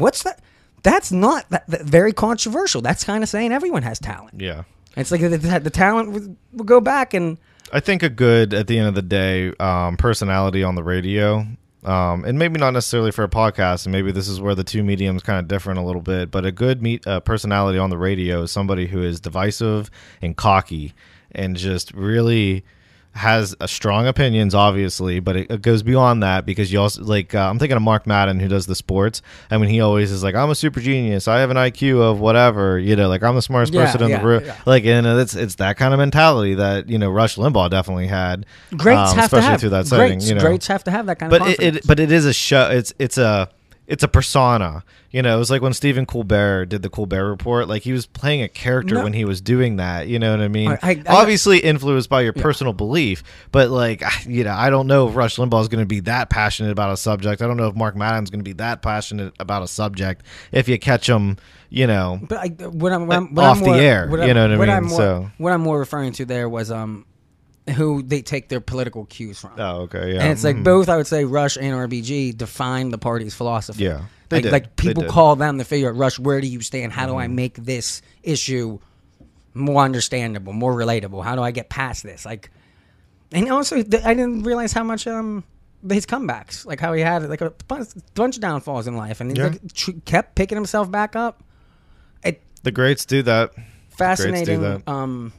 what's 0.00 0.22
that? 0.24 0.40
That's 0.82 1.12
not 1.12 1.48
that, 1.50 1.66
that 1.68 1.82
very 1.82 2.12
controversial. 2.12 2.80
That's 2.80 3.04
kind 3.04 3.22
of 3.22 3.28
saying 3.28 3.52
everyone 3.52 3.82
has 3.82 3.98
talent. 3.98 4.40
yeah. 4.40 4.64
It's 4.96 5.12
like 5.12 5.20
the, 5.20 5.28
the, 5.28 5.60
the 5.60 5.70
talent 5.70 6.10
will, 6.10 6.36
would 6.52 6.66
go 6.66 6.80
back 6.80 7.14
and 7.14 7.38
I 7.72 7.80
think 7.80 8.02
a 8.02 8.08
good 8.08 8.52
at 8.52 8.66
the 8.66 8.78
end 8.78 8.88
of 8.88 8.94
the 8.94 9.02
day 9.02 9.52
um, 9.60 9.96
personality 9.96 10.64
on 10.64 10.74
the 10.74 10.82
radio, 10.82 11.46
um, 11.84 12.24
and 12.24 12.38
maybe 12.38 12.58
not 12.58 12.72
necessarily 12.72 13.12
for 13.12 13.22
a 13.22 13.28
podcast, 13.28 13.86
and 13.86 13.92
maybe 13.92 14.12
this 14.12 14.28
is 14.28 14.40
where 14.40 14.54
the 14.54 14.64
two 14.64 14.82
mediums 14.82 15.22
kind 15.22 15.38
of 15.38 15.46
different 15.46 15.78
a 15.78 15.82
little 15.82 16.02
bit. 16.02 16.30
But 16.30 16.44
a 16.44 16.52
good 16.52 16.82
meet 16.82 17.06
uh, 17.06 17.20
personality 17.20 17.78
on 17.78 17.90
the 17.90 17.98
radio 17.98 18.42
is 18.42 18.50
somebody 18.50 18.86
who 18.86 19.02
is 19.02 19.20
divisive 19.20 19.90
and 20.20 20.36
cocky, 20.36 20.94
and 21.32 21.56
just 21.56 21.92
really 21.94 22.64
has 23.12 23.56
a 23.60 23.66
strong 23.66 24.06
opinions, 24.06 24.54
obviously, 24.54 25.18
but 25.20 25.36
it, 25.36 25.50
it 25.50 25.62
goes 25.62 25.82
beyond 25.82 26.22
that 26.22 26.46
because 26.46 26.72
you 26.72 26.80
also 26.80 27.02
like 27.02 27.34
uh, 27.34 27.48
I'm 27.50 27.58
thinking 27.58 27.76
of 27.76 27.82
Mark 27.82 28.06
Madden 28.06 28.38
who 28.40 28.48
does 28.48 28.66
the 28.66 28.74
sports. 28.74 29.20
I 29.50 29.58
mean, 29.58 29.68
he 29.68 29.80
always 29.80 30.12
is 30.12 30.22
like, 30.22 30.34
"I'm 30.34 30.48
a 30.50 30.54
super 30.54 30.80
genius. 30.80 31.26
I 31.26 31.40
have 31.40 31.50
an 31.50 31.56
IQ 31.56 32.00
of 32.00 32.20
whatever. 32.20 32.78
You 32.78 32.94
know, 32.96 33.08
like 33.08 33.22
I'm 33.22 33.34
the 33.34 33.42
smartest 33.42 33.74
Yeah, 33.74 33.84
person 33.84 34.02
in 34.04 34.10
yeah, 34.10 34.18
the 34.20 34.26
room." 34.26 34.42
yeah. 34.44 34.56
Like, 34.64 34.84
and 34.84 35.06
it's 35.06 35.34
it's 35.34 35.56
that 35.56 35.76
kind 35.76 35.92
of 35.92 35.98
mentality 35.98 36.54
that 36.54 36.88
you 36.88 36.98
know 36.98 37.10
Rush 37.10 37.36
Limbaugh 37.36 37.70
definitely 37.70 38.06
had. 38.06 38.46
greats 38.76 39.10
um, 39.12 39.18
have 39.18 39.30
to 39.30 39.40
have 39.42 39.60
through 39.60 39.70
that 39.70 39.86
setting. 39.86 40.06
greats, 40.18 40.28
you 40.28 40.34
know, 40.36 40.40
greats 40.42 40.66
have 40.68 40.84
to 40.84 40.90
have 40.90 41.06
that 41.06 41.18
kind 41.18 41.30
but 41.30 41.42
of 41.42 41.48
it, 41.48 41.60
it 41.76 41.86
but 41.86 41.98
it 42.00 42.12
is 42.12 42.26
a 42.26 42.32
show. 42.32 42.70
It's 42.70 42.92
it's 42.98 43.18
a 43.18 43.48
it's 43.90 44.02
a 44.04 44.08
persona. 44.08 44.84
You 45.10 45.20
know, 45.22 45.34
it 45.34 45.38
was 45.40 45.50
like 45.50 45.60
when 45.60 45.72
Stephen 45.72 46.06
Colbert 46.06 46.66
did 46.66 46.82
the 46.82 46.88
Colbert 46.88 47.28
Report. 47.28 47.66
Like 47.68 47.82
he 47.82 47.92
was 47.92 48.06
playing 48.06 48.42
a 48.42 48.48
character 48.48 48.94
No. 48.94 49.02
when 49.02 49.12
he 49.12 49.24
was 49.24 49.40
doing 49.40 49.76
that. 49.76 50.06
You 50.06 50.20
know 50.20 50.30
what 50.30 50.40
I 50.40 50.46
mean? 50.46 50.70
I- 50.70 50.78
I- 50.80 51.02
I- 51.06 51.20
Obviously 51.20 51.58
influenced 51.58 52.08
by 52.08 52.20
your 52.20 52.32
personal 52.32 52.72
belief, 52.72 53.24
but 53.50 53.68
like 53.70 54.02
you 54.26 54.44
know, 54.44 54.52
I 54.54 54.70
don't 54.70 54.86
know 54.86 55.08
if 55.08 55.16
Rush 55.16 55.36
Limbaugh 55.36 55.60
is 55.62 55.68
going 55.68 55.82
to 55.82 55.86
be 55.88 56.00
that 56.00 56.30
passionate 56.30 56.70
about 56.70 56.92
a 56.92 56.96
subject. 56.96 57.42
I 57.42 57.48
don't 57.48 57.56
know 57.56 57.66
if 57.66 57.74
Mark 57.74 57.96
Madden's 57.96 58.30
going 58.30 58.38
to 58.40 58.44
be 58.48 58.52
that 58.54 58.80
passionate 58.82 59.34
about 59.40 59.64
a 59.64 59.68
subject. 59.68 60.22
If 60.52 60.68
you 60.68 60.78
catch 60.78 61.08
him, 61.08 61.36
you 61.68 61.88
know, 61.88 62.20
But 62.22 62.38
I, 62.38 62.46
what 62.68 62.92
I'm, 62.92 63.06
what 63.08 63.16
I'm 63.16 63.34
what 63.34 63.44
Off 63.44 63.58
I'm 63.58 63.64
the 63.64 63.70
air, 63.78 64.06
what 64.08 64.26
you 64.26 64.32
know 64.34 64.56
what 64.56 64.68
I 64.68 64.78
mean? 64.80 64.88
More, 64.90 64.96
So- 64.98 65.30
what 65.38 65.52
I'm 65.52 65.60
more 65.62 65.78
referring 65.80 66.12
to 66.12 66.24
there 66.24 66.48
was 66.48 66.70
um, 66.70 67.04
who 67.70 68.02
they 68.02 68.22
take 68.22 68.48
their 68.48 68.60
political 68.60 69.04
cues 69.06 69.38
from. 69.40 69.52
oh 69.58 69.82
okay, 69.82 70.14
yeah, 70.14 70.22
and 70.22 70.32
it's 70.32 70.44
like 70.44 70.56
mhm. 70.56 70.64
both 70.64 70.88
I 70.88 70.96
would 70.96 71.06
say 71.06 71.24
Rush 71.24 71.56
and 71.56 71.66
RBG 71.66 72.36
define 72.36 72.90
the 72.90 72.98
party's 72.98 73.34
philosophy. 73.34 73.84
Yeah, 73.84 74.02
they 74.28 74.36
like, 74.38 74.42
did. 74.44 74.52
like 74.52 74.76
people. 74.76 75.02
Mm-hmm. 75.04 75.12
call 75.12 75.36
them 75.36 75.58
to 75.58 75.64
figure 75.64 75.88
out 75.90 75.96
Rush, 75.96 76.18
where 76.18 76.40
do 76.40 76.46
you 76.46 76.60
stand? 76.60 76.92
How 76.92 77.06
do 77.06 77.16
I 77.16 77.28
make 77.28 77.54
this 77.54 78.02
issue 78.22 78.78
more 79.54 79.82
understandable, 79.82 80.52
more 80.52 80.74
relatable? 80.74 81.24
How 81.24 81.36
do 81.36 81.42
I 81.42 81.50
get 81.50 81.68
past 81.68 82.02
this? 82.02 82.24
Like, 82.24 82.50
and 83.32 83.50
also 83.50 83.76
I 83.78 83.82
didn't 83.82 84.42
realize 84.44 84.72
how 84.72 84.84
much 84.84 85.06
um 85.06 85.44
his 85.88 86.06
comebacks, 86.06 86.66
like 86.66 86.80
how 86.80 86.92
he 86.92 87.00
had 87.00 87.28
like 87.28 87.40
a 87.40 87.52
bunch, 87.66 88.36
of 88.36 88.40
downfalls 88.40 88.86
in 88.86 88.96
life, 88.96 89.20
and 89.20 89.30
he 89.30 89.36
Yeah. 89.36 89.48
like, 89.48 89.72
tr- 89.72 89.92
kept 90.04 90.34
picking 90.34 90.56
himself 90.56 90.90
back 90.90 91.16
up. 91.16 91.42
It 92.22 92.42
the 92.62 92.70
greats 92.70 93.04
do 93.06 93.22
that. 93.22 93.52
fascinating, 93.90 94.60
that. 94.62 94.86
um, 94.88 95.32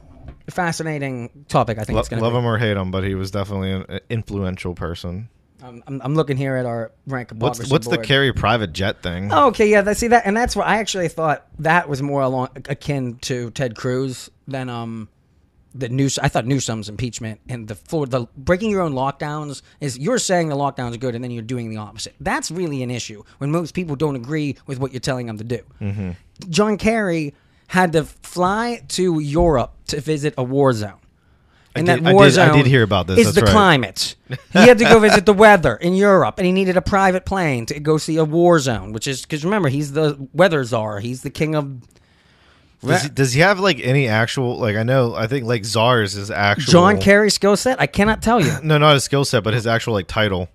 fascinating 0.50 1.44
topic. 1.48 1.78
I 1.78 1.84
think 1.84 1.94
Lo- 1.94 2.00
it's 2.00 2.08
gonna 2.08 2.22
love 2.22 2.32
be. 2.32 2.38
him 2.38 2.46
or 2.46 2.58
hate 2.58 2.76
him, 2.76 2.90
but 2.90 3.04
he 3.04 3.14
was 3.14 3.30
definitely 3.30 3.72
an 3.72 4.00
influential 4.10 4.74
person. 4.74 5.28
Um, 5.62 5.82
I'm, 5.86 6.02
I'm 6.02 6.14
looking 6.16 6.36
here 6.36 6.56
at 6.56 6.66
our 6.66 6.90
rank. 7.06 7.30
What's 7.36 7.70
what's 7.70 7.86
the 7.86 7.96
board. 7.96 8.06
Kerry 8.06 8.32
private 8.32 8.72
jet 8.72 9.02
thing? 9.02 9.32
Oh, 9.32 9.48
okay, 9.48 9.70
yeah, 9.70 9.80
that, 9.82 9.96
see 9.96 10.08
that, 10.08 10.26
and 10.26 10.36
that's 10.36 10.56
what 10.56 10.66
I 10.66 10.78
actually 10.78 11.08
thought 11.08 11.46
that 11.60 11.88
was 11.88 12.02
more 12.02 12.20
along 12.22 12.48
akin 12.68 13.18
to 13.22 13.50
Ted 13.52 13.76
Cruz 13.76 14.28
than 14.48 14.68
um 14.68 15.08
the 15.74 15.88
news. 15.88 16.18
I 16.18 16.26
thought 16.28 16.46
Newsom's 16.46 16.88
impeachment 16.88 17.40
and 17.48 17.68
the 17.68 17.76
for 17.76 18.06
the 18.06 18.26
breaking 18.36 18.70
your 18.70 18.80
own 18.80 18.92
lockdowns 18.92 19.62
is 19.80 19.96
you're 19.96 20.18
saying 20.18 20.48
the 20.48 20.56
lockdowns 20.56 20.94
are 20.94 20.98
good 20.98 21.14
and 21.14 21.22
then 21.22 21.30
you're 21.30 21.42
doing 21.42 21.70
the 21.70 21.76
opposite. 21.76 22.14
That's 22.20 22.50
really 22.50 22.82
an 22.82 22.90
issue 22.90 23.22
when 23.38 23.52
most 23.52 23.72
people 23.72 23.94
don't 23.94 24.16
agree 24.16 24.56
with 24.66 24.80
what 24.80 24.92
you're 24.92 25.00
telling 25.00 25.26
them 25.26 25.38
to 25.38 25.44
do. 25.44 25.60
Mm-hmm. 25.80 26.10
John 26.50 26.76
Kerry 26.76 27.34
had 27.72 27.92
to 27.92 28.04
fly 28.04 28.82
to 28.86 29.18
Europe 29.18 29.72
to 29.86 29.98
visit 30.00 30.34
a 30.36 30.44
war 30.44 30.72
zone. 30.74 30.92
And 31.74 31.86
did- 31.86 32.04
that 32.04 32.08
I 32.10 32.12
war 32.12 32.24
did- 32.24 32.38
I 32.38 32.48
zone 32.48 32.56
did 32.58 32.66
hear 32.66 32.82
about 32.82 33.06
this, 33.06 33.18
Is 33.18 33.24
that's 33.26 33.34
the 33.36 33.42
right. 33.44 33.50
climate? 33.50 34.14
He 34.52 34.58
had 34.58 34.76
to 34.78 34.84
go 34.84 34.98
visit 35.00 35.24
the 35.24 35.32
weather 35.32 35.74
in 35.76 35.94
Europe, 35.94 36.34
and 36.36 36.44
he 36.46 36.52
needed 36.52 36.76
a 36.76 36.82
private 36.82 37.24
plane 37.24 37.64
to 37.66 37.80
go 37.80 37.96
see 37.96 38.16
a 38.18 38.24
war 38.24 38.58
zone. 38.58 38.92
Which 38.92 39.06
is 39.06 39.22
because 39.22 39.42
remember, 39.42 39.70
he's 39.70 39.92
the 39.92 40.28
weather 40.34 40.62
czar. 40.64 41.00
He's 41.00 41.22
the 41.22 41.30
king 41.30 41.54
of 41.54 41.80
Does 42.84 43.02
he, 43.04 43.08
does 43.08 43.32
he 43.32 43.40
have 43.40 43.58
like 43.58 43.80
any 43.82 44.06
actual 44.06 44.58
like 44.58 44.76
I 44.76 44.82
know 44.82 45.14
I 45.14 45.26
think 45.26 45.46
like 45.46 45.64
czars 45.64 46.14
is 46.14 46.30
actual 46.30 46.72
John 46.72 47.00
Kerry 47.00 47.30
skill 47.30 47.56
set. 47.56 47.80
I 47.80 47.86
cannot 47.86 48.20
tell 48.22 48.38
you. 48.40 48.52
No, 48.62 48.76
not 48.76 48.92
his 48.94 49.04
skill 49.04 49.24
set, 49.24 49.42
but 49.42 49.54
his 49.54 49.66
actual 49.66 49.94
like 49.94 50.08
title. 50.08 50.48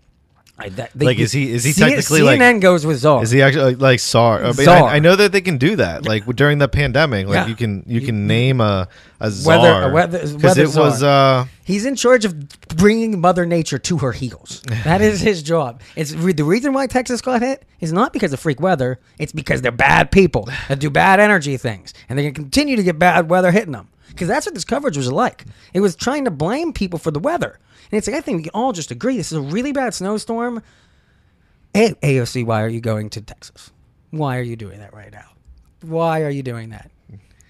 I, 0.60 0.70
that, 0.70 0.99
Like, 0.99 1.20
is 1.20 1.32
he- 1.32 1.51
is 1.51 1.64
he 1.64 1.72
C- 1.72 1.82
technically, 1.82 2.22
CNN 2.22 2.26
like- 2.26 2.39
CNN 2.39 2.62
goes 2.62 2.84
with 2.84 2.97
czar? 2.97 3.22
Is 3.22 3.30
he 3.30 3.43
actually 3.43 3.74
like, 3.76 3.80
like 3.82 3.99
czar? 3.99 4.43
I, 4.43 4.51
mean, 4.53 4.68
I, 4.68 4.80
I 4.95 4.99
know 4.99 5.16
that 5.16 5.32
they 5.32 5.41
can 5.41 5.58
do 5.60 5.76
that. 5.76 6.05
Like 6.08 6.26
during 6.36 6.58
the 6.58 6.68
pandemic, 6.68 7.28
like 7.28 7.36
Yeah. 7.36 7.47
you 7.47 7.55
can 7.55 7.84
you 7.86 8.01
can 8.01 8.26
name 8.26 8.60
a 8.60 8.88
a 9.20 9.30
czar 9.30 9.60
Weather- 9.60 9.89
a 9.89 9.93
weather- 9.93 10.28
because 10.36 10.58
it 10.58 10.76
was 10.76 11.03
uh 11.03 11.45
He's 11.64 11.86
in 11.86 11.95
charge 11.95 12.26
of 12.26 12.34
bringing 12.70 13.22
Mother 13.22 13.45
Nature 13.45 13.78
to 13.78 13.97
her 13.99 14.14
heels. 14.14 14.64
That 14.84 15.01
is 15.01 15.20
his 15.22 15.43
job. 15.43 15.82
It's 15.95 16.12
the 16.14 16.43
reason 16.43 16.74
why 16.74 16.88
Texas 16.88 17.22
got 17.22 17.41
hit 17.41 17.64
is 17.80 17.91
not 17.93 18.12
because 18.14 18.34
of 18.34 18.39
freak 18.39 18.60
weather. 18.60 18.99
It's 19.20 19.34
because 19.34 19.62
they're 19.62 19.72
bad 19.72 20.10
people 20.12 20.49
that 20.70 20.80
do 20.80 20.89
bad 20.89 21.20
energy 21.20 21.58
things, 21.58 21.93
and 22.10 22.18
they're 22.18 22.24
gonna 22.32 22.34
continue 22.34 22.78
to 22.78 22.84
get 22.84 22.97
bad 22.97 23.30
weather 23.30 23.51
hitting 23.51 23.74
them. 23.74 23.89
Because 24.10 24.28
that's 24.28 24.47
what 24.47 24.55
this 24.55 24.66
coverage 24.66 24.97
was 24.97 25.12
like. 25.12 25.45
It 25.76 25.82
was 25.82 25.95
trying 25.95 26.26
to 26.26 26.32
blame 26.32 26.74
people 26.74 26.97
for 26.97 27.12
the 27.12 27.20
weather, 27.20 27.60
and 27.91 27.97
it's 27.97 28.07
like 28.07 28.15
I 28.15 28.21
think 28.21 28.38
we 28.38 28.43
can 28.43 28.51
all 28.53 28.73
just 28.73 28.91
agree 28.91 29.17
this 29.17 29.31
is 29.31 29.38
a 29.38 29.41
really 29.41 29.71
bad 29.71 29.93
snowstorm. 29.93 30.61
Hey, 31.73 31.93
AOC, 32.01 32.45
why 32.45 32.63
are 32.63 32.67
you 32.67 32.81
going 32.81 33.09
to 33.11 33.21
Texas? 33.21 33.71
Why 34.11 34.38
are 34.38 34.43
you 34.43 34.55
doing 34.55 34.79
that 34.79 34.93
right 34.93 35.11
now? 35.11 35.29
Why 35.81 36.23
are 36.23 36.29
you 36.29 36.43
doing 36.43 36.69
that? 36.69 36.89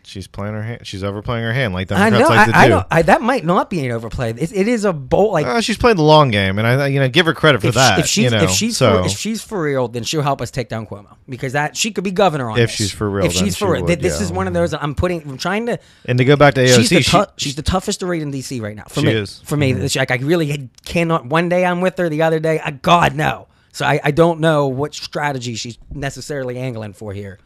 She's 0.07 0.25
playing 0.27 0.53
her 0.53 0.63
hand. 0.63 0.87
She's 0.87 1.03
overplaying 1.03 1.43
her 1.43 1.53
hand 1.53 1.73
like 1.73 1.91
I 1.91 2.09
Democrats 2.09 2.29
know. 2.29 2.35
like 2.35 2.49
to 2.49 2.55
I, 2.57 2.59
I 2.61 2.63
do. 2.65 2.69
don't. 2.69 2.87
I, 2.89 3.01
that 3.03 3.21
might 3.21 3.45
not 3.45 3.69
be 3.69 3.85
an 3.85 3.91
overplay. 3.91 4.31
It, 4.31 4.51
it 4.51 4.67
is 4.67 4.85
a 4.85 4.93
bold. 4.93 5.33
Like 5.33 5.45
Uh, 5.45 5.61
she's 5.61 5.77
playing 5.77 5.97
the 5.97 6.03
long 6.03 6.31
game, 6.31 6.57
and 6.57 6.65
I 6.67 6.87
you 6.87 6.99
know 6.99 7.09
give 7.09 7.25
her 7.25 7.33
credit 7.33 7.61
for 7.61 7.67
if, 7.67 7.75
that. 7.75 7.95
She, 7.95 8.01
if 8.01 8.07
she's 8.07 8.23
you 8.23 8.29
know, 8.37 8.43
if 8.45 8.49
she's 8.51 8.77
so 8.77 9.01
for, 9.03 9.05
if 9.07 9.11
she's 9.17 9.41
for 9.43 9.61
real, 9.61 9.87
then 9.87 10.03
she'll 10.03 10.21
help 10.21 10.41
us 10.41 10.49
take 10.49 10.69
down 10.69 10.87
Cuomo 10.87 11.15
because 11.27 11.53
that 11.53 11.75
she 11.75 11.91
could 11.91 12.03
be 12.03 12.11
governor 12.11 12.49
on 12.49 12.57
If 12.57 12.69
this. 12.69 12.75
she's 12.77 12.91
for 12.91 13.09
real, 13.09 13.25
if 13.25 13.33
she's 13.33 13.57
for 13.57 13.71
real, 13.73 13.83
would, 13.83 13.99
this 14.01 14.21
is 14.21 14.31
one 14.31 14.47
of 14.47 14.53
those. 14.53 14.73
I'm 14.73 14.95
putting. 14.95 15.21
I'm 15.23 15.37
trying 15.37 15.65
to. 15.67 15.79
and 16.05 16.17
to 16.17 16.25
go 16.25 16.35
back 16.35 16.53
to 16.55 16.61
AOC, 16.65 16.75
she's 16.77 16.89
the 16.89 17.01
she, 17.01 17.23
she's 17.37 17.55
the 17.55 17.61
toughest 17.61 17.99
to 17.99 18.05
read 18.07 18.21
in 18.21 18.31
DC 18.31 18.61
right 18.61 18.75
now. 18.75 18.85
For 18.87 19.01
She 19.01 19.05
me, 19.07 19.11
is. 19.13 19.29
Mm-hmm. 19.31 19.45
for 19.45 19.57
me, 19.57 19.71
It's 19.73 19.95
like 19.95 20.11
I 20.11 20.15
really 20.15 20.69
cannot. 20.85 21.25
One 21.25 21.49
day 21.49 21.65
I'm 21.65 21.81
with 21.81 21.97
her, 21.97 22.09
the 22.09 22.21
other 22.21 22.39
day, 22.39 22.59
I, 22.59 22.71
God 22.71 23.15
no. 23.15 23.47
So 23.73 23.85
I, 23.85 23.99
I 24.03 24.11
don't 24.11 24.39
know 24.39 24.67
what 24.67 24.95
strategy 24.95 25.53
she's 25.53 25.77
necessarily 25.91 26.57
angling 26.57 26.93
for 26.93 27.13
here. 27.13 27.37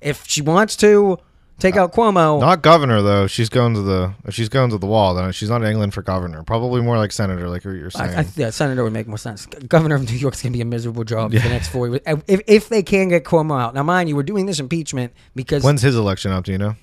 If 0.00 0.24
she 0.26 0.40
wants 0.40 0.76
to 0.76 1.18
take 1.60 1.76
uh, 1.76 1.82
out 1.84 1.92
Cuomo, 1.92 2.40
not 2.40 2.62
governor 2.62 3.02
though. 3.02 3.26
She's 3.26 3.48
going 3.48 3.74
to 3.74 3.82
the 3.82 4.14
if 4.24 4.34
she's 4.34 4.48
going 4.48 4.70
to 4.70 4.78
the 4.78 4.86
wall, 4.86 5.14
then 5.14 5.30
she's 5.32 5.48
not 5.48 5.62
in 5.62 5.68
England 5.68 5.94
for 5.94 6.02
governor. 6.02 6.42
Probably 6.42 6.80
more 6.82 6.98
like 6.98 7.12
senator, 7.12 7.48
like 7.48 7.62
you're 7.64 7.90
saying. 7.90 8.10
I, 8.14 8.20
I, 8.22 8.26
yeah, 8.36 8.50
senator 8.50 8.82
would 8.82 8.92
make 8.92 9.06
more 9.06 9.18
sense. 9.18 9.46
Governor 9.46 9.94
of 9.94 10.08
New 10.10 10.16
York's 10.16 10.42
gonna 10.42 10.52
be 10.52 10.60
a 10.60 10.64
miserable 10.64 11.04
job 11.04 11.32
for 11.32 11.38
the 11.38 11.48
next 11.48 11.68
four 11.68 11.88
years. 11.88 12.00
If, 12.26 12.40
if 12.46 12.68
they 12.68 12.82
can 12.82 13.08
get 13.08 13.24
Cuomo 13.24 13.60
out, 13.60 13.74
now 13.74 13.82
mind 13.82 14.08
you, 14.08 14.16
we're 14.16 14.22
doing 14.22 14.46
this 14.46 14.58
impeachment 14.58 15.12
because 15.34 15.62
When's 15.62 15.82
his 15.82 15.96
election 15.96 16.32
up? 16.32 16.44
Do 16.44 16.52
you 16.52 16.58
know? 16.58 16.74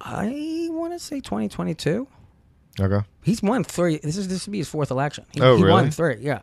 I 0.00 0.68
want 0.70 0.92
to 0.94 0.98
say 0.98 1.20
2022. 1.20 2.08
Okay. 2.80 3.06
He's 3.22 3.42
won 3.42 3.64
three. 3.64 3.98
This 3.98 4.16
is 4.16 4.28
this 4.28 4.46
would 4.46 4.52
be 4.52 4.58
his 4.58 4.68
fourth 4.68 4.90
election. 4.90 5.26
He, 5.32 5.40
Oh, 5.40 5.56
he 5.56 5.62
won 5.64 5.70
really? 5.84 5.90
three. 5.90 6.16
Yeah. 6.20 6.40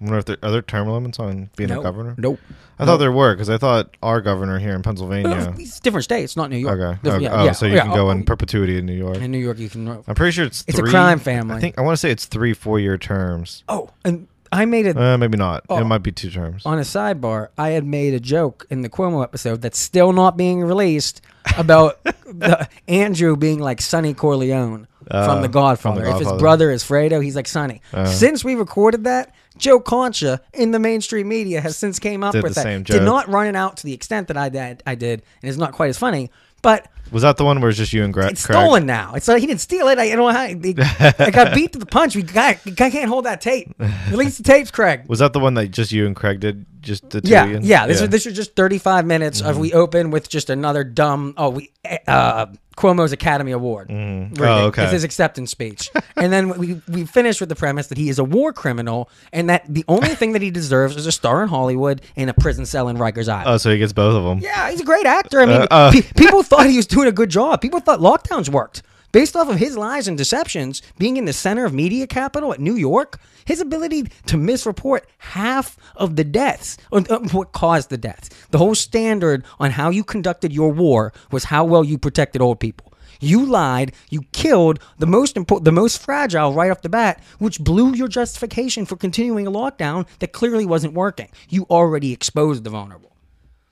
I 0.00 0.04
wonder 0.04 0.18
if 0.18 0.24
there 0.26 0.36
are 0.42 0.50
there 0.52 0.62
term 0.62 0.88
limits 0.88 1.18
on 1.18 1.50
being 1.56 1.70
Nope. 1.70 1.80
a 1.80 1.82
governor. 1.82 2.14
Nope. 2.18 2.38
I 2.78 2.84
thought 2.84 2.98
there 2.98 3.10
were 3.10 3.34
because 3.34 3.50
I 3.50 3.58
thought 3.58 3.96
our 4.02 4.20
governor 4.20 4.58
here 4.60 4.74
in 4.74 4.82
Pennsylvania. 4.82 5.52
It's 5.58 5.80
different 5.80 6.04
states, 6.04 6.36
not 6.36 6.50
New 6.50 6.56
York. 6.58 6.78
Okay. 6.78 6.98
Different- 7.02 7.24
Oh, 7.24 7.28
yeah, 7.28 7.40
oh, 7.42 7.44
yeah. 7.46 7.52
so 7.52 7.66
you 7.66 7.74
Yeah, 7.74 7.82
can 7.82 7.94
go 7.94 8.06
oh, 8.06 8.10
in 8.10 8.22
perpetuity 8.24 8.78
in 8.78 8.86
New 8.86 8.92
York. 8.94 9.16
In 9.18 9.30
New 9.32 9.38
York, 9.38 9.58
you 9.58 9.68
can. 9.68 9.88
I'm 9.88 10.14
pretty 10.14 10.30
sure 10.32 10.44
it's 10.44 10.64
It's 10.68 10.78
a 10.78 10.82
crime 10.82 11.18
family. 11.18 11.56
I 11.56 11.60
think 11.60 11.76
I 11.78 11.80
want 11.82 11.94
to 11.94 11.98
say 11.98 12.10
it's 12.10 12.26
three 12.26 12.52
four 12.52 12.78
year 12.78 12.96
terms. 12.96 13.64
Oh, 13.68 13.90
and 14.04 14.28
I 14.52 14.64
made 14.64 14.86
it. 14.86 14.96
Uh, 14.96 15.18
maybe 15.18 15.36
not. 15.36 15.64
Oh. 15.68 15.78
It 15.78 15.84
might 15.84 16.04
be 16.04 16.12
two 16.12 16.30
terms. 16.30 16.64
on 16.64 16.78
a 16.78 16.82
sidebar, 16.82 17.48
I 17.58 17.70
had 17.70 17.84
made 17.84 18.14
a 18.14 18.20
joke 18.20 18.66
in 18.70 18.82
the 18.82 18.88
Cuomo 18.88 19.22
episode 19.24 19.60
that's 19.60 19.78
still 19.78 20.12
not 20.12 20.36
being 20.36 20.60
released 20.62 21.20
about 21.58 22.00
the, 22.24 22.68
Andrew 22.86 23.36
being 23.36 23.58
like 23.58 23.80
Sonny 23.80 24.14
Corleone 24.14 24.86
from 25.06 25.16
Uh, 25.38 25.40
The 25.42 25.48
Godfather. 25.48 26.02
from 26.04 26.10
The 26.12 26.16
If 26.22 26.28
his 26.30 26.38
brother 26.40 26.70
is 26.70 26.82
Fredo, 26.84 27.22
he's 27.22 27.34
like 27.36 27.48
Sonny. 27.48 27.82
Uh. 27.92 28.06
Since 28.06 28.44
we 28.44 28.54
recorded 28.54 29.04
that, 29.04 29.34
Joe 29.58 29.80
Concha 29.80 30.40
in 30.54 30.70
the 30.70 30.78
mainstream 30.78 31.28
media 31.28 31.60
has 31.60 31.76
since 31.76 31.98
came 31.98 32.24
up 32.24 32.32
Did 32.32 32.42
with 32.42 32.52
the 32.54 32.60
that. 32.60 32.62
same 32.62 32.84
joke. 32.84 32.98
Did 32.98 33.04
not 33.04 33.28
run 33.28 33.46
it 33.46 33.56
out 33.56 33.76
to 33.78 33.84
the 33.84 33.92
extent 33.92 34.28
that 34.28 34.36
I 34.36 34.48
did, 34.48 34.82
I 34.86 34.94
did, 34.94 35.22
and 35.42 35.48
it's 35.48 35.58
not 35.58 35.72
quite 35.72 35.90
as 35.90 35.98
funny. 35.98 36.30
But 36.62 36.88
Was 37.10 37.22
that 37.22 37.36
the 37.38 37.44
one 37.44 37.60
where 37.60 37.70
it's 37.70 37.78
just 37.78 37.92
you 37.92 38.04
and 38.04 38.12
Greg? 38.12 38.32
it's 38.32 38.42
stolen 38.44 38.84
now. 38.84 39.14
It's 39.14 39.26
like 39.28 39.40
he 39.40 39.46
didn't 39.46 39.60
steal 39.62 39.88
it. 39.88 39.98
I, 39.98 40.08
don't 40.10 40.18
know, 40.18 40.26
I, 40.28 41.14
I 41.18 41.30
got 41.30 41.54
beat 41.54 41.72
to 41.72 41.78
the 41.78 41.86
punch. 41.86 42.14
We 42.14 42.22
got, 42.22 42.56
I 42.66 42.90
can't 42.90 43.08
hold 43.08 43.24
that 43.24 43.40
tape. 43.40 43.72
Release 44.10 44.36
the 44.36 44.42
tapes, 44.42 44.70
Craig. 44.70 45.04
Was 45.08 45.20
that 45.20 45.32
the 45.32 45.40
one 45.40 45.54
that 45.54 45.68
just 45.68 45.90
you 45.90 46.06
and 46.06 46.14
Craig 46.14 46.40
did? 46.40 46.66
Just 46.80 47.10
the 47.10 47.20
two 47.20 47.30
Yeah, 47.30 47.44
of 47.44 47.50
you? 47.50 47.58
yeah. 47.62 47.86
This 47.88 48.00
is 48.00 48.08
this 48.08 48.24
is 48.24 48.36
just 48.36 48.54
35 48.54 49.04
minutes 49.04 49.40
of 49.42 49.58
we 49.58 49.72
open 49.72 50.10
with 50.12 50.28
just 50.28 50.48
another 50.48 50.84
dumb. 50.84 51.34
Oh, 51.36 51.50
we 51.50 51.72
uh, 52.06 52.46
Cuomo's 52.76 53.10
Academy 53.10 53.50
Award. 53.50 53.88
Mm. 53.88 54.38
Oh, 54.40 54.66
okay. 54.66 54.84
It's 54.84 54.92
his 54.92 55.02
acceptance 55.02 55.50
speech, 55.50 55.90
and 56.14 56.32
then 56.32 56.50
we 56.50 56.80
we 56.88 57.04
finish 57.04 57.40
with 57.40 57.48
the 57.48 57.56
premise 57.56 57.88
that 57.88 57.98
he 57.98 58.08
is 58.08 58.20
a 58.20 58.24
war 58.24 58.52
criminal 58.52 59.10
and 59.32 59.50
that 59.50 59.64
the 59.68 59.84
only 59.88 60.10
thing 60.14 60.32
that 60.34 60.40
he 60.42 60.52
deserves 60.52 60.94
is 60.94 61.04
a 61.04 61.10
star 61.12 61.42
in 61.42 61.48
Hollywood 61.48 62.00
and 62.14 62.30
a 62.30 62.34
prison 62.34 62.64
cell 62.64 62.88
in 62.88 62.96
Rikers 62.96 63.28
Island. 63.28 63.48
Oh, 63.48 63.56
so 63.56 63.72
he 63.72 63.78
gets 63.78 63.92
both 63.92 64.14
of 64.14 64.22
them. 64.22 64.38
Yeah, 64.38 64.70
he's 64.70 64.80
a 64.80 64.84
great 64.84 65.04
actor. 65.04 65.40
I 65.40 65.46
mean, 65.46 65.60
Uh, 65.62 65.66
uh. 65.72 65.90
pe- 65.92 66.02
people 66.16 66.44
thought 66.44 66.66
he 66.66 66.76
was 66.76 66.86
doing 66.98 67.08
a 67.08 67.12
good 67.12 67.30
job. 67.30 67.60
People 67.60 67.78
thought 67.78 68.00
lockdowns 68.00 68.48
worked. 68.48 68.82
Based 69.12 69.36
off 69.36 69.48
of 69.48 69.56
his 69.56 69.76
lies 69.76 70.08
and 70.08 70.18
deceptions, 70.18 70.82
being 70.98 71.16
in 71.16 71.26
the 71.26 71.32
center 71.32 71.64
of 71.64 71.72
media 71.72 72.08
capital 72.08 72.52
at 72.52 72.58
New 72.58 72.74
York, 72.74 73.20
his 73.44 73.60
ability 73.60 74.02
to 74.26 74.36
misreport 74.36 75.02
half 75.18 75.76
of 75.94 76.16
the 76.16 76.24
deaths, 76.24 76.76
or, 76.90 77.04
uh, 77.08 77.20
what 77.30 77.52
caused 77.52 77.88
the 77.90 77.96
deaths, 77.96 78.30
the 78.50 78.58
whole 78.58 78.74
standard 78.74 79.44
on 79.60 79.70
how 79.70 79.90
you 79.90 80.02
conducted 80.02 80.52
your 80.52 80.72
war 80.72 81.12
was 81.30 81.44
how 81.44 81.64
well 81.64 81.84
you 81.84 81.98
protected 81.98 82.42
old 82.42 82.58
people. 82.58 82.92
You 83.20 83.46
lied. 83.46 83.92
You 84.10 84.22
killed 84.32 84.80
the 84.98 85.06
most 85.06 85.36
important, 85.36 85.66
the 85.66 85.72
most 85.72 86.02
fragile 86.02 86.52
right 86.52 86.70
off 86.70 86.82
the 86.82 86.88
bat, 86.88 87.22
which 87.38 87.60
blew 87.60 87.94
your 87.94 88.08
justification 88.08 88.86
for 88.86 88.96
continuing 88.96 89.46
a 89.46 89.52
lockdown 89.52 90.06
that 90.18 90.32
clearly 90.32 90.66
wasn't 90.66 90.94
working. 90.94 91.28
You 91.48 91.64
already 91.70 92.12
exposed 92.12 92.64
the 92.64 92.70
vulnerable. 92.70 93.12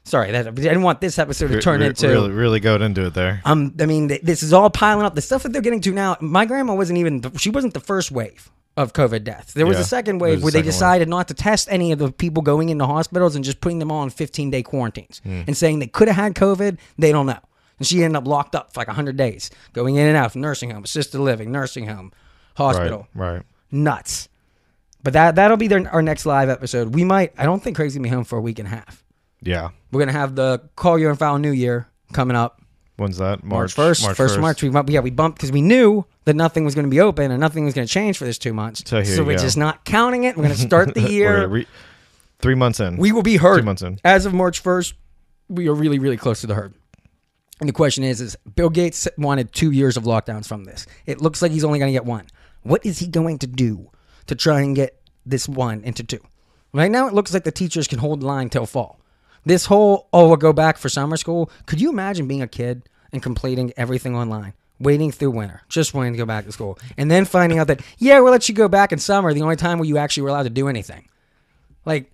Sorry, 0.07 0.31
that, 0.31 0.47
I 0.47 0.51
didn't 0.53 0.83
want 0.83 1.01
this 1.01 1.19
episode 1.19 1.49
to 1.49 1.61
turn 1.61 1.81
re- 1.81 1.87
into. 1.89 2.07
really, 2.09 2.31
really 2.31 2.61
going 2.61 2.81
into 2.81 3.07
it 3.07 3.15
there. 3.15 3.41
Um, 3.45 3.75
I 3.81 3.87
mean, 3.87 4.07
th- 4.09 4.23
this 4.23 4.43
is 4.45 4.53
all 4.53 4.71
piling 4.71 5.05
up. 5.05 5.15
The 5.17 5.21
stuff 5.21 5.43
that 5.43 5.53
they're 5.53 5.61
getting 5.63 5.81
to 5.81 5.93
now. 5.93 6.17
My 6.21 6.47
grandma 6.47 6.75
wasn't 6.75 6.99
even. 7.01 7.23
The, 7.23 7.37
she 7.39 7.51
wasn't 7.51 7.75
the 7.75 7.81
first 7.81 8.13
wave 8.13 8.49
of 8.77 8.93
COVID 8.93 9.25
death. 9.25 9.53
There 9.55 9.67
was 9.67 9.79
Yeah, 9.79 9.81
a 9.81 9.85
second 9.85 10.19
wave 10.21 10.43
where 10.45 10.53
they 10.53 10.59
second 10.59 10.67
wave. 10.67 10.73
decided 10.75 11.09
not 11.09 11.27
to 11.29 11.35
test 11.35 11.67
any 11.71 11.91
of 11.93 11.99
the 11.99 12.13
people 12.13 12.43
going 12.43 12.69
into 12.69 12.87
hospitals 12.87 13.35
and 13.35 13.45
just 13.45 13.61
putting 13.61 13.79
them 13.81 13.91
all 13.91 14.05
in 14.05 14.11
15 14.11 14.51
day 14.51 14.63
quarantines 14.63 15.21
Hmm. 15.25 15.43
and 15.49 15.57
saying 15.57 15.81
they 15.81 15.87
could 15.89 16.07
have 16.09 16.17
had 16.17 16.35
COVID. 16.35 16.79
They 16.99 17.11
don't 17.11 17.27
know. 17.27 17.39
And 17.79 17.87
she 17.87 18.05
ended 18.05 18.17
up 18.17 18.27
locked 18.29 18.55
up 18.55 18.73
for 18.73 18.81
like 18.81 18.87
100 18.89 19.17
days, 19.17 19.51
going 19.73 19.97
in 19.97 20.07
and 20.07 20.17
out 20.17 20.31
from 20.33 20.41
nursing 20.43 20.71
home, 20.71 20.85
assisted 20.85 21.19
living, 21.21 21.51
nursing 21.51 21.89
home, 21.89 22.13
hospital. 22.57 23.09
Right, 23.15 23.33
right. 23.35 23.43
Nuts. 23.73 24.29
But 25.03 25.15
that 25.15 25.35
that'll 25.35 25.57
be 25.57 25.69
their, 25.69 25.89
our 25.93 26.03
next 26.03 26.27
live 26.27 26.49
episode. 26.49 26.95
We 26.95 27.03
might. 27.05 27.33
I 27.39 27.45
don't 27.45 27.63
think 27.63 27.77
Craig's 27.77 27.95
gonna 27.95 28.05
be 28.05 28.09
home 28.09 28.25
for 28.25 28.39
a 28.39 28.41
week 28.41 28.59
and 28.61 28.69
a 28.69 28.71
half. 28.71 29.03
Yeah. 29.43 29.71
We're 29.93 30.01
gonna 30.01 30.13
have 30.13 30.35
the 30.35 30.63
Call 30.77 30.99
Your 30.99 31.11
and 31.11 31.19
Foul 31.19 31.39
New 31.39 31.53
Year 31.53 31.89
coming 32.13 32.37
up. 32.37 32.61
When's 32.97 33.19
that? 33.19 33.45
March 33.45 33.75
first, 33.75 34.05
first 34.17 34.37
of 34.37 34.41
March. 34.41 34.63
We 34.63 34.71
bump, 34.71 34.89
yeah, 34.89 35.01
we 35.01 35.11
bumped 35.11 35.37
because 35.37 35.53
we 35.53 35.61
knew 35.61 36.07
that 36.25 36.35
nothing 36.35 36.65
was 36.65 36.75
going 36.75 36.87
to 36.87 36.91
be 36.91 37.01
open 37.01 37.31
and 37.31 37.39
nothing 37.39 37.67
was 37.67 37.75
going 37.75 37.87
to 37.87 37.93
change 37.93 38.17
for 38.17 38.25
this 38.25 38.39
two 38.39 38.55
months. 38.55 38.83
So 38.87 39.03
here 39.03 39.17
you 39.17 39.25
we're 39.25 39.37
go. 39.37 39.43
just 39.43 39.59
not 39.59 39.85
counting 39.85 40.25
it. 40.25 40.35
We're 40.35 40.45
going 40.45 40.55
to 40.57 40.61
start 40.61 40.95
the 40.95 41.03
year. 41.11 41.47
re- 41.47 41.67
three 42.39 42.55
months 42.55 42.81
in. 42.81 42.97
we 42.97 43.13
will 43.13 43.23
be 43.23 43.37
heard. 43.37 43.59
Two 43.59 43.65
months 43.67 43.83
in. 43.83 43.99
As 44.03 44.25
of 44.25 44.33
March 44.33 44.61
first, 44.61 44.95
we 45.51 45.69
are 45.69 45.75
really, 45.75 45.99
really 45.99 46.17
close 46.17 46.41
to 46.41 46.47
the 46.47 46.55
herd. 46.55 46.73
And 47.61 47.69
the 47.69 47.73
question 47.75 48.03
is: 48.03 48.23
Is 48.23 48.35
Bill 48.55 48.71
Gates 48.71 49.07
wanted 49.19 49.53
two 49.53 49.73
years 49.73 49.99
of 49.99 50.05
lockdowns 50.05 50.47
from 50.49 50.65
this? 50.65 50.87
It 51.05 51.21
looks 51.21 51.43
like 51.43 51.53
he's 51.53 51.65
only 51.65 51.79
going 51.79 51.91
to 51.91 51.97
get 51.99 52.07
one. 52.07 52.27
What 52.63 52.85
is 52.87 52.99
he 52.99 53.07
going 53.09 53.39
to 53.41 53.47
do 53.47 53.91
to 54.27 54.35
try 54.35 54.63
and 54.63 54.75
get 54.75 54.99
this 55.27 55.47
one 55.47 55.83
into 55.85 56.03
two? 56.03 56.21
Right 56.73 56.91
now, 56.91 57.09
it 57.09 57.15
looks 57.15 57.35
like 57.35 57.45
the 57.45 57.53
teachers 57.53 57.87
can 57.89 57.99
hold 57.99 58.23
the 58.23 58.27
line 58.27 58.49
till 58.49 58.65
fall. 58.67 59.01
This 59.47 59.65
whole 59.65 60.09
oh, 60.13 60.27
we'll 60.27 60.37
go 60.37 60.53
back 60.53 60.77
for 60.77 60.89
summer 60.89 61.17
school. 61.17 61.51
Could 61.67 61.81
you 61.81 61.89
imagine 61.89 62.27
being 62.27 62.43
a 62.43 62.49
kid 62.49 62.83
and 63.13 63.23
completing 63.23 63.73
everything 63.77 64.17
online, 64.17 64.55
waiting 64.81 65.13
through 65.13 65.31
winter, 65.31 65.63
just 65.69 65.95
wanting 65.95 66.13
to 66.15 66.19
go 66.19 66.27
back 66.27 66.45
to 66.47 66.53
school, 66.53 66.79
and 66.99 67.09
then 67.09 67.25
finding 67.25 67.61
out 67.61 67.69
that 67.69 67.81
yeah, 67.99 68.19
we'll 68.19 68.33
let 68.33 68.49
you 68.49 68.55
go 68.57 68.67
back 68.67 68.91
in 68.91 68.99
summer, 68.99 69.33
the 69.33 69.43
only 69.43 69.55
time 69.55 69.79
where 69.79 69.87
you 69.87 69.99
actually 69.99 70.25
were 70.25 70.31
allowed 70.31 70.43
to 70.43 70.51
do 70.51 70.67
anything. 70.67 71.09
Like, 71.85 72.13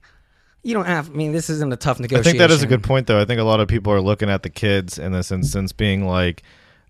you 0.62 0.74
don't 0.74 0.84
have. 0.84 1.08
I 1.08 1.12
mean, 1.14 1.32
this 1.32 1.48
isn't 1.48 1.72
a 1.72 1.76
tough 1.76 1.98
negotiation. 1.98 2.28
I 2.28 2.32
think 2.32 2.38
that 2.38 2.50
is 2.50 2.62
a 2.62 2.66
good 2.66 2.82
point, 2.82 3.06
though. 3.06 3.20
I 3.20 3.24
think 3.24 3.40
a 3.40 3.44
lot 3.44 3.60
of 3.60 3.66
people 3.66 3.94
are 3.94 4.00
looking 4.02 4.28
at 4.28 4.42
the 4.42 4.50
kids 4.50 4.98
in 4.98 5.12
this 5.12 5.32
instance, 5.32 5.72
being 5.72 6.06
like, 6.06 6.42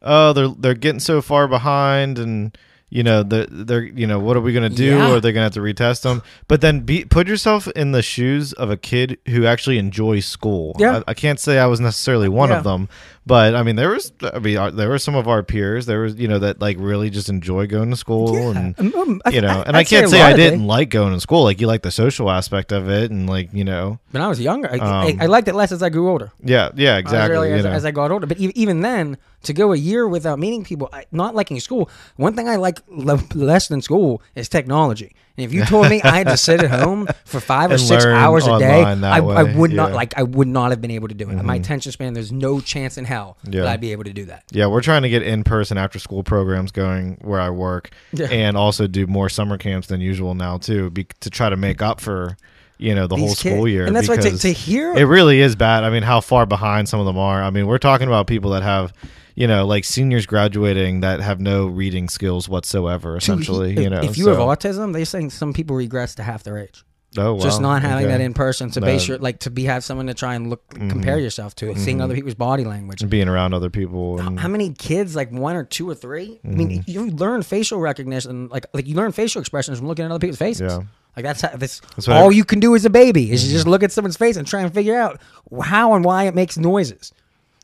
"Oh, 0.03 0.33
they're 0.33 0.49
they're 0.49 0.75
getting 0.75 0.99
so 0.99 1.23
far 1.23 1.47
behind, 1.47 2.19
and 2.19 2.59
you 2.95 3.03
know, 3.03 3.23
the, 3.23 3.49
they're, 3.51 3.83
you 3.83 4.07
know, 4.07 4.19
what 4.21 4.37
are 4.37 4.43
we 4.43 4.53
going 4.53 4.69
to 4.71 4.77
do? 4.77 4.85
Yeah. 4.97 5.13
Are 5.13 5.19
they 5.21 5.33
going 5.33 5.41
to 5.41 5.45
have 5.45 5.53
to 5.55 5.61
retest 5.61 6.03
them? 6.03 6.21
But 6.47 6.61
then 6.61 6.81
be, 6.81 7.07
put 7.07 7.27
yourself 7.27 7.67
in 7.69 7.93
the 7.93 8.03
shoes 8.03 8.53
of 8.53 8.71
a 8.71 8.77
kid 8.77 9.17
who 9.29 9.47
actually 9.47 9.79
enjoys 9.79 10.27
school. 10.27 10.77
Yeah. 10.79 10.99
I, 10.99 11.13
I 11.13 11.15
can't 11.15 11.41
say 11.41 11.59
I 11.59 11.65
was 11.65 11.81
necessarily 11.81 12.29
one 12.29 12.51
Yeah. 12.51 12.59
of 12.59 12.65
them, 12.65 12.91
but 13.25 13.55
I 13.55 13.63
mean, 13.63 13.77
there 13.77 13.89
was, 13.89 14.13
I 14.23 14.39
mean, 14.41 14.59
uh, 14.59 14.71
there 14.71 14.91
were 14.91 14.99
some 14.99 15.15
of 15.15 15.27
our 15.27 15.43
peers, 15.43 15.87
there 15.87 16.01
was, 16.03 16.17
you 16.17 16.29
know, 16.29 16.39
that 16.41 16.61
like 16.61 16.77
really 16.79 17.09
just 17.09 17.31
enjoy 17.31 17.67
going 17.67 17.89
to 17.91 17.97
school 17.97 18.51
and, 18.51 18.79
Um, 18.79 18.95
um, 18.95 19.23
I- 19.25 19.31
you 19.31 19.41
know, 19.41 19.49
I- 19.49 19.63
and 19.63 19.75
I 19.75 19.81
I'd 19.81 19.87
can't 19.87 20.05
a 20.05 20.09
say 20.11 20.21
I 20.21 20.35
didn't 20.35 20.67
like 20.67 20.91
going 20.91 21.15
to 21.15 21.21
school. 21.21 21.45
Like 21.45 21.63
you 21.63 21.67
like 21.69 21.81
the 21.83 21.91
social 21.91 22.31
aspect 22.31 22.73
of 22.73 22.91
it 22.91 23.11
and 23.11 23.27
like, 23.27 23.49
you 23.55 23.65
know, 23.65 24.01
When 24.11 24.23
I 24.23 24.29
was 24.29 24.39
younger, 24.39 24.69
I, 24.71 24.77
Um, 24.77 25.19
I, 25.21 25.25
I 25.25 25.27
liked 25.27 25.49
it 25.49 25.55
less 25.55 25.73
as 25.73 25.83
I 25.83 25.89
grew 25.89 26.11
older. 26.11 26.31
yeah, 26.45 26.69
yeah, 26.77 26.93
I 26.93 26.97
was 26.97 27.01
exactly. 27.05 27.33
really- 27.33 27.49
you 27.51 27.55
as, 27.57 27.65
know. 27.65 27.71
as 27.71 27.85
I 27.87 27.91
got 27.91 28.11
older. 28.11 28.27
But 28.27 28.39
e- 28.39 28.53
even 28.55 28.83
then, 28.83 29.17
to 29.43 29.53
go 29.53 29.73
a 29.73 29.77
year 29.77 30.07
without 30.09 30.39
meeting 30.39 30.65
people, 30.65 30.89
I, 30.93 31.07
not 31.13 31.35
liking 31.35 31.59
school. 31.61 31.91
One 32.17 32.35
thing 32.35 32.49
I 32.49 32.57
like 32.57 32.81
le- 32.89 33.23
less 33.35 33.69
than 33.69 33.83
school 33.83 34.23
is 34.35 34.49
technology. 34.49 35.15
And 35.37 35.45
if 35.45 35.53
you 35.53 35.65
told 35.67 35.89
me 35.89 36.01
I 36.03 36.19
had 36.19 36.29
to 36.29 36.37
sit 36.37 36.63
at 36.63 36.71
home 36.71 37.09
for 37.25 37.41
five 37.41 37.71
or 37.71 37.79
six 37.79 38.05
hours 38.05 38.47
a 38.47 38.59
day, 38.59 38.83
I, 38.83 39.19
I 39.19 39.43
would 39.55 39.73
not 39.73 39.93
like. 39.93 40.17
I 40.17 40.23
would 40.23 40.49
not 40.49 40.71
have 40.71 40.81
been 40.81 40.91
able 40.91 41.09
to 41.09 41.15
do 41.15 41.29
it. 41.29 41.35
My 41.35 41.43
mm-hmm. 41.43 41.63
attention 41.63 41.93
span. 41.93 42.13
There's 42.13 42.33
no 42.33 42.61
chance 42.61 42.99
in 42.99 43.05
hell 43.05 43.37
Yeah. 43.45 43.63
that 43.63 43.69
I'd 43.69 43.81
be 43.81 43.93
able 43.93 44.05
to 44.05 44.13
do 44.13 44.27
that. 44.27 44.45
Yeah, 44.51 44.67
we're 44.67 44.83
trying 44.83 45.03
to 45.03 45.09
get 45.09 45.23
in 45.23 45.45
person 45.45 45.79
after 45.79 45.99
school 45.99 46.23
programs 46.23 46.71
going 46.71 47.19
where 47.23 47.41
I 47.41 47.51
work, 47.51 47.91
Yeah. 48.13 48.27
and 48.27 48.57
also 48.57 48.87
do 48.87 49.07
more 49.07 49.29
summer 49.29 49.59
camps 49.59 49.89
than 49.89 50.01
usual 50.01 50.35
now 50.35 50.59
too, 50.59 50.91
be, 50.91 51.05
to 51.21 51.31
try 51.31 51.49
to 51.49 51.57
make 51.57 51.83
up 51.83 52.01
for 52.01 52.37
you 52.79 52.95
know 52.95 53.07
the 53.07 53.17
whole 53.17 53.29
These 53.29 53.41
kid- 53.41 53.53
school 53.53 53.69
year. 53.69 53.87
and 53.87 53.95
that's 53.95 54.09
why 54.09 54.17
to, 54.17 54.37
to 54.37 54.53
hear 54.53 54.93
it 54.95 55.05
really 55.05 55.41
is 55.41 55.57
bad. 55.57 55.85
I 55.85 55.91
mean, 55.91 56.03
how 56.03 56.21
far 56.21 56.47
behind 56.47 56.89
some 56.89 57.01
of 57.01 57.07
them 57.07 57.19
are. 57.19 57.43
I 57.43 57.51
mean, 57.51 57.67
we're 57.67 57.79
talking 57.79 58.09
about 58.09 58.27
people 58.27 58.51
that 58.51 58.63
have 58.63 58.93
you 59.35 59.47
know 59.47 59.67
like 59.67 59.85
seniors 59.85 60.27
graduating 60.27 61.01
that 61.01 61.21
have 61.21 61.41
no 61.41 61.67
reading 61.67 62.09
skills 62.09 62.49
whatsoever. 62.49 63.17
Essentially, 63.17 63.81
you 63.83 63.91
know, 63.91 64.01
if 64.03 64.17
you 64.19 64.29
have 64.29 64.39
autism, 64.39 64.93
they're 64.93 65.05
saying 65.05 65.31
some 65.31 65.53
people 65.53 65.77
regress 65.77 66.15
to 66.17 66.23
half 66.23 66.43
their 66.43 66.59
age. 66.59 66.85
oh, 67.19 67.39
just 67.41 67.61
not 67.61 67.83
having 67.83 68.07
okay. 68.07 68.13
that 68.13 68.21
in 68.23 68.33
person 68.33 68.71
to 68.71 68.81
No. 68.81 68.87
base 68.87 69.07
your 69.07 69.19
like 69.19 69.41
to 69.41 69.51
be 69.51 69.65
have 69.65 69.85
someone 69.85 70.07
to 70.07 70.15
try 70.15 70.35
and 70.35 70.49
look 70.49 70.67
compare 70.71 71.19
yourself 71.19 71.55
to, 71.57 71.75
seeing 71.77 72.01
other 72.01 72.15
people's 72.15 72.35
body 72.35 72.65
language. 72.65 73.03
and 73.03 73.11
being 73.11 73.29
around 73.29 73.53
other 73.53 73.69
people. 73.71 74.19
And, 74.19 74.41
How 74.41 74.49
many 74.49 74.73
kids, 74.73 75.15
like 75.15 75.31
one 75.31 75.55
or 75.55 75.65
two 75.65 75.89
or 75.91 75.95
3 75.95 76.41
I 76.43 76.47
Mm-hmm. 76.49 76.57
mean, 76.57 76.85
you 76.87 77.11
learn 77.11 77.43
facial 77.43 77.81
recognition, 77.81 78.49
like 78.49 78.65
like 78.73 78.87
you 78.87 78.95
learn 78.95 79.13
facial 79.13 79.41
expressions 79.41 79.79
from 79.79 79.89
looking 79.89 80.05
at 80.07 80.11
other 80.11 80.21
people's 80.21 80.39
faces. 80.39 80.73
Yeah. 80.73 80.83
Like 81.15 81.25
that's 81.25 81.43
how 81.43 81.55
this. 81.55 81.81
That's 81.81 82.07
Mm-hmm. 82.07 82.13
all 82.13 82.29
I- 82.31 82.35
you 82.35 82.45
can 82.47 82.61
do 82.61 82.75
as 82.75 82.87
a 82.87 82.91
baby 82.91 83.31
is 83.31 83.45
you 83.47 83.53
just 83.53 83.67
look 83.67 83.83
at 83.83 83.93
someone's 83.93 84.17
face 84.17 84.37
and 84.39 84.47
try 84.47 84.63
and 84.63 84.73
figure 84.73 84.97
out 84.97 85.21
how 85.63 85.93
and 85.93 86.03
why 86.07 86.25
it 86.25 86.35
makes 86.35 86.57
noises. 86.57 87.13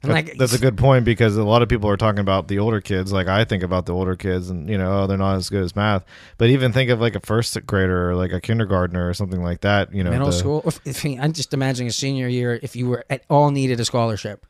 And 0.02 0.10
That- 0.10 0.14
like 0.14 0.38
that's 0.38 0.52
a 0.54 0.58
good 0.66 0.78
point 0.78 1.04
because 1.04 1.36
a 1.36 1.42
lot 1.44 1.62
of 1.62 1.68
people 1.68 1.90
are 1.90 1.96
talking 1.96 2.20
about 2.20 2.46
the 2.48 2.58
older 2.60 2.80
kids. 2.80 3.12
Like 3.12 3.26
I 3.26 3.44
think 3.44 3.62
about 3.62 3.86
the 3.86 3.94
older 3.94 4.14
kids, 4.14 4.48
and 4.48 4.68
you 4.68 4.78
know, 4.78 5.02
oh, 5.02 5.06
they're 5.06 5.18
not 5.18 5.36
as 5.36 5.48
good 5.50 5.62
as 5.64 5.74
math. 5.74 6.04
But 6.36 6.50
even 6.50 6.72
think 6.72 6.90
of 6.90 7.00
like 7.00 7.16
a 7.16 7.20
first 7.20 7.58
grader 7.66 8.10
or 8.10 8.14
like 8.14 8.32
a 8.32 8.40
kindergartner 8.40 9.08
or 9.08 9.14
something 9.14 9.42
like 9.42 9.62
that. 9.62 9.92
You 9.92 10.04
know, 10.04 10.10
middle 10.10 10.26
the- 10.26 10.32
school. 10.32 10.62
If, 10.64 10.80
if, 10.84 11.04
I'm 11.04 11.32
just 11.32 11.52
imagining 11.52 11.88
a 11.88 11.92
senior 11.92 12.28
year 12.28 12.58
if 12.62 12.76
you 12.76 12.88
were 12.88 13.04
at 13.10 13.24
all 13.28 13.50
needed 13.50 13.80
a 13.80 13.84
scholarship. 13.84 14.46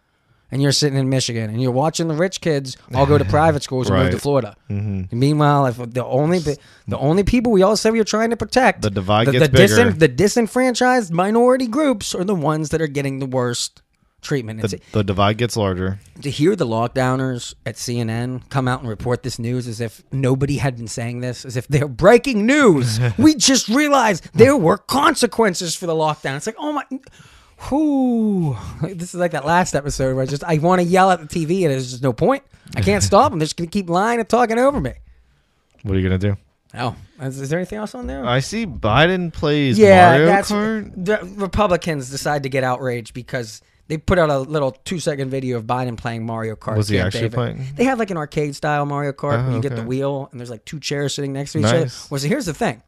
And 0.51 0.63
you're 0.63 0.73
sitting 0.73 0.99
in 0.99 1.11
Michigan, 1.11 1.51
and 1.51 1.61
you're 1.61 1.71
watching 1.71 2.09
the 2.09 2.15
rich 2.15 2.41
kids 2.41 2.75
all 2.95 3.05
go 3.05 3.19
to 3.19 3.25
private 3.39 3.63
schools 3.63 3.91
and 3.91 3.99
move 4.03 4.13
to 4.13 4.19
Florida. 4.19 4.57
Mm-hmm. 4.71 5.19
Meanwhile, 5.19 5.67
if 5.67 5.77
the 5.93 6.03
only 6.03 6.39
the, 6.39 6.57
only 6.97 7.23
people 7.23 7.53
we 7.53 7.61
all 7.61 7.77
say 7.77 7.91
we 7.91 8.01
are 8.01 8.05
trying 8.05 8.31
to 8.31 8.37
protect, 8.39 8.81
The 8.81 8.89
divide 8.89 9.27
the, 9.27 9.33
gets 9.33 9.49
the, 9.49 9.59
disin- 9.59 9.99
the 9.99 10.09
disenfranchised 10.09 11.13
minority 11.13 11.67
groups 11.67 12.15
are 12.15 12.25
the 12.25 12.35
ones 12.35 12.71
that 12.71 12.81
are 12.81 12.87
getting 12.87 13.19
the 13.19 13.27
worst 13.27 13.83
treatment. 14.21 14.63
The, 14.63 14.81
the 14.93 15.05
divide 15.05 15.39
gets 15.39 15.57
larger. 15.57 15.99
to 16.23 16.31
hear 16.31 16.57
the 16.57 16.67
lockdowners 16.67 17.55
at 17.65 17.77
CNN 17.77 18.49
come 18.49 18.69
out 18.69 18.81
and 18.81 18.89
report 18.89 19.23
this 19.23 19.39
news 19.39 19.67
as 19.67 19.81
if 19.81 20.03
nobody 20.13 20.57
had 20.57 20.77
been 20.77 20.89
saying 20.89 21.21
this, 21.21 21.45
as 21.45 21.57
if 21.57 21.69
they're 21.69 21.89
breaking 21.89 22.47
news. 22.47 22.99
we 23.19 23.35
just 23.35 23.69
realized 23.69 24.29
there 24.35 24.57
were 24.57 24.79
consequences 24.79 25.75
for 25.75 25.87
the 25.87 25.95
lockdown. 25.95 26.37
It's 26.37 26.47
like, 26.47 26.57
oh 26.59 26.73
my, 26.73 26.85
whoo! 27.71 28.57
This 28.83 29.15
is 29.15 29.21
like 29.21 29.33
that 29.33 29.45
last 29.47 29.75
episode 29.75 30.15
where 30.15 30.23
I 30.23 30.27
just 30.27 30.45
I 30.45 30.59
want 30.59 30.81
to 30.81 30.87
yell 30.87 31.11
at 31.11 31.21
the 31.21 31.27
TV 31.27 31.63
and 31.63 31.71
there's 31.73 31.91
just 31.91 32.03
no 32.03 32.13
point. 32.13 32.43
I 32.77 32.81
can't 32.81 33.03
stop 33.05 33.31
them. 33.31 33.39
They're 33.39 33.47
just 33.47 33.57
gonna 33.57 33.71
keep 33.71 33.89
lying 33.89 34.21
and 34.21 34.29
talking 34.29 34.59
over 34.59 34.81
me. 34.81 34.95
What 35.83 35.95
are 35.95 35.99
you 35.99 36.09
gonna 36.09 36.19
do? 36.19 36.37
Oh, 36.75 36.95
is, 37.23 37.41
is 37.41 37.49
there 37.49 37.59
anything 37.59 37.79
else 37.79 37.95
on 37.95 38.07
there? 38.07 38.25
I 38.27 38.41
see 38.41 38.67
Biden 38.67 39.33
plays 39.33 39.79
yeah, 39.79 40.11
Mario 40.11 40.27
that's 40.27 40.51
Kart. 40.51 40.93
the 41.05 41.19
Republicans 41.37 42.11
decide 42.11 42.43
to 42.43 42.49
get 42.49 42.63
outraged 42.63 43.15
because 43.15 43.63
they 43.89 43.97
put 43.99 44.19
out 44.19 44.31
a 44.31 44.39
little 44.39 44.73
two 44.85 45.01
second 45.01 45.31
video 45.31 45.57
of 45.57 45.65
Biden 45.65 45.97
playing 45.97 46.25
Mario 46.25 46.55
Kart. 46.57 46.77
Was 46.77 46.89
he 46.89 46.99
actually 46.99 47.23
David. 47.23 47.35
playing? 47.35 47.65
They 47.75 47.85
have 47.85 47.99
like 47.99 48.11
an 48.11 48.17
arcade 48.17 48.55
style 48.55 48.87
Mario 48.87 49.13
Kart 49.13 49.41
Oh, 49.41 49.47
where 49.47 49.53
you 49.57 49.61
get 49.63 49.75
the 49.77 49.83
wheel 49.83 50.29
and 50.31 50.39
there's 50.41 50.51
like 50.51 50.65
two 50.65 50.79
chairs 50.81 51.15
sitting 51.15 51.33
next 51.33 51.53
to 51.53 51.59
each 51.61 51.65
other. 51.65 51.81
Nice. 51.81 52.11
Well, 52.11 52.21
so 52.21 52.29
here's 52.29 52.47
the 52.47 52.55
thing. 52.55 52.83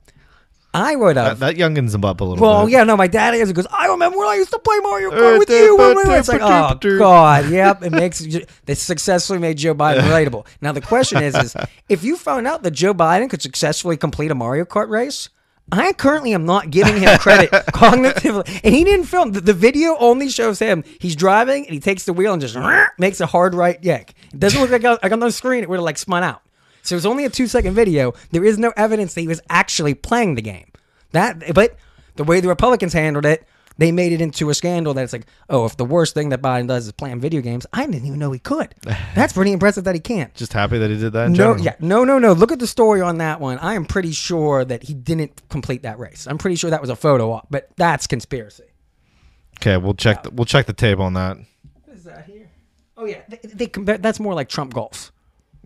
I 0.73 0.95
would 0.95 1.17
That, 1.17 1.25
have. 1.27 1.39
that 1.41 1.57
youngins 1.57 1.93
him 1.93 2.05
up 2.05 2.21
a 2.21 2.25
little 2.25 2.41
well, 2.41 2.65
bit. 2.67 2.71
yeah, 2.73 2.85
no, 2.85 2.97
my 2.97 3.09
dad 3.09 3.35
is 3.35 3.49
because 3.49 3.67
I 3.73 3.89
remember 3.89 4.17
when 4.19 4.29
I 4.29 4.37
used 4.37 4.53
to 4.53 4.59
play 4.61 4.79
Mario 4.81 5.11
Uh, 5.11 5.15
Kart 5.15 5.39
with 5.41 5.51
you. 5.51 5.77
when 5.77 5.97
we 5.97 6.05
were-" 6.05 6.17
It's 6.17 6.29
like, 6.29 6.41
oh 6.43 6.79
god, 6.99 7.49
yep. 7.51 7.83
It 7.83 7.91
makes 7.91 8.25
they 8.67 8.75
successfully 8.77 9.41
made 9.41 9.59
Joe 9.59 9.75
Biden 9.75 10.01
relatable. 10.03 10.47
Now 10.61 10.71
the 10.71 10.81
question 10.81 11.25
is, 11.25 11.35
is 11.35 11.57
if 11.89 12.05
you 12.05 12.15
found 12.17 12.47
out 12.47 12.63
that 12.63 12.71
Joe 12.71 12.95
Biden 12.95 13.29
could 13.29 13.43
successfully 13.43 13.97
complete 13.97 14.31
a 14.31 14.35
Mario 14.37 14.65
Kart 14.65 14.89
race. 14.91 15.29
I 15.73 15.93
currently 15.93 16.35
am 16.35 16.45
not 16.45 16.71
giving 16.71 16.97
him 16.97 17.17
credit 17.19 17.51
cognitively, 17.73 18.61
and 18.65 18.75
he 18.75 18.83
didn't 18.83 19.07
film. 19.07 19.33
The, 19.33 19.41
the 19.41 19.55
video 19.55 19.97
only 19.99 20.29
shows 20.29 20.59
him. 20.59 20.83
He's 20.99 21.15
driving 21.15 21.65
and 21.65 21.73
he 21.73 21.81
takes 21.81 22.05
the 22.05 22.13
wheel 22.13 22.33
and 22.33 22.43
just 22.43 22.57
makes 22.99 23.21
a 23.21 23.27
hard 23.27 23.55
right 23.55 23.83
yank. 23.83 24.15
It 24.33 24.41
doesn't 24.41 24.61
look 24.61 24.71
like, 24.71 24.83
like 24.83 25.13
on 25.13 25.21
the 25.21 25.31
screen 25.31 25.63
it 25.63 25.69
would 25.69 25.77
have 25.77 25.85
like 25.85 25.99
spun 25.99 26.25
out. 26.25 26.43
So 26.83 26.97
it's 26.97 27.07
only 27.07 27.25
a 27.25 27.31
two 27.31 27.47
second 27.47 27.75
video. 27.75 28.15
There 28.31 28.45
is 28.45 28.59
no 28.59 28.73
evidence 28.77 29.15
that 29.15 29.21
he 29.21 29.29
was 29.29 29.41
actually 29.49 29.95
playing 29.95 30.35
the 30.35 30.43
game. 30.43 30.71
That, 31.13 31.55
but 31.55 31.77
the 32.17 32.25
way 32.25 32.41
the 32.41 32.49
Republicans 32.49 32.93
handled 32.93 33.27
it, 33.27 33.47
they 33.81 33.91
made 33.93 34.13
it 34.13 34.21
into 34.21 34.51
a 34.51 34.55
scandal 34.55 34.93
that 34.93 35.03
it's 35.03 35.13
like, 35.15 35.27
oh, 35.49 35.65
if 35.65 35.75
the 35.79 35.87
worst 35.87 36.13
thing 36.13 36.29
that 36.29 36.43
Biden 36.43 36.69
does 36.69 36.85
is 36.87 36.93
playing 36.93 37.19
video 37.19 37.41
games, 37.41 37.65
I 37.73 37.87
didn't 37.87 38.05
even 38.05 38.19
know 38.19 38.31
he 38.31 38.39
could. 38.39 38.75
That's 39.15 39.33
pretty 39.33 39.53
impressive 39.53 39.85
that 39.85 39.95
he 39.95 40.01
can't. 40.01 40.33
Just 40.35 40.53
happy 40.53 40.77
that 40.79 40.91
he 40.91 40.99
did 40.99 41.15
that. 41.15 41.27
In 41.27 41.33
No, 41.33 41.37
general. 41.55 41.61
yeah, 41.65 41.75
no, 41.81 42.05
no, 42.05 42.19
no. 42.19 42.35
Look 42.35 42.53
at 42.53 42.59
the 42.59 42.67
story 42.67 43.01
on 43.01 43.17
that 43.19 43.41
one. 43.41 43.59
I 43.59 43.75
am 43.75 43.87
pretty 43.87 44.13
sure 44.13 44.65
that 44.67 44.83
he 44.83 44.93
didn't 44.93 45.49
complete 45.49 45.83
that 45.83 45.99
race. 45.99 46.27
I'm 46.29 46.37
pretty 46.39 46.57
sure 46.57 46.69
that 46.71 46.81
was 46.83 46.91
a 46.91 46.97
photo 46.97 47.33
op, 47.33 47.47
but 47.51 47.71
that's 47.77 48.07
conspiracy. 48.07 48.65
Okay, 49.59 49.79
we'll 49.79 49.95
check. 49.95 50.25
The, 50.25 50.31
we'll 50.31 50.45
check 50.45 50.67
the 50.67 50.73
tape 50.75 50.99
on 51.01 51.15
that. 51.15 51.39
What 51.87 51.97
is 51.97 52.05
that 52.05 52.27
here? 52.27 52.51
Oh 52.99 53.07
yeah, 53.07 53.23
they, 53.29 53.39
they 53.43 53.67
compare. 53.67 53.97
That's 53.99 54.21
more 54.21 54.35
like 54.35 54.49
Trump 54.51 54.75
golf. 54.75 55.11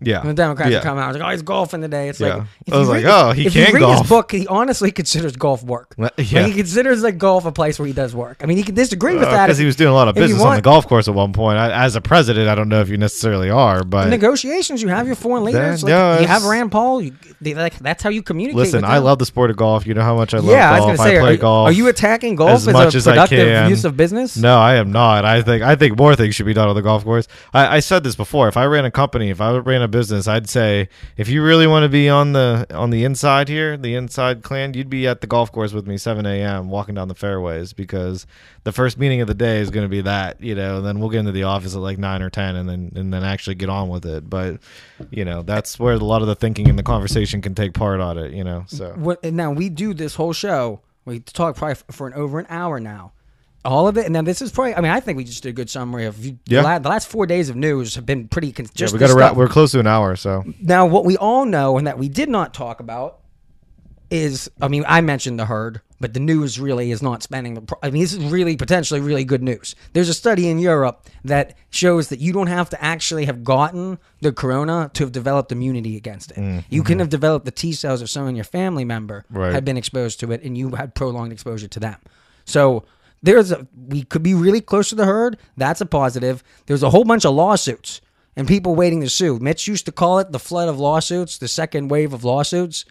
Yeah, 0.01 0.19
When 0.19 0.27
the 0.27 0.33
Democrats 0.33 0.71
yeah. 0.71 0.81
coming 0.81 1.01
out, 1.03 1.11
it's 1.11 1.19
like, 1.19 1.27
oh, 1.27 1.31
he's 1.31 1.41
golfing 1.41 1.79
today. 1.81 2.09
It's 2.09 2.19
Yeah. 2.19 2.35
like, 2.35 2.47
I 2.73 2.77
was 2.77 2.89
like, 2.89 3.05
read- 3.05 3.11
oh, 3.13 3.31
he 3.31 3.45
if 3.47 3.53
can 3.53 3.67
you 3.67 3.73
read 3.75 3.79
golf. 3.79 4.01
his 4.01 4.09
book, 4.09 4.31
he 4.31 4.45
honestly 4.47 4.91
considers 4.91 5.37
golf 5.37 5.63
work. 5.63 5.93
Well, 5.97 6.09
Like, 6.17 6.31
yeah. 6.31 6.45
he 6.47 6.53
considers 6.53 7.01
like 7.01 7.17
golf 7.17 7.45
a 7.45 7.51
place 7.53 7.79
where 7.79 7.87
he 7.87 7.93
does 7.93 8.13
work. 8.13 8.41
I 8.43 8.45
mean, 8.45 8.57
he 8.57 8.63
can 8.63 8.75
disagree 8.75 9.13
with 9.13 9.23
uh, 9.23 9.31
that 9.31 9.45
because 9.47 9.57
he 9.57 9.65
was 9.65 9.77
doing 9.77 9.91
a 9.91 9.93
lot 9.93 10.09
of 10.09 10.15
business 10.15 10.41
on 10.41 10.55
the 10.57 10.61
golf 10.61 10.85
course 10.87 11.07
at 11.07 11.13
one 11.13 11.31
point. 11.31 11.57
I, 11.57 11.71
as 11.85 11.95
a 11.95 12.01
president, 12.01 12.49
I 12.49 12.55
don't 12.55 12.67
know 12.67 12.81
if 12.81 12.89
you 12.89 12.97
necessarily 12.97 13.49
are, 13.49 13.85
but 13.85 14.09
negotiations. 14.09 14.81
You 14.81 14.89
have 14.89 15.07
your 15.07 15.15
foreign 15.15 15.45
leaders. 15.45 15.81
That- 15.81 15.87
like, 15.87 16.17
no, 16.17 16.19
you 16.21 16.27
have 16.27 16.43
Rand 16.43 16.71
Paul. 16.73 17.01
You, 17.01 17.13
they, 17.39 17.53
like, 17.53 17.79
that's 17.79 18.03
how 18.03 18.09
you 18.09 18.21
communicate. 18.21 18.57
listen, 18.57 18.83
I 18.83 18.97
love 18.97 19.19
the 19.19 19.25
sport 19.25 19.49
of 19.49 19.55
golf. 19.55 19.87
You 19.87 19.93
know 19.93 20.01
how 20.03 20.15
much 20.17 20.33
I 20.33 20.39
love 20.39 20.47
Yeah, 20.49 20.71
I 20.73 20.79
golf. 20.79 20.89
was 20.91 20.97
gonna 20.97 21.09
say, 21.09 21.19
play 21.19 21.33
are, 21.35 21.37
golf. 21.37 21.69
are 21.69 21.71
you 21.71 21.87
attacking 21.87 22.35
golf 22.35 22.51
as 22.51 22.67
as, 22.67 22.73
much 22.73 22.93
a 22.95 22.97
as 22.97 23.07
I 23.07 23.11
productive 23.13 23.47
can. 23.47 23.69
use 23.69 23.85
of 23.85 23.95
business? 23.95 24.35
No, 24.35 24.57
I 24.59 24.75
am 24.75 24.91
not. 24.91 25.23
I 25.23 25.41
think 25.41 25.63
I 25.63 25.75
think 25.75 25.97
more 25.97 26.15
things 26.17 26.35
should 26.35 26.45
be 26.45 26.53
done 26.53 26.67
on 26.67 26.75
the 26.75 26.81
golf 26.81 27.05
course. 27.05 27.27
I, 27.53 27.77
I 27.77 27.79
said 27.79 28.03
this 28.03 28.15
before. 28.17 28.49
If 28.49 28.57
I 28.57 28.65
ran 28.65 28.83
a 28.83 28.91
company, 28.91 29.29
if 29.29 29.39
I 29.39 29.55
ran 29.57 29.81
a 29.81 29.87
business, 29.95 30.27
I'd 30.27 30.49
say 30.49 30.89
if 31.15 31.29
you 31.29 31.41
really 31.41 31.67
want 31.67 31.83
to 31.83 31.89
be 31.89 32.09
on 32.09 32.33
the 32.33 32.67
on 32.71 32.89
the 32.89 33.05
inside 33.05 33.47
here, 33.47 33.77
the 33.77 33.95
inside 33.95 34.43
clan, 34.43 34.73
you'd 34.73 34.89
be 34.89 35.07
at 35.07 35.21
the 35.21 35.27
golf 35.27 35.53
course 35.53 35.71
with 35.71 35.87
me 35.87 35.97
7 35.97 36.25
a.m. 36.25 36.69
walking 36.69 36.95
down 36.95 37.07
the 37.07 37.15
fairways 37.15 37.71
because 37.71 38.27
the 38.65 38.73
first 38.73 38.97
meeting 38.97 39.21
of 39.21 39.27
the 39.27 39.33
day 39.33 39.59
is 39.61 39.69
going 39.69 39.85
to 39.85 39.89
be 39.89 40.01
that, 40.01 40.41
you 40.41 40.53
know. 40.53 40.77
And 40.77 40.85
then 40.85 40.99
we'll 40.99 41.09
get 41.09 41.19
into 41.19 41.31
the 41.31 41.43
office 41.43 41.75
at 41.75 41.81
like 41.81 41.97
nine 41.97 42.21
or 42.21 42.29
ten, 42.29 42.57
and 42.57 42.67
then 42.67 42.91
and 42.93 43.13
then 43.13 43.23
actually 43.23 43.55
get 43.55 43.69
on 43.69 43.87
with 43.87 44.05
it. 44.05 44.29
But 44.29 44.59
you 45.11 45.23
know, 45.23 45.43
that's 45.43 45.79
where 45.79 45.93
a 45.93 45.97
lot 45.97 46.21
of 46.21 46.27
the 46.27 46.35
thinking 46.35 46.67
and 46.67 46.77
the 46.77 46.83
conversation 46.83 47.41
can 47.41 47.55
take 47.55 47.73
part 47.73 48.01
on 48.01 48.17
it. 48.17 48.33
You 48.33 48.43
know, 48.43 48.65
so 48.67 49.17
now 49.23 49.51
we 49.51 49.69
do 49.69 49.93
this 49.93 50.15
whole 50.15 50.33
show. 50.33 50.81
We 51.05 51.21
talk 51.21 51.55
probably 51.55 51.75
for 51.91 52.07
an 52.07 52.13
over 52.15 52.37
an 52.37 52.47
hour 52.49 52.81
now. 52.81 53.13
All 53.65 53.87
of 53.87 53.97
it, 53.97 54.05
and 54.05 54.13
now 54.13 54.21
this 54.21 54.41
is 54.41 54.51
probably. 54.51 54.75
I 54.75 54.81
mean, 54.81 54.91
I 54.91 54.99
think 54.99 55.17
we 55.17 55.23
just 55.23 55.43
did 55.43 55.49
a 55.49 55.53
good 55.53 55.69
summary 55.69 56.05
of 56.05 56.23
you, 56.23 56.37
Yeah. 56.45 56.61
the, 56.61 56.67
la- 56.67 56.79
the 56.79 56.89
last 56.89 57.07
four 57.07 57.25
days 57.25 57.49
of 57.49 57.55
news 57.55 57.95
have 57.95 58.05
been 58.05 58.27
pretty. 58.27 58.51
Con- 58.51 58.67
yeah, 58.75 58.87
we 58.91 58.99
got 58.99 59.15
wrap. 59.15 59.35
We're 59.35 59.47
close 59.47 59.71
to 59.71 59.79
an 59.79 59.87
hour, 59.87 60.15
so 60.15 60.43
Now, 60.61 60.85
what 60.85 61.03
we 61.03 61.17
all 61.17 61.45
know 61.45 61.77
and 61.77 61.87
that 61.87 61.97
we 61.97 62.07
did 62.07 62.29
not 62.29 62.53
talk 62.53 62.79
about 62.79 63.19
is, 64.11 64.49
I 64.61 64.67
mean, 64.67 64.85
I 64.87 65.01
mentioned 65.01 65.39
the 65.39 65.45
herd, 65.45 65.81
but 65.99 66.13
the 66.13 66.19
news 66.19 66.59
really 66.59 66.91
is 66.91 67.01
not 67.01 67.23
spending 67.23 67.55
the. 67.55 67.61
Pro- 67.61 67.79
I 67.81 67.89
mean, 67.89 68.03
this 68.03 68.13
is 68.13 68.23
really 68.31 68.55
potentially 68.55 68.99
really 68.99 69.23
good 69.23 69.41
news. 69.41 69.75
There's 69.93 70.09
a 70.09 70.13
study 70.13 70.47
in 70.47 70.59
Europe 70.59 71.07
that 71.23 71.55
shows 71.71 72.09
that 72.09 72.19
you 72.19 72.31
don't 72.31 72.47
have 72.47 72.69
to 72.69 72.83
actually 72.83 73.25
have 73.25 73.43
gotten 73.43 73.97
the 74.21 74.31
corona 74.31 74.91
to 74.93 75.03
have 75.03 75.11
developed 75.11 75.51
immunity 75.51 75.97
against 75.97 76.31
it. 76.31 76.37
Mm, 76.37 76.63
you 76.69 76.83
can 76.83 76.93
mm-hmm. 76.93 76.99
have 76.99 77.09
developed 77.09 77.45
the 77.45 77.51
T 77.51 77.73
cells 77.73 78.01
of 78.01 78.09
someone 78.09 78.29
in 78.29 78.35
your 78.35 78.45
family 78.45 78.85
member 78.85 79.25
Right. 79.31 79.53
had 79.53 79.65
been 79.65 79.77
exposed 79.77 80.19
to 80.19 80.31
it, 80.31 80.43
and 80.43 80.55
you 80.55 80.75
had 80.75 80.93
prolonged 80.93 81.31
exposure 81.31 81.67
to 81.67 81.79
them. 81.79 81.97
So. 82.45 82.85
There's 83.25 83.51
a 83.51 83.67
we 83.75 84.03
could 84.03 84.23
be 84.23 84.35
really 84.35 84.61
close 84.61 84.89
to 84.89 84.95
the 84.95 85.05
herd. 85.05 85.37
That's 85.57 85.81
a 85.81 85.85
positive. 85.85 86.43
There's 86.67 86.83
a 86.83 86.91
whole 86.91 87.03
bunch 87.03 87.25
of 87.25 87.33
lawsuits 87.33 88.01
and 88.35 88.47
people 88.47 88.75
waiting 88.75 89.01
to 89.01 89.09
sue. 89.09 89.39
Mitch 89.39 89.67
used 89.67 89.85
to 89.87 89.91
call 89.91 90.19
it 90.19 90.31
the 90.31 90.39
flood 90.39 90.69
of 90.69 90.79
lawsuits, 90.79 91.37
the 91.39 91.47
second 91.47 91.87
wave 91.89 92.13
of 92.13 92.23
lawsuits. 92.23 92.85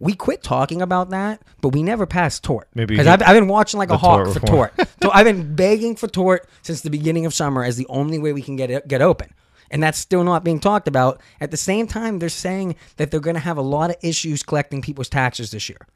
We 0.00 0.14
quit 0.14 0.42
talking 0.42 0.82
about 0.82 1.10
that, 1.10 1.42
but 1.60 1.70
we 1.70 1.82
never 1.82 2.06
passed 2.06 2.44
tort. 2.44 2.68
Maybe 2.74 2.94
because 2.94 3.06
I've, 3.06 3.22
I've 3.22 3.34
been 3.34 3.48
watching 3.48 3.78
like 3.78 3.90
a 3.90 3.96
hawk 3.96 4.24
tort 4.24 4.34
for 4.34 4.40
reform. 4.40 4.70
tort. 4.76 4.88
so 5.02 5.10
I've 5.12 5.26
been 5.26 5.54
begging 5.56 5.96
for 5.96 6.08
tort 6.08 6.48
since 6.62 6.82
the 6.82 6.90
beginning 6.90 7.26
of 7.26 7.34
summer 7.34 7.64
as 7.64 7.76
the 7.76 7.86
only 7.88 8.18
way 8.18 8.32
we 8.32 8.42
can 8.42 8.56
get 8.56 8.70
it, 8.70 8.86
get 8.88 9.00
open. 9.02 9.32
And 9.70 9.82
that's 9.82 9.98
still 9.98 10.24
not 10.24 10.44
being 10.44 10.60
talked 10.60 10.88
about. 10.88 11.20
At 11.40 11.50
the 11.50 11.56
same 11.56 11.86
time, 11.86 12.18
they're 12.18 12.28
saying 12.28 12.76
that 12.96 13.10
they're 13.10 13.20
going 13.20 13.34
to 13.34 13.40
have 13.40 13.58
a 13.58 13.62
lot 13.62 13.90
of 13.90 13.96
issues 14.02 14.42
collecting 14.42 14.82
people's 14.82 15.08
taxes 15.08 15.50
this 15.50 15.68
year. 15.68 15.86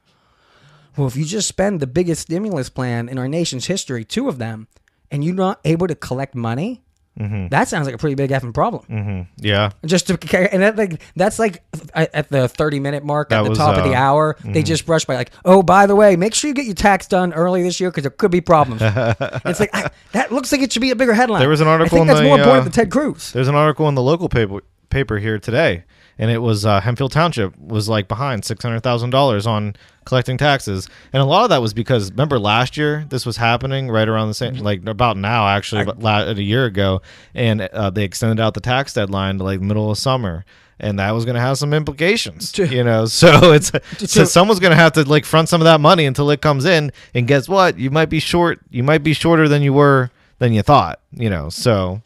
Well, 0.97 1.07
if 1.07 1.15
you 1.15 1.25
just 1.25 1.47
spend 1.47 1.79
the 1.79 1.87
biggest 1.87 2.23
stimulus 2.23 2.69
plan 2.69 3.09
in 3.09 3.17
our 3.17 3.27
nation's 3.27 3.65
history, 3.65 4.05
two 4.05 4.27
of 4.29 4.37
them, 4.37 4.67
and 5.11 5.23
you're 5.23 5.35
not 5.35 5.59
able 5.65 5.87
to 5.87 5.95
collect 5.95 6.35
money, 6.35 6.83
Mm-hmm. 7.19 7.49
that 7.49 7.67
sounds 7.67 7.85
like 7.85 7.93
a 7.93 7.99
pretty 7.99 8.15
big 8.15 8.31
effing 8.31 8.55
problem. 8.55 9.27
Yeah. 9.37 9.69
Just 9.85 10.07
to 10.07 10.51
and 10.51 10.63
that, 10.63 10.75
like 10.75 10.99
that's 11.15 11.37
like 11.37 11.63
at 11.93 12.29
the 12.29 12.47
30 12.47 12.79
minute 12.79 13.03
mark 13.03 13.31
at 13.31 13.43
the 13.43 13.49
was, 13.49 13.57
top 13.59 13.77
of 13.77 13.83
the 13.83 13.93
uh, 13.93 13.99
hour, 13.99 14.35
they 14.43 14.63
just 14.63 14.87
brush 14.87 15.05
by 15.05 15.15
like, 15.15 15.29
oh, 15.45 15.61
by 15.61 15.85
the 15.85 15.95
way, 15.95 16.15
make 16.15 16.33
sure 16.33 16.47
you 16.47 16.55
get 16.55 16.65
your 16.65 16.73
tax 16.73 17.07
done 17.07 17.31
early 17.33 17.61
this 17.61 17.79
year 17.79 17.91
because 17.91 18.01
there 18.01 18.09
could 18.09 18.31
be 18.31 18.41
problems. 18.41 18.81
it's 18.83 19.59
like 19.59 19.69
I, 19.75 19.91
that 20.13 20.31
looks 20.31 20.51
like 20.51 20.61
it 20.61 20.73
should 20.73 20.81
be 20.81 20.89
a 20.89 20.95
bigger 20.95 21.13
headline. 21.13 21.41
There 21.41 21.49
was 21.49 21.61
an 21.61 21.67
article 21.67 21.97
I 21.97 21.99
think 21.99 22.01
in 22.01 22.07
that's 22.07 22.19
the, 22.21 22.27
more 22.27 22.37
important 22.39 22.61
uh, 22.61 22.63
than 22.63 22.71
Ted 22.71 22.91
Cruz. 22.91 23.31
There's 23.31 23.47
an 23.47 23.55
article 23.55 23.87
in 23.89 23.93
the 23.93 24.01
local 24.01 24.27
paper 24.27 24.61
paper 24.93 25.17
here 25.17 25.37
today, 25.39 25.83
and 26.17 26.31
it 26.31 26.37
was 26.37 26.65
uh, 26.65 26.79
Hempfield 26.79 27.11
Township 27.11 27.57
was 27.59 27.89
like 27.89 28.07
behind 28.07 28.45
six 28.45 28.63
hundred 28.63 28.81
thousand 28.81 29.09
dollars 29.09 29.45
on 29.45 29.75
collecting 30.05 30.37
taxes, 30.37 30.87
and 31.11 31.21
a 31.21 31.25
lot 31.25 31.43
of 31.43 31.49
that 31.49 31.61
was 31.61 31.73
because 31.73 32.11
remember 32.11 32.37
last 32.39 32.77
year 32.77 33.05
this 33.09 33.25
was 33.25 33.37
happening 33.37 33.89
right 33.89 34.07
around 34.07 34.27
the 34.27 34.33
Mm-hmm. 34.33 34.55
same 34.57 34.63
like 34.63 34.85
about 34.87 35.17
now 35.17 35.47
actually 35.47 35.81
about 35.81 35.99
la- 35.99 36.23
a 36.29 36.33
year 36.35 36.65
ago, 36.65 37.01
and 37.33 37.61
uh, 37.61 37.89
they 37.89 38.03
extended 38.03 38.39
out 38.41 38.53
the 38.53 38.61
tax 38.61 38.93
deadline 38.93 39.37
to 39.39 39.43
like 39.43 39.59
middle 39.59 39.91
of 39.91 39.97
summer. 39.97 40.45
And 40.79 40.99
that 40.99 41.11
was 41.11 41.23
going 41.23 41.35
to 41.35 41.39
have 41.41 41.57
some 41.57 41.71
implications, 41.73 42.51
To- 42.53 42.67
you 42.67 42.83
know. 42.83 43.05
So 43.21 43.53
it's 43.53 43.71
so 43.99 44.25
someone's 44.25 44.59
going 44.59 44.71
to 44.71 44.75
have 44.75 44.91
to 44.93 45.03
like 45.03 45.23
front 45.23 45.47
some 45.47 45.61
of 45.61 45.65
that 45.65 45.79
money 45.79 46.05
until 46.05 46.29
it 46.31 46.41
comes 46.41 46.65
in. 46.65 46.91
And 47.13 47.25
guess 47.27 47.47
what? 47.47 47.77
You 47.77 47.89
might 47.89 48.09
be 48.09 48.19
short. 48.19 48.59
You 48.69 48.83
might 48.83 49.03
be 49.03 49.13
shorter 49.13 49.47
than 49.47 49.61
you 49.61 49.71
were 49.71 50.09
than 50.39 50.51
you 50.51 50.61
thought, 50.61 50.99
you 51.13 51.29
know. 51.29 51.47
So 51.49 52.01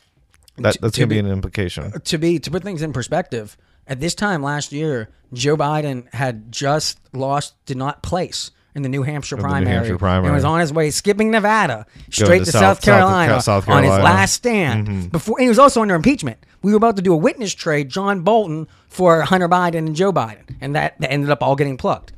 that, 0.58 0.78
that's 0.82 0.97
going 0.97 1.10
to 1.10 1.16
be 1.16 1.20
an 1.20 1.28
implication. 1.28 1.91
Uh, 1.95 1.99
to 1.99 2.18
be 2.18 2.39
to 2.39 2.51
put 2.51 2.64
things 2.64 2.82
in 2.82 2.93
perspective, 2.93 3.58
at 3.88 3.99
this 3.99 4.16
time 4.16 4.43
last 4.43 4.72
year, 4.72 5.10
Joe 5.34 5.58
Biden 5.58 6.12
had 6.14 6.51
just 6.51 6.99
lost, 7.14 7.53
did 7.66 7.78
not 7.78 8.03
place 8.03 8.51
in 8.76 8.84
the 8.84 8.89
New 8.89 9.01
Hampshire 9.03 9.38
New 9.38 9.41
primary, 9.41 9.76
Hampshire 9.76 9.97
primary. 9.97 10.28
and 10.28 10.36
was 10.36 10.43
on 10.43 10.60
his 10.60 10.72
way 10.72 10.91
skipping 10.91 11.32
Nevada 11.32 11.86
straight 12.12 12.39
to 12.39 12.45
to, 12.45 12.51
South- 12.51 12.62
South, 12.84 13.43
South- 13.43 13.66
Carolina, 13.66 13.76
on 13.76 13.84
his 13.84 13.91
last 14.03 14.34
stand. 14.34 14.88
Mm-hmm. 14.88 15.08
Before 15.08 15.38
and 15.38 15.43
he 15.43 15.49
was 15.49 15.60
also 15.60 15.82
under 15.82 15.95
impeachment. 15.95 16.38
We 16.62 16.72
were 16.72 16.78
about 16.78 16.95
to 16.97 17.01
do 17.01 17.14
a 17.14 17.18
witness 17.18 17.53
trade, 17.53 17.89
John 17.89 18.22
Bolton 18.22 18.68
for 18.88 19.22
Hunter 19.22 19.47
Biden 19.47 19.80
and 19.80 19.95
Joe 19.95 20.12
Biden, 20.12 20.55
and 20.60 20.76
that, 20.76 20.99
that 20.99 21.12
ended 21.12 21.30
up 21.30 21.41
all 21.41 21.55
getting 21.55 21.78
plucked. 21.78 22.14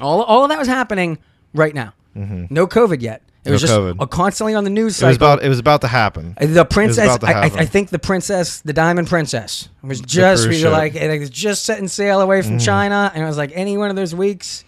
All 0.00 0.22
all 0.22 0.44
of 0.44 0.50
that 0.50 0.58
was 0.58 0.68
happening 0.68 1.18
right 1.54 1.74
now. 1.74 1.94
Mm-hmm. 2.16 2.46
No 2.50 2.66
COVID 2.66 3.00
yet. 3.02 3.22
It 3.48 3.52
was 3.52 3.60
just 3.60 3.72
COVID. 3.72 4.00
uh, 4.00 4.06
constantly 4.06 4.54
on 4.54 4.64
the 4.64 4.70
news 4.70 5.00
It 5.02 5.06
was 5.06 5.16
about 5.16 5.42
it 5.42 5.48
was 5.48 5.58
about 5.58 5.80
to 5.80 5.88
happen. 5.88 6.36
The 6.40 6.64
princess, 6.64 7.18
to 7.18 7.26
I, 7.26 7.30
I, 7.30 7.32
happen. 7.32 7.58
I 7.58 7.64
think 7.64 7.90
the 7.90 7.98
princess, 7.98 8.60
the 8.60 8.72
diamond 8.72 9.08
princess, 9.08 9.68
was 9.82 10.00
just 10.00 10.48
we 10.48 10.62
were 10.62 10.70
like 10.70 10.94
it 10.94 11.20
was 11.20 11.30
just 11.30 11.64
setting 11.64 11.88
sail 11.88 12.20
away 12.20 12.42
from 12.42 12.58
China, 12.58 13.10
and 13.14 13.22
it 13.22 13.26
was 13.26 13.36
like 13.38 13.52
any 13.54 13.76
one 13.76 13.90
of 13.90 13.96
those 13.96 14.14
weeks. 14.14 14.64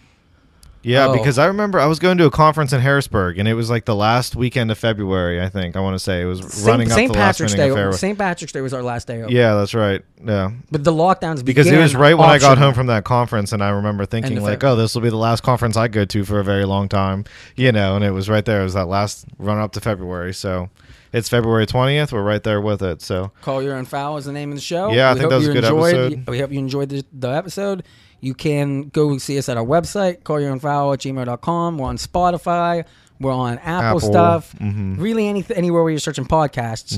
Yeah, 0.83 1.07
Oh. 1.07 1.13
because 1.13 1.37
I 1.37 1.45
remember 1.45 1.79
I 1.79 1.85
was 1.85 1.99
going 1.99 2.17
to 2.17 2.25
a 2.25 2.31
conference 2.31 2.73
in 2.73 2.81
Harrisburg, 2.81 3.37
and 3.37 3.47
it 3.47 3.53
was 3.53 3.69
like 3.69 3.85
the 3.85 3.95
last 3.95 4.35
weekend 4.35 4.71
of 4.71 4.77
February. 4.77 5.41
I 5.41 5.47
think 5.49 5.75
I 5.75 5.79
want 5.79 5.93
to 5.95 5.99
say 5.99 6.21
it 6.21 6.25
was 6.25 6.65
running 6.65 6.91
up 6.91 6.95
St. 6.97 7.09
to 7.09 7.13
the 7.13 7.19
last 7.19 7.35
Patrick's 7.37 7.53
meeting 7.57 7.75
Day. 7.75 7.91
St. 7.91 8.17
Patrick's 8.17 8.51
Day 8.53 8.61
was 8.61 8.73
our 8.73 8.81
last 8.81 9.05
day. 9.07 9.23
Yeah, 9.29 9.53
that's 9.55 9.73
right. 9.73 10.01
Yeah, 10.25 10.51
but 10.71 10.83
the 10.83 10.91
lockdowns 10.93 11.45
because 11.45 11.67
it 11.67 11.77
was 11.77 11.95
right 11.95 12.17
when 12.17 12.29
I 12.29 12.39
got 12.39 12.57
home 12.57 12.73
from 12.73 12.87
that 12.87 13.03
conference, 13.03 13.51
and 13.51 13.63
I 13.63 13.69
remember 13.69 14.05
thinking 14.05 14.35
like, 14.41 14.53
February. 14.61 14.73
"Oh, 14.73 14.75
this 14.81 14.95
will 14.95 15.01
be 15.01 15.09
the 15.09 15.15
last 15.17 15.41
conference 15.43 15.77
I 15.77 15.87
go 15.87 16.05
to 16.05 16.23
for 16.25 16.39
a 16.39 16.43
very 16.43 16.65
long 16.65 16.89
time," 16.89 17.25
you 17.55 17.71
know. 17.71 17.95
And 17.95 18.03
it 18.05 18.11
was 18.11 18.29
right 18.29 18.43
there. 18.45 18.61
It 18.61 18.63
was 18.63 18.73
that 18.73 18.87
last 18.87 19.25
run 19.37 19.57
up 19.59 19.71
to 19.73 19.81
February. 19.81 20.33
So 20.33 20.69
it's 21.13 21.29
February 21.29 21.65
twentieth. 21.67 22.11
We're 22.11 22.23
right 22.23 22.41
there 22.43 22.59
with 22.61 22.81
it. 22.81 23.01
So 23.01 23.31
Call 23.41 23.61
Your 23.61 23.75
Own 23.75 23.85
Foul 23.85 24.17
is 24.17 24.25
the 24.25 24.31
name 24.31 24.49
of 24.49 24.55
the 24.55 24.61
show. 24.61 24.91
Yeah, 24.91 25.09
I 25.09 25.13
we 25.13 25.19
think 25.19 25.23
hope 25.23 25.29
that 25.31 25.35
was 25.37 25.45
you 25.45 25.51
a 25.51 25.53
good 25.55 25.63
enjoyed, 25.65 25.95
episode. 25.95 26.29
We 26.29 26.39
hope 26.39 26.51
you 26.51 26.59
enjoyed 26.59 26.89
the, 26.89 27.05
the 27.13 27.29
episode. 27.29 27.83
You 28.21 28.33
can 28.33 28.83
go 28.89 29.17
see 29.17 29.37
us 29.37 29.49
at 29.49 29.57
our 29.57 29.65
website, 29.65 30.23
call 30.23 30.39
your 30.39 30.51
own 30.51 30.59
foul 30.59 30.93
at 30.93 30.99
gmail.com. 30.99 31.77
We're 31.77 31.87
on 31.87 31.97
Spotify. 31.97 32.85
We're 33.19 33.31
on 33.31 33.59
Apple, 33.59 33.71
Apple, 33.83 33.99
stuff. 33.99 34.55
mhm. 34.59 34.99
Really, 34.99 35.27
any, 35.27 35.45
anywhere 35.55 35.83
where 35.83 35.91
you're 35.91 35.99
searching 35.99 36.25
podcasts. 36.25 36.97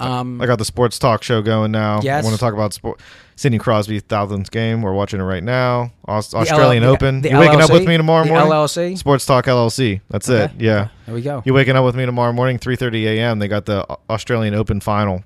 Um, 0.00 0.40
I 0.42 0.44
got 0.46 0.58
the 0.58 0.66
sports 0.66 0.98
talk 0.98 1.22
show 1.22 1.40
going 1.40 1.70
now. 1.72 2.00
Yes. 2.02 2.22
I 2.22 2.26
want 2.26 2.34
to 2.36 2.40
talk 2.40 2.52
about 2.52 2.74
sport. 2.74 3.00
Sidney 3.36 3.58
Crosby 3.58 4.00
thousandth 4.00 4.50
game. 4.50 4.82
We're 4.82 4.92
watching 4.92 5.18
it 5.18 5.24
right 5.24 5.42
now. 5.42 5.90
Aus- 6.06 6.34
Australian 6.34 6.82
the- 6.82 6.90
Open. 6.90 7.22
the 7.22 7.30
you 7.30 7.38
waking 7.38 7.60
up 7.62 7.72
with 7.72 7.86
me 7.86 7.96
tomorrow 7.96 8.24
The 8.24 8.30
morning? 8.30 8.50
LLC? 8.50 8.98
Sports 8.98 9.24
Talk 9.24 9.46
LLC. 9.46 10.02
That's 10.10 10.28
it. 10.28 10.50
Yeah. 10.58 10.88
there 11.06 11.14
we 11.14 11.22
go. 11.22 11.42
You 11.46 11.54
waking 11.54 11.74
up 11.74 11.86
with 11.86 11.96
me 11.96 12.04
tomorrow 12.04 12.32
morning, 12.34 12.58
3:30 12.58 13.04
a.m. 13.06 13.38
They 13.38 13.48
got 13.48 13.64
the 13.64 13.86
Australian 14.10 14.54
Open 14.54 14.78
final. 14.80 15.24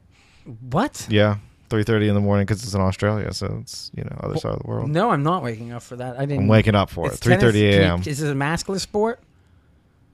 What? 0.70 1.06
Yeah, 1.10 1.38
3:30 1.68 2.08
in 2.08 2.14
the 2.14 2.20
morning 2.20 2.46
because 2.46 2.62
it's 2.62 2.74
in 2.74 2.80
Australia, 2.80 3.32
so 3.32 3.58
it's 3.62 3.90
you 3.94 4.04
know 4.04 4.16
other 4.22 4.36
side 4.38 4.52
of 4.52 4.62
the 4.62 4.66
world. 4.68 4.90
No, 4.90 5.10
I'm 5.10 5.22
not 5.22 5.42
waking 5.42 5.72
up 5.72 5.82
for 5.82 5.96
that. 5.96 6.16
I 6.18 6.26
didn't. 6.26 6.44
I'm 6.44 6.48
waking 6.48 6.74
up 6.74 6.90
for 6.90 7.06
it. 7.06 7.14
3:30 7.20 7.72
a.m. 7.72 8.02
Is 8.06 8.22
it 8.22 8.30
a 8.30 8.34
maskless 8.34 8.80
sport? 8.80 9.20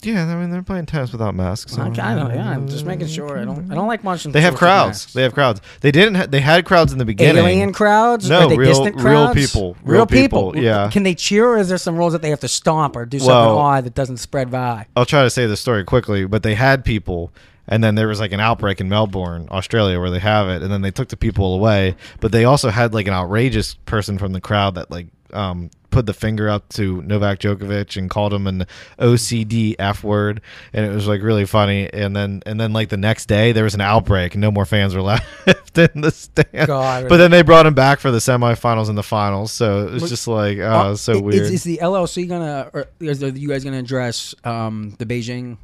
Yeah, 0.04 0.24
I 0.26 0.34
mean 0.34 0.50
they're 0.50 0.64
playing 0.64 0.86
tennis 0.86 1.12
without 1.12 1.32
masks. 1.36 1.74
so- 1.74 1.82
I, 1.82 1.84
I 1.86 1.90
don't. 2.16 2.34
Yeah, 2.34 2.50
I'm 2.50 2.66
just 2.66 2.84
making 2.84 3.06
sure. 3.06 3.38
I 3.38 3.44
don't. 3.44 3.70
I 3.70 3.74
don't 3.76 3.86
like 3.86 4.02
watching. 4.02 4.32
They 4.32 4.40
have 4.40 4.56
crowds. 4.56 5.12
They 5.12 5.22
have 5.22 5.32
crowds. 5.32 5.60
They 5.80 5.92
didn't. 5.92 6.16
Ha- 6.16 6.26
they 6.26 6.40
had 6.40 6.64
crowds 6.64 6.90
in 6.92 6.98
the 6.98 7.04
beginning. 7.04 7.44
Alien 7.44 7.72
crowds? 7.72 8.28
No, 8.28 8.48
they 8.48 8.56
real- 8.56 8.68
distant 8.70 9.00
real 9.00 9.32
people. 9.32 9.76
Real, 9.84 9.98
Real 9.98 10.06
people. 10.06 10.52
people, 10.52 10.62
yeah. 10.64 10.90
Can 10.90 11.04
they 11.04 11.14
cheer, 11.14 11.46
or 11.50 11.58
is 11.58 11.68
there 11.68 11.78
some 11.78 11.94
rules 11.96 12.14
that 12.14 12.22
they 12.22 12.30
have 12.30 12.40
to 12.40 12.48
stomp 12.48 12.96
or 12.96 13.06
do 13.06 13.20
something 13.20 13.32
Well- 13.32 13.58
odd 13.58 13.84
that 13.84 13.94
doesn't 13.94 14.16
spread 14.16 14.50
by? 14.50 14.86
I'll 14.96 15.06
try 15.06 15.22
to 15.22 15.30
say 15.30 15.46
the 15.46 15.56
story 15.56 15.84
quickly, 15.84 16.24
but 16.26 16.42
they 16.42 16.56
had 16.56 16.84
people, 16.84 17.30
and 17.68 17.82
then 17.82 17.94
there 17.94 18.08
was 18.08 18.20
like 18.20 18.32
an 18.32 18.40
outbreak 18.40 18.80
in 18.80 18.88
Melbourne, 18.88 19.48
Australia, 19.50 20.00
where 20.00 20.10
they 20.10 20.18
have 20.18 20.48
it, 20.48 20.62
and 20.62 20.72
then 20.72 20.82
they 20.82 20.90
took 20.90 21.08
the 21.08 21.16
people 21.16 21.54
away. 21.54 21.96
But 22.20 22.32
they 22.32 22.44
also 22.44 22.70
had 22.70 22.94
like 22.94 23.06
an 23.06 23.14
outrageous 23.14 23.74
person 23.86 24.18
from 24.18 24.32
the 24.32 24.40
crowd 24.40 24.74
that 24.74 24.90
like 24.90 25.06
um, 25.32 25.70
put 25.90 26.06
the 26.06 26.12
finger 26.12 26.48
up 26.48 26.68
to 26.70 27.00
Novak 27.02 27.38
Djokovic 27.38 27.96
and 27.96 28.10
called 28.10 28.34
him 28.34 28.46
an 28.46 28.66
OCD 28.98 29.76
f 29.78 30.02
word, 30.02 30.40
and 30.72 30.84
it 30.84 30.92
was 30.92 31.06
like 31.06 31.22
really 31.22 31.44
funny. 31.46 31.88
And 31.92 32.14
then 32.16 32.42
and 32.46 32.60
then 32.60 32.72
like 32.72 32.88
the 32.88 32.96
next 32.96 33.26
day 33.26 33.52
there 33.52 33.64
was 33.64 33.74
an 33.74 33.80
outbreak, 33.80 34.34
and 34.34 34.40
no 34.40 34.50
more 34.50 34.64
fans 34.66 34.94
were 34.94 35.02
left 35.02 35.78
in 35.78 36.00
the 36.00 36.10
stand. 36.10 36.66
God. 36.66 37.08
But 37.08 37.18
then 37.18 37.30
they 37.30 37.42
brought 37.42 37.66
him 37.66 37.74
back 37.74 38.00
for 38.00 38.10
the 38.10 38.18
semifinals 38.18 38.88
and 38.88 38.98
the 38.98 39.02
finals, 39.02 39.52
so 39.52 39.86
it 39.86 39.92
was 39.92 40.08
just 40.08 40.26
like 40.26 40.58
oh, 40.58 40.90
was 40.90 41.00
so 41.00 41.18
Uh, 41.18 41.20
weird. 41.20 41.42
Is, 41.42 41.50
is 41.50 41.62
the 41.64 41.78
LLC 41.82 42.28
gonna, 42.28 42.70
or 42.72 42.86
is 43.00 43.22
you 43.22 43.48
guys 43.48 43.64
gonna 43.64 43.78
address 43.78 44.34
um, 44.44 44.96
the 44.98 45.06
Beijing? 45.06 45.58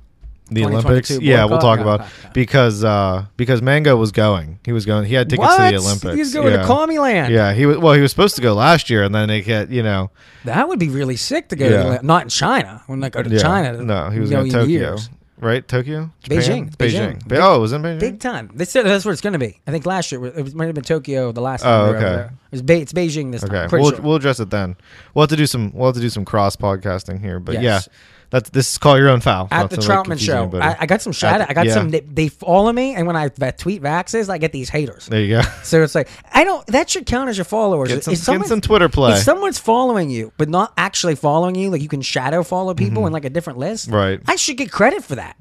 The 0.51 0.63
2022 0.63 0.89
Olympics, 0.89 1.11
yeah, 1.21 1.45
we'll 1.45 1.59
talk 1.59 1.79
Yeah, 1.79 1.83
about 1.83 2.01
okay, 2.01 2.11
okay. 2.21 2.31
because 2.33 2.83
uh, 2.85 3.27
because 3.37 3.61
Mango 3.61 3.97
was 3.97 4.13
going. 4.13 4.59
He 4.65 4.73
was 4.73 4.87
going. 4.87 5.05
He 5.05 5.15
had 5.15 5.29
tickets 5.29 5.47
what? 5.47 5.57
to 5.71 5.77
the 5.77 5.83
Olympics. 5.83 6.15
He's 6.17 6.33
going 6.33 6.53
yeah. 6.53 6.63
to 6.63 6.67
Commie 6.67 6.99
Land. 6.99 7.33
Yeah, 7.33 7.53
he 7.53 7.67
was. 7.67 7.79
Well, 7.79 7.93
he 7.95 8.01
was 8.01 8.11
supposed 8.11 8.37
to 8.37 8.43
go 8.43 8.55
last 8.55 8.89
year, 8.89 9.03
and 9.03 9.15
then 9.15 9.29
they 9.29 9.43
get 9.43 9.71
you 9.71 9.83
know. 9.83 10.11
That 10.45 10.67
would 10.69 10.79
be 10.79 10.89
really 10.89 11.17
sick 11.17 11.49
to 11.51 11.57
go. 11.57 11.69
Yeah. 11.69 11.99
To, 11.99 12.07
not 12.07 12.23
in 12.23 12.29
China. 12.31 12.83
When 12.87 13.05
I 13.05 13.11
go 13.11 13.23
to 13.23 13.39
China. 13.39 13.83
no, 13.83 14.09
he 14.11 14.21
was 14.21 14.31
going 14.31 14.47
to 14.47 14.53
Tokyo, 14.53 14.67
years. 14.69 15.11
right? 15.39 15.67
Tokyo, 15.69 16.11
Japan? 16.23 16.39
Beijing. 16.39 16.77
Beijing. 16.77 17.19
Beijing. 17.21 17.29
Be- 17.29 17.37
oh, 17.37 17.57
it 17.57 17.59
was 17.59 17.73
in 17.73 17.83
Beijing. 17.83 18.01
Big 18.01 18.21
time. 18.21 18.51
They 18.55 18.65
said 18.65 18.87
that's 18.87 19.05
where 19.05 19.13
it's 19.13 19.21
going 19.21 19.35
to 19.35 19.39
be. 19.39 19.61
I 19.67 19.71
think 19.71 19.85
last 19.85 20.11
year 20.11 20.25
it 20.25 20.43
was, 20.43 20.55
might 20.55 20.67
have 20.67 20.75
been 20.75 20.85
Tokyo. 20.85 21.31
The 21.33 21.43
last 21.43 21.63
Oh, 21.63 21.69
time 21.69 21.81
were 21.91 21.97
okay. 21.97 22.05
there. 22.05 22.25
It 22.27 22.53
was 22.53 22.63
Be- 22.63 22.81
it's 22.81 22.93
Beijing 22.95 23.33
this 23.33 23.43
time. 23.43 23.67
Okay, 23.67 23.77
we'll 23.79 23.91
sure. 23.91 24.01
we'll 24.01 24.17
address 24.17 24.41
it 24.41 24.49
then. 24.49 24.77
We'll 25.13 25.25
have 25.25 25.31
to 25.31 25.37
do 25.37 25.45
some. 25.47 25.73
We'll 25.75 25.89
have 25.89 25.97
to 25.97 26.01
do 26.01 26.09
some 26.11 26.25
cross 26.25 26.57
podcasting 26.57 27.21
here, 27.21 27.39
but 27.41 27.61
Yes. 27.61 27.89
yeah, 27.93 27.95
that's 28.31 28.51
this 28.51 28.71
is 28.73 28.79
call 28.79 28.99
your 28.99 29.09
own 29.09 29.21
foul. 29.21 29.49
at 29.51 29.71
the 29.71 29.77
like, 29.81 29.89
Troutman 29.89 30.19
show. 30.21 30.51
I, 30.59 30.77
I 30.81 30.87
got 30.87 31.01
some 31.01 31.13
shout. 31.13 31.39
The- 31.39 31.51
I 31.51 31.55
got 31.55 31.67
yeah. 31.67 31.75
some. 31.75 31.89
They, 31.91 32.01
they 32.01 32.29
follow 32.29 32.73
me, 32.73 32.95
and 32.95 33.07
when 33.07 33.17
I 33.17 33.29
tweet 33.29 33.83
vaxes, 33.83 34.29
I 34.29 34.37
get 34.39 34.53
these 34.53 34.69
haters. 34.69 35.07
There 35.07 35.21
you 35.23 35.41
go. 35.41 35.43
So 35.63 35.83
it's 35.83 35.95
like 35.95 36.09
I 36.33 36.45
don't. 36.45 36.67
That 36.67 36.91
should 36.91 37.07
count 37.07 37.31
as 37.31 37.39
your 37.39 37.45
followers. 37.45 37.89
Get 37.89 38.05
some, 38.05 38.13
If 38.13 38.21
get 38.21 38.25
someone's- 38.25 38.49
some 38.49 38.61
Twitter 38.61 38.89
play. 38.89 39.13
If 39.13 39.19
someone's 39.23 39.59
following 39.59 40.11
you 40.11 40.33
but 40.37 40.49
not 40.49 40.73
actually 40.77 41.15
following 41.15 41.55
you, 41.55 41.71
like 41.71 41.81
you 41.83 41.89
can 41.89 42.03
shadow 42.03 42.43
follow 42.43 42.75
people 42.75 43.07
in 43.07 43.13
like 43.13 43.25
a 43.25 43.31
different 43.31 43.59
list, 43.59 43.87
Mm-hmm. 43.87 43.95
Right. 43.97 44.21
I 44.27 44.37
should 44.37 44.57
get 44.57 44.71
credit 44.71 45.05
for 45.05 45.15
that. 45.17 45.37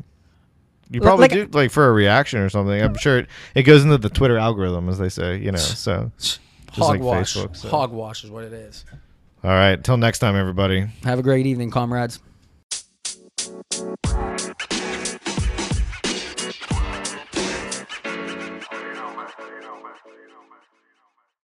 You 0.89 1.01
probably 1.01 1.23
like- 1.23 1.31
do 1.31 1.45
like 1.51 1.71
for 1.71 1.87
a 1.89 1.91
reaction 1.91 2.39
or 2.39 2.49
something. 2.49 2.81
I'm 2.81 2.95
sure 2.95 3.19
it, 3.19 3.27
it 3.53 3.63
goes 3.63 3.83
into 3.83 3.97
the 3.97 4.09
Twitter 4.09 4.37
algorithm, 4.37 4.87
as 4.87 4.97
they 4.97 5.09
say. 5.09 5.37
You 5.37 5.51
know, 5.51 5.57
so 5.57 6.11
just 6.17 6.39
like 6.77 6.99
Hogwash. 7.01 7.35
Facebook. 7.35 7.55
So. 7.57 7.67
Hogwash 7.69 8.23
is 8.23 8.31
what 8.31 8.45
it 8.45 8.53
is. 8.53 8.85
All 9.43 9.51
right. 9.51 9.83
Till 9.83 9.97
next 9.97 10.19
time, 10.19 10.35
everybody. 10.37 10.87
Have 11.03 11.19
a 11.19 11.23
great 11.23 11.45
evening, 11.45 11.71
comrades. 11.71 12.19
Bye. 13.69 14.36